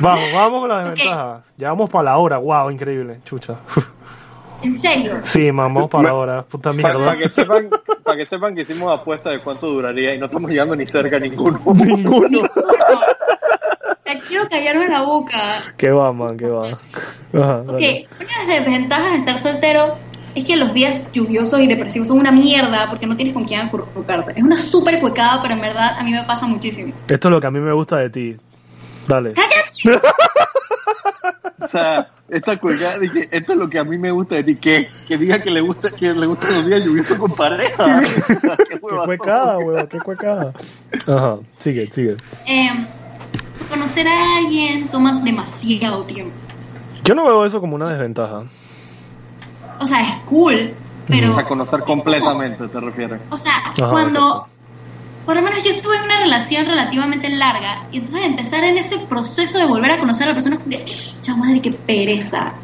vamos, 0.00 0.32
vamos 0.32 0.60
con 0.60 0.68
las 0.68 0.90
desventajas. 0.90 1.42
Ya 1.56 1.68
vamos 1.68 1.90
para 1.90 2.04
la 2.04 2.18
hora. 2.18 2.38
Wow, 2.38 2.70
increíble, 2.70 3.20
chucha. 3.24 3.56
En 4.62 4.78
serio. 4.80 5.20
Sí, 5.22 5.50
vamos 5.50 5.88
para 5.88 6.04
la 6.08 6.14
hora. 6.14 6.42
Puta 6.42 6.72
Para 6.72 6.94
mierda. 6.98 7.16
que, 7.16 7.28
sepan, 7.28 7.68
para 8.04 8.16
que 8.18 8.26
sepan 8.26 8.54
que 8.54 8.62
hicimos 8.62 8.92
apuesta 8.92 9.30
de 9.30 9.38
cuánto 9.40 9.66
duraría 9.68 10.14
y 10.14 10.18
no 10.18 10.26
estamos 10.26 10.50
llegando 10.50 10.76
ni 10.76 10.86
cerca 10.86 11.16
a 11.16 11.20
ninguno. 11.20 11.60
Ninguno. 11.74 12.40
Te 14.04 14.18
quiero 14.20 14.48
callarme 14.48 14.88
la 14.88 15.02
boca. 15.02 15.38
¿Qué 15.76 15.90
va, 15.90 16.12
man? 16.12 16.36
¿Qué 16.36 16.46
va? 16.46 16.68
Ajá, 16.68 17.60
Ok, 17.60 17.66
dale. 17.72 18.08
una 18.18 18.26
de 18.28 18.46
las 18.46 18.64
desventajas 18.64 19.12
de 19.12 19.18
estar 19.18 19.38
soltero 19.38 19.96
es 20.34 20.44
que 20.44 20.56
los 20.56 20.72
días 20.74 21.10
lluviosos 21.12 21.60
y 21.60 21.66
depresivos 21.66 22.08
son 22.08 22.18
una 22.18 22.30
mierda 22.32 22.86
porque 22.88 23.06
no 23.06 23.16
tienes 23.16 23.34
con 23.34 23.44
quién 23.44 23.60
acurrucarte. 23.60 24.32
Es 24.36 24.42
una 24.42 24.56
súper 24.58 25.00
cuecada, 25.00 25.40
pero 25.42 25.54
en 25.54 25.60
verdad 25.60 25.96
a 25.98 26.02
mí 26.04 26.12
me 26.12 26.22
pasa 26.24 26.46
muchísimo. 26.46 26.92
Esto 27.08 27.28
es 27.28 27.32
lo 27.32 27.40
que 27.40 27.46
a 27.46 27.50
mí 27.50 27.60
me 27.60 27.72
gusta 27.72 27.96
de 27.98 28.10
ti. 28.10 28.36
Dale. 29.06 29.32
O 31.62 31.68
sea, 31.68 32.10
esta 32.28 32.58
colgada, 32.58 32.98
dije, 32.98 33.28
esto 33.30 33.52
es 33.52 33.58
lo 33.58 33.68
que 33.68 33.78
a 33.78 33.84
mí 33.84 33.98
me 33.98 34.10
gusta 34.10 34.36
de 34.36 34.44
ti, 34.44 34.56
que, 34.56 34.88
que 35.06 35.16
diga 35.16 35.40
que 35.40 35.50
le 35.50 35.60
gusta, 35.60 35.90
que 35.90 36.14
le 36.14 36.26
gustan 36.26 36.54
los 36.54 36.66
días 36.66 36.84
lluviosos 36.84 37.18
con 37.18 37.32
pareja. 37.32 38.00
Qué 38.68 38.80
cuecada, 38.80 39.86
qué 39.88 39.98
cuecada. 39.98 40.52
Ajá, 41.06 41.38
sigue, 41.58 41.90
sigue. 41.92 42.16
Eh, 42.46 42.70
conocer 43.68 44.08
a 44.08 44.38
alguien 44.38 44.88
toma 44.88 45.20
demasiado 45.22 46.04
tiempo. 46.04 46.32
Yo 47.04 47.14
no 47.14 47.26
veo 47.26 47.44
eso 47.44 47.60
como 47.60 47.76
una 47.76 47.88
desventaja. 47.88 48.44
O 49.80 49.86
sea, 49.86 50.00
es 50.08 50.16
cool, 50.24 50.72
pero... 51.08 51.30
O 51.30 51.34
sea, 51.34 51.44
conocer 51.44 51.80
completamente, 51.80 52.68
te 52.68 52.80
refieres. 52.80 53.20
O 53.30 53.36
sea, 53.36 53.52
Ajá, 53.66 53.90
cuando... 53.90 54.18
exacto. 54.20 54.59
Por 55.24 55.36
lo 55.36 55.42
menos 55.42 55.62
yo 55.62 55.70
estuve 55.70 55.96
en 55.96 56.02
una 56.02 56.20
relación 56.20 56.66
relativamente 56.66 57.28
larga 57.28 57.86
y 57.92 57.98
entonces 57.98 58.24
empezar 58.24 58.64
en 58.64 58.78
ese 58.78 58.98
proceso 59.08 59.58
de 59.58 59.66
volver 59.66 59.92
a 59.92 59.98
conocer 59.98 60.24
a 60.24 60.28
la 60.28 60.34
persona 60.34 60.56
es 60.56 60.62
como 60.62 60.76
que, 60.76 60.84
chao 61.20 61.36
madre, 61.36 61.60
qué 61.60 61.70
pereza. 61.72 62.54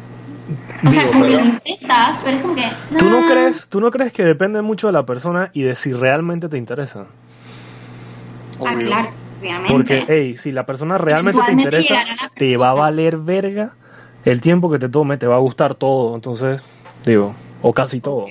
O 0.85 0.91
sea, 0.91 1.07
como 1.07 1.25
que 1.25 1.31
lo 1.31 1.45
intentas, 1.45 2.17
pero 2.23 2.35
es 2.35 2.41
como 2.41 2.55
que... 2.55 2.65
¿Tú 2.97 3.09
no 3.09 3.19
ah, 3.19 3.27
crees, 3.29 3.67
tú 3.67 3.81
no 3.81 3.91
crees 3.91 4.11
que 4.11 4.23
depende 4.23 4.61
mucho 4.61 4.87
de 4.87 4.93
la 4.93 5.05
persona 5.05 5.49
y 5.53 5.61
de 5.63 5.75
si 5.75 5.93
realmente 5.93 6.49
te 6.49 6.57
interesa? 6.57 7.05
Ah, 8.65 8.75
claro, 8.77 9.09
obviamente. 9.39 9.73
Porque, 9.73 10.05
hey, 10.07 10.37
si 10.37 10.51
la 10.51 10.65
persona 10.65 10.97
realmente 10.97 11.41
te 11.45 11.51
interesa, 11.51 11.95
te 12.35 12.57
va 12.57 12.71
a 12.71 12.73
valer 12.73 13.17
verga 13.17 13.73
el 14.25 14.41
tiempo 14.41 14.69
que 14.69 14.79
te 14.79 14.89
tome, 14.89 15.17
te 15.17 15.27
va 15.27 15.35
a 15.35 15.39
gustar 15.39 15.75
todo. 15.75 16.15
Entonces, 16.15 16.61
digo, 17.05 17.35
o 17.61 17.73
casi 17.73 18.01
todo. 18.01 18.25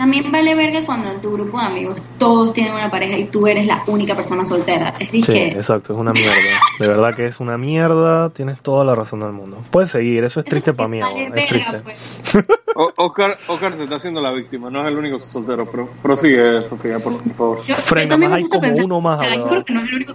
También 0.00 0.32
vale 0.32 0.54
verga 0.54 0.80
cuando 0.86 1.10
en 1.10 1.20
tu 1.20 1.30
grupo 1.30 1.60
de 1.60 1.66
amigos 1.66 2.02
todos 2.16 2.54
tienen 2.54 2.72
una 2.72 2.90
pareja 2.90 3.18
y 3.18 3.30
tú 3.30 3.46
eres 3.46 3.66
la 3.66 3.84
única 3.86 4.14
persona 4.14 4.46
soltera. 4.46 4.94
Es 4.98 5.10
Sí, 5.10 5.30
que 5.30 5.48
exacto, 5.48 5.92
es 5.92 5.98
una 5.98 6.14
mierda. 6.14 6.32
De 6.78 6.88
verdad 6.88 7.14
que 7.14 7.26
es 7.26 7.38
una 7.38 7.58
mierda, 7.58 8.30
tienes 8.30 8.62
toda 8.62 8.82
la 8.82 8.94
razón 8.94 9.20
del 9.20 9.32
mundo. 9.32 9.62
Puedes 9.70 9.90
seguir, 9.90 10.24
eso 10.24 10.40
es 10.40 10.46
triste 10.46 10.72
para 10.72 10.88
mí, 10.88 11.02
vale 11.02 11.12
ahora, 11.12 11.26
es 11.26 11.50
verga, 11.50 11.82
triste. 11.82 11.82
pues. 11.84 12.44
O- 12.76 12.92
Oscar, 12.96 13.38
Oscar 13.46 13.76
se 13.76 13.82
está 13.82 13.96
haciendo 13.96 14.22
la 14.22 14.32
víctima, 14.32 14.70
no 14.70 14.80
es 14.80 14.88
el 14.88 14.96
único 14.96 15.20
soltero, 15.20 15.70
pero 15.70 15.92
prosigue, 16.00 16.62
Sofía, 16.62 16.98
por 16.98 17.22
favor. 17.34 17.62
Yo, 17.66 17.74
más 18.16 18.32
hay 18.32 18.44
como 18.44 18.62
pensar, 18.62 18.84
uno 18.86 19.00
más, 19.02 19.20
o 19.20 19.24
sea, 19.24 19.36
yo 19.36 19.48
creo 19.50 19.64
que 19.64 19.74
no 19.74 19.80
es 19.82 19.88
el 19.90 19.94
único. 19.96 20.12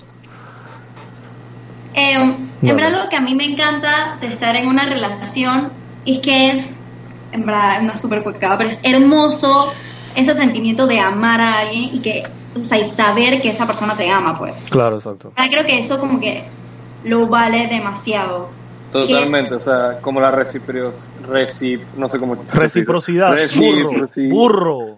Eh, 1.94 2.14
en 2.16 2.76
verdad 2.76 3.04
lo 3.04 3.10
que 3.10 3.18
a 3.18 3.22
mí 3.22 3.36
me 3.36 3.46
encanta 3.46 4.18
de 4.20 4.34
estar 4.34 4.56
en 4.56 4.68
una 4.68 4.88
relación 4.88 5.74
es 6.06 6.20
que 6.22 6.50
es, 6.50 6.74
en 7.36 7.46
verdad, 7.46 7.84
es 7.94 8.00
súper 8.00 8.24
cuecada, 8.24 8.58
pero 8.58 8.70
es 8.70 8.80
hermoso 8.84 9.72
ese 10.16 10.34
sentimiento 10.34 10.88
de 10.88 11.00
amar 11.00 11.40
a 11.42 11.60
alguien 11.60 11.96
y 11.96 12.00
que, 12.00 12.24
o 12.60 12.64
sea, 12.64 12.80
y 12.80 12.86
saber 12.86 13.42
que 13.42 13.50
esa 13.50 13.66
persona 13.68 13.96
te 13.96 14.10
ama, 14.10 14.38
pues. 14.38 14.66
Claro, 14.70 14.96
exacto. 14.98 15.32
Ah, 15.36 15.48
Creo 15.50 15.66
que 15.66 15.78
eso 15.80 16.00
como 16.00 16.20
que 16.20 16.44
lo 17.04 17.28
vale 17.28 17.68
demasiado. 17.68 18.50
Totalmente, 18.92 19.56
o 19.56 19.60
sea, 19.60 20.00
como 20.02 20.22
la 20.22 20.32
reciprocidad, 20.32 20.94
recip, 21.28 21.82
no 21.98 22.08
sé 22.08 22.18
cómo 22.18 22.38
Reciprocidad, 22.54 23.28
burro, 23.32 23.42
Reciprocidad. 23.42 24.30
burro. 24.30 24.98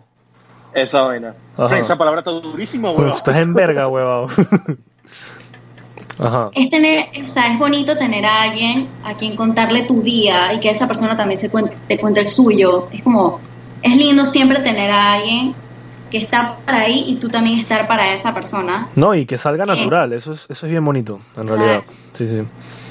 Esa 0.73 1.01
vaina. 1.01 1.33
Ajá. 1.57 1.79
Esa 1.79 1.97
palabra 1.97 2.19
está 2.19 2.29
durísima, 2.31 2.91
weón. 2.91 3.09
estás 3.09 3.37
en 3.37 3.55
verga, 3.55 3.87
huevado. 3.87 4.27
Ajá. 6.19 6.49
Es 6.53 6.69
tener, 6.69 7.07
o 7.23 7.27
sea, 7.27 7.51
es 7.51 7.59
bonito 7.59 7.95
tener 7.97 8.25
a 8.25 8.43
alguien 8.43 8.87
a 9.03 9.13
quien 9.13 9.35
contarle 9.35 9.83
tu 9.83 10.01
día 10.01 10.53
y 10.53 10.59
que 10.59 10.69
esa 10.69 10.87
persona 10.87 11.15
también 11.15 11.39
se 11.39 11.49
cuente, 11.49 11.77
te 11.87 11.97
cuente 11.97 12.21
el 12.21 12.27
suyo. 12.27 12.87
Es 12.91 13.03
como, 13.03 13.39
es 13.81 13.95
lindo 13.95 14.25
siempre 14.25 14.59
tener 14.59 14.89
a 14.89 15.13
alguien 15.13 15.53
que 16.09 16.17
está 16.17 16.57
para 16.65 16.79
ahí 16.79 17.05
y 17.07 17.15
tú 17.15 17.29
también 17.29 17.59
estar 17.59 17.87
para 17.87 18.13
esa 18.13 18.33
persona. 18.33 18.87
No, 18.95 19.13
y 19.13 19.25
que 19.25 19.37
salga 19.37 19.65
natural, 19.65 20.13
eso 20.13 20.33
es, 20.33 20.45
eso 20.49 20.65
es 20.65 20.71
bien 20.71 20.83
bonito, 20.83 21.19
en 21.35 21.47
realidad. 21.47 21.83
Sí, 22.13 22.27
sí. 22.27 22.41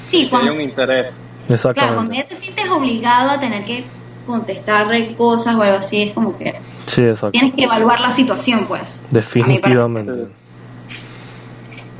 Sí, 0.09 0.27
cuando, 0.29 0.53
un 0.53 0.61
interés. 0.61 1.17
claro, 1.47 1.73
cuando 1.73 2.13
Exactamente. 2.13 2.17
ya 2.17 2.27
te 2.27 2.35
sientes 2.35 2.69
obligado 2.69 3.31
a 3.31 3.39
tener 3.39 3.65
que 3.65 3.83
contestarle 4.25 5.15
cosas 5.15 5.55
o 5.55 5.61
algo 5.61 5.77
así, 5.77 6.03
es 6.03 6.13
como 6.13 6.37
que 6.37 6.55
Sí, 6.85 7.01
exacto. 7.01 7.31
tienes 7.31 7.53
que 7.55 7.63
evaluar 7.63 7.99
la 7.99 8.11
situación, 8.11 8.65
pues. 8.67 8.99
Definitivamente. 9.09 10.27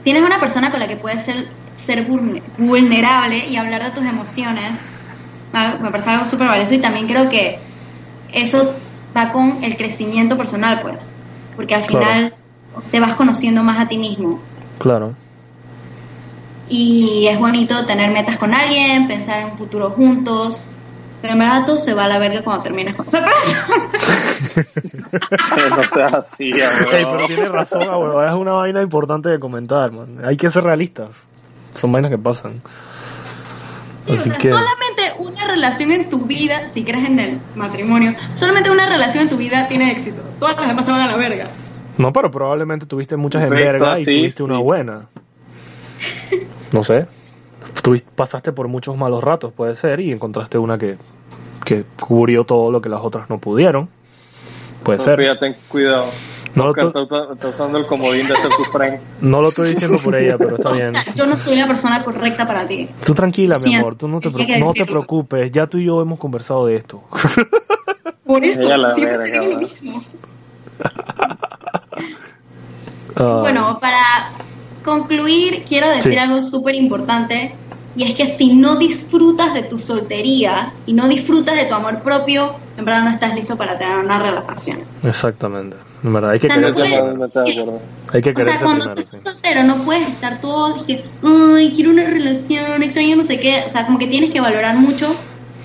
Tienes 0.08 0.24
una 0.24 0.40
persona 0.40 0.72
con 0.72 0.80
la 0.80 0.88
que 0.88 0.96
puedes 0.96 1.22
ser, 1.24 1.50
ser 1.76 2.08
vulne- 2.08 2.42
vulnerable 2.58 3.46
y 3.46 3.58
hablar 3.58 3.84
de 3.84 3.92
tus 3.92 4.06
emociones. 4.10 4.80
Ah, 5.52 5.76
Me 5.82 5.92
parece 5.92 6.12
algo 6.12 6.24
súper 6.24 6.48
valioso 6.48 6.74
y 6.76 6.78
también 6.78 7.08
creo 7.08 7.30
que 7.30 7.60
eso 8.32 8.74
va 9.14 9.34
con 9.34 9.62
el 9.66 9.76
crecimiento 9.76 10.38
personal, 10.38 10.80
pues. 10.82 11.10
Porque 11.58 11.76
al 11.76 11.86
Claro. 11.86 12.06
final 12.06 12.34
te 12.90 13.02
vas 13.02 13.16
conociendo 13.16 13.64
más 13.64 13.80
a 13.80 13.90
ti 13.90 13.98
mismo. 13.98 14.42
Claro. 14.80 15.14
Y 16.70 17.28
es 17.28 17.38
bonito 17.38 17.86
tener 17.86 18.10
metas 18.10 18.38
con 18.38 18.54
alguien, 18.54 19.10
pensar 19.10 19.42
en 19.42 19.52
un 19.52 19.58
futuro 19.58 19.90
juntos. 19.90 20.70
Verdad 21.22 21.66
todo 21.66 21.80
se 21.80 21.94
va 21.94 22.06
a 22.06 22.08
la 22.08 22.20
verga 22.20 22.42
cuando 22.44 22.64
terminas 22.64 22.96
con 22.96 23.08
esa 23.08 23.24
persona. 23.24 23.90
no 25.76 25.84
seas 25.94 26.14
así, 26.14 26.52
Ey, 26.52 26.52
weón. 26.54 27.18
pero 27.18 27.26
tienes 27.28 27.52
razón, 27.52 27.84
abuelo, 27.84 28.26
es 28.28 28.34
una 28.34 28.54
vaina 28.54 28.82
importante 28.82 29.30
de 29.30 29.40
comentar, 29.40 29.92
man. 29.92 30.20
Hay 30.24 30.38
que 30.38 30.50
ser 30.50 30.64
realistas. 30.64 31.10
Son 31.74 31.92
vainas 31.92 32.12
que 32.12 32.18
pasan. 32.18 32.62
Sí, 34.06 34.14
o 34.14 34.16
Así 34.16 34.30
sea, 34.30 34.38
que, 34.38 34.50
solamente 34.50 35.14
una 35.18 35.48
relación 35.48 35.92
en 35.92 36.10
tu 36.10 36.20
vida, 36.26 36.70
si 36.70 36.84
crees 36.84 37.06
en 37.08 37.20
el 37.20 37.40
matrimonio, 37.56 38.14
solamente 38.36 38.70
una 38.70 38.88
relación 38.88 39.24
en 39.24 39.30
tu 39.30 39.38
vida 39.38 39.68
tiene 39.68 39.92
éxito. 39.92 40.22
Todas 40.40 40.56
las 40.58 40.68
demás 40.68 40.86
se 40.86 40.92
van 40.92 41.02
a 41.02 41.08
la 41.08 41.18
verga. 41.18 41.48
no, 41.98 42.14
pero 42.14 42.32
probablemente 42.32 42.86
tuviste 42.86 43.18
muchas 43.18 43.44
en 43.44 43.50
verga 43.50 44.00
y 44.00 44.06
sí, 44.06 44.20
tuviste 44.20 44.44
una 44.44 44.58
sí. 44.58 44.64
buena. 44.64 45.02
No 46.72 46.84
sé. 46.84 47.08
Tuviste- 47.84 48.10
pasaste 48.16 48.52
por 48.52 48.68
muchos 48.68 48.98
malos 48.98 49.24
ratos, 49.24 49.54
puede 49.54 49.76
ser, 49.76 50.00
y 50.00 50.12
encontraste 50.12 50.58
una 50.58 50.78
que, 50.78 50.98
que 51.66 51.84
cubrió 52.00 52.44
todo 52.44 52.72
lo 52.72 52.82
que 52.82 52.90
las 52.90 53.02
otras 53.02 53.30
no 53.30 53.38
pudieron. 53.40 53.90
Puede 54.84 55.00
ser. 55.00 55.16
Sofía, 55.16 55.38
ten 55.40 55.56
cuidado. 55.68 56.06
No 56.56 56.64
lo, 56.66 56.70
Oscar 56.72 56.88
está, 57.04 57.34
está 57.34 57.48
usando 57.50 57.78
el 57.78 57.86
comodín 57.86 58.28
de 58.28 58.36
ser 58.36 58.50
tu 58.50 58.64
friend. 58.72 59.00
no 59.22 59.42
lo 59.42 59.50
estoy 59.50 59.70
diciendo 59.70 60.00
por 60.04 60.16
ella, 60.16 60.38
pero 60.40 60.56
está 60.56 60.72
bien. 60.72 60.94
Yo 61.14 61.28
no 61.28 61.38
soy 61.38 61.56
la 61.58 61.68
persona 61.68 62.04
correcta 62.04 62.48
para 62.48 62.68
ti. 62.68 62.90
Tú 63.06 63.14
tranquila, 63.14 63.58
mi 63.64 63.76
amor, 63.76 63.96
tú 63.96 64.08
no 64.08 64.20
te, 64.20 64.30
no 64.60 64.74
te 64.74 64.86
preocupes, 64.86 65.52
ya 65.52 65.68
tú 65.68 65.78
y 65.78 65.86
yo 65.86 66.02
hemos 66.02 66.18
conversado 66.18 66.66
de 66.66 66.78
esto. 66.78 67.04
Por 68.26 68.44
eso, 68.44 68.62
siempre 68.96 69.18
te 69.20 69.32
digo 69.40 69.46
lo 69.54 69.58
mismo. 69.60 70.02
Ah, 73.16 73.40
Bueno, 73.42 73.78
para 73.80 74.30
concluir, 74.84 75.64
quiero 75.68 75.90
decir 75.90 76.14
Sí. 76.14 76.18
algo 76.18 76.42
súper 76.42 76.76
importante. 76.76 77.54
Y 77.98 78.04
es 78.04 78.14
que 78.16 78.28
si 78.28 78.54
no 78.54 78.76
disfrutas 78.76 79.56
de 79.56 79.64
tu 79.64 79.80
soltería 79.80 80.72
y 80.86 80.94
no 80.94 81.08
disfrutas 81.08 81.56
de 81.56 81.66
tu 81.66 81.74
amor 81.74 82.04
propio, 82.04 82.52
en 82.78 82.86
verdad 82.86 83.02
no 83.04 83.10
estás 83.10 83.34
listo 83.34 83.56
para 83.58 83.76
tener 83.80 83.98
una 83.98 84.20
relación. 84.20 84.82
exactamente. 85.04 85.76
En 86.04 86.14
verdad, 86.14 86.30
hay 86.30 86.40
que 86.40 86.46
O 86.46 86.50
sea, 86.52 86.60
quererse, 86.60 87.02
no 87.02 87.26
hay 88.14 88.22
que 88.22 88.30
O 88.30 88.34
sea, 88.34 88.34
quererse 88.36 88.64
cuando 88.64 88.86
primero, 88.86 88.96
tú 88.96 89.02
estás 89.02 89.20
sí. 89.22 89.30
soltero 89.32 89.64
no 89.64 89.84
puedes 89.84 90.08
estar 90.10 90.40
todo, 90.40 90.76
dije, 90.76 91.04
ay, 91.24 91.74
quiero 91.76 91.90
una 91.90 92.06
relación, 92.06 92.84
extraño 92.84 93.16
no 93.16 93.24
sé 93.24 93.40
qué. 93.40 93.64
O 93.66 93.70
sea, 93.70 93.88
como 93.88 93.98
que 93.98 94.06
tienes 94.06 94.30
que 94.30 94.40
valorar 94.42 94.76
mucho 94.78 95.16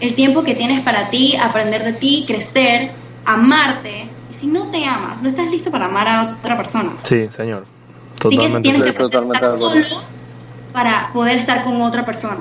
el 0.01 0.14
tiempo 0.14 0.43
que 0.43 0.55
tienes 0.55 0.80
para 0.83 1.11
ti, 1.11 1.37
aprender 1.37 1.85
de 1.85 1.93
ti, 1.93 2.24
crecer, 2.26 2.93
amarte. 3.26 4.09
Y 4.30 4.35
si 4.35 4.47
no 4.47 4.70
te 4.70 4.87
amas, 4.87 5.20
no 5.22 5.28
estás 5.28 5.51
listo 5.51 5.70
para 5.70 5.85
amar 5.85 6.09
a 6.09 6.37
otra 6.41 6.57
persona. 6.57 6.93
Sí, 7.03 7.26
señor. 7.28 7.66
Que 8.16 8.30
Totalmente. 8.30 8.70
tienes 8.70 8.83
que 8.85 8.89
estar 8.91 9.22
acuerdo. 9.22 9.59
solo 9.59 9.85
para 10.72 11.10
poder 11.12 11.38
estar 11.38 11.64
con 11.64 11.80
otra 11.82 12.04
persona. 12.04 12.40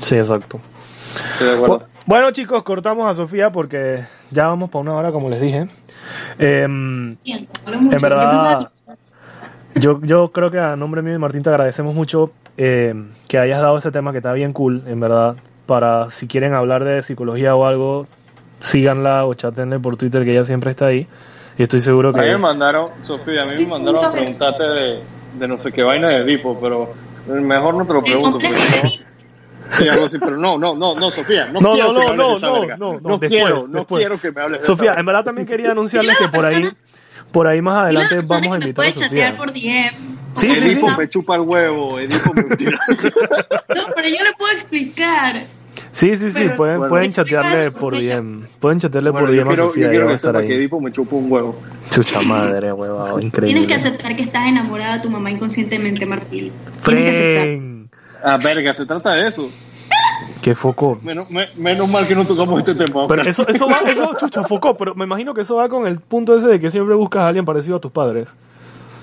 Sí, 0.00 0.16
exacto. 0.16 0.60
Estoy 1.32 1.48
de 1.48 1.54
acuerdo. 1.54 1.80
Bu- 1.80 1.84
Bueno, 2.06 2.30
chicos, 2.32 2.62
cortamos 2.62 3.10
a 3.10 3.14
Sofía 3.14 3.50
porque 3.50 4.04
ya 4.30 4.46
vamos 4.48 4.68
para 4.70 4.82
una 4.82 4.92
hora, 4.94 5.12
como 5.12 5.30
les 5.30 5.40
dije. 5.40 5.66
Em, 6.38 7.16
Siento. 7.22 7.60
En 7.72 7.90
Yo 7.90 7.98
verdad- 8.00 8.68
yo, 9.74 10.00
yo 10.02 10.30
creo 10.32 10.50
que 10.50 10.58
a 10.60 10.76
nombre 10.76 11.02
mío 11.02 11.14
y 11.14 11.18
Martín 11.18 11.42
te 11.42 11.50
agradecemos 11.50 11.94
mucho 11.94 12.30
em, 12.56 13.10
que 13.26 13.38
hayas 13.38 13.60
dado 13.60 13.78
ese 13.78 13.90
tema 13.90 14.12
que 14.12 14.18
está 14.18 14.32
bien 14.32 14.52
cool, 14.52 14.82
en 14.86 15.00
verdad. 15.00 15.34
Para 15.66 16.10
si 16.10 16.26
quieren 16.28 16.54
hablar 16.54 16.84
de 16.84 17.02
psicología 17.02 17.56
o 17.56 17.64
algo, 17.64 18.06
síganla 18.60 19.24
o 19.26 19.34
chatenle 19.34 19.80
por 19.80 19.96
Twitter, 19.96 20.24
que 20.24 20.32
ella 20.32 20.44
siempre 20.44 20.70
está 20.70 20.86
ahí. 20.86 21.08
Y 21.58 21.62
estoy 21.64 21.80
seguro 21.80 22.10
A 22.10 22.12
mí 22.12 22.18
me 22.20 22.30
que. 22.32 22.36
mandaron, 22.38 22.90
Sofía, 23.04 23.42
a 23.42 23.46
mí 23.46 23.52
me 23.58 23.66
mandaron 23.66 24.04
a 24.04 24.12
preguntarte 24.12 24.62
de, 24.64 25.00
de 25.38 25.48
no 25.48 25.58
sé 25.58 25.72
qué 25.72 25.82
vaina 25.82 26.08
de 26.08 26.16
Edipo, 26.18 26.58
pero 26.60 26.92
mejor 27.26 27.74
no 27.74 27.86
te 27.86 27.92
lo 27.92 28.02
pregunto. 28.02 28.38
No, 28.38 28.88
sí, 29.78 29.88
algo 29.88 30.06
así, 30.06 30.18
pero 30.18 30.36
no, 30.36 30.58
no, 30.58 30.74
no, 30.74 30.94
no, 30.94 31.10
Sofía, 31.10 31.46
no, 31.46 31.60
No, 31.60 31.72
quiero 31.72 31.92
no, 31.92 32.00
que 32.00 32.06
me 32.10 32.16
no, 32.16 32.22
hables 32.24 32.28
de 32.28 32.34
esa 32.36 32.46
no, 32.46 32.54
no, 32.54 32.76
no, 32.76 33.00
no 33.00 33.18
después, 33.18 33.30
quiero, 33.30 33.68
no 33.68 33.78
después. 33.78 34.00
quiero 34.00 34.20
que 34.20 34.32
me 34.32 34.40
hables 34.42 34.60
de 34.60 34.66
Sofía, 34.66 34.90
esa 34.92 35.00
en 35.00 35.06
verdad 35.06 35.24
también 35.24 35.46
quería 35.46 35.70
anunciarles 35.72 36.16
que 36.18 36.28
por 36.28 36.44
ahí, 36.44 36.68
por 37.32 37.46
ahí 37.48 37.62
más 37.62 37.84
adelante 37.84 38.20
vamos 38.26 38.48
a 38.48 38.54
invitar 38.56 38.86
a 38.86 38.92
Sofía. 38.92 39.36
por 39.36 39.52
DM. 39.52 40.14
Sí, 40.36 40.52
sí, 40.52 40.64
Edipo 40.64 40.90
sí. 40.90 40.94
me 40.98 41.08
chupa 41.08 41.36
el 41.36 41.42
huevo, 41.42 41.98
Edipo 41.98 42.34
me 42.34 42.42
tira. 42.56 42.78
No, 42.88 43.82
pero 43.94 44.08
yo 44.08 44.24
le 44.24 44.32
puedo 44.36 44.52
explicar. 44.52 45.46
Sí, 45.94 46.16
sí, 46.16 46.30
sí, 46.30 46.38
Pero- 46.40 46.54
pueden, 46.56 46.78
Bueno. 46.78 46.90
pueden 46.90 47.12
chatearle 47.12 47.70
por 47.70 47.94
DM. 47.96 48.40
Pueden 48.58 48.80
chatearle 48.80 49.10
Bueno, 49.10 49.26
por 49.28 49.34
yo 49.34 49.40
DM 49.42 49.48
a 49.48 49.54
quiero, 49.54 49.68
Sofía, 49.68 49.84
yo 49.84 49.90
quiero 49.90 50.08
que 50.08 50.14
estar 50.14 50.40
que. 50.42 50.54
Edipo 50.56 50.80
me 50.80 50.90
chupa 50.92 51.14
un 51.16 51.30
huevo. 51.32 51.56
Chucha 51.88 52.20
madre, 52.22 52.72
huevado, 52.72 53.20
increíble. 53.20 53.60
Tienes 53.60 53.66
que 53.68 53.74
aceptar 53.74 54.16
que 54.16 54.24
estás 54.24 54.46
enamorada 54.48 54.96
de 54.96 55.02
tu 55.02 55.08
mamá 55.10 55.30
inconscientemente, 55.30 56.04
Martín. 56.04 56.50
Tienes 56.84 57.04
que 57.04 57.10
aceptar. 57.10 57.42
Fren, 57.44 57.90
Ah, 58.24 58.38
verga, 58.42 58.74
se 58.74 58.84
trata 58.86 59.14
de 59.14 59.28
eso. 59.28 59.48
qué 60.42 60.54
foco. 60.54 60.98
Menos, 61.02 61.30
me- 61.30 61.48
menos 61.56 61.88
mal 61.88 62.06
que 62.08 62.14
no 62.16 62.26
tocamos 62.26 62.58
este 62.60 62.74
tema. 62.74 63.06
Pero 63.06 63.22
eso, 63.22 63.46
eso 63.46 63.66
va, 63.68 63.78
eso, 63.88 64.10
chucha, 64.18 64.42
foco, 64.44 64.76
pero 64.76 64.94
me 64.96 65.04
imagino 65.04 65.32
que 65.32 65.42
eso 65.42 65.54
va 65.56 65.68
con 65.68 65.86
el 65.86 66.00
punto 66.00 66.36
ese 66.36 66.48
de 66.48 66.58
que 66.60 66.70
siempre 66.70 66.94
buscas 66.96 67.22
a 67.22 67.28
alguien 67.28 67.44
parecido 67.44 67.76
a 67.76 67.80
tus 67.80 67.92
padres. 67.92 68.28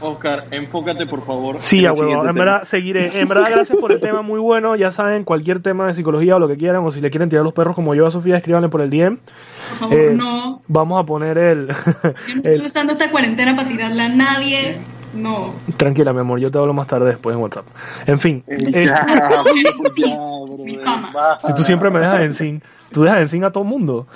Oscar, 0.02 0.46
enfócate 0.52 1.06
por 1.06 1.26
favor. 1.26 1.58
Sí, 1.60 1.80
en 1.80 1.86
a 1.88 1.94
huevo. 1.94 2.26
En 2.28 2.36
verdad, 2.36 2.64
seguiré. 2.64 3.20
En 3.22 3.28
verdad, 3.28 3.48
gracias 3.52 3.78
por 3.80 3.92
el 3.92 4.00
tema, 4.00 4.22
muy 4.22 4.40
bueno. 4.40 4.76
Ya 4.76 4.92
saben, 4.92 5.24
cualquier 5.24 5.62
tema 5.62 5.88
de 5.88 5.94
psicología 5.94 6.36
o 6.36 6.40
lo 6.40 6.48
que 6.48 6.58
quieran, 6.58 6.84
o 6.84 6.92
si 6.92 7.02
le 7.02 7.10
quieren 7.10 7.30
tirar 7.30 7.44
los 7.46 7.54
perros 7.54 7.76
como 7.76 7.94
yo 7.96 8.08
a 8.08 8.12
Sofía, 8.12 8.38
escríbanle 8.38 8.70
por 8.70 8.82
el 8.82 8.90
DM. 8.90 9.18
Por 9.18 9.78
favor, 9.80 9.98
Eh, 9.98 10.14
no. 10.16 10.62
Vamos 10.68 11.02
a 11.02 11.06
poner 11.06 11.38
el, 11.38 11.68
Yo 11.68 11.74
no 11.74 12.14
el- 12.44 12.52
estoy 12.54 12.68
usando 12.68 12.94
esta 12.94 13.10
cuarentena 13.12 13.56
para 13.56 13.68
tirarla 13.68 14.06
a 14.06 14.10
nadie. 14.10 14.78
No. 15.14 15.54
Tranquila, 15.76 16.14
mi 16.14 16.20
amor, 16.22 16.40
yo 16.40 16.50
te 16.50 16.58
hablo 16.58 16.74
más 16.74 16.88
tarde 16.88 17.08
después 17.10 17.36
en 17.36 17.42
WhatsApp. 17.42 17.66
En 18.08 18.18
fin, 18.20 18.44
Eh, 18.48 18.86
Ya, 18.86 19.06
ya, 19.98 21.40
si 21.46 21.54
tú 21.54 21.64
siempre 21.64 21.90
me 21.90 22.00
dejas 22.00 22.22
en 22.22 22.34
sin, 22.34 22.64
tú 22.92 23.04
dejas 23.04 23.20
en 23.22 23.28
sin 23.30 23.44
a 23.44 23.52
todo 23.52 23.64
el 23.64 23.70
mundo. 23.70 24.08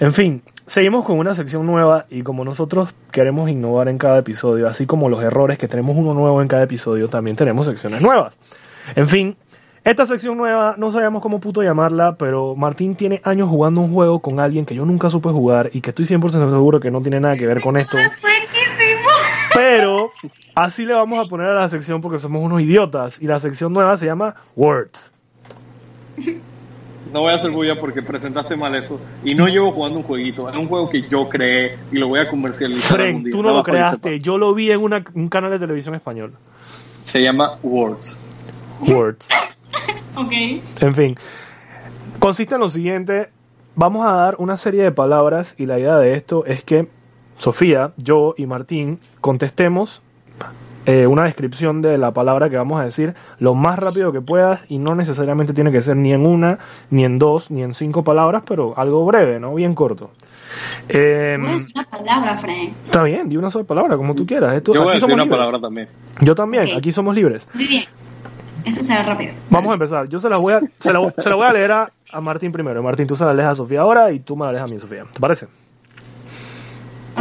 En 0.00 0.12
fin, 0.12 0.42
seguimos 0.70 1.04
con 1.04 1.18
una 1.18 1.34
sección 1.34 1.66
nueva 1.66 2.06
y 2.10 2.22
como 2.22 2.44
nosotros 2.44 2.94
queremos 3.10 3.50
innovar 3.50 3.88
en 3.88 3.98
cada 3.98 4.18
episodio, 4.18 4.68
así 4.68 4.86
como 4.86 5.08
los 5.08 5.20
errores 5.20 5.58
que 5.58 5.66
tenemos 5.66 5.96
uno 5.96 6.14
nuevo 6.14 6.40
en 6.42 6.46
cada 6.46 6.62
episodio, 6.62 7.08
también 7.08 7.36
tenemos 7.36 7.66
secciones 7.66 8.00
nuevas. 8.00 8.38
En 8.94 9.08
fin, 9.08 9.36
esta 9.82 10.06
sección 10.06 10.36
nueva 10.36 10.76
no 10.78 10.92
sabíamos 10.92 11.22
cómo 11.22 11.40
puto 11.40 11.60
llamarla, 11.64 12.14
pero 12.14 12.54
Martín 12.54 12.94
tiene 12.94 13.20
años 13.24 13.48
jugando 13.48 13.80
un 13.80 13.92
juego 13.92 14.20
con 14.20 14.38
alguien 14.38 14.64
que 14.64 14.76
yo 14.76 14.86
nunca 14.86 15.10
supe 15.10 15.30
jugar 15.30 15.70
y 15.72 15.80
que 15.80 15.90
estoy 15.90 16.04
100% 16.04 16.30
seguro 16.30 16.78
que 16.78 16.92
no 16.92 17.02
tiene 17.02 17.18
nada 17.18 17.36
que 17.36 17.48
ver 17.48 17.60
con 17.60 17.76
esto. 17.76 17.96
Pero 19.52 20.12
así 20.54 20.86
le 20.86 20.94
vamos 20.94 21.26
a 21.26 21.28
poner 21.28 21.48
a 21.48 21.54
la 21.54 21.68
sección 21.68 22.00
porque 22.00 22.20
somos 22.20 22.44
unos 22.44 22.60
idiotas 22.60 23.20
y 23.20 23.26
la 23.26 23.40
sección 23.40 23.72
nueva 23.72 23.96
se 23.96 24.06
llama 24.06 24.36
Words. 24.54 25.10
No 27.12 27.20
voy 27.22 27.32
a 27.32 27.36
hacer 27.36 27.50
bulla 27.50 27.78
porque 27.80 28.02
presentaste 28.02 28.54
mal 28.56 28.74
eso. 28.74 29.00
Y 29.24 29.34
no 29.34 29.46
llevo 29.48 29.72
jugando 29.72 29.98
un 29.98 30.04
jueguito. 30.04 30.48
Es 30.48 30.56
un 30.56 30.68
juego 30.68 30.88
que 30.88 31.02
yo 31.02 31.28
creé 31.28 31.76
y 31.90 31.98
lo 31.98 32.08
voy 32.08 32.20
a 32.20 32.28
comercializar. 32.28 32.98
día, 33.02 33.30
tú 33.32 33.42
no 33.42 33.52
lo 33.52 33.62
creaste, 33.62 34.20
yo 34.20 34.38
lo 34.38 34.54
vi 34.54 34.70
en 34.70 34.80
una- 34.80 35.04
un 35.14 35.28
canal 35.28 35.50
de 35.50 35.58
televisión 35.58 35.94
español. 35.94 36.32
Se 37.02 37.22
llama 37.22 37.58
Words. 37.62 38.16
Words. 38.88 39.28
Ok. 40.16 40.32
En 40.80 40.94
fin, 40.94 41.16
consiste 42.18 42.54
en 42.56 42.60
lo 42.60 42.68
siguiente, 42.68 43.30
vamos 43.76 44.04
a 44.06 44.12
dar 44.12 44.34
una 44.38 44.56
serie 44.56 44.82
de 44.82 44.90
palabras 44.92 45.54
y 45.56 45.66
la 45.66 45.78
idea 45.78 45.96
de 45.98 46.14
esto 46.14 46.44
es 46.44 46.62
que 46.64 46.88
Sofía, 47.38 47.92
yo 47.96 48.34
y 48.36 48.44
Martín 48.46 48.98
contestemos 49.20 50.02
eh, 50.86 51.06
una 51.06 51.24
descripción 51.24 51.82
de 51.82 51.98
la 51.98 52.12
palabra 52.12 52.48
que 52.50 52.56
vamos 52.56 52.80
a 52.80 52.84
decir 52.84 53.14
lo 53.38 53.54
más 53.54 53.78
rápido 53.78 54.12
que 54.12 54.20
puedas 54.20 54.60
y 54.68 54.78
no 54.78 54.94
necesariamente 54.94 55.52
tiene 55.52 55.70
que 55.72 55.82
ser 55.82 55.96
ni 55.96 56.12
en 56.12 56.26
una, 56.26 56.58
ni 56.90 57.04
en 57.04 57.18
dos, 57.18 57.50
ni 57.50 57.62
en 57.62 57.74
cinco 57.74 58.02
palabras, 58.04 58.42
pero 58.46 58.74
algo 58.78 59.04
breve, 59.04 59.38
¿no? 59.40 59.54
Bien 59.54 59.74
corto. 59.74 60.10
Eh, 60.88 61.36
Voy 61.40 61.50
a 61.50 61.54
decir 61.54 61.72
una 61.74 61.84
palabra, 61.88 62.36
Frank. 62.36 62.70
está 62.86 63.02
bien, 63.04 63.28
di 63.28 63.36
una 63.36 63.50
sola 63.50 63.64
palabra, 63.64 63.96
como 63.96 64.14
tú 64.14 64.26
quieras. 64.26 64.54
Esto- 64.54 64.74
Yo 64.74 64.80
voy 64.82 64.90
a 64.90 64.94
decir 64.94 65.02
somos 65.02 65.14
una 65.14 65.24
libres. 65.24 65.38
palabra 65.38 65.60
también. 65.60 65.88
Yo 66.20 66.34
también, 66.34 66.68
aquí 66.76 66.90
somos 66.92 67.14
libres. 67.14 67.46
Muy 67.54 67.66
bien. 67.66 67.84
Esto 68.64 68.82
será 68.82 69.02
rápido. 69.04 69.32
Vamos 69.48 69.70
a 69.70 69.74
empezar. 69.74 70.08
Yo 70.08 70.18
se 70.18 70.28
la 70.28 70.36
voy 70.38 70.52
a, 70.54 70.60
se 70.80 70.92
la, 70.92 71.14
se 71.16 71.28
la 71.30 71.34
voy 71.34 71.46
a 71.46 71.52
leer 71.52 71.72
a, 71.72 71.92
a 72.12 72.20
Martín 72.20 72.52
primero. 72.52 72.82
Martín, 72.82 73.06
tú 73.06 73.16
se 73.16 73.24
la 73.24 73.32
lees 73.32 73.48
a 73.48 73.54
Sofía 73.54 73.80
ahora 73.82 74.10
y 74.12 74.20
tú 74.20 74.36
me 74.36 74.44
la 74.46 74.52
lees 74.52 74.64
a 74.70 74.74
mí, 74.74 74.80
Sofía. 74.80 75.04
¿Te 75.12 75.20
parece? 75.20 75.46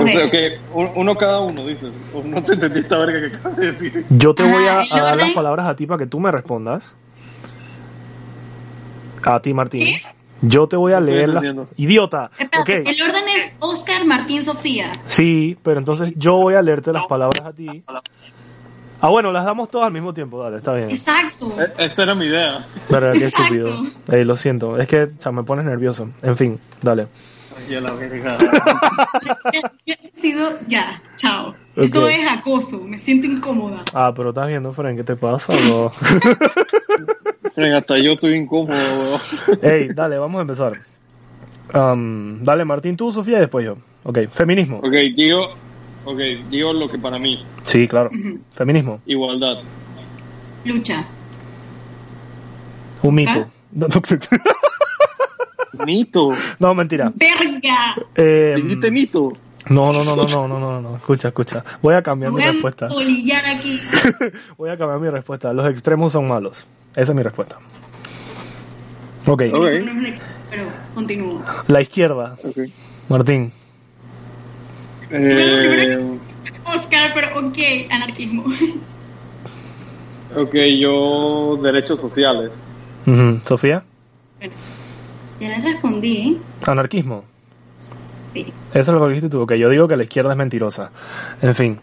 O 0.04 0.08
sea, 0.08 0.90
uno 0.96 1.16
cada 1.16 1.40
uno, 1.40 1.66
dices. 1.66 1.92
O 2.14 2.22
No 2.24 2.44
te 2.44 2.54
entendí 2.54 2.80
esta 2.80 2.98
verga 2.98 3.30
que 3.30 3.36
acabas 3.38 3.58
de 3.58 3.72
decir. 3.72 4.06
Yo 4.10 4.34
te 4.34 4.44
voy 4.44 4.66
a, 4.66 4.80
Ah, 4.80 4.86
¿el 4.92 5.00
a 5.00 5.04
dar 5.04 5.18
las 5.18 5.32
palabras 5.32 5.66
a 5.68 5.76
ti 5.76 5.86
para 5.86 6.00
que 6.00 6.06
tú 6.08 6.20
me 6.20 6.32
respondas. 6.32 6.94
A 9.24 9.40
ti, 9.42 9.54
Martín. 9.54 9.98
Yo 10.42 10.68
te 10.68 10.78
voy 10.78 10.94
a 10.94 11.00
estoy 11.00 11.14
leer 11.14 11.30
las... 11.30 11.44
¡Idiota! 11.76 12.32
Espérate, 12.38 12.80
Ok. 12.82 12.88
el 12.88 13.02
orden 13.02 13.24
es 13.38 13.54
Oscar, 13.60 14.06
Martín, 14.06 14.44
Sofía. 14.44 14.92
Sí, 15.08 15.58
pero 15.64 15.80
entonces 15.80 16.14
yo 16.16 16.36
voy 16.38 16.54
a 16.54 16.62
leerte 16.62 16.94
las 16.94 17.06
palabras 17.08 17.46
a 17.46 17.52
ti. 17.52 17.84
Ah, 19.02 19.10
bueno, 19.10 19.32
las 19.32 19.46
damos 19.46 19.70
todas 19.70 19.88
al 19.88 19.94
mismo 19.94 20.14
tiempo. 20.14 20.42
Dale, 20.42 20.58
está 20.58 20.74
bien. 20.74 20.90
Exacto. 20.90 21.54
Eh, 21.60 21.74
Esa 21.78 22.04
era 22.04 22.16
mi 22.16 22.26
idea. 22.26 22.66
Pero 22.90 23.12
qué 23.12 23.26
Exacto. 23.26 23.44
estúpido. 23.44 23.84
Ey, 24.12 24.24
lo 24.26 24.36
siento. 24.38 24.78
Es 24.78 24.88
que 24.88 25.04
o 25.04 25.10
sea, 25.22 25.32
me 25.32 25.44
pones 25.44 25.66
nervioso. 25.66 26.10
En 26.22 26.36
fin, 26.38 26.60
dale. 26.82 27.08
A 27.68 27.82
la 27.82 27.92
verga. 27.94 28.38
Ha 28.38 30.22
sido 30.22 30.60
ya. 30.68 31.02
Chao. 31.18 31.56
Esto 31.76 32.08
es 32.08 32.20
acoso. 32.32 32.80
Me 32.84 32.98
siento 33.00 33.28
incómoda. 33.28 33.84
Ah, 33.94 34.12
pero 34.16 34.30
estás 34.30 34.48
viendo, 34.48 34.72
Fren, 34.72 34.98
¿qué 34.98 35.04
te 35.04 35.16
pasa? 35.16 35.54
bro? 35.68 35.90
Fren, 37.54 37.74
hasta 37.74 37.98
yo 38.00 38.14
estoy 38.14 38.34
incómodo, 38.36 38.76
weón. 38.78 39.20
Ey, 39.62 39.90
dale, 39.94 40.18
vamos 40.18 40.40
a 40.40 40.42
empezar. 40.42 40.80
Um, 41.74 42.44
dale, 42.44 42.66
Martín, 42.66 42.98
tú, 42.98 43.12
Sofía, 43.12 43.38
y 43.38 43.42
después 43.42 43.66
yo. 43.66 43.78
Ok, 44.04 44.20
feminismo. 44.34 44.78
Ok, 44.80 44.94
digo, 45.16 45.50
ok, 46.06 46.20
digo 46.50 46.74
lo 46.74 46.90
que 46.90 46.98
para 46.98 47.20
mí, 47.20 47.44
Sí, 47.66 47.88
claro. 47.88 48.10
Feminismo. 48.52 49.00
igualdad. 49.06 49.58
Lucha. 50.66 51.06
Un 53.04 53.16
mito. 53.16 53.32
¿Ah? 53.32 53.48
No, 55.74 55.86
Mito. 55.86 56.32
no, 56.60 56.74
mentira. 56.76 57.12
¡Verga! 57.16 57.96
Eh, 58.16 58.54
Dijiste 58.58 58.90
mito. 58.92 59.34
no, 59.70 59.94
no, 59.94 60.04
no, 60.04 60.16
no, 60.16 60.24
no, 60.28 60.48
no, 60.48 60.60
no, 60.60 60.82
no. 60.82 60.96
Escucha, 60.96 61.28
escucha. 61.30 61.64
Voy 61.82 61.94
a 61.96 62.02
cambiar 62.02 62.32
mi 62.32 62.40
voy 62.40 62.48
a 62.50 62.52
respuesta. 62.54 62.88
aquí. 62.88 63.80
Voy 64.58 64.70
a 64.70 64.78
cambiar 64.78 65.00
mi 65.00 65.10
respuesta. 65.10 65.54
Los 65.54 65.70
extremos 65.70 66.12
son 66.14 66.28
malos. 66.28 66.66
Esa 66.96 67.12
es 67.12 67.16
mi 67.16 67.22
respuesta. 67.24 67.58
Ok. 69.28 69.44
Ok. 69.54 69.54
No 69.54 69.68
es 69.68 69.82
un 69.84 70.06
ex- 70.08 70.22
Pero 70.50 70.64
continúo. 70.96 71.44
La 71.68 71.82
izquierda. 71.82 72.36
Ok. 72.44 72.58
Martín. 73.10 73.52
Eh, 75.12 76.18
Oscar, 76.66 77.12
pero 77.16 77.40
ok, 77.48 77.58
anarquismo. 77.90 78.46
ok, 80.36 80.54
yo 80.80 81.60
derechos 81.64 82.00
sociales. 82.02 82.52
Sofía. 83.46 83.84
Bueno, 84.40 84.54
ya 85.40 85.50
le 85.58 85.72
respondí. 85.74 86.38
Anarquismo. 86.66 87.24
Sí. 88.34 88.54
Eso 88.74 88.80
es 88.82 88.88
lo 88.88 89.02
que 89.02 89.08
dijiste 89.10 89.30
tú. 89.30 89.42
Ok, 89.42 89.54
yo 89.54 89.70
digo 89.70 89.88
que 89.88 89.96
la 89.98 90.04
izquierda 90.04 90.32
es 90.32 90.38
mentirosa. 90.38 90.92
En 91.42 91.56
fin. 91.56 91.80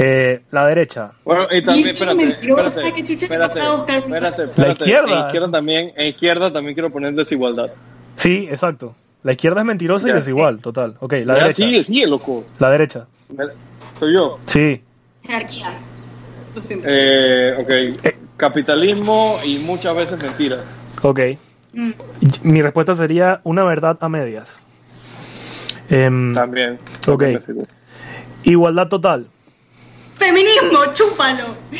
Eh, 0.00 0.42
la 0.52 0.66
derecha. 0.66 1.10
Bueno, 1.24 1.46
y 1.50 1.60
también, 1.62 1.88
Bicho 1.88 2.04
espérate, 2.04 2.26
mentirosa, 2.26 2.66
espérate, 2.68 3.04
que 3.04 3.12
espérate, 3.14 3.60
espérate, 3.98 4.42
espérate. 4.44 4.72
izquierda. 4.84 5.20
En 5.20 5.26
izquierda 5.26 5.50
también, 5.50 5.92
en 5.96 6.06
izquierda 6.08 6.52
también 6.52 6.74
quiero 6.74 6.90
poner 6.90 7.14
desigualdad. 7.14 7.70
Sí, 8.16 8.46
exacto. 8.50 8.94
La 9.24 9.32
izquierda 9.32 9.60
es 9.60 9.66
mentirosa 9.66 10.08
y 10.08 10.12
desigual, 10.12 10.60
total. 10.60 10.94
Ok, 11.00 11.12
la 11.24 11.34
Ya, 11.34 11.42
derecha. 11.42 11.54
Sigue, 11.64 11.82
sigue, 11.82 12.06
loco. 12.06 12.44
La 12.60 12.70
derecha. 12.70 13.06
Soy 13.98 14.14
yo. 14.14 14.38
Sí. 14.46 14.80
Jerarquía. 15.24 15.72
Eh, 16.84 17.54
ok. 17.58 18.12
Capitalismo 18.36 19.36
y 19.44 19.58
muchas 19.58 19.96
veces 19.96 20.22
mentiras. 20.22 20.60
Ok. 21.02 21.20
Mm. 21.72 21.90
Mi 22.42 22.62
respuesta 22.62 22.94
sería 22.94 23.40
una 23.44 23.62
verdad 23.64 23.98
a 24.00 24.08
medias. 24.08 24.58
Em, 25.90 26.34
También. 26.34 26.78
Ok. 27.06 27.24
Igualdad 28.44 28.88
total. 28.88 29.26
Feminismo, 30.16 30.92
chúpalo. 30.94 31.44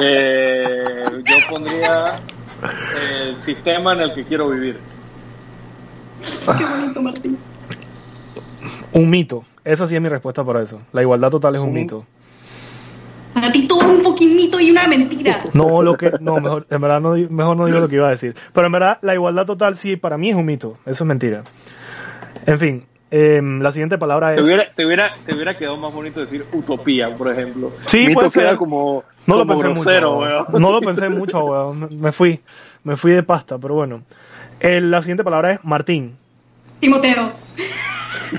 Eh, 0.00 1.02
yo 1.24 1.36
pondría 1.50 2.14
el 3.00 3.40
sistema 3.42 3.94
en 3.94 4.00
el 4.02 4.14
que 4.14 4.24
quiero 4.24 4.48
vivir. 4.50 4.76
Qué 6.56 6.64
bonito, 6.64 7.02
Martín. 7.02 7.38
Un 8.92 9.10
mito. 9.10 9.44
Esa 9.64 9.86
sí 9.86 9.96
es 9.96 10.00
mi 10.00 10.08
respuesta 10.08 10.44
para 10.44 10.62
eso. 10.62 10.80
La 10.92 11.02
igualdad 11.02 11.30
total 11.30 11.56
es 11.56 11.60
un 11.60 11.68
Un- 11.68 11.74
mito. 11.74 12.04
Para 13.34 13.52
ti 13.52 13.66
todo 13.68 13.80
un 13.88 14.00
fucking 14.02 14.34
mito 14.34 14.58
y 14.58 14.70
una 14.70 14.86
mentira. 14.88 15.42
No, 15.52 15.82
lo 15.82 15.96
que. 15.96 16.12
No, 16.20 16.36
mejor, 16.40 16.66
en 16.70 16.80
verdad 16.80 17.00
no, 17.00 17.14
mejor 17.30 17.56
no 17.56 17.66
digo 17.66 17.78
lo 17.80 17.88
que 17.88 17.96
iba 17.96 18.08
a 18.08 18.10
decir. 18.10 18.34
Pero 18.52 18.66
en 18.66 18.72
verdad, 18.72 18.98
la 19.02 19.14
igualdad 19.14 19.46
total 19.46 19.76
sí, 19.76 19.96
para 19.96 20.16
mí 20.18 20.30
es 20.30 20.36
un 20.36 20.44
mito. 20.46 20.76
Eso 20.86 21.04
es 21.04 21.08
mentira. 21.08 21.42
En 22.46 22.58
fin, 22.58 22.84
em, 23.10 23.60
la 23.60 23.70
siguiente 23.72 23.98
palabra 23.98 24.34
Te 24.34 24.40
es. 24.40 24.46
hubiera, 24.46 24.72
te, 24.74 24.84
hubiera, 24.86 25.10
te 25.26 25.34
hubiera 25.34 25.56
quedado 25.56 25.76
más 25.76 25.92
bonito 25.92 26.20
decir 26.20 26.44
utopía, 26.52 27.14
por 27.14 27.30
ejemplo. 27.30 27.72
Sí, 27.86 28.06
Mito 28.08 28.14
puede 28.14 28.30
ser. 28.30 28.42
queda 28.44 28.56
como, 28.56 29.04
No 29.26 29.36
lo 29.36 29.46
como 29.46 29.60
pensé 29.60 29.74
grosero, 29.82 30.12
mucho. 30.14 30.22
weón. 30.24 30.46
weón. 30.48 30.62
No 30.62 30.72
lo 30.72 30.80
pensé 30.80 31.08
mucho, 31.08 31.38
weón. 31.44 31.80
Me- 31.80 31.88
Me 31.96 32.12
fui. 32.12 32.40
Me 32.84 32.96
fui 32.96 33.12
de 33.12 33.22
pasta, 33.22 33.58
pero 33.58 33.74
bueno. 33.74 34.02
El- 34.60 34.90
la 34.90 35.02
siguiente 35.02 35.22
palabra 35.24 35.52
es 35.52 35.60
Martín. 35.64 36.16
Timoteo. 36.80 37.32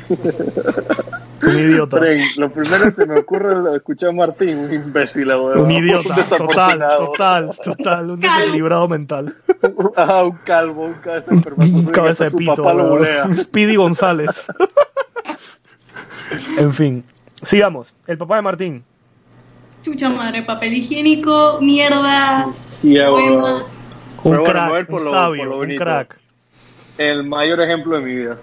Un 1.42 1.60
idiota. 1.60 1.98
Fren, 2.00 2.22
lo 2.38 2.52
primero 2.52 2.84
que 2.86 2.92
se 2.92 3.06
me 3.06 3.20
ocurre 3.20 3.70
es 3.72 3.76
escuchar 3.78 4.10
a 4.10 4.14
Martín, 4.14 4.58
un 4.60 4.74
imbécil. 4.74 5.32
Un 5.32 5.72
idiota. 5.72 6.16
Total, 6.38 6.80
total, 6.98 7.52
total. 7.64 8.10
Un 8.12 8.20
desequilibrado 8.20 8.88
mental. 8.88 9.36
Ah, 9.96 10.24
un 10.24 10.38
calvo, 10.46 10.86
un 10.86 10.94
cabeza 10.94 11.32
de 11.32 11.54
Un 11.70 11.86
que 11.86 11.92
cabeza 11.92 12.24
de 12.26 12.32
pito. 12.32 12.56
papá 12.56 12.74
lo. 12.74 12.94
Un 13.26 13.36
Speedy 13.38 13.76
González. 13.76 14.48
en 16.58 16.74
fin. 16.74 17.04
Sigamos. 17.44 17.94
El 18.08 18.18
papá 18.18 18.38
de 18.38 18.42
Martín. 18.42 18.84
Chucha 19.84 20.10
madre, 20.10 20.44
papel 20.44 20.74
higiénico, 20.74 21.60
mierda, 21.62 22.48
Yeah, 22.84 23.10
poemas. 23.10 23.44
weón. 23.44 23.64
Un 24.24 24.38
bueno, 24.38 24.44
crack, 24.44 24.90
un 24.90 25.06
lo- 25.06 25.12
sabio, 25.12 25.44
por 25.44 25.50
lo 25.52 25.60
un 25.60 25.76
crack. 25.78 26.20
El 26.98 27.24
mayor 27.26 27.62
ejemplo 27.62 27.96
de 27.98 28.02
mi 28.04 28.16
vida. 28.16 28.38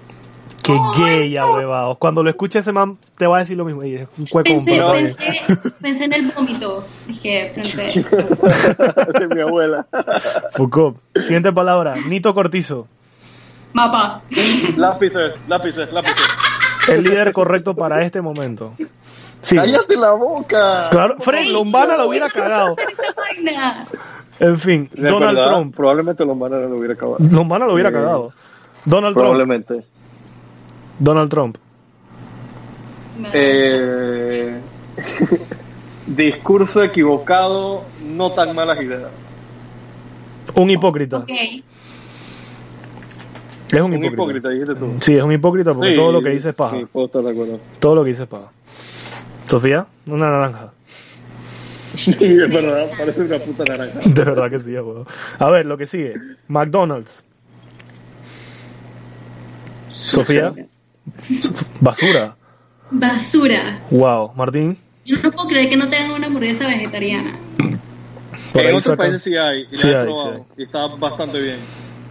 Qué 0.66 0.76
gay, 0.98 1.30
ya, 1.30 1.46
huevado. 1.46 1.94
Cuando 1.94 2.24
lo 2.24 2.30
escuche 2.30 2.58
ese 2.58 2.72
man, 2.72 2.98
te 3.16 3.28
va 3.28 3.36
a 3.36 3.40
decir 3.40 3.56
lo 3.56 3.64
mismo. 3.64 3.84
Y 3.84 3.94
es 3.94 4.08
un 4.18 4.26
cueco 4.26 4.50
Pensé, 4.50 4.82
pensé, 4.92 5.42
pensé 5.80 6.04
en 6.04 6.12
el 6.12 6.32
vómito. 6.32 6.84
Dije, 7.06 7.52
frente. 7.54 8.04
de 9.20 9.34
mi 9.34 9.40
abuela. 9.42 9.86
Foucault. 10.50 10.96
Siguiente 11.14 11.52
palabra. 11.52 11.94
Nito 12.04 12.34
Cortizo. 12.34 12.88
Mapa. 13.74 14.22
lápices, 14.76 15.34
lápices, 15.46 15.92
lápices. 15.92 16.16
El 16.88 17.04
líder 17.04 17.32
correcto 17.32 17.76
para 17.76 18.02
este 18.02 18.20
momento. 18.20 18.72
Sí. 19.42 19.54
¡Cállate 19.54 19.96
la 19.96 20.10
boca! 20.12 20.88
Claro, 20.90 21.16
Fred 21.20 21.46
Lombana 21.52 21.96
lo 21.96 22.08
hubiera 22.08 22.28
cagado. 22.28 22.74
En 24.38 24.58
fin, 24.58 24.90
Donald 24.94 25.34
verdad, 25.34 25.50
Trump. 25.50 25.74
Probablemente 25.74 26.22
Lombana 26.24 26.58
no 26.58 26.68
lo 26.68 26.76
hubiera 26.76 26.92
acabado. 26.92 27.16
Lombana 27.20 27.64
lo 27.64 27.72
hubiera 27.72 27.90
cagado. 27.90 28.32
Donald 28.84 29.16
Trump. 29.16 29.28
Probablemente. 29.28 29.84
Donald 30.98 31.30
Trump. 31.30 31.56
Eh, 33.32 34.60
discurso 36.06 36.82
equivocado, 36.82 37.84
no 38.04 38.30
tan 38.32 38.54
malas 38.54 38.80
ideas. 38.80 39.10
Un 40.54 40.70
hipócrita. 40.70 41.24
Es 41.28 41.62
un 43.72 43.92
Un 43.92 44.04
hipócrita. 44.04 44.14
hipócrita, 44.14 44.48
dijiste 44.50 44.74
tú. 44.74 44.94
Sí, 45.00 45.16
es 45.16 45.22
un 45.22 45.32
hipócrita 45.32 45.74
porque 45.74 45.90
Sí, 45.90 45.96
todo 45.96 46.12
lo 46.12 46.22
que 46.22 46.30
dice 46.30 46.50
es 46.50 46.54
paja. 46.54 46.76
Sí, 46.78 46.86
puedo 46.92 47.06
estar 47.06 47.22
de 47.22 47.30
acuerdo. 47.30 47.60
Todo 47.80 47.94
lo 47.96 48.04
que 48.04 48.10
dice 48.10 48.22
es 48.22 48.28
paja. 48.28 48.50
Sofía, 49.46 49.86
una 50.06 50.30
naranja. 50.30 50.72
Sí, 51.96 52.10
es 52.10 52.36
verdad, 52.52 52.90
parece 52.98 53.22
una 53.22 53.38
puta 53.38 53.64
naranja. 53.64 54.00
De 54.04 54.22
verdad 54.24 54.50
que 54.50 54.60
sí, 54.60 54.72
ya, 54.72 54.82
huevo. 54.82 55.06
A 55.38 55.50
ver, 55.50 55.64
lo 55.64 55.78
que 55.78 55.86
sigue. 55.86 56.14
McDonald's. 56.48 57.24
Sofía. 59.90 60.54
Basura. 61.80 62.36
Basura. 62.90 63.78
Wow. 63.90 64.32
Martín. 64.34 64.76
Yo 65.04 65.16
no 65.22 65.30
puedo 65.30 65.48
creer 65.48 65.68
que 65.68 65.76
no 65.76 65.88
tengan 65.88 66.12
una 66.12 66.26
hamburguesa 66.26 66.66
vegetariana. 66.66 67.32
Por 68.52 68.62
en 68.62 68.68
ahí 68.68 68.74
otros 68.74 68.96
países 68.96 69.22
sí 69.22 69.36
hay, 69.36 69.66
y 69.70 69.76
Sí 69.76 69.86
la 69.86 69.92
he 69.92 69.96
hay, 69.96 70.04
probado, 70.06 70.34
sí 70.34 70.42
y 70.56 70.62
está 70.64 70.86
bastante 70.86 71.40
bien. 71.40 71.58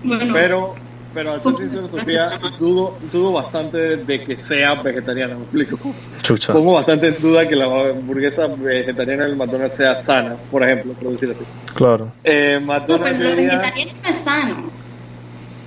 Bueno, 0.04 0.34
Pero, 0.34 0.76
pero 1.14 1.34
al 1.34 1.44
ser 1.44 1.58
sincero, 1.58 1.90
Sofía, 1.90 2.40
dudo, 2.60 2.98
dudo 3.12 3.32
bastante 3.34 3.98
de 3.98 4.22
que 4.22 4.38
sea 4.38 4.76
vegetariana, 4.76 5.36
me 5.36 5.42
explico. 5.42 5.78
Chucha. 6.22 6.54
Pongo 6.54 6.76
bastante 6.76 7.08
en 7.08 7.22
duda 7.22 7.48
que 7.48 7.56
la 7.56 7.66
hamburguesa 7.66 8.48
vegetariana 8.48 9.26
del 9.26 9.36
McDonald's 9.36 9.76
sea 9.76 9.98
sana, 9.98 10.36
por 10.52 10.64
ejemplo, 10.64 10.94
por 10.94 11.12
decir 11.12 11.32
así. 11.32 11.44
Claro. 11.74 12.12
Eh, 12.24 12.60
no, 12.62 12.86
pero 12.88 12.98
lo 12.98 13.36
vegetariano 13.36 13.92
no 14.04 14.10
es 14.10 14.16
sano. 14.18 14.56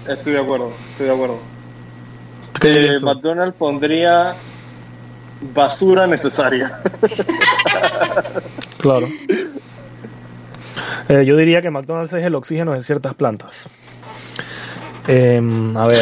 Estoy 0.08 0.32
de 0.32 0.40
acuerdo, 0.40 0.72
estoy 0.92 1.06
de 1.06 1.12
acuerdo. 1.12 1.57
¿Qué 2.60 2.96
Eh? 2.96 2.98
McDonald's 3.00 3.56
pondría 3.56 4.34
basura 5.40 6.06
necesaria. 6.06 6.80
Claro. 8.78 9.08
Eh, 11.08 11.24
yo 11.24 11.36
diría 11.36 11.60
que 11.60 11.68
McDonald's 11.70 12.12
es 12.12 12.22
el 12.24 12.36
oxígeno 12.36 12.72
de 12.74 12.82
ciertas 12.84 13.12
plantas. 13.14 13.66
Em, 15.08 15.76
a 15.76 15.88
ver. 15.88 15.98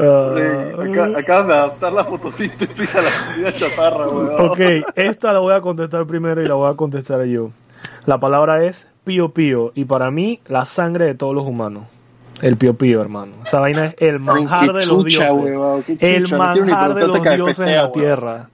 Ah, 0.00 0.34
Acá- 0.78 1.18
Acaban 1.18 1.46
de 1.48 1.54
adaptar 1.54 1.92
la 1.92 2.04
fotosíntesis 2.04 2.94
a 2.94 3.00
la 3.02 3.10
comida 3.32 3.52
chatarra, 3.52 4.08
weón. 4.08 4.40
ok, 4.50 4.60
esta 4.94 5.32
la 5.32 5.38
voy 5.40 5.54
a 5.54 5.60
contestar 5.60 6.06
primero 6.06 6.42
y 6.42 6.46
la 6.46 6.54
voy 6.54 6.70
a 6.70 6.74
contestar 6.76 7.24
yo. 7.24 7.50
La 8.06 8.18
palabra 8.18 8.64
es 8.64 8.86
pío 9.04 9.28
pío 9.32 9.72
y 9.74 9.84
para 9.84 10.10
mí 10.10 10.40
la 10.46 10.64
sangre 10.66 11.04
de 11.06 11.14
todos 11.14 11.34
los 11.34 11.44
humanos. 11.46 11.84
El 12.42 12.56
pío 12.56 12.74
pío, 12.76 13.00
hermano. 13.00 13.34
Esa 13.46 13.60
vaina 13.60 13.86
es 13.86 13.94
el 13.98 14.18
manjar 14.18 14.66
de 14.72 14.86
los 14.86 15.04
chucha, 15.04 15.30
dioses. 15.30 16.02
el 16.02 16.28
manjar 16.36 16.94
de 16.94 17.06
los 17.06 17.22
dioses 17.22 17.56
KFC, 17.56 17.68
en 17.68 17.76
la 17.76 17.92
tierra. 17.92 18.48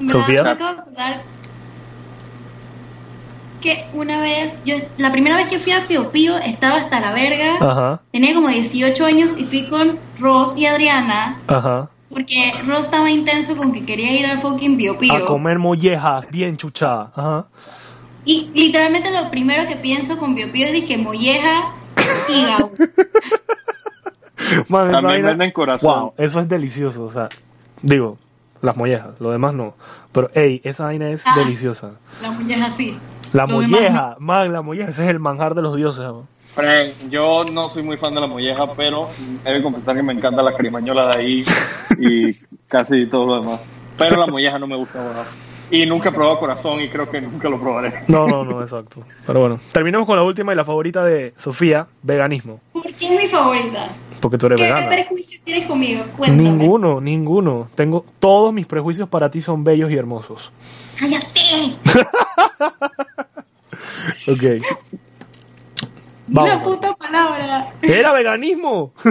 En 0.00 0.06
verdad, 0.08 0.20
Sofía. 0.20 0.42
me 0.42 0.50
acabo 0.50 0.74
de 0.74 0.80
acordar 0.80 1.22
que 3.60 3.84
una 3.94 4.20
vez, 4.20 4.52
yo 4.64 4.74
la 4.98 5.12
primera 5.12 5.36
vez 5.36 5.46
que 5.48 5.58
fui 5.60 5.70
a 5.70 5.86
Pío 5.86 6.10
Pío 6.10 6.36
estaba 6.38 6.78
hasta 6.78 6.98
la 7.00 7.12
verga. 7.12 7.56
Ajá, 7.60 8.00
Tenía 8.10 8.34
como 8.34 8.48
18 8.48 9.04
años 9.06 9.34
y 9.38 9.44
fui 9.44 9.68
con 9.68 9.98
Ross 10.18 10.56
y 10.56 10.66
Adriana 10.66 11.38
ajá. 11.46 11.88
porque 12.10 12.52
Ross 12.66 12.80
estaba 12.86 13.08
intenso 13.08 13.56
con 13.56 13.72
que 13.72 13.84
quería 13.86 14.18
ir 14.18 14.26
al 14.26 14.40
fucking 14.40 14.76
Pío 14.76 14.94
A 14.94 14.98
Pío. 14.98 15.26
comer 15.26 15.60
mollejas 15.60 16.28
bien 16.28 16.56
chuchadas. 16.56 17.10
Ajá. 17.16 17.46
Y 18.24 18.50
literalmente 18.54 19.10
lo 19.10 19.30
primero 19.30 19.66
que 19.68 19.76
pienso 19.76 20.16
con 20.16 20.34
Pío 20.34 20.50
Pío 20.52 20.66
es 20.68 20.84
que 20.84 20.96
molleja, 20.96 21.64
hígado. 22.28 22.70
Man, 24.68 24.88
esa 24.88 24.92
También 25.00 25.02
vaina- 25.02 25.28
venden 25.30 25.50
corazón. 25.52 26.00
Wow, 26.00 26.14
eso 26.18 26.40
es 26.40 26.48
delicioso. 26.48 27.04
O 27.04 27.12
sea, 27.12 27.28
digo, 27.82 28.18
las 28.60 28.76
mollejas, 28.76 29.10
lo 29.20 29.30
demás 29.30 29.54
no. 29.54 29.74
Pero, 30.12 30.30
hey, 30.34 30.60
esa 30.64 30.84
vaina 30.84 31.08
es 31.10 31.22
Ah. 31.24 31.34
deliciosa. 31.36 31.92
La 32.20 32.30
molleja 32.30 32.70
sí. 32.70 32.98
La 33.32 33.46
Lo 33.46 33.60
demás 33.60 33.70
molleja, 33.70 34.16
man, 34.18 34.52
la 34.52 34.62
molleja, 34.62 34.90
ese 34.90 35.04
es 35.04 35.10
el 35.10 35.18
manjar 35.20 35.54
de 35.54 35.62
los 35.62 35.74
dioses. 35.76 36.04
Fren, 36.54 36.92
yo 37.08 37.44
no 37.50 37.68
soy 37.70 37.82
muy 37.82 37.96
fan 37.96 38.14
de 38.14 38.20
la 38.20 38.26
molleja, 38.26 38.74
pero 38.74 39.08
he 39.44 39.52
de 39.52 39.62
confesar 39.62 39.96
que 39.96 40.02
me 40.02 40.12
encanta 40.12 40.42
la 40.42 40.52
carimañola 40.54 41.08
de 41.08 41.16
ahí 41.22 41.44
y 41.98 42.36
casi 42.68 43.06
todo 43.06 43.24
lo 43.26 43.40
demás. 43.40 43.60
Pero 43.96 44.16
la 44.16 44.26
molleja 44.26 44.58
no 44.58 44.66
me 44.66 44.76
gusta, 44.76 44.98
weón. 45.00 45.26
Y 45.72 45.86
nunca 45.86 46.10
he 46.10 46.12
probado 46.12 46.38
corazón 46.38 46.80
y 46.80 46.88
creo 46.90 47.10
que 47.10 47.18
nunca 47.20 47.48
lo 47.48 47.58
probaré. 47.58 48.04
No, 48.06 48.26
no, 48.26 48.44
no, 48.44 48.60
exacto. 48.62 49.02
Pero 49.26 49.40
bueno, 49.40 49.58
terminemos 49.72 50.06
con 50.06 50.16
la 50.16 50.22
última 50.22 50.52
y 50.52 50.56
la 50.56 50.66
favorita 50.66 51.02
de 51.02 51.32
Sofía, 51.38 51.86
veganismo. 52.02 52.60
¿Por 52.74 52.82
qué 52.94 53.06
es 53.06 53.22
mi 53.22 53.26
favorita? 53.26 53.88
Porque 54.20 54.36
tú 54.36 54.46
eres 54.46 54.58
¿Qué 54.60 54.64
vegana. 54.64 54.88
prejuicios 54.90 55.40
tienes 55.42 55.66
conmigo? 55.66 56.04
Cuéntame. 56.16 56.42
Ninguno, 56.50 57.00
ninguno. 57.00 57.68
Tengo 57.74 58.04
todos 58.20 58.52
mis 58.52 58.66
prejuicios 58.66 59.08
para 59.08 59.30
ti 59.30 59.40
son 59.40 59.64
bellos 59.64 59.90
y 59.90 59.96
hermosos. 59.96 60.52
¡Cállate! 60.98 61.76
Ok. 64.28 64.42
Una 66.28 66.60
puta 66.62 66.94
palabra. 66.94 67.72
Era 67.82 68.12
veganismo. 68.12 68.92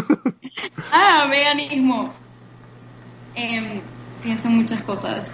Ah, 0.91 1.27
veganismo. 1.29 2.09
Em, 3.35 3.79
pienso 4.21 4.47
en 4.47 4.57
muchas 4.57 4.83
cosas. 4.83 5.27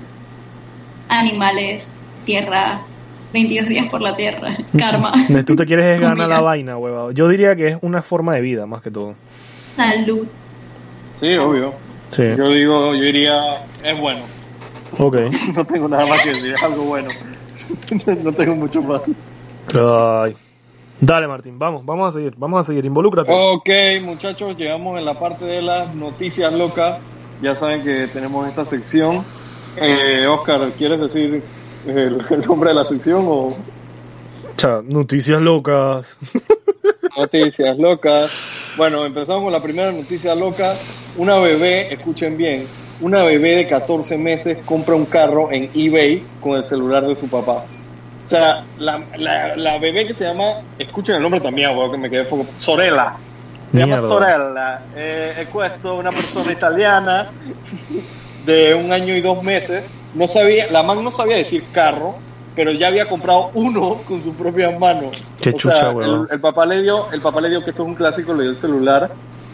Animales, 1.10 1.88
tierra, 2.26 2.82
22 3.34 3.68
días 3.68 3.90
por 3.90 4.02
la 4.02 4.16
tierra, 4.16 4.56
karma, 4.78 5.12
Tú 5.46 5.56
te 5.56 5.66
quieres 5.66 5.86
es 5.86 6.02
ganar 6.02 6.28
la 6.28 6.42
vaina, 6.42 6.78
huevado. 6.78 7.12
Yo 7.12 7.28
diría 7.28 7.56
que 7.56 7.68
es 7.68 7.78
una 7.82 8.02
forma 8.02 8.34
de 8.36 8.42
vida 8.42 8.66
más 8.66 8.82
que 8.82 8.92
todo. 8.92 9.16
salud. 9.76 10.28
Sí, 11.20 11.36
obvio. 11.36 11.74
Sí. 12.12 12.24
Yo 12.38 12.50
digo, 12.50 12.96
yo 12.96 13.02
diría, 13.02 13.66
es 13.84 14.00
bueno. 14.00 14.22
Ok. 15.00 15.18
No 15.56 15.66
tengo 15.66 15.88
nada 15.88 16.06
más 16.06 16.22
que 16.22 16.30
decir, 16.30 16.54
es 16.54 16.64
algo 16.64 16.84
bueno. 16.84 17.10
no 18.24 18.34
tengo 18.34 18.56
mucho 18.56 18.82
más. 18.82 19.02
Ay. 19.74 20.36
Dale, 21.00 21.28
Martín, 21.28 21.60
vamos, 21.60 21.86
vamos 21.86 22.10
a 22.10 22.18
seguir, 22.18 22.34
vamos 22.38 22.62
a 22.62 22.64
seguir, 22.64 22.86
involúcrate. 22.86 23.32
Ok, 23.32 23.70
muchachos, 24.02 24.58
llegamos 24.58 24.98
en 24.98 25.06
la 25.06 25.14
parte 25.14 25.46
de 25.46 25.62
las 25.62 25.94
noticias 25.94 26.52
locas. 26.52 27.00
Ya 27.40 27.56
saben 27.56 27.84
que 27.84 28.08
tenemos 28.08 28.48
esta 28.48 28.66
sección. 28.66 29.24
Eh, 29.80 30.26
Oscar, 30.28 30.72
¿quieres 30.78 31.00
decir 31.00 31.44
el, 31.88 32.26
el 32.30 32.46
nombre 32.46 32.70
de 32.70 32.76
la 32.76 32.86
sección 32.86 33.26
o 33.28 33.56
Cha, 34.58 34.82
noticias 34.84 35.40
locas. 35.40 36.18
noticias 37.18 37.78
locas? 37.78 38.32
Bueno, 38.76 39.06
empezamos 39.06 39.44
con 39.44 39.54
la 39.54 39.62
primera 39.62 39.92
noticia 39.92 40.34
loca. 40.34 40.74
Una 41.16 41.38
bebé, 41.38 41.94
escuchen 41.94 42.38
bien, 42.38 42.68
una 43.00 43.24
bebé 43.24 43.56
de 43.56 43.68
14 43.68 44.18
meses 44.18 44.58
compra 44.66 44.96
un 44.96 45.06
carro 45.06 45.52
en 45.52 45.70
eBay 45.76 46.24
con 46.42 46.58
el 46.58 46.64
celular 46.64 47.06
de 47.06 47.16
su 47.16 47.28
papá. 47.28 47.66
O 48.26 48.30
sea, 48.30 48.64
la, 48.80 49.00
la, 49.18 49.56
la 49.56 49.78
bebé 49.78 50.08
que 50.08 50.16
se 50.16 50.26
llama, 50.26 50.54
escuchen 50.80 51.16
el 51.16 51.22
nombre 51.22 51.40
también, 51.40 51.78
weón, 51.78 51.92
que 51.92 51.98
me 51.98 52.10
quedé 52.10 52.26
foco, 52.26 52.48
Sorella. 52.60 53.14
Se 53.72 53.78
llama. 53.78 54.00
Sorella. 54.00 54.82
Eh, 54.96 55.48
una 55.84 56.10
persona 56.12 56.52
italiana 56.52 57.30
de 58.48 58.74
un 58.74 58.92
año 58.92 59.16
y 59.16 59.22
dos 59.22 59.44
meses. 59.44 59.84
No 60.16 60.28
sabía, 60.28 60.72
la 60.72 60.82
man 60.82 61.04
no 61.04 61.12
sabía 61.12 61.38
decir 61.38 61.64
carro, 61.72 62.16
pero 62.56 62.72
ya 62.72 62.88
había 62.88 63.08
comprado 63.08 63.52
uno 63.54 64.02
con 64.08 64.24
sus 64.24 64.34
propias 64.36 64.80
manos. 64.80 65.16
Qué 65.40 65.50
O 65.50 65.54
chucha, 65.54 65.76
sea, 65.76 65.94
el 66.32 66.40
papá 66.40 66.66
le 66.66 66.82
dio, 66.82 67.12
el 67.12 67.22
papá 67.22 67.42
le 67.42 67.50
dio 67.50 67.64
que 67.64 67.70
esto 67.70 67.84
es 67.84 67.90
un 67.90 67.96
clásico, 67.96 68.34
le 68.34 68.44
dio 68.44 68.52
el 68.52 68.58
celular 68.58 69.12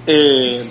eh, 0.07 0.63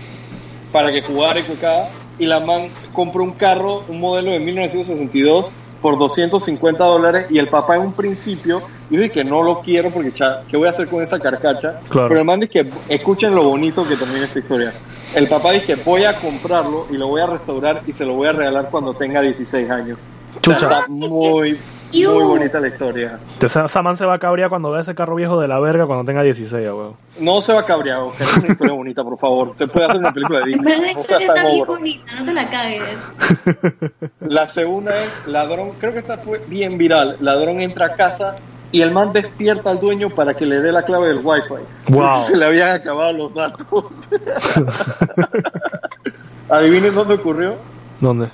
para 0.70 0.90
que 0.90 1.02
jugara 1.02 1.40
y 1.40 1.42
cuecada, 1.42 1.90
y 2.18 2.24
la 2.24 2.40
man 2.40 2.68
compró 2.94 3.22
un 3.22 3.32
carro, 3.32 3.82
un 3.88 4.00
modelo 4.00 4.30
de 4.30 4.38
1962 4.38 5.50
por 5.82 5.98
250 5.98 6.84
dólares 6.84 7.26
y 7.28 7.38
el 7.38 7.48
papá 7.48 7.74
en 7.74 7.82
un 7.82 7.92
principio 7.92 8.62
dijo 8.88 9.12
que 9.12 9.24
no 9.24 9.42
lo 9.42 9.60
quiero 9.60 9.90
porque 9.90 10.12
cha, 10.12 10.42
¿qué 10.48 10.56
voy 10.56 10.68
a 10.68 10.70
hacer 10.70 10.86
con 10.86 11.02
esa 11.02 11.18
carcacha? 11.18 11.80
Claro. 11.88 12.08
Pero 12.08 12.20
el 12.20 12.24
man 12.24 12.38
dice 12.38 12.52
que 12.52 12.70
escuchen 12.88 13.34
lo 13.34 13.42
bonito 13.42 13.86
que 13.86 13.96
termina 13.96 14.24
esta 14.24 14.38
historia. 14.38 14.72
El 15.14 15.28
papá 15.28 15.52
dice 15.52 15.74
que 15.74 15.82
voy 15.82 16.04
a 16.04 16.14
comprarlo 16.14 16.86
y 16.90 16.96
lo 16.96 17.08
voy 17.08 17.20
a 17.20 17.26
restaurar 17.26 17.82
y 17.86 17.92
se 17.92 18.06
lo 18.06 18.14
voy 18.14 18.28
a 18.28 18.32
regalar 18.32 18.68
cuando 18.70 18.94
tenga 18.94 19.20
16 19.20 19.70
años. 19.70 19.98
Chucha. 20.40 20.66
está 20.66 20.86
muy, 20.88 21.60
muy 21.92 22.24
bonita 22.24 22.58
la 22.58 22.68
historia. 22.68 23.18
Esa, 23.40 23.66
esa 23.66 23.82
man 23.82 23.98
se 23.98 24.06
va 24.06 24.14
a 24.14 24.18
cabrear 24.18 24.48
cuando 24.48 24.70
vea 24.70 24.80
ese 24.80 24.94
carro 24.94 25.14
viejo 25.14 25.38
de 25.38 25.48
la 25.48 25.60
verga 25.60 25.86
cuando 25.86 26.04
tenga 26.04 26.22
16, 26.22 26.66
ah, 26.66 26.74
weón. 26.74 26.96
No 27.20 27.42
se 27.42 27.52
va 27.52 27.62
cabreado, 27.62 28.12
que 28.12 28.24
es 28.24 28.36
una 28.38 28.48
historia 28.48 28.72
bonita, 28.72 29.04
por 29.04 29.18
favor. 29.18 29.54
Se 29.58 29.66
puede 29.66 29.86
hacer 29.86 29.98
una 29.98 30.12
película 30.12 30.38
de 30.40 30.44
la 30.46 30.56
Disney. 30.56 30.78
No 30.78 30.80
sea 30.80 31.00
historia 31.02 31.26
está 31.26 31.34
tan 31.34 31.52
bien 31.52 31.66
bonita, 31.66 32.14
no 32.18 32.24
te 32.24 32.32
la 32.32 32.50
cagues. 32.50 34.02
La 34.20 34.48
segunda 34.48 35.02
es 35.02 35.10
ladrón, 35.26 35.72
creo 35.78 35.92
que 35.92 35.98
esta 35.98 36.16
fue 36.16 36.40
bien 36.48 36.78
viral. 36.78 37.18
Ladrón 37.20 37.60
entra 37.60 37.86
a 37.86 37.94
casa 37.94 38.36
y 38.72 38.80
el 38.80 38.90
man 38.90 39.12
despierta 39.12 39.70
al 39.70 39.78
dueño 39.78 40.10
para 40.10 40.34
que 40.34 40.44
le 40.46 40.60
dé 40.60 40.72
la 40.72 40.82
clave 40.82 41.08
del 41.08 41.20
wifi. 41.22 41.54
Wow. 41.88 42.24
Se 42.26 42.36
le 42.36 42.44
habían 42.46 42.70
acabado 42.70 43.12
los 43.12 43.34
datos. 43.34 43.66
Adivinen 46.48 46.94
dónde 46.94 47.14
ocurrió. 47.14 47.56
¿Dónde? 48.00 48.28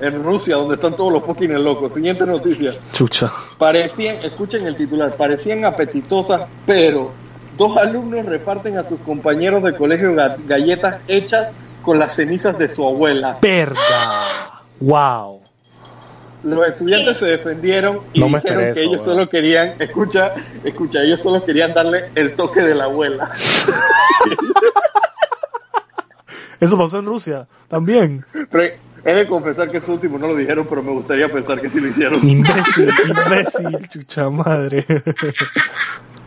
En 0.00 0.22
Rusia, 0.22 0.56
donde 0.56 0.76
están 0.76 0.94
todos 0.94 1.12
los 1.12 1.22
fucking 1.24 1.52
locos. 1.62 1.92
Siguiente 1.94 2.24
noticia. 2.24 2.72
Chucha. 2.92 3.30
Parecían, 3.58 4.16
escuchen 4.22 4.66
el 4.66 4.76
titular, 4.76 5.14
parecían 5.14 5.64
apetitosas, 5.64 6.42
pero 6.64 7.10
dos 7.58 7.76
alumnos 7.76 8.24
reparten 8.24 8.78
a 8.78 8.82
sus 8.84 8.98
compañeros 9.00 9.62
de 9.62 9.76
colegio 9.76 10.14
ga- 10.14 10.36
galletas 10.46 10.96
hechas 11.06 11.48
con 11.82 11.98
las 11.98 12.14
cenizas 12.14 12.56
de 12.58 12.68
su 12.68 12.86
abuela. 12.86 13.38
Perga. 13.40 14.62
Wow. 14.80 15.40
Los 16.42 16.66
estudiantes 16.66 17.18
se 17.18 17.26
defendieron 17.26 18.00
y 18.12 18.20
No 18.20 18.26
dijeron 18.26 18.72
que 18.74 18.80
eso, 18.80 18.90
ellos 18.90 19.02
solo 19.02 19.28
querían, 19.28 19.74
escucha, 19.78 20.32
escucha, 20.64 21.02
ellos 21.02 21.20
solo 21.20 21.44
querían 21.44 21.74
darle 21.74 22.06
el 22.14 22.34
toque 22.34 22.62
de 22.62 22.74
la 22.74 22.84
abuela. 22.84 23.30
Eso 26.60 26.76
pasó 26.76 26.98
en 26.98 27.06
Rusia. 27.06 27.46
También. 27.68 28.24
Pero 28.50 28.74
he 29.04 29.14
de 29.14 29.26
confesar 29.26 29.68
que 29.68 29.78
eso 29.78 29.92
último 29.92 30.18
no 30.18 30.26
lo 30.26 30.36
dijeron, 30.36 30.66
pero 30.68 30.82
me 30.82 30.92
gustaría 30.92 31.28
pensar 31.28 31.58
que 31.60 31.70
sí 31.70 31.80
lo 31.80 31.88
hicieron. 31.88 32.16
Imbécil, 32.26 32.90
imbécil, 33.08 33.88
chucha 33.88 34.28
madre. 34.28 34.84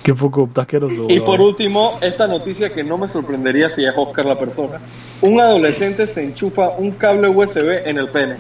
Qué 0.02 0.14
poco 0.14 0.50
asqueroso. 0.56 1.06
Y 1.08 1.20
por 1.22 1.40
último, 1.40 1.98
esta 2.02 2.28
noticia 2.28 2.74
que 2.74 2.84
no 2.84 2.98
me 2.98 3.08
sorprendería 3.08 3.70
si 3.70 3.86
es 3.86 3.94
Oscar 3.96 4.26
la 4.26 4.38
persona. 4.38 4.80
Un 5.22 5.40
adolescente 5.40 6.08
se 6.08 6.24
enchufa 6.24 6.70
un 6.70 6.92
cable 6.92 7.30
USB 7.30 7.88
en 7.88 7.98
el 7.98 8.10
pene. 8.10 8.36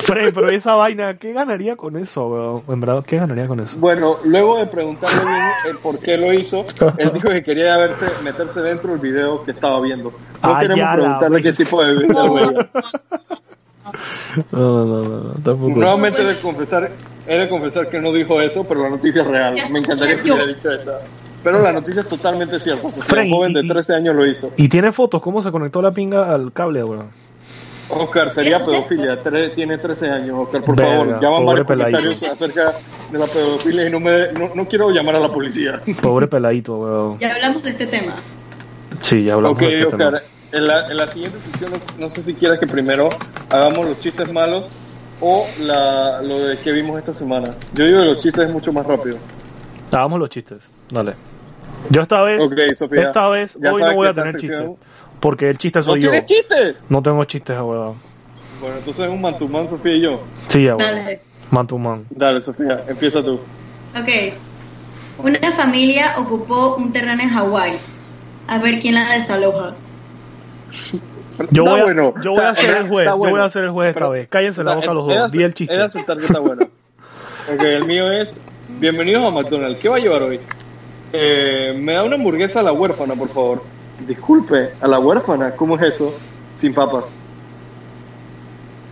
Frey, 0.00 0.32
pero 0.32 0.48
esa 0.50 0.74
vaina, 0.74 1.14
¿qué 1.18 1.32
ganaría 1.32 1.76
con 1.76 1.96
eso, 1.96 2.28
weón? 2.28 2.62
En 2.68 2.80
verdad, 2.80 3.04
¿qué 3.06 3.16
ganaría 3.18 3.46
con 3.46 3.60
eso? 3.60 3.76
Bueno, 3.78 4.18
luego 4.24 4.58
de 4.58 4.66
preguntarle 4.66 5.20
bien 5.24 5.40
el 5.70 5.76
por 5.78 5.98
qué 5.98 6.16
lo 6.16 6.32
hizo, 6.32 6.64
él 6.98 7.10
dijo 7.14 7.28
que 7.28 7.42
quería 7.42 7.76
verse, 7.78 8.06
meterse 8.24 8.60
dentro 8.60 8.90
del 8.92 9.00
video 9.00 9.44
que 9.44 9.50
estaba 9.52 9.80
viendo. 9.80 10.10
No 10.10 10.54
Ah, 10.54 10.60
queremos 10.60 10.78
ya 10.78 10.86
la 10.86 10.92
preguntarle 10.94 11.42
qué 11.42 11.52
tipo 11.52 11.84
de 11.84 11.94
video 11.94 12.34
veía. 12.34 12.68
No, 14.52 14.84
no, 14.84 15.02
no, 15.02 15.18
no, 15.24 15.30
tampoco. 15.42 15.70
Nuevamente 15.70 16.22
he 16.22 16.26
de 16.26 16.36
confesar, 16.38 16.90
he 17.26 17.38
de 17.38 17.48
confesar 17.48 17.88
que 17.88 18.00
no 18.00 18.12
dijo 18.12 18.40
eso, 18.40 18.64
pero 18.64 18.82
la 18.82 18.90
noticia 18.90 19.22
es 19.22 19.28
real. 19.28 19.54
Me 19.70 19.80
encantaría 19.80 20.22
que 20.22 20.30
hubiera 20.30 20.46
dicho 20.46 20.70
esa. 20.70 20.98
Pero 21.42 21.60
la 21.62 21.72
noticia 21.72 22.02
es 22.02 22.08
totalmente 22.08 22.58
cierta. 22.60 22.86
Frank, 22.90 23.26
un 23.26 23.32
joven 23.32 23.52
de 23.54 23.60
y- 23.64 23.68
13 23.68 23.94
años 23.94 24.14
lo 24.14 24.26
hizo. 24.26 24.52
Y 24.56 24.68
tiene 24.68 24.92
fotos, 24.92 25.22
¿cómo 25.22 25.40
se 25.42 25.50
conectó 25.50 25.80
la 25.82 25.90
pinga 25.92 26.32
al 26.32 26.52
cable, 26.52 26.84
weón? 26.84 27.08
Oscar, 27.90 28.32
sería 28.32 28.64
pedofilia. 28.64 29.22
Tre- 29.22 29.54
tiene 29.54 29.78
13 29.78 30.10
años, 30.10 30.38
Oscar, 30.38 30.62
por 30.62 30.76
Verga, 30.76 31.20
favor. 31.20 31.20
Pobre 31.20 31.44
varios 31.46 31.66
peladito. 31.66 31.98
comentarios 31.98 32.22
acerca 32.32 32.72
de 33.10 33.18
la 33.18 33.26
pedofilia 33.26 33.86
y 33.88 33.90
no, 33.90 34.00
me, 34.00 34.32
no, 34.32 34.50
no 34.54 34.68
quiero 34.68 34.90
llamar 34.90 35.16
a 35.16 35.20
la 35.20 35.28
policía. 35.28 35.80
Pobre 36.00 36.26
peladito, 36.28 36.78
weón. 36.78 37.18
Ya 37.18 37.34
hablamos 37.34 37.62
de 37.62 37.70
este 37.70 37.86
tema. 37.86 38.12
Sí, 39.02 39.24
ya 39.24 39.34
hablamos 39.34 39.56
Ok, 39.56 39.62
de 39.64 39.74
este 39.74 39.84
Oscar. 39.86 39.98
tema. 39.98 40.20
En 40.52 40.66
la, 40.66 40.86
en 40.88 40.96
la 40.96 41.06
siguiente 41.06 41.38
sección, 41.40 41.70
no, 41.98 42.06
no 42.08 42.12
sé 42.14 42.22
si 42.22 42.34
quieres 42.34 42.58
que 42.58 42.66
primero 42.66 43.08
hagamos 43.50 43.86
los 43.86 43.98
chistes 44.00 44.32
malos 44.32 44.68
o 45.20 45.46
la, 45.60 46.20
lo 46.22 46.40
de 46.40 46.58
que 46.58 46.72
vimos 46.72 46.98
esta 46.98 47.14
semana. 47.14 47.54
Yo 47.72 47.84
digo 47.84 48.00
que 48.00 48.04
los 48.06 48.18
chistes 48.18 48.44
es 48.44 48.52
mucho 48.52 48.72
más 48.72 48.84
rápido. 48.86 49.16
Hagamos 49.92 50.18
los 50.18 50.28
chistes, 50.30 50.68
dale. 50.90 51.14
Yo 51.88 52.02
esta 52.02 52.22
vez, 52.22 52.42
Sofía. 52.76 53.02
esta 53.02 53.28
vez, 53.28 53.56
hoy 53.56 53.80
no 53.82 53.94
voy 53.94 54.08
a 54.08 54.14
tener 54.14 54.36
chistes. 54.36 54.60
Porque 55.20 55.48
el 55.50 55.58
chiste 55.58 55.78
¿No 55.80 55.84
soy 55.84 56.00
yo. 56.02 56.10
tienes 56.10 56.24
chistes? 56.28 56.76
No 56.88 57.02
tengo 57.02 57.24
chistes, 57.24 57.56
weón. 57.58 57.94
Bueno, 58.60 58.76
entonces 58.78 59.06
es 59.06 59.10
un 59.10 59.20
mantumán, 59.20 59.68
Sofía 59.68 59.94
y 59.94 60.00
yo. 60.00 60.20
Sí, 60.48 60.66
weón. 60.66 60.78
Dale. 60.78 61.20
Man 61.50 61.66
to 61.66 61.78
man. 61.78 62.04
Dale, 62.10 62.40
Sofía, 62.42 62.84
empieza 62.88 63.22
tú. 63.22 63.34
Ok. 63.98 64.34
Una 65.18 65.52
familia 65.52 66.14
ocupó 66.18 66.76
un 66.76 66.92
terreno 66.92 67.22
en 67.22 67.28
Hawái. 67.28 67.72
A 68.48 68.58
ver 68.58 68.78
quién 68.78 68.94
la 68.94 69.12
desaloja. 69.12 69.74
Yo 71.50 71.64
voy 71.64 71.80
a, 71.80 71.84
bueno. 71.84 72.14
yo 72.22 72.32
O 72.32 72.34
voy 72.34 72.40
sea, 72.42 72.50
a 72.50 72.54
ser 72.54 72.76
el 72.76 72.88
juez. 72.88 73.06
Yo 73.06 73.16
bueno. 73.16 73.36
voy 73.36 73.44
a 73.44 73.48
ser 73.50 73.64
el 73.64 73.70
juez 73.70 73.88
esta 73.90 73.98
Pero- 74.00 74.10
vez. 74.10 74.28
Cállense 74.28 74.60
O 74.60 74.64
la 74.64 74.70
sea, 74.72 74.80
boca 74.80 74.94
los 74.94 75.08
he 75.08 75.12
de 75.12 75.18
dos. 75.18 75.32
Di 75.32 75.42
el 75.42 75.54
chiste. 75.54 75.80
aceptar 75.80 76.18
que 76.18 76.26
está 76.26 76.38
bueno. 76.38 76.62
Ok, 77.52 77.60
el 77.62 77.84
mío 77.86 78.10
es: 78.12 78.32
Bienvenidos 78.78 79.24
a 79.24 79.30
McDonald's. 79.30 79.80
¿Qué 79.80 79.88
va 79.88 79.96
a 79.96 80.00
llevar 80.00 80.22
hoy? 80.22 80.38
Eh, 81.12 81.74
me 81.80 81.94
da 81.94 82.04
una 82.04 82.16
hamburguesa 82.16 82.60
a 82.60 82.62
la 82.62 82.72
huérfana, 82.72 83.14
por 83.14 83.28
favor. 83.30 83.62
Disculpe, 84.06 84.70
¿a 84.80 84.88
la 84.88 84.98
huérfana? 84.98 85.54
¿Cómo 85.56 85.76
es 85.76 85.94
eso? 85.94 86.14
Sin 86.56 86.74
papas. 86.74 87.04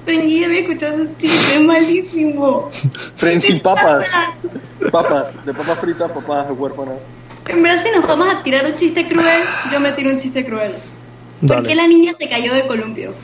Ya 0.07 0.47
había 0.47 0.61
escuchado 0.61 0.97
un 0.97 1.17
chiste 1.17 1.61
malísimo. 1.61 2.71
Fren 3.17 3.41
sin 3.41 3.61
papas. 3.61 4.07
Papas, 4.91 5.45
de 5.45 5.53
papas 5.53 5.79
fritas, 5.81 6.11
papas 6.13 6.47
huérfanas. 6.51 6.99
En 7.47 7.63
verdad, 7.63 7.83
si 7.83 7.91
nos 7.91 8.07
vamos 8.07 8.29
a 8.33 8.43
tirar 8.43 8.65
un 8.65 8.75
chiste 8.75 9.07
cruel, 9.09 9.43
yo 9.71 9.81
me 9.81 9.93
tiro 9.93 10.11
un 10.11 10.19
chiste 10.19 10.45
cruel. 10.45 10.75
¿Por 11.47 11.63
qué 11.63 11.75
la 11.75 11.87
niña 11.87 12.15
se 12.19 12.29
cayó 12.29 12.55
de 12.55 12.67
columpio? 12.67 13.15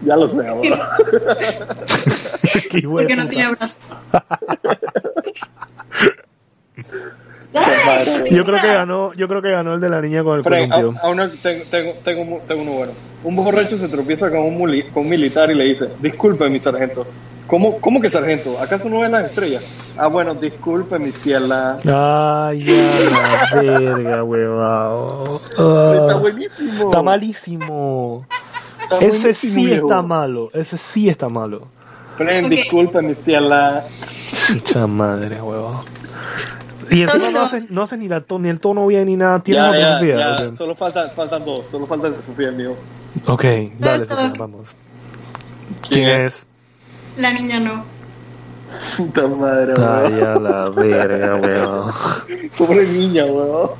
Ya 0.00 0.16
lo 0.16 0.28
sé, 0.28 0.46
ahora. 0.46 0.96
Porque 2.90 3.16
no 3.16 3.28
tenía 3.28 3.50
brazos. 3.50 3.76
Yo 8.30 8.44
creo 8.44 8.60
que 8.60 8.66
ganó, 8.68 9.12
yo 9.14 9.28
creo 9.28 9.42
que 9.42 9.50
ganó 9.50 9.74
el 9.74 9.80
de 9.80 9.88
la 9.88 10.00
niña 10.00 10.22
con 10.24 10.38
el 10.38 10.42
columpio. 10.44 10.94
a- 11.02 11.06
a 11.06 11.10
uno- 11.10 11.28
tengo, 11.42 11.64
tengo, 11.70 11.92
tengo, 12.46 12.62
uno 12.62 12.72
bueno. 12.72 12.92
Un 13.24 13.36
borracho 13.36 13.78
se 13.78 13.88
tropieza 13.88 14.30
con 14.30 14.40
un, 14.40 14.58
muli- 14.58 14.90
con 14.90 15.04
un 15.04 15.10
militar 15.10 15.50
y 15.50 15.54
le 15.54 15.64
dice, 15.64 15.88
disculpe 16.00 16.48
mi 16.48 16.58
sargento. 16.58 17.06
¿Cómo, 17.46 17.78
¿Cómo 17.80 18.00
que 18.00 18.08
sargento? 18.08 18.58
¿Acaso 18.60 18.88
no 18.88 19.00
ven 19.00 19.12
las 19.12 19.26
estrellas? 19.26 19.62
Ah, 19.98 20.06
bueno, 20.06 20.34
disculpe 20.34 20.98
mi 20.98 21.12
ciela. 21.12 21.76
Ay, 21.84 22.60
ya 22.64 23.52
la 23.54 23.60
verga, 23.60 24.24
huevado. 24.24 25.40
Está 25.50 26.16
buenísimo. 26.18 26.84
Está 26.86 27.02
malísimo. 27.02 28.26
Está 28.82 28.98
Ese 29.04 29.34
sí 29.34 29.54
viejo. 29.66 29.86
está 29.86 30.00
malo. 30.02 30.50
Ese 30.54 30.78
sí 30.78 31.08
está 31.10 31.28
malo. 31.28 31.68
Fren, 32.16 32.46
Ok. 32.46 32.50
disculpe 32.50 33.02
mi 33.02 33.14
ciela. 33.14 33.84
Chucha 34.46 34.86
madre, 34.86 35.40
huevado. 35.42 35.84
Y 36.92 37.02
encima 37.02 37.30
no 37.30 37.40
hace, 37.42 37.66
no 37.70 37.82
hace 37.82 37.96
ni, 37.96 38.08
la 38.08 38.20
to- 38.20 38.38
ni 38.38 38.48
el 38.48 38.60
tono 38.60 38.86
bien 38.86 39.06
ni 39.06 39.16
nada. 39.16 39.40
¿Tienes 39.42 39.62
Ya, 39.64 39.70
otra 39.70 39.80
ya, 39.80 39.94
Sofía? 39.94 40.16
ya. 40.18 40.48
Ok. 40.48 40.54
Solo 40.56 40.74
faltan, 40.76 41.10
faltan 41.16 41.44
dos. 41.44 41.64
Solo 41.70 41.86
falta 41.86 42.08
Sofía 42.22 42.48
el 42.48 42.56
mío. 42.56 42.74
Ok, 43.26 43.44
dale. 43.78 44.06
Sofía, 44.06 44.32
vamos. 44.38 44.74
¿Quién 45.88 46.08
es? 46.08 46.46
La 47.16 47.32
niña 47.32 47.60
no. 47.60 47.84
Puta 48.96 49.26
madre, 49.28 49.74
Ay, 49.76 50.12
weón. 50.14 50.24
a 50.24 50.38
la 50.50 50.70
verga, 50.70 51.36
huevado. 51.36 51.94
Pobre 52.58 52.86
niña, 52.86 53.24
weón. 53.26 53.70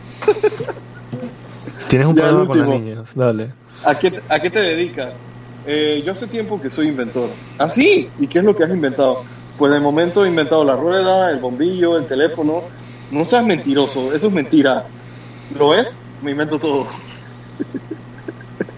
Tienes 1.88 2.08
un 2.08 2.14
Ya, 2.16 2.22
problema 2.22 2.46
con 2.46 2.58
las 2.60 2.68
niñas. 2.68 3.12
Dale. 3.14 3.52
¿A 3.84 3.94
qué, 3.98 4.20
¿A 4.28 4.38
qué 4.40 4.50
te 4.50 4.60
dedicas? 4.60 5.14
Eh, 5.66 6.02
yo 6.04 6.12
hace 6.12 6.26
tiempo 6.26 6.60
que 6.60 6.70
soy 6.70 6.88
inventor. 6.88 7.28
¿Ah, 7.58 7.68
sí? 7.68 8.08
¿Y 8.18 8.26
qué 8.26 8.38
es 8.40 8.44
lo 8.44 8.54
que 8.56 8.64
has 8.64 8.70
inventado? 8.70 9.22
Pues 9.58 9.72
de 9.72 9.80
momento 9.80 10.24
he 10.24 10.28
inventado 10.28 10.64
la 10.64 10.76
rueda, 10.76 11.30
el 11.30 11.38
bombillo, 11.38 11.96
el 11.96 12.06
teléfono. 12.06 12.62
No 13.12 13.24
seas 13.24 13.44
mentiroso, 13.44 14.12
eso 14.14 14.26
es 14.26 14.32
mentira. 14.32 14.84
¿Lo 15.56 15.68
ves? 15.68 15.94
Me 16.22 16.30
invento 16.32 16.58
todo. 16.58 16.86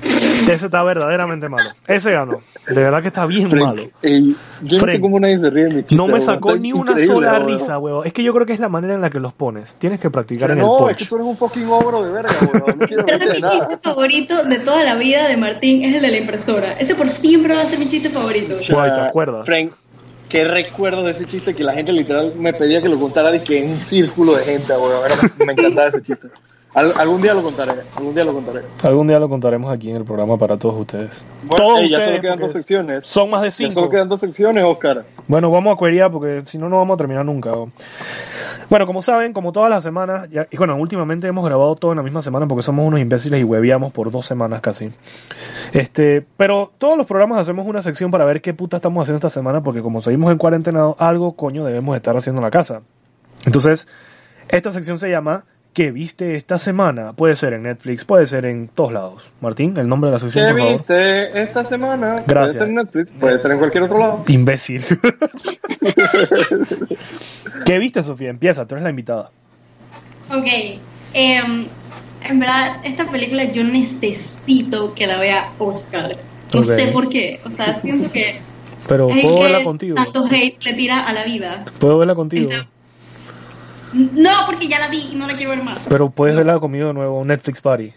Ese 0.02 0.66
está 0.66 0.82
verdaderamente 0.82 1.48
malo. 1.48 1.64
Ese 1.86 2.12
ganó. 2.12 2.40
De 2.68 2.74
verdad 2.82 3.00
que 3.00 3.08
está 3.08 3.24
bien 3.26 3.48
Frank, 3.48 3.62
malo. 3.64 3.84
ey, 4.02 4.34
yo 4.62 4.76
no 4.76 4.82
Frank, 4.82 4.96
sé 4.96 5.00
cómo 5.00 5.18
nadie 5.20 5.38
se 5.38 5.50
ríe 5.50 5.64
de 5.64 5.70
mi 5.70 5.76
chiste, 5.80 5.94
No 5.96 6.06
me 6.06 6.14
weón. 6.14 6.24
sacó 6.26 6.56
ni 6.56 6.72
una 6.72 6.98
sola 6.98 7.34
weón. 7.34 7.46
risa, 7.46 7.78
huevón. 7.78 8.06
Es 8.06 8.12
que 8.12 8.22
yo 8.22 8.34
creo 8.34 8.44
que 8.44 8.52
es 8.52 8.60
la 8.60 8.68
manera 8.68 8.94
en 8.94 9.00
la 9.00 9.08
que 9.10 9.20
los 9.20 9.32
pones. 9.32 9.74
Tienes 9.78 10.00
que 10.00 10.10
practicar 10.10 10.48
Pero 10.48 10.52
en 10.54 10.58
el 10.60 10.66
no, 10.66 10.88
es 10.90 10.96
que 10.96 11.06
tú 11.06 11.14
eres 11.16 11.26
un 11.26 11.36
fucking 11.38 11.66
ogro 11.68 12.02
de 12.02 12.12
verga, 12.12 12.30
weón. 12.52 12.78
No 12.78 12.86
quiero 12.86 13.04
mi 13.04 13.12
chiste 13.50 13.78
favorito 13.82 14.44
de 14.44 14.58
toda 14.58 14.82
la 14.84 14.94
vida 14.96 15.28
de 15.28 15.36
Martín 15.36 15.84
es 15.84 15.94
el 15.96 16.02
de 16.02 16.10
la 16.10 16.18
impresora. 16.18 16.72
Ese 16.72 16.94
por 16.94 17.08
siempre 17.08 17.54
va 17.54 17.62
a 17.62 17.66
ser 17.66 17.78
mi 17.78 17.88
chiste 17.88 18.10
favorito. 18.10 18.54
Guay, 18.70 18.90
¿te 18.92 19.00
acuerdas? 19.00 19.46
Frank, 19.46 19.72
qué 20.34 20.42
recuerdo 20.42 21.04
de 21.04 21.12
ese 21.12 21.26
chiste 21.26 21.54
que 21.54 21.62
la 21.62 21.74
gente 21.74 21.92
literal 21.92 22.32
me 22.34 22.52
pedía 22.52 22.82
que 22.82 22.88
lo 22.88 22.98
contara 22.98 23.36
y 23.36 23.38
que 23.38 23.62
en 23.62 23.70
un 23.70 23.80
círculo 23.80 24.34
de 24.34 24.42
gente. 24.42 24.72
Era- 24.72 25.30
Me 25.46 25.52
encantaba 25.52 25.88
ese 25.90 26.02
chiste. 26.02 26.26
Al- 26.74 26.92
algún 26.98 27.22
día 27.22 27.34
lo 27.34 27.42
contaré, 27.44 27.72
algún 27.96 28.14
día 28.16 28.24
lo 28.24 28.32
contaré. 28.34 28.62
Algún 28.82 29.06
día 29.06 29.18
lo 29.20 29.28
contaremos 29.28 29.72
aquí 29.72 29.90
en 29.90 29.96
el 29.96 30.04
programa 30.04 30.36
para 30.36 30.56
todos 30.58 30.74
ustedes. 30.80 31.24
Bueno, 31.44 31.64
Todos 31.66 31.78
ey, 31.80 31.88
ya 31.90 31.98
ustedes, 31.98 32.10
solo 32.16 32.22
quedan 32.22 32.38
dos 32.40 32.52
secciones. 32.52 33.06
Son 33.06 33.30
más 33.30 33.42
de 33.42 33.48
Ya 33.50 33.52
solo 33.52 33.70
cinco. 33.72 33.90
quedan 33.90 34.08
dos 34.08 34.20
secciones, 34.20 34.64
Oscar. 34.64 35.04
Bueno, 35.28 35.50
vamos 35.52 35.76
a 35.76 35.78
quería 35.78 36.10
porque 36.10 36.42
si 36.46 36.58
no, 36.58 36.68
no 36.68 36.78
vamos 36.78 36.94
a 36.94 36.98
terminar 36.98 37.24
nunca. 37.24 37.50
¿no? 37.50 37.70
Bueno, 38.68 38.86
como 38.86 39.02
saben, 39.02 39.32
como 39.32 39.52
todas 39.52 39.70
las 39.70 39.84
semanas, 39.84 40.28
ya- 40.30 40.48
y 40.50 40.56
bueno, 40.56 40.74
últimamente 40.76 41.28
hemos 41.28 41.44
grabado 41.44 41.76
todo 41.76 41.92
en 41.92 41.98
la 41.98 42.02
misma 42.02 42.22
semana 42.22 42.48
porque 42.48 42.62
somos 42.64 42.84
unos 42.84 42.98
imbéciles 42.98 43.40
y 43.40 43.44
hueveamos 43.44 43.92
por 43.92 44.10
dos 44.10 44.26
semanas 44.26 44.60
casi. 44.60 44.90
Este, 45.72 46.26
pero 46.36 46.72
todos 46.78 46.96
los 46.98 47.06
programas 47.06 47.38
hacemos 47.40 47.66
una 47.68 47.82
sección 47.82 48.10
para 48.10 48.24
ver 48.24 48.42
qué 48.42 48.52
puta 48.52 48.78
estamos 48.78 49.02
haciendo 49.02 49.18
esta 49.18 49.30
semana 49.30 49.62
porque 49.62 49.80
como 49.80 50.02
seguimos 50.02 50.32
en 50.32 50.38
cuarentena, 50.38 50.92
algo 50.98 51.34
coño 51.36 51.64
debemos 51.64 51.94
estar 51.94 52.16
haciendo 52.16 52.40
en 52.40 52.44
la 52.44 52.50
casa. 52.50 52.80
Entonces, 53.46 53.86
esta 54.48 54.72
sección 54.72 54.98
se 54.98 55.08
llama 55.08 55.44
¿Qué 55.74 55.90
viste 55.90 56.36
esta 56.36 56.60
semana? 56.60 57.14
Puede 57.14 57.34
ser 57.34 57.52
en 57.52 57.64
Netflix, 57.64 58.04
puede 58.04 58.28
ser 58.28 58.44
en 58.44 58.68
todos 58.68 58.92
lados. 58.92 59.26
Martín, 59.40 59.76
el 59.76 59.88
nombre 59.88 60.08
de 60.08 60.14
la 60.14 60.18
sección, 60.20 60.46
¿Qué 60.46 60.52
por 60.52 60.60
favor. 60.60 60.76
viste 60.78 61.42
esta 61.42 61.64
semana? 61.64 62.22
Gracias. 62.26 62.34
Puede 62.34 62.52
ser 62.52 62.68
en 62.68 62.74
Netflix, 62.76 63.10
puede 63.18 63.38
ser 63.40 63.50
en 63.50 63.58
cualquier 63.58 63.82
otro 63.82 63.98
lado. 63.98 64.24
Imbécil. 64.28 64.84
¿Qué 67.66 67.78
viste, 67.78 68.02
Sofía? 68.04 68.30
Empieza, 68.30 68.66
tú 68.66 68.74
eres 68.76 68.84
la 68.84 68.90
invitada. 68.90 69.30
Ok, 70.30 70.46
em, 71.12 71.66
en 72.22 72.38
verdad, 72.38 72.76
esta 72.84 73.06
película 73.10 73.44
yo 73.44 73.64
necesito 73.64 74.94
que 74.94 75.08
la 75.08 75.18
vea 75.18 75.50
Oscar. 75.58 76.16
No 76.54 76.62
sé 76.62 76.86
por 76.92 77.08
qué. 77.08 77.40
O 77.44 77.50
sea, 77.50 77.80
siento 77.80 78.12
que 78.12 78.38
Pero 78.86 79.08
puedo 79.08 79.40
verla 79.40 79.64
contigo. 79.64 79.96
tanto 79.96 80.24
hate 80.26 80.62
le 80.64 80.74
tira 80.74 81.00
a 81.00 81.12
la 81.12 81.24
vida. 81.24 81.64
Puedo 81.80 81.98
verla 81.98 82.14
contigo. 82.14 82.48
No, 83.94 84.30
porque 84.46 84.68
ya 84.68 84.78
la 84.80 84.88
vi 84.88 85.08
y 85.12 85.16
no 85.16 85.26
la 85.26 85.34
quiero 85.34 85.50
ver 85.50 85.62
más. 85.62 85.78
Pero 85.88 86.10
puedes 86.10 86.36
verla 86.36 86.58
conmigo 86.58 86.88
de 86.88 86.94
nuevo, 86.94 87.24
Netflix 87.24 87.60
Party. 87.60 87.92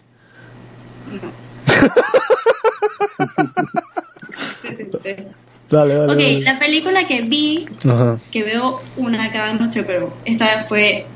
No. 1.10 1.30
Dale, 5.70 5.94
dale. 5.94 6.12
ok, 6.12 6.18
dale. 6.18 6.40
la 6.40 6.58
película 6.58 7.06
que 7.06 7.22
vi, 7.22 7.66
Ajá. 7.86 8.16
que 8.30 8.42
veo 8.42 8.80
una 8.96 9.30
cada 9.30 9.52
noche, 9.52 9.82
pero 9.82 10.12
esta 10.24 10.56
vez 10.56 10.66
fue 10.66 11.06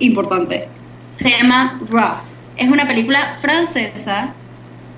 importante. 0.00 0.68
Se 1.16 1.30
llama 1.30 1.80
Raw. 1.88 2.16
Es 2.56 2.70
una 2.70 2.86
película 2.86 3.36
francesa 3.40 4.34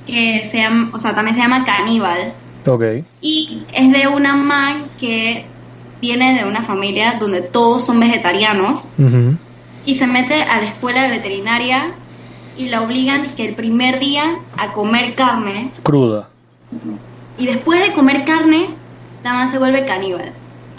que 0.06 0.46
se 0.46 0.58
llama, 0.58 0.90
o 0.92 0.98
sea, 0.98 1.14
también 1.14 1.36
se 1.36 1.42
llama 1.42 1.64
Caníbal. 1.64 2.32
Ok. 2.66 2.82
Y 3.20 3.62
es 3.72 3.92
de 3.92 4.08
una 4.08 4.34
man 4.34 4.84
que 4.98 5.46
viene 6.00 6.34
de 6.38 6.44
una 6.48 6.62
familia 6.62 7.16
donde 7.18 7.40
todos 7.42 7.84
son 7.84 8.00
vegetarianos 8.00 8.88
y 9.84 9.94
se 9.94 10.06
mete 10.06 10.42
a 10.42 10.60
la 10.60 10.66
escuela 10.66 11.02
de 11.02 11.10
veterinaria 11.10 11.92
y 12.56 12.68
la 12.68 12.82
obligan 12.82 13.26
que 13.34 13.46
el 13.46 13.54
primer 13.54 13.98
día 14.00 14.36
a 14.56 14.72
comer 14.72 15.14
carne 15.14 15.70
Cruda. 15.82 16.28
y 17.38 17.46
después 17.46 17.82
de 17.86 17.92
comer 17.92 18.24
carne 18.24 18.68
la 19.22 19.32
man 19.32 19.48
se 19.48 19.58
vuelve 19.58 19.84
caníbal 19.84 20.32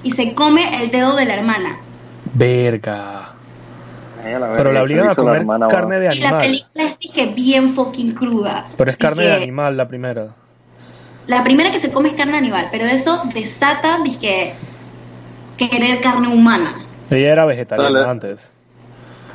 y 0.04 0.12
se 0.12 0.34
come 0.34 0.82
el 0.82 0.92
dedo 0.92 1.16
de 1.16 1.26
la 1.26 1.36
hermana. 1.36 1.78
Verga. 2.34 3.34
Pero 4.24 4.72
la 4.74 4.84
obligan 4.84 5.10
a 5.10 5.16
comer 5.16 5.46
carne 5.70 6.00
de 6.00 6.16
Y 6.16 6.20
la 6.20 6.28
animal. 6.30 6.42
película 6.42 6.84
es 6.86 7.00
dije, 7.00 7.26
bien 7.28 7.70
fucking 7.70 8.14
cruda. 8.14 8.66
Pero 8.78 8.92
es 8.92 8.98
carne 8.98 9.24
de 9.26 9.34
animal 9.34 9.78
la 9.78 9.88
primera. 9.88 10.28
La 11.28 11.44
primera 11.44 11.72
que 11.72 11.80
se 11.80 11.92
come 11.92 12.10
es 12.10 12.16
carne 12.16 12.38
animal, 12.38 12.68
pero 12.72 12.86
eso 12.86 13.22
desata 13.34 14.00
dizque, 14.04 14.54
querer 15.68 16.00
carne 16.02 16.28
humana. 16.28 16.76
Ella 17.10 17.32
era 17.34 17.46
vegetariana 17.46 18.00
Dale. 18.00 18.12
antes. 18.12 18.52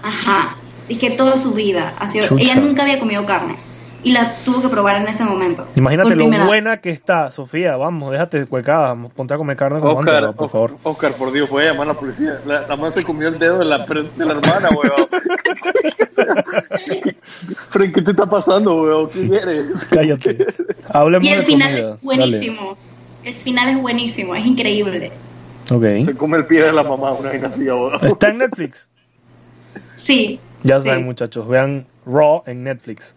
Ajá. 0.02 0.56
Dije 0.88 1.10
toda 1.10 1.38
su 1.38 1.52
vida. 1.52 1.92
Ha 1.98 2.08
sido, 2.08 2.26
ella 2.38 2.54
nunca 2.56 2.82
había 2.82 2.98
comido 2.98 3.24
carne. 3.26 3.56
Y 4.02 4.12
la 4.12 4.34
tuvo 4.44 4.60
que 4.60 4.68
probar 4.68 5.00
en 5.00 5.08
ese 5.08 5.24
momento. 5.24 5.66
Imagínate 5.76 6.14
lo 6.14 6.28
buena 6.28 6.76
que 6.82 6.90
está, 6.90 7.30
Sofía. 7.30 7.76
Vamos, 7.76 8.12
déjate 8.12 8.44
cuecada. 8.44 8.94
Ponte 9.16 9.32
a 9.32 9.38
comer 9.38 9.56
carne 9.56 9.80
como 9.80 9.98
Oscar, 9.98 10.16
antes, 10.16 10.28
¿no? 10.28 10.36
por 10.36 10.50
favor. 10.50 10.76
Oscar, 10.82 11.12
por 11.14 11.32
Dios, 11.32 11.48
voy 11.48 11.64
a 11.64 11.72
llamar 11.72 11.88
a 11.88 11.92
la 11.94 11.98
policía. 11.98 12.38
La, 12.46 12.66
la 12.66 12.92
se 12.92 13.02
comió 13.02 13.28
el 13.28 13.38
dedo 13.38 13.60
de 13.60 13.64
la, 13.64 13.78
de 13.78 14.24
la 14.26 14.32
hermana, 14.32 14.68
weón. 14.70 15.08
Frank, 17.70 17.94
¿qué 17.94 18.02
te 18.02 18.10
está 18.10 18.26
pasando, 18.26 18.82
weón? 18.82 19.08
¿Qué 19.08 19.26
quieres? 19.26 19.86
Cállate. 19.90 20.46
Hablemos 20.90 21.26
Y 21.26 21.30
el 21.32 21.40
de 21.40 21.46
final 21.46 21.70
comida. 21.70 21.88
es 21.88 22.00
buenísimo. 22.02 22.76
El 23.24 23.34
final 23.34 23.68
es 23.70 23.80
buenísimo, 23.80 24.34
es 24.34 24.44
increíble. 24.44 25.12
Dale. 25.68 26.00
Ok. 26.00 26.06
Se 26.06 26.14
come 26.16 26.36
el 26.38 26.46
pie 26.46 26.62
de 26.64 26.72
la 26.72 26.82
mamá, 26.82 27.12
una 27.12 27.30
vaina 27.30 27.48
así. 27.48 27.66
Está 28.02 28.28
en 28.28 28.38
Netflix. 28.38 28.88
Sí. 29.96 30.40
Ya 30.62 30.80
Sí. 30.80 30.88
saben, 30.88 31.04
muchachos. 31.04 31.46
Vean 31.48 31.86
Raw 32.06 32.42
en 32.46 32.64
Netflix. 32.64 33.14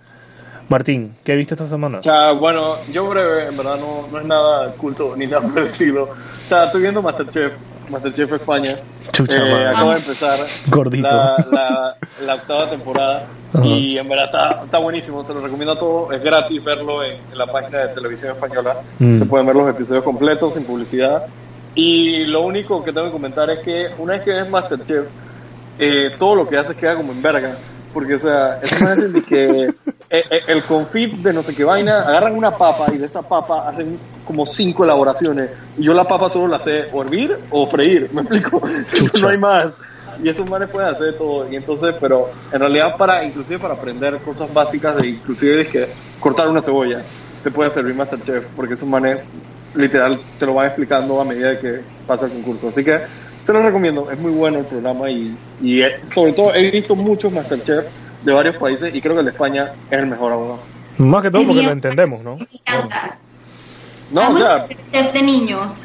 Martín, 0.69 1.15
¿qué 1.23 1.35
viste 1.35 1.53
esta 1.53 1.65
semana? 1.65 1.99
O 1.99 2.03
sea, 2.03 2.31
bueno, 2.33 2.75
yo 2.91 3.07
breve, 3.07 3.47
en 3.47 3.55
verdad 3.55 3.77
no, 3.79 4.05
no 4.11 4.19
es 4.19 4.25
nada 4.25 4.71
culto 4.73 5.13
ni 5.15 5.25
nada 5.25 5.41
por 5.41 5.57
el 5.59 5.67
estilo. 5.69 6.03
O 6.03 6.49
sea, 6.49 6.65
estoy 6.65 6.81
viendo 6.81 7.01
Masterchef, 7.01 7.53
Masterchef 7.89 8.33
España. 8.33 8.71
Chucha 9.13 9.37
Eh, 9.37 9.67
acaba 9.67 9.93
de 9.93 9.99
empezar 9.99 10.37
Gordito. 10.67 11.07
La, 11.07 11.45
la, 11.49 11.97
la 12.25 12.35
octava 12.35 12.69
temporada 12.69 13.23
Ajá. 13.53 13.65
y 13.65 13.97
en 13.97 14.09
verdad 14.09 14.25
está, 14.25 14.61
está 14.65 14.77
buenísimo, 14.79 15.23
se 15.23 15.33
lo 15.33 15.39
recomiendo 15.39 15.71
a 15.71 15.79
todos, 15.79 16.13
es 16.13 16.21
gratis 16.21 16.61
verlo 16.61 17.01
en, 17.01 17.13
en 17.31 17.37
la 17.37 17.47
página 17.47 17.77
de 17.85 17.87
televisión 17.95 18.31
española, 18.33 18.75
Mm. 18.99 19.19
se 19.19 19.25
pueden 19.25 19.47
ver 19.47 19.55
los 19.55 19.69
episodios 19.69 20.03
completos 20.03 20.55
sin 20.55 20.65
publicidad 20.65 21.25
y 21.77 22.25
lo 22.25 22.41
único 22.41 22.83
que 22.83 22.91
tengo 22.91 23.05
que 23.05 23.13
comentar 23.13 23.47
es 23.51 23.59
que 23.59 23.89
una 23.99 24.13
vez 24.13 24.23
que 24.23 24.31
ves 24.31 24.49
Masterchef, 24.49 25.05
eh, 25.77 26.11
todo 26.17 26.33
lo 26.33 26.49
que 26.49 26.57
haces 26.57 26.75
queda 26.75 26.95
como 26.95 27.11
en 27.11 27.21
verga. 27.21 27.55
Porque, 27.93 28.15
o 28.15 28.19
sea, 28.19 28.57
eso 28.63 28.83
me 28.83 28.89
hacen 28.89 29.13
de 29.13 29.21
que 29.21 29.65
eh, 30.09 30.23
eh, 30.31 30.41
el 30.47 30.63
confit 30.63 31.13
de 31.17 31.33
no 31.33 31.43
sé 31.43 31.55
qué 31.55 31.63
vaina, 31.63 31.99
agarran 31.99 32.35
una 32.35 32.49
papa 32.49 32.87
y 32.91 32.97
de 32.97 33.05
esa 33.05 33.21
papa 33.21 33.69
hacen 33.69 33.99
como 34.25 34.47
cinco 34.47 34.85
elaboraciones. 34.85 35.51
Y 35.77 35.83
yo 35.83 35.93
la 35.93 36.03
papa 36.03 36.31
solo 36.31 36.47
la 36.47 36.59
sé 36.59 36.85
o 36.91 37.03
hervir 37.03 37.37
o 37.51 37.67
freír, 37.67 38.09
¿me 38.11 38.21
explico? 38.21 38.59
Chucha. 38.93 39.21
no 39.21 39.29
hay 39.29 39.37
más. 39.37 39.71
Y 40.23 40.29
esos 40.29 40.49
manes 40.49 40.71
pueden 40.71 40.89
hacer 40.89 41.15
todo. 41.15 41.47
Y 41.47 41.57
entonces, 41.57 41.93
pero 42.01 42.31
en 42.51 42.59
realidad 42.59 42.97
para, 42.97 43.23
inclusive 43.23 43.59
para 43.59 43.75
aprender 43.75 44.19
cosas 44.21 44.51
básicas 44.51 44.95
de 44.97 45.09
inclusive 45.09 45.57
de 45.57 45.67
que 45.67 45.87
cortar 46.19 46.47
una 46.47 46.63
cebolla, 46.63 47.05
te 47.43 47.51
puede 47.51 47.69
servir 47.69 47.93
Masterchef, 47.93 48.47
porque 48.55 48.73
esos 48.73 48.89
manes 48.89 49.21
literal 49.77 50.25
te 50.37 50.45
lo 50.45 50.53
van 50.55 50.67
explicando 50.67 51.19
a 51.21 51.25
medida 51.25 51.59
que 51.59 51.85
pasa 52.05 52.25
el 52.25 52.31
concurso. 52.31 52.69
Así 52.69 52.83
que 52.83 53.01
te 53.45 53.53
lo 53.53 53.61
recomiendo, 53.61 54.09
es 54.11 54.19
muy 54.19 54.31
bueno 54.31 54.59
el 54.59 54.65
programa 54.67 55.09
y, 55.09 55.39
y 55.59 55.81
eh, 55.81 55.91
sobre 56.13 56.33
todo 56.33 56.53
he 56.53 56.69
visto 56.71 56.95
muchos 56.95 57.31
Masterchef 57.31 57.85
de 58.21 58.33
varios 58.33 58.57
países 58.57 58.93
y 58.93 59.01
creo 59.01 59.13
que 59.15 59.19
el 59.19 59.25
de 59.25 59.31
España 59.31 59.65
es 59.89 59.99
el 59.99 60.07
mejor 60.07 60.33
abogado. 60.33 60.67
Más 60.97 61.21
que 61.21 61.31
todo 61.31 61.45
porque 61.45 61.61
lo 61.63 61.71
entendemos, 61.71 62.23
¿no? 62.23 62.37
Me 62.37 62.47
encanta. 62.51 63.19
No, 64.09 64.31
o 64.31 64.35
sea, 64.35 64.65
el 64.91 65.11
de 65.13 65.21
niños. 65.21 65.81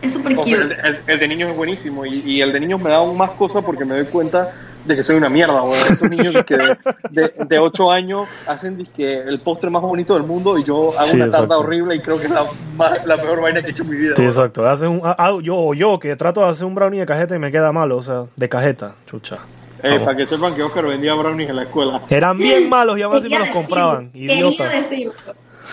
Es 0.00 0.12
súper 0.12 0.32
el, 0.32 0.38
cute. 0.38 0.52
el- 0.52 1.04
el 1.06 1.18
de 1.18 1.28
niños 1.28 1.50
es 1.50 1.56
buenísimo 1.56 2.04
y, 2.04 2.20
y 2.24 2.40
el 2.42 2.52
de 2.52 2.60
niños 2.60 2.80
me 2.80 2.90
da 2.90 2.96
aún 2.96 3.16
más 3.16 3.30
cosas 3.32 3.62
porque 3.64 3.84
me 3.84 3.96
doy 3.96 4.08
cuenta 4.10 4.48
de 4.84 4.96
que 4.96 5.02
soy 5.02 5.16
una 5.16 5.28
mierda, 5.28 5.62
weón. 5.62 5.76
Esos 5.92 6.10
niños 6.10 6.44
que 6.44 6.56
de, 6.56 6.76
de, 7.10 7.34
de 7.46 7.58
8 7.58 7.90
años 7.90 8.28
hacen 8.46 8.76
disque 8.76 9.20
el 9.20 9.40
postre 9.40 9.70
más 9.70 9.82
bonito 9.82 10.14
del 10.14 10.24
mundo 10.24 10.58
y 10.58 10.64
yo 10.64 10.92
hago 10.98 11.04
Sí, 11.04 11.16
una 11.16 11.26
tarta 11.26 11.44
exacto. 11.44 11.60
horrible 11.60 11.94
y 11.96 12.00
creo 12.00 12.18
que 12.18 12.24
es 12.26 12.30
la, 12.30 12.44
más- 12.76 13.04
la 13.06 13.16
mejor 13.16 13.40
vaina 13.40 13.60
que 13.62 13.68
he 13.68 13.70
hecho 13.70 13.82
en 13.82 13.90
mi 13.90 13.96
vida. 13.96 14.14
Sí, 14.16 14.24
exacto. 14.24 14.66
Haces 14.68 14.88
un, 14.88 15.00
ah, 15.04 15.16
ah, 15.18 15.38
yo, 15.42 15.74
yo 15.74 15.98
que 15.98 16.14
trato 16.16 16.40
de 16.42 16.48
hacer 16.48 16.66
un 16.66 16.74
brownie 16.74 17.00
de 17.00 17.06
cajeta 17.06 17.34
y 17.34 17.38
me 17.38 17.50
queda 17.50 17.72
malo, 17.72 17.96
o 17.96 18.02
sea, 18.02 18.24
de 18.36 18.48
cajeta, 18.48 18.94
chucha. 19.06 19.38
Eh, 19.82 19.98
para 20.00 20.16
que 20.16 20.26
sepan 20.26 20.54
que 20.54 20.62
Oscar 20.62 20.86
vendía 20.86 21.12
brownies 21.14 21.50
en 21.50 21.56
la 21.56 21.62
escuela. 21.64 22.00
Eran 22.08 22.38
bien 22.38 22.68
malos 22.70 22.98
y 22.98 23.02
aún 23.02 23.16
así 23.18 23.28
me 23.28 23.38
los 23.38 23.48
compraban. 23.48 24.10
Idiota. 24.14 24.64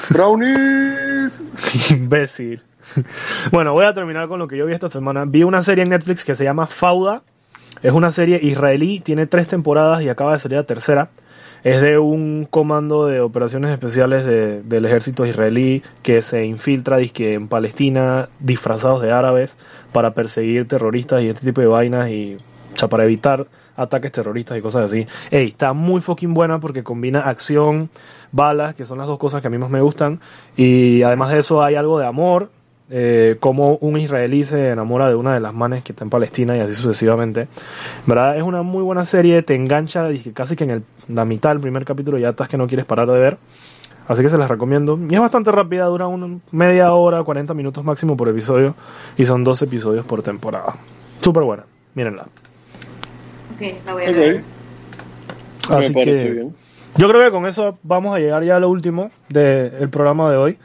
¡Brownies! 0.09 1.43
Imbécil. 1.91 2.61
Bueno, 3.51 3.73
voy 3.73 3.85
a 3.85 3.93
terminar 3.93 4.27
con 4.27 4.39
lo 4.39 4.47
que 4.47 4.57
yo 4.57 4.65
vi 4.65 4.73
esta 4.73 4.89
semana. 4.89 5.23
Vi 5.25 5.43
una 5.43 5.61
serie 5.63 5.83
en 5.83 5.89
Netflix 5.89 6.23
que 6.25 6.35
se 6.35 6.43
llama 6.43 6.67
Fauda. 6.67 7.21
Es 7.83 7.93
una 7.93 8.11
serie 8.11 8.39
israelí, 8.41 8.99
tiene 8.99 9.25
tres 9.25 9.47
temporadas 9.47 10.01
y 10.03 10.09
acaba 10.09 10.33
de 10.33 10.39
salir 10.39 10.57
la 10.57 10.65
tercera. 10.65 11.09
Es 11.63 11.81
de 11.81 11.99
un 11.99 12.47
comando 12.49 13.05
de 13.05 13.21
operaciones 13.21 13.71
especiales 13.71 14.25
de- 14.25 14.63
del 14.63 14.85
ejército 14.85 15.25
israelí 15.25 15.83
que 16.01 16.21
se 16.21 16.45
infiltra 16.45 16.97
en 16.99 17.47
Palestina 17.47 18.29
disfrazados 18.39 19.01
de 19.01 19.11
árabes 19.11 19.57
para 19.91 20.13
perseguir 20.13 20.67
terroristas 20.67 21.21
y 21.21 21.27
este 21.29 21.45
tipo 21.45 21.61
de 21.61 21.67
vainas 21.67 22.09
y 22.09 22.37
para 22.89 23.03
evitar 23.03 23.45
ataques 23.75 24.11
terroristas 24.11 24.57
y 24.57 24.61
cosas 24.61 24.85
así. 24.85 25.07
Ey, 25.29 25.49
está 25.49 25.73
muy 25.73 26.01
fucking 26.01 26.33
buena 26.33 26.59
porque 26.59 26.83
combina 26.83 27.19
acción, 27.21 27.89
balas, 28.31 28.73
que 28.75 28.85
son 28.85 28.97
las 28.97 29.07
dos 29.07 29.19
cosas 29.19 29.41
que 29.41 29.47
a 29.47 29.51
mí 29.51 29.57
más 29.59 29.69
me 29.69 29.81
gustan. 29.81 30.19
Y 30.57 31.03
además 31.03 31.31
de 31.31 31.39
eso 31.39 31.61
hay 31.63 31.75
algo 31.75 31.99
de 31.99 32.05
amor, 32.07 32.49
eh, 32.91 33.37
como 33.39 33.75
un 33.77 33.97
israelí 33.97 34.43
se 34.43 34.69
enamora 34.69 35.07
de 35.09 35.15
una 35.15 35.33
de 35.33 35.39
las 35.39 35.53
manes 35.53 35.83
que 35.83 35.93
está 35.93 36.03
en 36.03 36.09
Palestina 36.09 36.57
y 36.57 36.59
así 36.59 36.75
sucesivamente. 36.75 37.47
¿Verdad? 38.05 38.35
Es 38.37 38.43
una 38.43 38.61
muy 38.63 38.83
buena 38.83 39.05
serie, 39.05 39.41
te 39.43 39.55
engancha 39.55 40.09
casi 40.33 40.55
que 40.55 40.65
en 40.65 40.71
el- 40.71 40.83
la 41.07 41.23
mitad 41.25 41.49
del 41.51 41.59
primer 41.59 41.85
capítulo 41.85 42.17
ya 42.17 42.29
estás 42.29 42.47
que 42.49 42.57
no 42.57 42.67
quieres 42.67 42.85
parar 42.85 43.07
de 43.09 43.19
ver. 43.19 43.37
Así 44.07 44.21
que 44.23 44.29
se 44.29 44.37
las 44.37 44.49
recomiendo. 44.49 44.99
Y 45.09 45.13
es 45.15 45.21
bastante 45.21 45.51
rápida, 45.51 45.85
dura 45.85 46.07
una 46.07 46.37
media 46.51 46.91
hora, 46.93 47.23
40 47.23 47.53
minutos 47.53 47.83
máximo 47.83 48.17
por 48.17 48.27
episodio. 48.27 48.75
Y 49.17 49.25
son 49.25 49.43
dos 49.43 49.61
episodios 49.61 50.03
por 50.05 50.21
temporada. 50.21 50.75
Súper 51.21 51.43
buena, 51.43 51.63
mírenla. 51.95 52.23
Ok, 53.55 53.61
la 53.85 53.93
voy 53.93 54.03
a 54.03 54.11
ver. 54.11 54.43
Ok. 55.69 55.75
Así 55.75 55.93
que 55.93 56.29
bien. 56.31 56.55
yo 56.97 57.07
creo 57.07 57.23
que 57.23 57.31
con 57.31 57.45
eso 57.45 57.77
vamos 57.83 58.13
a 58.13 58.19
llegar 58.19 58.43
ya 58.43 58.57
a 58.57 58.59
lo 58.59 58.69
último 58.69 59.11
del 59.29 59.89
programa 59.89 60.29
de 60.31 60.37
hoy. 60.37 60.57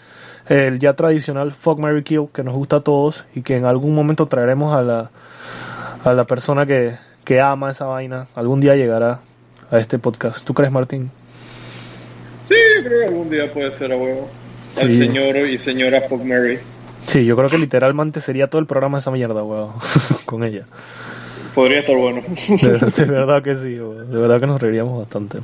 El 0.49 0.79
ya 0.79 0.93
tradicional 0.95 1.53
Fuck 1.53 1.79
Mary 1.81 2.03
Kill 2.05 2.29
que 2.33 2.43
nos 2.45 2.55
gusta 2.55 2.77
a 2.77 2.81
todos 2.81 3.25
y 3.35 3.43
que 3.43 3.57
en 3.57 3.65
algún 3.65 3.95
momento 3.95 4.27
traeremos 4.27 4.75
a 4.77 4.83
la, 4.83 5.11
a 6.05 6.13
la 6.13 6.25
persona 6.25 6.67
que, 6.67 6.95
que 7.25 7.41
ama 7.41 7.71
esa 7.71 7.87
vaina. 7.87 8.27
Algún 8.37 8.61
día 8.61 8.77
llegará 8.77 9.21
a 9.71 9.79
este 9.79 9.99
podcast. 9.99 10.45
¿Tú 10.45 10.55
crees, 10.55 10.71
Martín? 10.71 11.11
Sí, 12.49 12.55
creo 12.85 13.01
que 13.01 13.07
algún 13.07 13.29
día 13.31 13.53
puede 13.53 13.73
ser 13.73 13.93
a 13.93 13.97
huevo. 13.97 14.29
Al 14.81 14.93
Sí. 14.93 14.99
señor 14.99 15.37
y 15.39 15.59
señora 15.59 16.03
Fuck 16.03 16.23
Mary. 16.23 16.59
Sí, 17.07 17.25
yo 17.25 17.37
creo 17.37 17.49
que 17.49 17.59
literalmente 17.59 18.21
sería 18.21 18.49
todo 18.49 18.61
el 18.61 18.67
programa 18.67 18.99
esa 18.99 19.11
mierda, 19.11 19.43
weón, 19.43 19.71
con 20.27 20.45
ella. 20.45 20.65
Podría 21.55 21.81
estar 21.81 21.97
bueno. 21.97 22.21
De, 22.49 22.79
de 22.79 23.05
verdad 23.11 23.43
que 23.43 23.55
sí, 23.57 23.81
weón, 23.81 24.11
de 24.13 24.19
verdad 24.19 24.39
que 24.41 24.47
nos 24.47 24.61
reiríamos 24.61 24.99
bastante. 25.01 25.39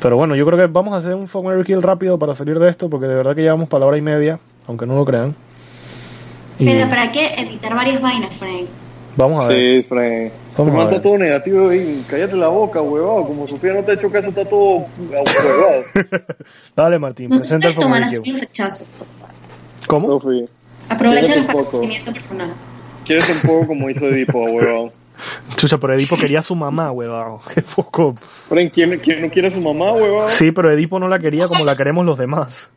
Pero 0.00 0.16
bueno, 0.16 0.34
yo 0.34 0.46
creo 0.46 0.58
que 0.58 0.66
vamos 0.66 0.94
a 0.94 0.98
hacer 0.98 1.14
un 1.14 1.28
Fuck 1.28 1.44
Mary 1.44 1.62
Kill 1.64 1.82
rápido 1.82 2.18
para 2.18 2.34
salir 2.34 2.58
de 2.58 2.68
esto, 2.70 2.88
porque 2.88 3.06
de 3.06 3.14
verdad 3.14 3.34
que 3.34 3.42
llevamos 3.42 3.68
palabra 3.68 3.96
y 3.98 4.00
media, 4.00 4.38
aunque 4.66 4.86
no 4.86 4.96
lo 4.96 5.04
crean. 5.04 5.34
Y 6.58 6.64
Pero 6.64 6.88
¿para 6.88 7.12
qué 7.12 7.34
editar 7.34 7.74
varias 7.74 8.00
vainas, 8.00 8.34
Frank? 8.36 8.66
vamos 9.16 9.44
a 9.44 9.48
ver. 9.48 9.82
Sí, 9.82 9.86
Frank. 9.88 10.32
Vamos 10.56 10.74
a 10.74 10.76
Manda 10.76 10.92
ver. 10.92 11.02
todo 11.02 11.18
negativo 11.18 11.72
y 11.72 12.02
cállate 12.08 12.36
la 12.36 12.48
boca, 12.48 12.80
huevado. 12.80 13.24
Como 13.26 13.46
Sofía 13.46 13.72
no 13.74 13.82
te 13.82 13.92
ha 13.92 13.94
hecho 13.94 14.10
caso, 14.10 14.28
está 14.30 14.44
todo 14.44 14.86
huevado. 14.98 15.82
Dale, 16.76 16.98
Martín, 16.98 17.30
No 17.30 17.36
presenta 17.38 17.68
el 17.68 17.74
puedes 17.74 17.74
Fuck 17.76 17.82
tomar 17.84 18.00
Mary 18.00 18.14
así 18.14 18.22
Kill. 18.22 18.32
los 18.32 18.40
rechazos. 18.40 18.86
¿Cómo? 19.86 20.20
Aprovecha 20.88 21.20
el 21.20 21.26
Quédate 21.26 21.40
un 21.40 21.46
poco. 21.46 21.70
conocimiento 21.72 22.12
personal. 22.12 22.50
quieres 23.04 23.28
un 23.28 23.48
poco 23.48 23.66
como 23.68 23.88
hizo 23.90 24.06
Edipo, 24.08 24.44
huevado. 24.44 24.92
Chucha, 25.56 25.78
pero 25.78 25.94
Edipo 25.94 26.16
quería 26.16 26.40
a 26.40 26.42
su 26.42 26.54
mamá, 26.54 26.90
weón. 26.92 27.38
Qué. 27.54 27.62
Frank, 27.62 28.70
¿quién, 28.72 28.98
¿quién 28.98 29.22
no 29.22 29.28
quiere 29.28 29.48
a 29.48 29.50
su 29.50 29.60
mamá, 29.60 29.92
huevado? 29.92 30.28
Sí, 30.30 30.50
pero 30.50 30.70
Edipo 30.70 30.98
no 30.98 31.08
la 31.08 31.18
quería 31.18 31.46
como 31.48 31.64
la 31.64 31.76
queremos 31.76 32.04
los 32.04 32.18
demás. 32.18 32.70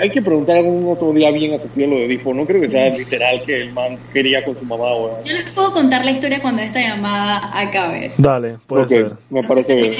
Hay 0.00 0.08
que 0.08 0.22
preguntar 0.22 0.56
algún 0.56 0.90
otro 0.90 1.12
día 1.12 1.30
bien 1.30 1.54
a 1.54 1.58
Sofía 1.58 1.86
lo 1.86 1.96
de 1.96 2.06
Edipo. 2.06 2.32
No 2.32 2.46
creo 2.46 2.60
que 2.60 2.70
sea 2.70 2.88
literal 2.88 3.42
que 3.44 3.62
el 3.62 3.72
man 3.72 3.98
quería 4.12 4.44
con 4.44 4.58
su 4.58 4.64
mamá, 4.64 4.94
huevado. 4.94 5.22
Yo 5.24 5.34
les 5.34 5.50
puedo 5.50 5.72
contar 5.72 6.04
la 6.04 6.10
historia 6.10 6.40
cuando 6.40 6.62
esta 6.62 6.80
llamada 6.80 7.50
acabe. 7.52 8.12
Dale, 8.16 8.56
puede 8.66 8.88
ser. 8.88 9.12
me 9.28 9.42
parece 9.42 9.74
bien. 9.74 9.94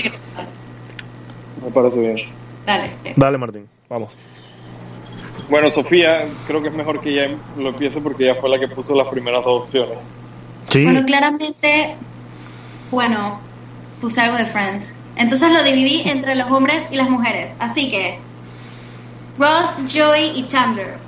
Me 1.64 1.70
parece 1.70 2.00
bien. 2.00 2.16
Dale. 2.64 2.92
Dale, 3.16 3.38
Martín, 3.38 3.68
vamos. 3.88 4.16
Bueno, 5.50 5.70
Sofía, 5.70 6.26
creo 6.46 6.60
que 6.62 6.68
es 6.68 6.74
mejor 6.74 7.00
que 7.00 7.10
ella 7.10 7.34
lo 7.56 7.70
empiece 7.70 8.00
porque 8.00 8.24
ella 8.24 8.34
fue 8.34 8.50
la 8.50 8.58
que 8.58 8.68
puso 8.68 8.94
las 8.94 9.08
primeras 9.08 9.44
dos 9.44 9.64
opciones. 9.64 9.96
Sí, 10.70 10.84
Bueno, 10.84 11.04
claramente, 11.06 11.98
bueno, 12.90 13.42
puse 13.98 14.20
algo 14.20 14.36
de 14.36 14.46
Friends. 14.46 14.94
Entonces 15.16 15.52
lo 15.52 15.62
dividí 15.62 16.02
entre 16.08 16.34
los 16.34 16.50
hombres 16.50 16.84
y 16.90 16.96
las 16.96 17.10
mujeres. 17.10 17.52
Así 17.58 17.90
que, 17.90 18.20
Ross, 19.36 19.76
Joey 19.92 20.32
y 20.34 20.46
Chandler. 20.46 21.00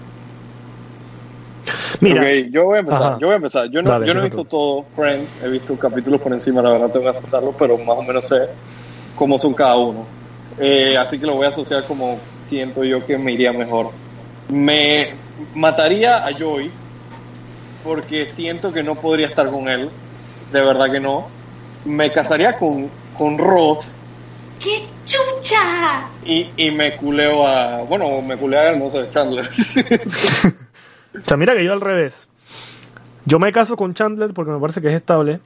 mira. 2.01 2.23
Ok, 2.23 2.51
yo 2.51 2.65
voy 2.65 2.77
a 2.77 2.81
empezar. 2.81 3.03
Ajá. 3.03 3.19
Yo 3.21 3.27
voy 3.27 3.35
a 3.35 3.37
empezar. 3.37 3.71
Yo 3.71 3.83
no, 3.83 3.91
Dale, 3.91 4.07
yo 4.07 4.15
no 4.15 4.21
he 4.21 4.25
visto 4.25 4.45
todo 4.45 4.89
Friends, 4.95 5.37
he 5.43 5.49
visto 5.49 5.77
capítulos 5.77 6.21
por 6.21 6.33
encima, 6.33 6.63
la 6.63 6.73
verdad 6.73 6.91
tengo 6.91 7.05
que 7.05 7.11
aceptarlo, 7.11 7.57
pero 7.57 7.79
más 7.79 7.97
o 7.99 8.03
menos 8.03 8.27
sé 8.27 8.41
cómo 9.15 9.39
son 9.39 9.55
cada 9.55 9.77
uno. 9.77 10.11
Eh, 10.57 10.97
así 10.97 11.19
que 11.19 11.27
lo 11.27 11.37
voy 11.37 11.47
a 11.47 11.51
asociar 11.51 11.87
como 11.87 12.25
siento 12.43 12.83
yo 12.85 12.99
que 13.01 13.17
me 13.17 13.33
iría 13.33 13.53
mejor. 13.53 13.95
Me 14.49 15.21
mataría 15.55 16.27
a 16.27 16.33
Joey 16.37 16.77
porque 17.85 18.29
siento 18.29 18.73
que 18.73 18.83
no 18.83 18.95
podría 18.95 19.29
estar 19.29 19.51
con 19.51 19.69
él. 19.69 19.91
De 20.53 20.61
verdad 20.61 20.91
que 20.91 21.01
no. 21.01 21.29
Me 21.85 22.11
casaría 22.11 22.59
con, 22.59 22.91
con 23.17 23.39
Ross 23.39 23.95
¡Qué 24.61 24.85
chucha! 25.07 26.11
y, 26.25 26.51
y 26.57 26.71
me 26.71 26.95
culeo 26.97 27.47
a. 27.47 27.79
Bueno, 27.83 28.21
me 28.21 28.37
culeo 28.37 28.61
a, 28.61 28.73
no 28.73 28.91
sé, 28.91 29.09
Chandler. 29.11 29.49
O 31.13 31.21
sea, 31.27 31.37
mira 31.37 31.55
que 31.55 31.65
yo 31.65 31.73
al 31.73 31.81
revés. 31.81 32.29
Yo 33.25 33.41
me 33.41 33.51
caso 33.53 33.77
con 33.77 33.95
Chandler 33.95 34.33
porque 34.33 34.53
me 34.53 34.61
parece 34.61 34.81
que 34.81 34.89
es 34.89 34.95
estable. 34.95 35.41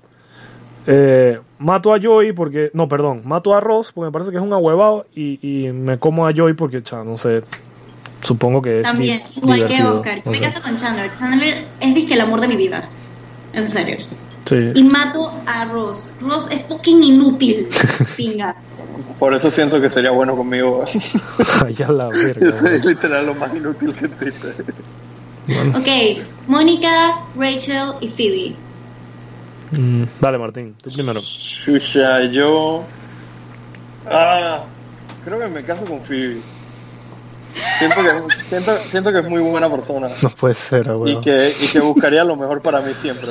Eh, 0.87 1.41
mato 1.59 1.95
a 1.95 1.99
Joey 2.01 2.33
porque. 2.33 2.71
No, 2.75 2.87
perdón. 2.87 3.23
Mato 3.25 3.55
a 3.55 3.61
Ross 3.61 3.91
porque 3.91 4.09
me 4.09 4.13
parece 4.13 4.31
que 4.31 4.37
es 4.37 4.43
un 4.43 4.53
ahuevado. 4.53 5.07
Y, 5.15 5.39
y 5.41 5.73
me 5.73 5.99
como 5.99 6.27
a 6.27 6.33
Joey 6.37 6.53
porque, 6.53 6.83
cha, 6.83 7.03
no 7.03 7.17
sé. 7.17 7.43
Supongo 8.25 8.63
que 8.63 8.81
es 8.81 8.83
También, 8.83 9.23
igual 9.37 9.59
que 9.61 9.67
divertido, 9.67 9.97
Oscar. 10.01 10.23
Yo 10.25 10.31
me 10.31 10.41
caso 10.41 10.63
con 10.63 10.77
Chandler. 10.79 11.15
Chandler 11.15 11.69
es 11.79 11.95
disque 11.95 12.15
el 12.15 12.23
amor 12.23 12.41
de 12.41 12.49
mi 12.49 12.57
vida. 12.57 12.89
En 13.53 13.69
serio. 13.69 13.99
Sí. 14.47 14.57
Y 14.75 14.83
mato 14.85 15.31
a 15.47 15.67
Ross. 15.67 16.11
Ross 16.21 16.49
es 16.51 16.63
fucking 16.67 17.03
inútil. 17.03 17.69
Pinga. 18.17 18.57
Por 19.19 19.35
eso 19.35 19.51
siento 19.51 19.81
que 19.81 19.91
sería 19.91 20.11
bueno 20.11 20.35
conmigo. 20.37 20.85
Ay, 21.65 21.77
a 21.87 21.93
la 21.93 22.09
verga. 22.09 22.51
Weón. 22.51 22.75
es 22.75 22.85
literal 22.85 23.27
lo 23.27 23.35
más 23.35 23.55
inútil 23.55 23.95
que 23.95 24.07
existe. 24.07 24.55
Bueno, 25.47 25.79
Ok, 25.79 25.89
Mónica, 26.47 27.17
Rachel 27.35 27.93
y 28.01 28.09
Phoebe. 28.09 28.57
mm, 29.71 30.05
dale, 30.19 30.39
Martín. 30.39 30.75
Tú 30.83 30.91
primero. 30.91 31.21
Shusha, 31.21 32.25
yo. 32.25 32.87
Ah, 34.07 34.65
creo 35.25 35.39
que 35.39 35.49
me 35.49 35.63
caso 35.63 35.85
con 35.85 36.03
Phoebe. 36.03 36.41
Siento 37.79 37.97
que, 38.03 38.43
siento, 38.45 38.77
siento 38.77 39.13
que 39.13 39.19
es 39.21 39.29
muy 39.29 39.41
buena 39.41 39.71
persona 39.71 40.09
No 40.23 40.29
puede 40.31 40.55
ser, 40.55 40.87
y 40.87 40.91
weón. 40.91 41.23
que, 41.23 41.53
y 41.61 41.67
que 41.69 41.81
buscaría 41.81 42.25
lo 42.25 42.37
mejor 42.37 42.61
para 42.63 42.81
mí 42.81 42.93
siempre. 43.01 43.31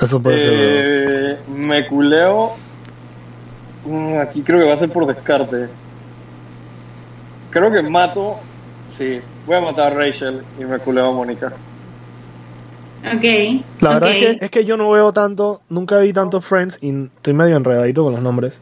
Eso 0.00 0.20
puede 0.20 0.40
ser, 0.40 0.50
weón. 0.52 0.72
Eh, 0.74 1.38
me 1.48 1.86
culeo. 1.86 2.52
Mm, 3.86 4.18
Aquí 4.18 4.42
creo 4.42 4.58
que 4.60 4.66
va 4.66 4.74
a 4.74 4.78
ser 4.78 4.90
por 4.90 5.06
descarte. 5.06 5.68
Creo 7.50 7.70
que 7.72 7.82
mato. 7.82 8.38
Sí, 8.90 9.20
voy 9.46 9.56
a 9.56 9.60
matar 9.60 9.92
a 9.92 9.96
Rachel 9.96 10.42
y 10.58 10.64
me 10.64 10.78
culeo 10.78 11.08
a 11.08 11.12
Mónica. 11.12 11.52
Ok. 13.06 13.24
La 13.80 13.94
verdad 13.94 14.10
es, 14.12 14.16
que, 14.38 14.44
es 14.44 14.50
que 14.50 14.64
yo 14.64 14.76
no 14.76 14.90
veo 14.90 15.12
tanto, 15.12 15.60
nunca 15.68 15.98
vi 15.98 16.12
tanto 16.12 16.40
Friends 16.40 16.78
y 16.80 17.04
estoy 17.16 17.34
medio 17.34 17.56
enredadito 17.56 18.02
con 18.02 18.12
los 18.14 18.22
nombres. 18.22 18.54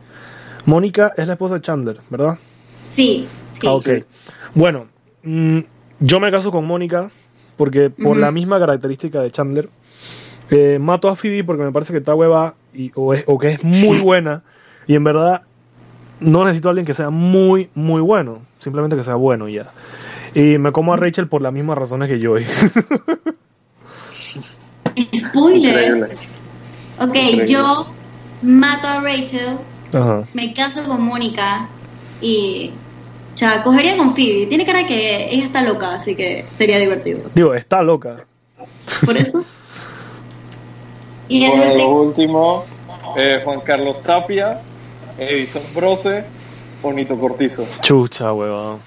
Mónica 0.65 1.13
es 1.17 1.27
la 1.27 1.35
esposa 1.35 1.55
de 1.55 1.61
Chandler, 1.63 2.01
¿verdad? 2.11 2.39
Sí, 2.93 3.29
sí. 3.63 3.67
Ah, 3.69 3.73
ok. 3.75 3.89
Bueno, 4.55 4.87
mm, 5.23 5.59
yo 6.01 6.21
me 6.21 6.31
caso 6.31 6.51
con 6.51 6.67
Mónica 6.67 7.11
porque 7.57 7.89
por 7.91 8.17
la 8.17 8.31
misma 8.31 8.59
característica 8.59 9.21
de 9.21 9.31
Chandler. 9.31 9.69
Eh, 10.51 10.79
mato 10.79 11.09
a 11.09 11.17
Phoebe 11.17 11.45
porque 11.45 11.63
me 11.63 11.73
parece 11.73 11.93
que 11.93 11.99
está 12.01 12.15
hueva 12.15 12.55
y, 12.75 12.91
o, 12.95 13.15
es- 13.15 13.25
o 13.27 13.39
que 13.39 13.49
es 13.53 13.65
muy 13.65 13.99
buena 13.99 14.43
y 14.87 14.95
en 14.97 15.05
verdad 15.05 15.43
no 16.21 16.45
necesito 16.45 16.69
a 16.69 16.71
alguien 16.73 16.85
que 16.87 16.93
sea 16.95 17.09
muy, 17.11 17.71
muy 17.75 18.01
bueno, 18.03 18.41
simplemente 18.59 18.97
que 18.97 19.05
sea 19.05 19.15
bueno 19.15 19.49
y 19.49 19.55
ya. 19.55 19.71
Y 20.35 20.59
me 20.59 20.73
como 20.73 20.93
a 20.93 20.97
Rachel 20.97 21.29
por 21.29 21.41
las 21.43 21.53
mismas 21.53 21.79
razones 21.79 22.09
que 22.09 22.25
Joey. 22.25 22.45
Spoiler. 25.17 25.71
Increíble. 25.71 26.09
Ok, 26.99 27.09
Increíble. 27.17 27.47
yo 27.47 27.87
mato 28.43 28.89
a 28.89 29.01
Rachel, 29.01 29.57
Ajá. 29.95 30.23
me 30.35 30.53
caso 30.55 30.85
con 30.85 31.03
Mónica 31.03 31.69
y. 32.21 32.73
O 33.35 33.39
sea, 33.39 33.63
cogería 33.63 33.97
con 33.97 34.15
Phoebe. 34.15 34.47
Tiene 34.47 34.67
cara 34.67 34.87
que 34.87 35.33
ella 35.35 35.47
está 35.47 35.63
loca, 35.63 35.95
así 35.95 36.15
que 36.15 36.45
sería 36.57 36.79
divertido. 36.79 37.21
Digo, 37.35 37.55
está 37.55 37.83
loca. 37.83 38.25
Por 39.05 39.17
eso. 39.17 39.45
y 41.29 41.45
el 41.45 41.51
Bueno, 41.57 41.75
lo 41.75 41.89
último- 41.91 42.65
eh, 43.17 43.41
Juan 43.45 43.61
Carlos 43.61 44.03
Tapia, 44.03 44.61
Edison 45.19 45.63
Brose, 45.75 46.25
Bonito 46.83 47.19
Cortizo. 47.19 47.67
Chucha, 47.81 48.33
huevón. 48.33 48.81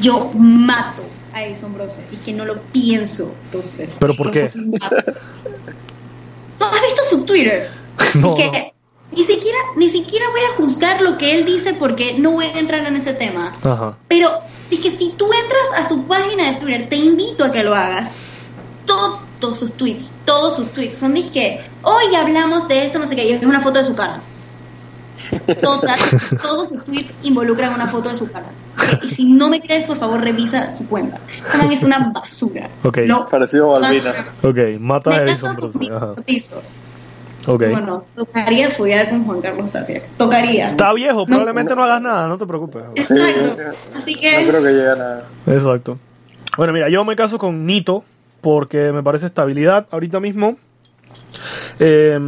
yo 0.00 0.30
mato 0.34 1.02
a 1.32 1.44
Edison 1.44 1.72
Brose. 1.74 2.00
Es 2.12 2.20
que 2.20 2.32
no 2.32 2.44
lo 2.44 2.60
pienso 2.60 3.32
dos 3.52 3.76
veces. 3.76 3.94
¿Pero 3.98 4.14
por 4.14 4.30
qué? 4.30 4.48
¿Tú 4.48 4.78
has 6.64 6.82
visto 6.82 7.02
su 7.08 7.24
Twitter? 7.24 7.70
No, 8.14 8.36
es 8.36 8.50
que 8.50 8.72
ni 9.14 9.24
siquiera, 9.24 9.58
ni 9.76 9.88
siquiera 9.88 10.26
voy 10.30 10.40
a 10.40 10.56
juzgar 10.56 11.00
lo 11.02 11.18
que 11.18 11.32
él 11.32 11.44
dice 11.44 11.74
porque 11.74 12.14
no 12.18 12.32
voy 12.32 12.46
a 12.46 12.58
entrar 12.58 12.84
en 12.86 12.96
ese 12.96 13.12
tema. 13.14 13.52
Ajá. 13.62 13.96
Pero 14.08 14.40
es 14.70 14.80
que 14.80 14.90
si 14.90 15.10
tú 15.10 15.26
entras 15.32 15.84
a 15.84 15.88
su 15.88 16.04
página 16.04 16.52
de 16.52 16.58
Twitter, 16.58 16.88
te 16.88 16.96
invito 16.96 17.44
a 17.44 17.52
que 17.52 17.62
lo 17.62 17.74
hagas. 17.74 18.10
Todos 18.86 19.58
sus 19.58 19.72
tweets, 19.72 20.10
todos 20.24 20.56
sus 20.56 20.72
tweets 20.72 20.98
son 20.98 21.14
que 21.14 21.60
hoy 21.82 22.14
hablamos 22.14 22.68
de 22.68 22.84
esto, 22.84 22.98
no 22.98 23.06
sé 23.06 23.16
qué, 23.16 23.24
y 23.26 23.32
es 23.32 23.42
una 23.42 23.60
foto 23.60 23.78
de 23.78 23.84
su 23.84 23.94
cara. 23.94 24.20
Todas, 25.60 26.00
todos 26.42 26.68
sus 26.68 26.84
tweets 26.84 27.18
involucran 27.22 27.74
una 27.74 27.88
foto 27.88 28.08
de 28.08 28.16
su 28.16 28.30
cara. 28.30 28.46
Y 29.02 29.08
si 29.08 29.24
no 29.24 29.48
me 29.48 29.60
crees, 29.60 29.84
por 29.84 29.96
favor, 29.98 30.20
revisa 30.20 30.74
su 30.74 30.86
cuenta. 30.88 31.18
Como 31.50 31.70
es 31.70 31.82
una 31.82 32.10
basura. 32.12 32.68
Ok. 32.84 32.98
No. 33.06 33.26
Parecido 33.26 33.76
a 33.76 33.80
Balbina. 33.80 34.12
Ok, 34.42 34.58
mata 34.80 35.10
a 35.10 35.18
Me 35.18 35.30
Edison 35.30 35.56
caso 37.42 37.58
con 37.58 37.58
Brose. 37.58 37.70
mi 37.70 37.74
Ajá. 37.74 37.86
cortizo. 37.86 37.86
Ok. 37.86 37.86
Bueno, 37.86 38.04
tocaría 38.14 38.70
follar 38.70 39.10
con 39.10 39.24
Juan 39.24 39.40
Carlos 39.40 39.72
Tapia. 39.72 40.02
Tocaría. 40.16 40.70
Está 40.70 40.92
viejo, 40.92 41.26
probablemente 41.26 41.74
no, 41.74 41.84
hagas 41.84 42.02
nada, 42.02 42.28
no 42.28 42.38
te 42.38 42.46
preocupes. 42.46 42.82
Exacto. 42.94 43.56
Así 43.96 44.14
que. 44.14 44.42
No 44.42 44.48
creo 44.48 44.62
que 44.62 44.68
llegue 44.68 44.90
a 44.90 44.94
nada. 44.94 45.24
Exacto. 45.46 45.98
Bueno, 46.56 46.72
mira, 46.72 46.88
yo 46.88 47.04
me 47.04 47.16
caso 47.16 47.38
con 47.38 47.66
Nito 47.66 48.04
porque 48.40 48.92
me 48.92 49.02
parece 49.02 49.26
estabilidad 49.26 49.86
ahorita 49.90 50.20
mismo. 50.20 50.56
Eh, 51.78 52.18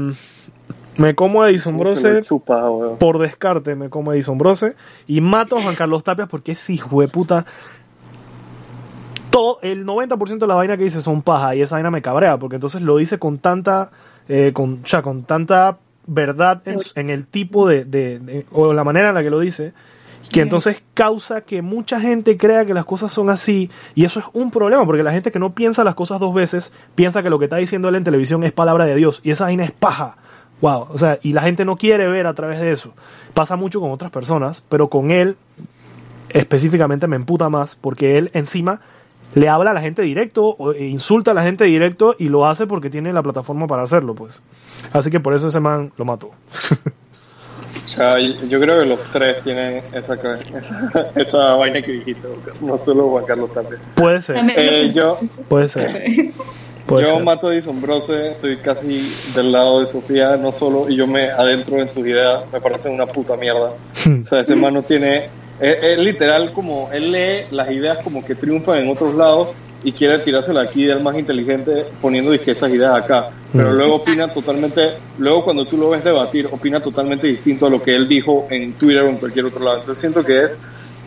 me 0.96 1.14
como 1.14 1.42
a 1.42 1.50
Edison 1.50 1.78
Brose 1.78 2.22
chupa, 2.22 2.68
por 2.98 3.18
descarte, 3.18 3.74
me 3.74 3.90
como 3.90 4.10
a 4.10 4.14
Edison 4.14 4.38
Brose 4.38 4.76
y 5.06 5.20
mato 5.20 5.58
a 5.58 5.62
Juan 5.62 5.74
Carlos 5.74 6.04
Tapias 6.04 6.28
porque 6.28 6.52
es 6.52 6.70
hijo 6.70 7.00
de 7.00 7.08
puta. 7.08 7.46
Todo, 9.30 9.58
el 9.62 9.84
90% 9.84 10.38
de 10.38 10.46
la 10.46 10.54
vaina 10.54 10.76
que 10.76 10.84
dice 10.84 11.02
son 11.02 11.22
paja 11.22 11.56
y 11.56 11.62
esa 11.62 11.74
vaina 11.74 11.90
me 11.90 12.02
cabrea 12.02 12.38
porque 12.38 12.54
entonces 12.54 12.82
lo 12.82 12.96
dice 12.96 13.18
con 13.18 13.38
tanta, 13.38 13.90
eh, 14.28 14.52
con, 14.54 14.80
o 14.82 14.86
sea, 14.86 15.02
con 15.02 15.24
tanta 15.24 15.78
verdad 16.06 16.62
en, 16.66 16.78
en 16.96 17.10
el 17.10 17.26
tipo 17.26 17.66
de, 17.68 17.84
de- 17.84 18.18
de- 18.18 18.46
o 18.52 18.72
la 18.74 18.84
manera 18.84 19.08
en 19.10 19.14
la 19.14 19.22
que 19.22 19.30
lo 19.30 19.40
dice 19.40 19.72
que 20.30 20.40
entonces 20.40 20.82
causa 20.94 21.42
que 21.42 21.60
mucha 21.62 22.00
gente 22.00 22.36
crea 22.38 22.64
que 22.64 22.72
las 22.74 22.84
cosas 22.86 23.12
son 23.12 23.28
así 23.30 23.70
y 23.94 24.04
eso 24.04 24.20
es 24.20 24.26
un 24.32 24.50
problema 24.50 24.84
porque 24.86 25.02
la 25.02 25.12
gente 25.12 25.30
que 25.30 25.38
no 25.38 25.54
piensa 25.54 25.84
las 25.84 25.94
cosas 25.94 26.18
dos 26.18 26.34
veces 26.34 26.72
piensa 26.94 27.22
que 27.22 27.30
lo 27.30 27.38
que 27.38 27.44
está 27.44 27.56
diciendo 27.56 27.88
él 27.88 27.94
en 27.94 28.04
televisión 28.04 28.42
es 28.42 28.50
palabra 28.52 28.86
de 28.86 28.94
Dios 28.96 29.20
y 29.22 29.30
esa 29.30 29.44
vaina 29.44 29.64
es 29.64 29.70
paja. 29.72 30.16
Wow, 30.60 30.88
o 30.90 30.98
sea, 30.98 31.18
y 31.22 31.32
la 31.34 31.42
gente 31.42 31.64
no 31.66 31.76
quiere 31.76 32.08
ver 32.08 32.26
a 32.26 32.32
través 32.34 32.58
de 32.60 32.72
eso. 32.72 32.94
Pasa 33.34 33.56
mucho 33.56 33.80
con 33.80 33.90
otras 33.90 34.10
personas, 34.10 34.62
pero 34.68 34.88
con 34.88 35.10
él 35.10 35.36
específicamente 36.30 37.06
me 37.06 37.16
emputa 37.16 37.48
más 37.48 37.76
porque 37.76 38.18
él 38.18 38.30
encima 38.34 38.80
le 39.34 39.48
habla 39.48 39.70
a 39.70 39.74
la 39.74 39.80
gente 39.80 40.02
directo 40.02 40.44
o 40.58 40.72
e 40.72 40.84
insulta 40.86 41.30
a 41.32 41.34
la 41.34 41.42
gente 41.42 41.64
directo 41.64 42.14
y 42.18 42.28
lo 42.28 42.46
hace 42.46 42.66
porque 42.66 42.90
tiene 42.90 43.12
la 43.12 43.22
plataforma 43.22 43.66
para 43.66 43.82
hacerlo, 43.82 44.14
pues. 44.14 44.40
Así 44.92 45.10
que 45.10 45.20
por 45.20 45.34
eso 45.34 45.48
ese 45.48 45.60
man 45.60 45.92
lo 45.96 46.04
mató. 46.04 46.30
O 47.86 47.96
sea, 47.96 48.18
yo 48.18 48.60
creo 48.60 48.80
que 48.80 48.86
los 48.86 48.98
tres 49.12 49.42
tienen 49.44 49.82
esa, 49.92 50.14
esa, 50.14 50.38
esa 51.14 51.54
vaina 51.54 51.80
que 51.80 51.92
dijiste, 51.92 52.26
no 52.60 52.76
solo 52.78 53.08
Juan 53.10 53.24
Carlos 53.24 53.52
Tapia. 53.54 53.78
Puede 53.94 54.20
ser, 54.20 54.36
También- 54.36 54.58
Eh, 54.60 54.90
yo 54.92 55.18
puede 55.48 55.68
ser. 55.68 56.32
Puede 56.86 57.06
yo 57.06 57.14
ser. 57.14 57.24
mato 57.24 57.48
a 57.48 57.54
Edison 57.54 57.80
Brose, 57.80 58.32
estoy 58.32 58.56
casi 58.58 59.00
del 59.34 59.52
lado 59.52 59.80
de 59.80 59.86
Sofía, 59.86 60.36
no 60.36 60.50
solo, 60.52 60.88
y 60.90 60.96
yo 60.96 61.06
me 61.06 61.30
adentro 61.30 61.78
en 61.78 61.88
sus 61.88 62.00
ideas, 62.06 62.42
me 62.52 62.60
parecen 62.60 62.92
una 62.92 63.06
puta 63.06 63.36
mierda. 63.36 63.70
O 64.24 64.26
sea, 64.28 64.40
ese 64.40 64.54
man 64.56 64.74
no 64.74 64.82
tiene, 64.82 65.28
es, 65.60 65.76
es 65.82 65.98
literal 65.98 66.52
como, 66.52 66.90
él 66.92 67.12
lee 67.12 67.44
las 67.50 67.70
ideas 67.70 67.98
como 68.02 68.24
que 68.24 68.34
triunfan 68.34 68.80
en 68.80 68.90
otros 68.90 69.14
lados 69.14 69.50
y 69.82 69.92
quiere 69.92 70.18
tirársela 70.18 70.62
aquí 70.62 70.84
del 70.84 71.02
más 71.02 71.16
inteligente 71.16 71.86
poniendo 72.00 72.30
disque 72.30 72.52
esas 72.52 72.70
ideas 72.70 72.94
acá. 72.94 73.28
Pero 73.52 73.70
Mm. 73.70 73.76
luego 73.76 73.94
opina 73.96 74.28
totalmente, 74.32 74.94
luego 75.18 75.44
cuando 75.44 75.64
tú 75.66 75.76
lo 75.76 75.90
ves 75.90 76.02
debatir, 76.02 76.48
opina 76.50 76.80
totalmente 76.80 77.26
distinto 77.26 77.66
a 77.66 77.70
lo 77.70 77.80
que 77.80 77.94
él 77.94 78.08
dijo 78.08 78.46
en 78.50 78.72
Twitter 78.74 79.02
o 79.02 79.08
en 79.08 79.18
cualquier 79.18 79.44
otro 79.44 79.62
lado. 79.62 79.78
Entonces 79.80 80.00
siento 80.00 80.24
que 80.24 80.44
es 80.44 80.50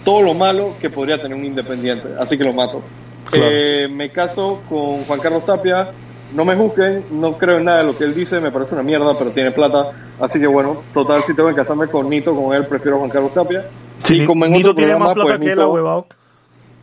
todo 0.06 0.22
lo 0.22 0.34
malo 0.34 0.78
que 0.80 0.90
podría 0.90 1.22
tener 1.22 1.38
un 1.38 1.44
independiente, 1.44 2.08
así 2.18 2.38
que 2.38 2.44
lo 2.46 2.54
mato. 2.54 2.84
Claro. 3.30 3.48
Eh, 3.52 3.90
me 3.92 4.10
caso 4.12 4.62
con 4.70 5.04
Juan 5.04 5.20
Carlos 5.20 5.46
Tapia, 5.46 5.90
no 6.32 6.46
me 6.46 6.56
juzguen, 6.56 7.04
no 7.10 7.38
creo 7.38 7.58
en 7.58 7.66
nada 7.66 7.80
de 7.80 7.84
lo 7.86 7.98
que 7.98 8.06
él 8.06 8.14
dice, 8.14 8.40
me 8.40 8.52
parece 8.52 8.76
una 8.76 8.84
mierda, 8.84 9.18
pero 9.18 9.32
tiene 9.32 9.52
plata, 9.52 9.88
así 10.20 10.40
que 10.40 10.48
bueno, 10.48 10.84
total, 10.94 11.24
si 11.24 11.36
tengo 11.36 11.50
que 11.50 11.56
casarme 11.56 11.88
con 11.88 12.10
Nito, 12.10 12.34
con 12.36 12.56
él 12.56 12.66
prefiero 12.68 12.96
a 12.96 13.00
Juan 13.00 13.12
Carlos 13.12 13.34
Tapia. 13.34 13.66
Sí, 14.08 14.22
y 14.22 14.26
como 14.26 14.46
en 14.46 14.52
Nito 14.52 14.72
otro 14.72 14.76
tiene 14.84 14.96
más 14.96 15.14
plata 15.14 15.22
pues, 15.30 15.40
que 15.40 15.52
él, 15.52 15.58
Nito- 15.60 15.72
huevado. 15.74 16.08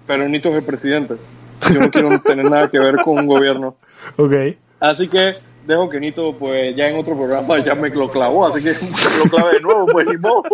pero 0.06 0.28
Nito 0.28 0.48
es 0.50 0.54
el 0.56 0.62
presidente. 0.64 1.14
Yo 1.72 1.80
no 1.80 1.90
quiero 1.90 2.18
tener 2.20 2.50
nada 2.50 2.68
que 2.68 2.78
ver 2.78 2.96
con 2.96 3.18
un 3.18 3.26
gobierno. 3.26 3.76
Ok. 4.16 4.32
Así 4.80 5.08
que 5.08 5.34
dejo 5.66 5.88
que 5.88 5.98
Nito, 6.00 6.34
pues 6.38 6.76
ya 6.76 6.88
en 6.90 6.98
otro 6.98 7.16
programa 7.16 7.58
ya 7.64 7.74
me 7.74 7.88
lo 7.88 8.10
clavó, 8.10 8.46
así 8.46 8.62
que 8.62 8.72
lo 9.24 9.30
clave 9.30 9.54
de 9.54 9.60
nuevo, 9.60 9.86
pues 9.86 10.06
ni 10.06 10.18
modo. 10.18 10.42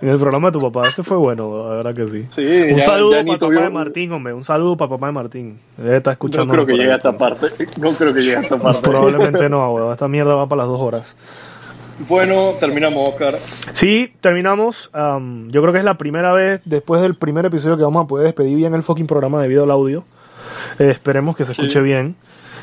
En 0.00 0.10
el 0.10 0.18
programa 0.18 0.48
de 0.48 0.52
tu 0.52 0.60
papá, 0.70 0.88
ese 0.90 1.02
fue 1.02 1.16
bueno, 1.16 1.68
la 1.70 1.74
verdad 1.82 1.92
que 1.92 2.08
sí. 2.08 2.26
Sí, 2.28 2.70
Un 2.72 2.78
ya- 2.78 2.84
saludo 2.84 3.10
ya 3.10 3.16
para 3.18 3.22
Nito 3.24 3.38
papá 3.40 3.50
vio- 3.50 3.60
de 3.62 3.70
Martín, 3.70 4.12
hombre. 4.12 4.32
Un 4.32 4.44
saludo 4.44 4.76
para 4.76 4.90
papá 4.90 5.06
de 5.08 5.12
Martín. 5.12 5.58
Debe 5.76 5.96
estar 5.96 6.12
escuchando. 6.12 6.46
No 6.46 6.52
creo 6.52 6.66
que 6.66 6.74
llegue 6.74 6.92
a 6.92 6.96
esta 6.96 7.18
parte. 7.18 7.48
No 7.80 7.90
creo 7.94 8.14
que 8.14 8.20
llegue 8.20 8.36
a 8.36 8.40
esta 8.42 8.56
parte. 8.58 8.80
Probablemente 8.88 9.48
no, 9.48 9.72
huevado. 9.72 9.92
Esta 9.92 10.06
mierda 10.06 10.36
va 10.36 10.46
para 10.48 10.62
las 10.62 10.68
dos 10.68 10.80
horas. 10.80 11.16
Bueno, 12.06 12.52
terminamos, 12.60 13.08
Oscar. 13.08 13.38
Sí, 13.72 14.12
terminamos. 14.20 14.88
Am, 14.92 15.50
yo 15.50 15.60
creo 15.62 15.72
que 15.72 15.80
es 15.80 15.84
la 15.84 15.98
primera 15.98 16.32
vez, 16.32 16.60
después 16.64 17.02
del 17.02 17.14
primer 17.14 17.44
episodio, 17.46 17.76
que 17.76 17.82
vamos 17.82 18.04
a 18.04 18.06
poder 18.06 18.26
despedir 18.26 18.56
bien 18.56 18.74
el 18.74 18.82
fucking 18.82 19.06
programa 19.06 19.42
debido 19.42 19.64
al 19.64 19.70
audio. 19.72 20.04
Eh, 20.78 20.90
esperemos 20.90 21.34
que 21.36 21.44
se 21.44 21.52
escuche 21.52 21.80
Sí. 21.80 21.80
bien. 21.80 22.14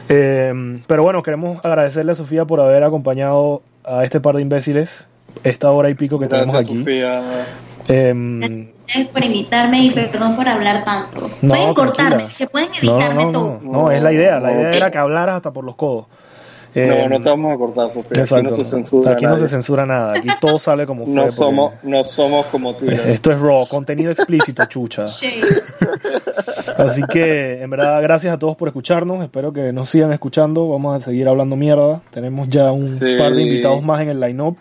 Eh, 0.08 0.80
pero 0.88 1.04
bueno, 1.04 1.22
queremos 1.24 1.60
agradecerle 1.66 2.14
a 2.14 2.16
Sofía 2.16 2.46
por 2.46 2.62
haber 2.62 2.84
acompañado 2.84 3.62
a 3.84 4.04
este 4.06 4.20
par 4.22 4.36
de 4.36 4.42
imbéciles 4.44 5.06
esta 5.44 5.70
hora 5.72 5.90
y 5.90 5.96
pico 5.96 6.18
que 6.20 6.28
tenemos 6.28 6.54
Gracias, 6.54 6.70
aquí. 6.72 6.80
Sofía. 6.80 7.46
Em, 7.88 8.40
Gracias 8.88 9.08
por 9.10 9.24
invitarme 9.26 9.82
y 9.84 9.90
perdón 9.92 10.36
por 10.36 10.48
hablar 10.48 10.86
tanto. 10.86 11.30
No, 11.42 11.50
pueden 11.54 11.74
cortarme, 11.74 12.10
tranquila. 12.16 12.38
que 12.38 12.48
pueden 12.48 12.70
no, 12.84 12.94
editarme 13.00 13.26
no, 13.26 13.32
todo. 13.32 13.60
no, 13.64 13.72
no, 13.72 13.92
es 13.92 14.02
la 14.02 14.14
idea. 14.14 14.40
La 14.40 14.52
No. 14.52 14.60
idea 14.62 14.72
era 14.72 14.92
que 14.92 14.98
hablaras 14.98 15.36
hasta 15.38 15.52
por 15.52 15.66
los 15.66 15.76
codos. 15.76 16.06
No, 16.76 16.82
Em, 16.82 17.10
no 17.10 17.22
te 17.22 17.30
vamos 17.30 17.56
a 17.56 17.58
cortar, 17.58 17.88
Sofía. 17.88 18.22
Exacto. 18.24 18.36
Aquí 18.36 18.48
no 18.50 18.56
se 18.56 18.66
censura. 18.66 19.12
Aquí 19.14 19.24
no 19.24 19.30
nadie. 19.32 19.44
se 19.44 19.48
censura 19.50 19.86
nada. 19.86 20.14
Aquí 20.18 20.28
todo 20.42 20.60
sale 20.60 20.86
como 20.86 21.06
fue. 21.06 21.14
No 21.14 21.30
somos, 21.30 21.74
no 21.84 22.04
somos 22.04 22.46
como 22.48 22.74
Twitter. 22.76 23.10
Esto 23.10 23.32
es 23.32 23.40
raw, 23.40 23.66
contenido 23.68 24.12
explícito, 24.12 24.66
chucha. 24.68 25.06
Así 26.78 27.02
que, 27.10 27.62
en 27.62 27.70
verdad, 27.70 28.02
gracias 28.02 28.34
a 28.34 28.40
todos 28.40 28.56
por 28.56 28.68
escucharnos. 28.68 29.24
Espero 29.24 29.54
que 29.54 29.72
nos 29.72 29.90
sigan 29.90 30.12
escuchando. 30.12 30.68
Vamos 30.70 31.02
a 31.02 31.06
seguir 31.06 31.28
hablando 31.28 31.56
mierda. 31.56 32.02
Tenemos 32.12 32.50
ya 32.50 32.72
un 32.72 33.00
Sí. 33.00 33.16
par 33.18 33.34
de 33.34 33.42
invitados 33.42 33.82
más 33.84 34.02
en 34.02 34.10
el 34.10 34.20
line-up. 34.20 34.58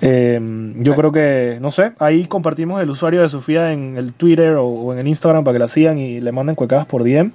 Eh, 0.00 0.38
yo 0.76 0.94
creo 0.94 1.10
que, 1.10 1.58
no 1.60 1.72
sé, 1.72 1.90
ahí 1.98 2.26
compartimos 2.26 2.80
el 2.80 2.88
usuario 2.90 3.22
de 3.22 3.28
Sofía 3.28 3.72
en 3.72 3.96
el 3.96 4.12
Twitter 4.12 4.52
o, 4.54 4.66
o 4.68 4.92
en 4.92 5.00
el 5.00 5.08
Instagram 5.08 5.42
para 5.42 5.54
que 5.54 5.58
la 5.58 5.66
sigan 5.68 5.98
y 5.98 6.20
le 6.20 6.30
manden 6.30 6.54
cuecadas 6.54 6.86
por 6.86 7.02
DM. 7.02 7.32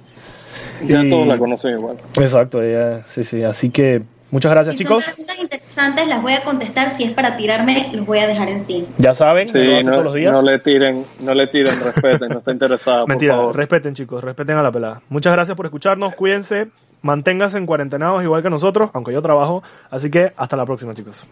Ya 0.86 1.02
y- 1.02 1.08
todos 1.10 1.26
la 1.26 1.38
conocen 1.38 1.78
igual. 1.78 1.96
Exacto, 2.20 2.62
ella- 2.62 3.02
sí, 3.08 3.24
sí. 3.24 3.42
Así 3.42 3.70
que, 3.70 4.02
muchas 4.30 4.50
gracias, 4.52 4.74
Si 4.76 4.82
chicos. 4.84 5.04
son 5.04 5.14
preguntas 5.14 5.38
interesantes, 5.38 6.08
las 6.08 6.22
voy 6.22 6.32
a 6.34 6.42
contestar. 6.44 6.96
Si 6.96 7.04
es 7.04 7.12
para 7.12 7.36
tirarme, 7.36 7.88
los 7.92 8.06
voy 8.06 8.18
a 8.18 8.26
dejar 8.26 8.48
en 8.48 8.64
sí. 8.64 8.86
Ya 8.98 9.14
saben, 9.14 9.48
Sí, 9.48 9.58
no, 9.84 9.90
todos 9.92 10.04
los 10.04 10.14
días. 10.14 10.32
no 10.32 10.42
le 10.42 10.58
tiren, 10.58 11.04
no 11.20 11.34
le 11.34 11.46
tiren, 11.46 11.74
respeten, 11.82 12.28
no 12.30 12.38
está 12.38 12.52
interesada, 12.52 13.00
por 13.00 13.08
Mentira, 13.08 13.34
favor. 13.36 13.56
respeten 13.56 13.94
chicos, 13.94 14.22
respeten 14.24 14.56
a 14.56 14.62
la 14.62 14.72
pelada. 14.72 15.00
Muchas 15.08 15.32
gracias 15.32 15.56
por 15.56 15.66
escucharnos, 15.66 16.14
cuídense, 16.14 16.68
manténganse 17.02 17.58
en 17.58 17.66
cuarentenados 17.66 18.22
igual 18.22 18.42
que 18.42 18.50
nosotros, 18.50 18.90
aunque 18.94 19.12
yo 19.12 19.20
trabajo. 19.22 19.62
Así 19.90 20.10
que 20.10 20.32
hasta 20.36 20.56
la 20.56 20.64
próxima 20.64 20.94
chicos. 20.94 21.24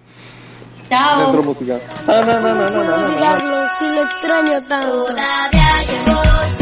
Chao. 0.89 1.23
Dentro 1.33 1.43
música. 1.43 1.79
Ah, 2.07 2.23
no, 2.27 2.41
no, 2.41 2.55
no, 2.55 2.55
no, 2.55 2.85
no, 2.85 2.97
no. 2.99 3.05
olvidarlo 3.07 3.67
si 6.59 6.62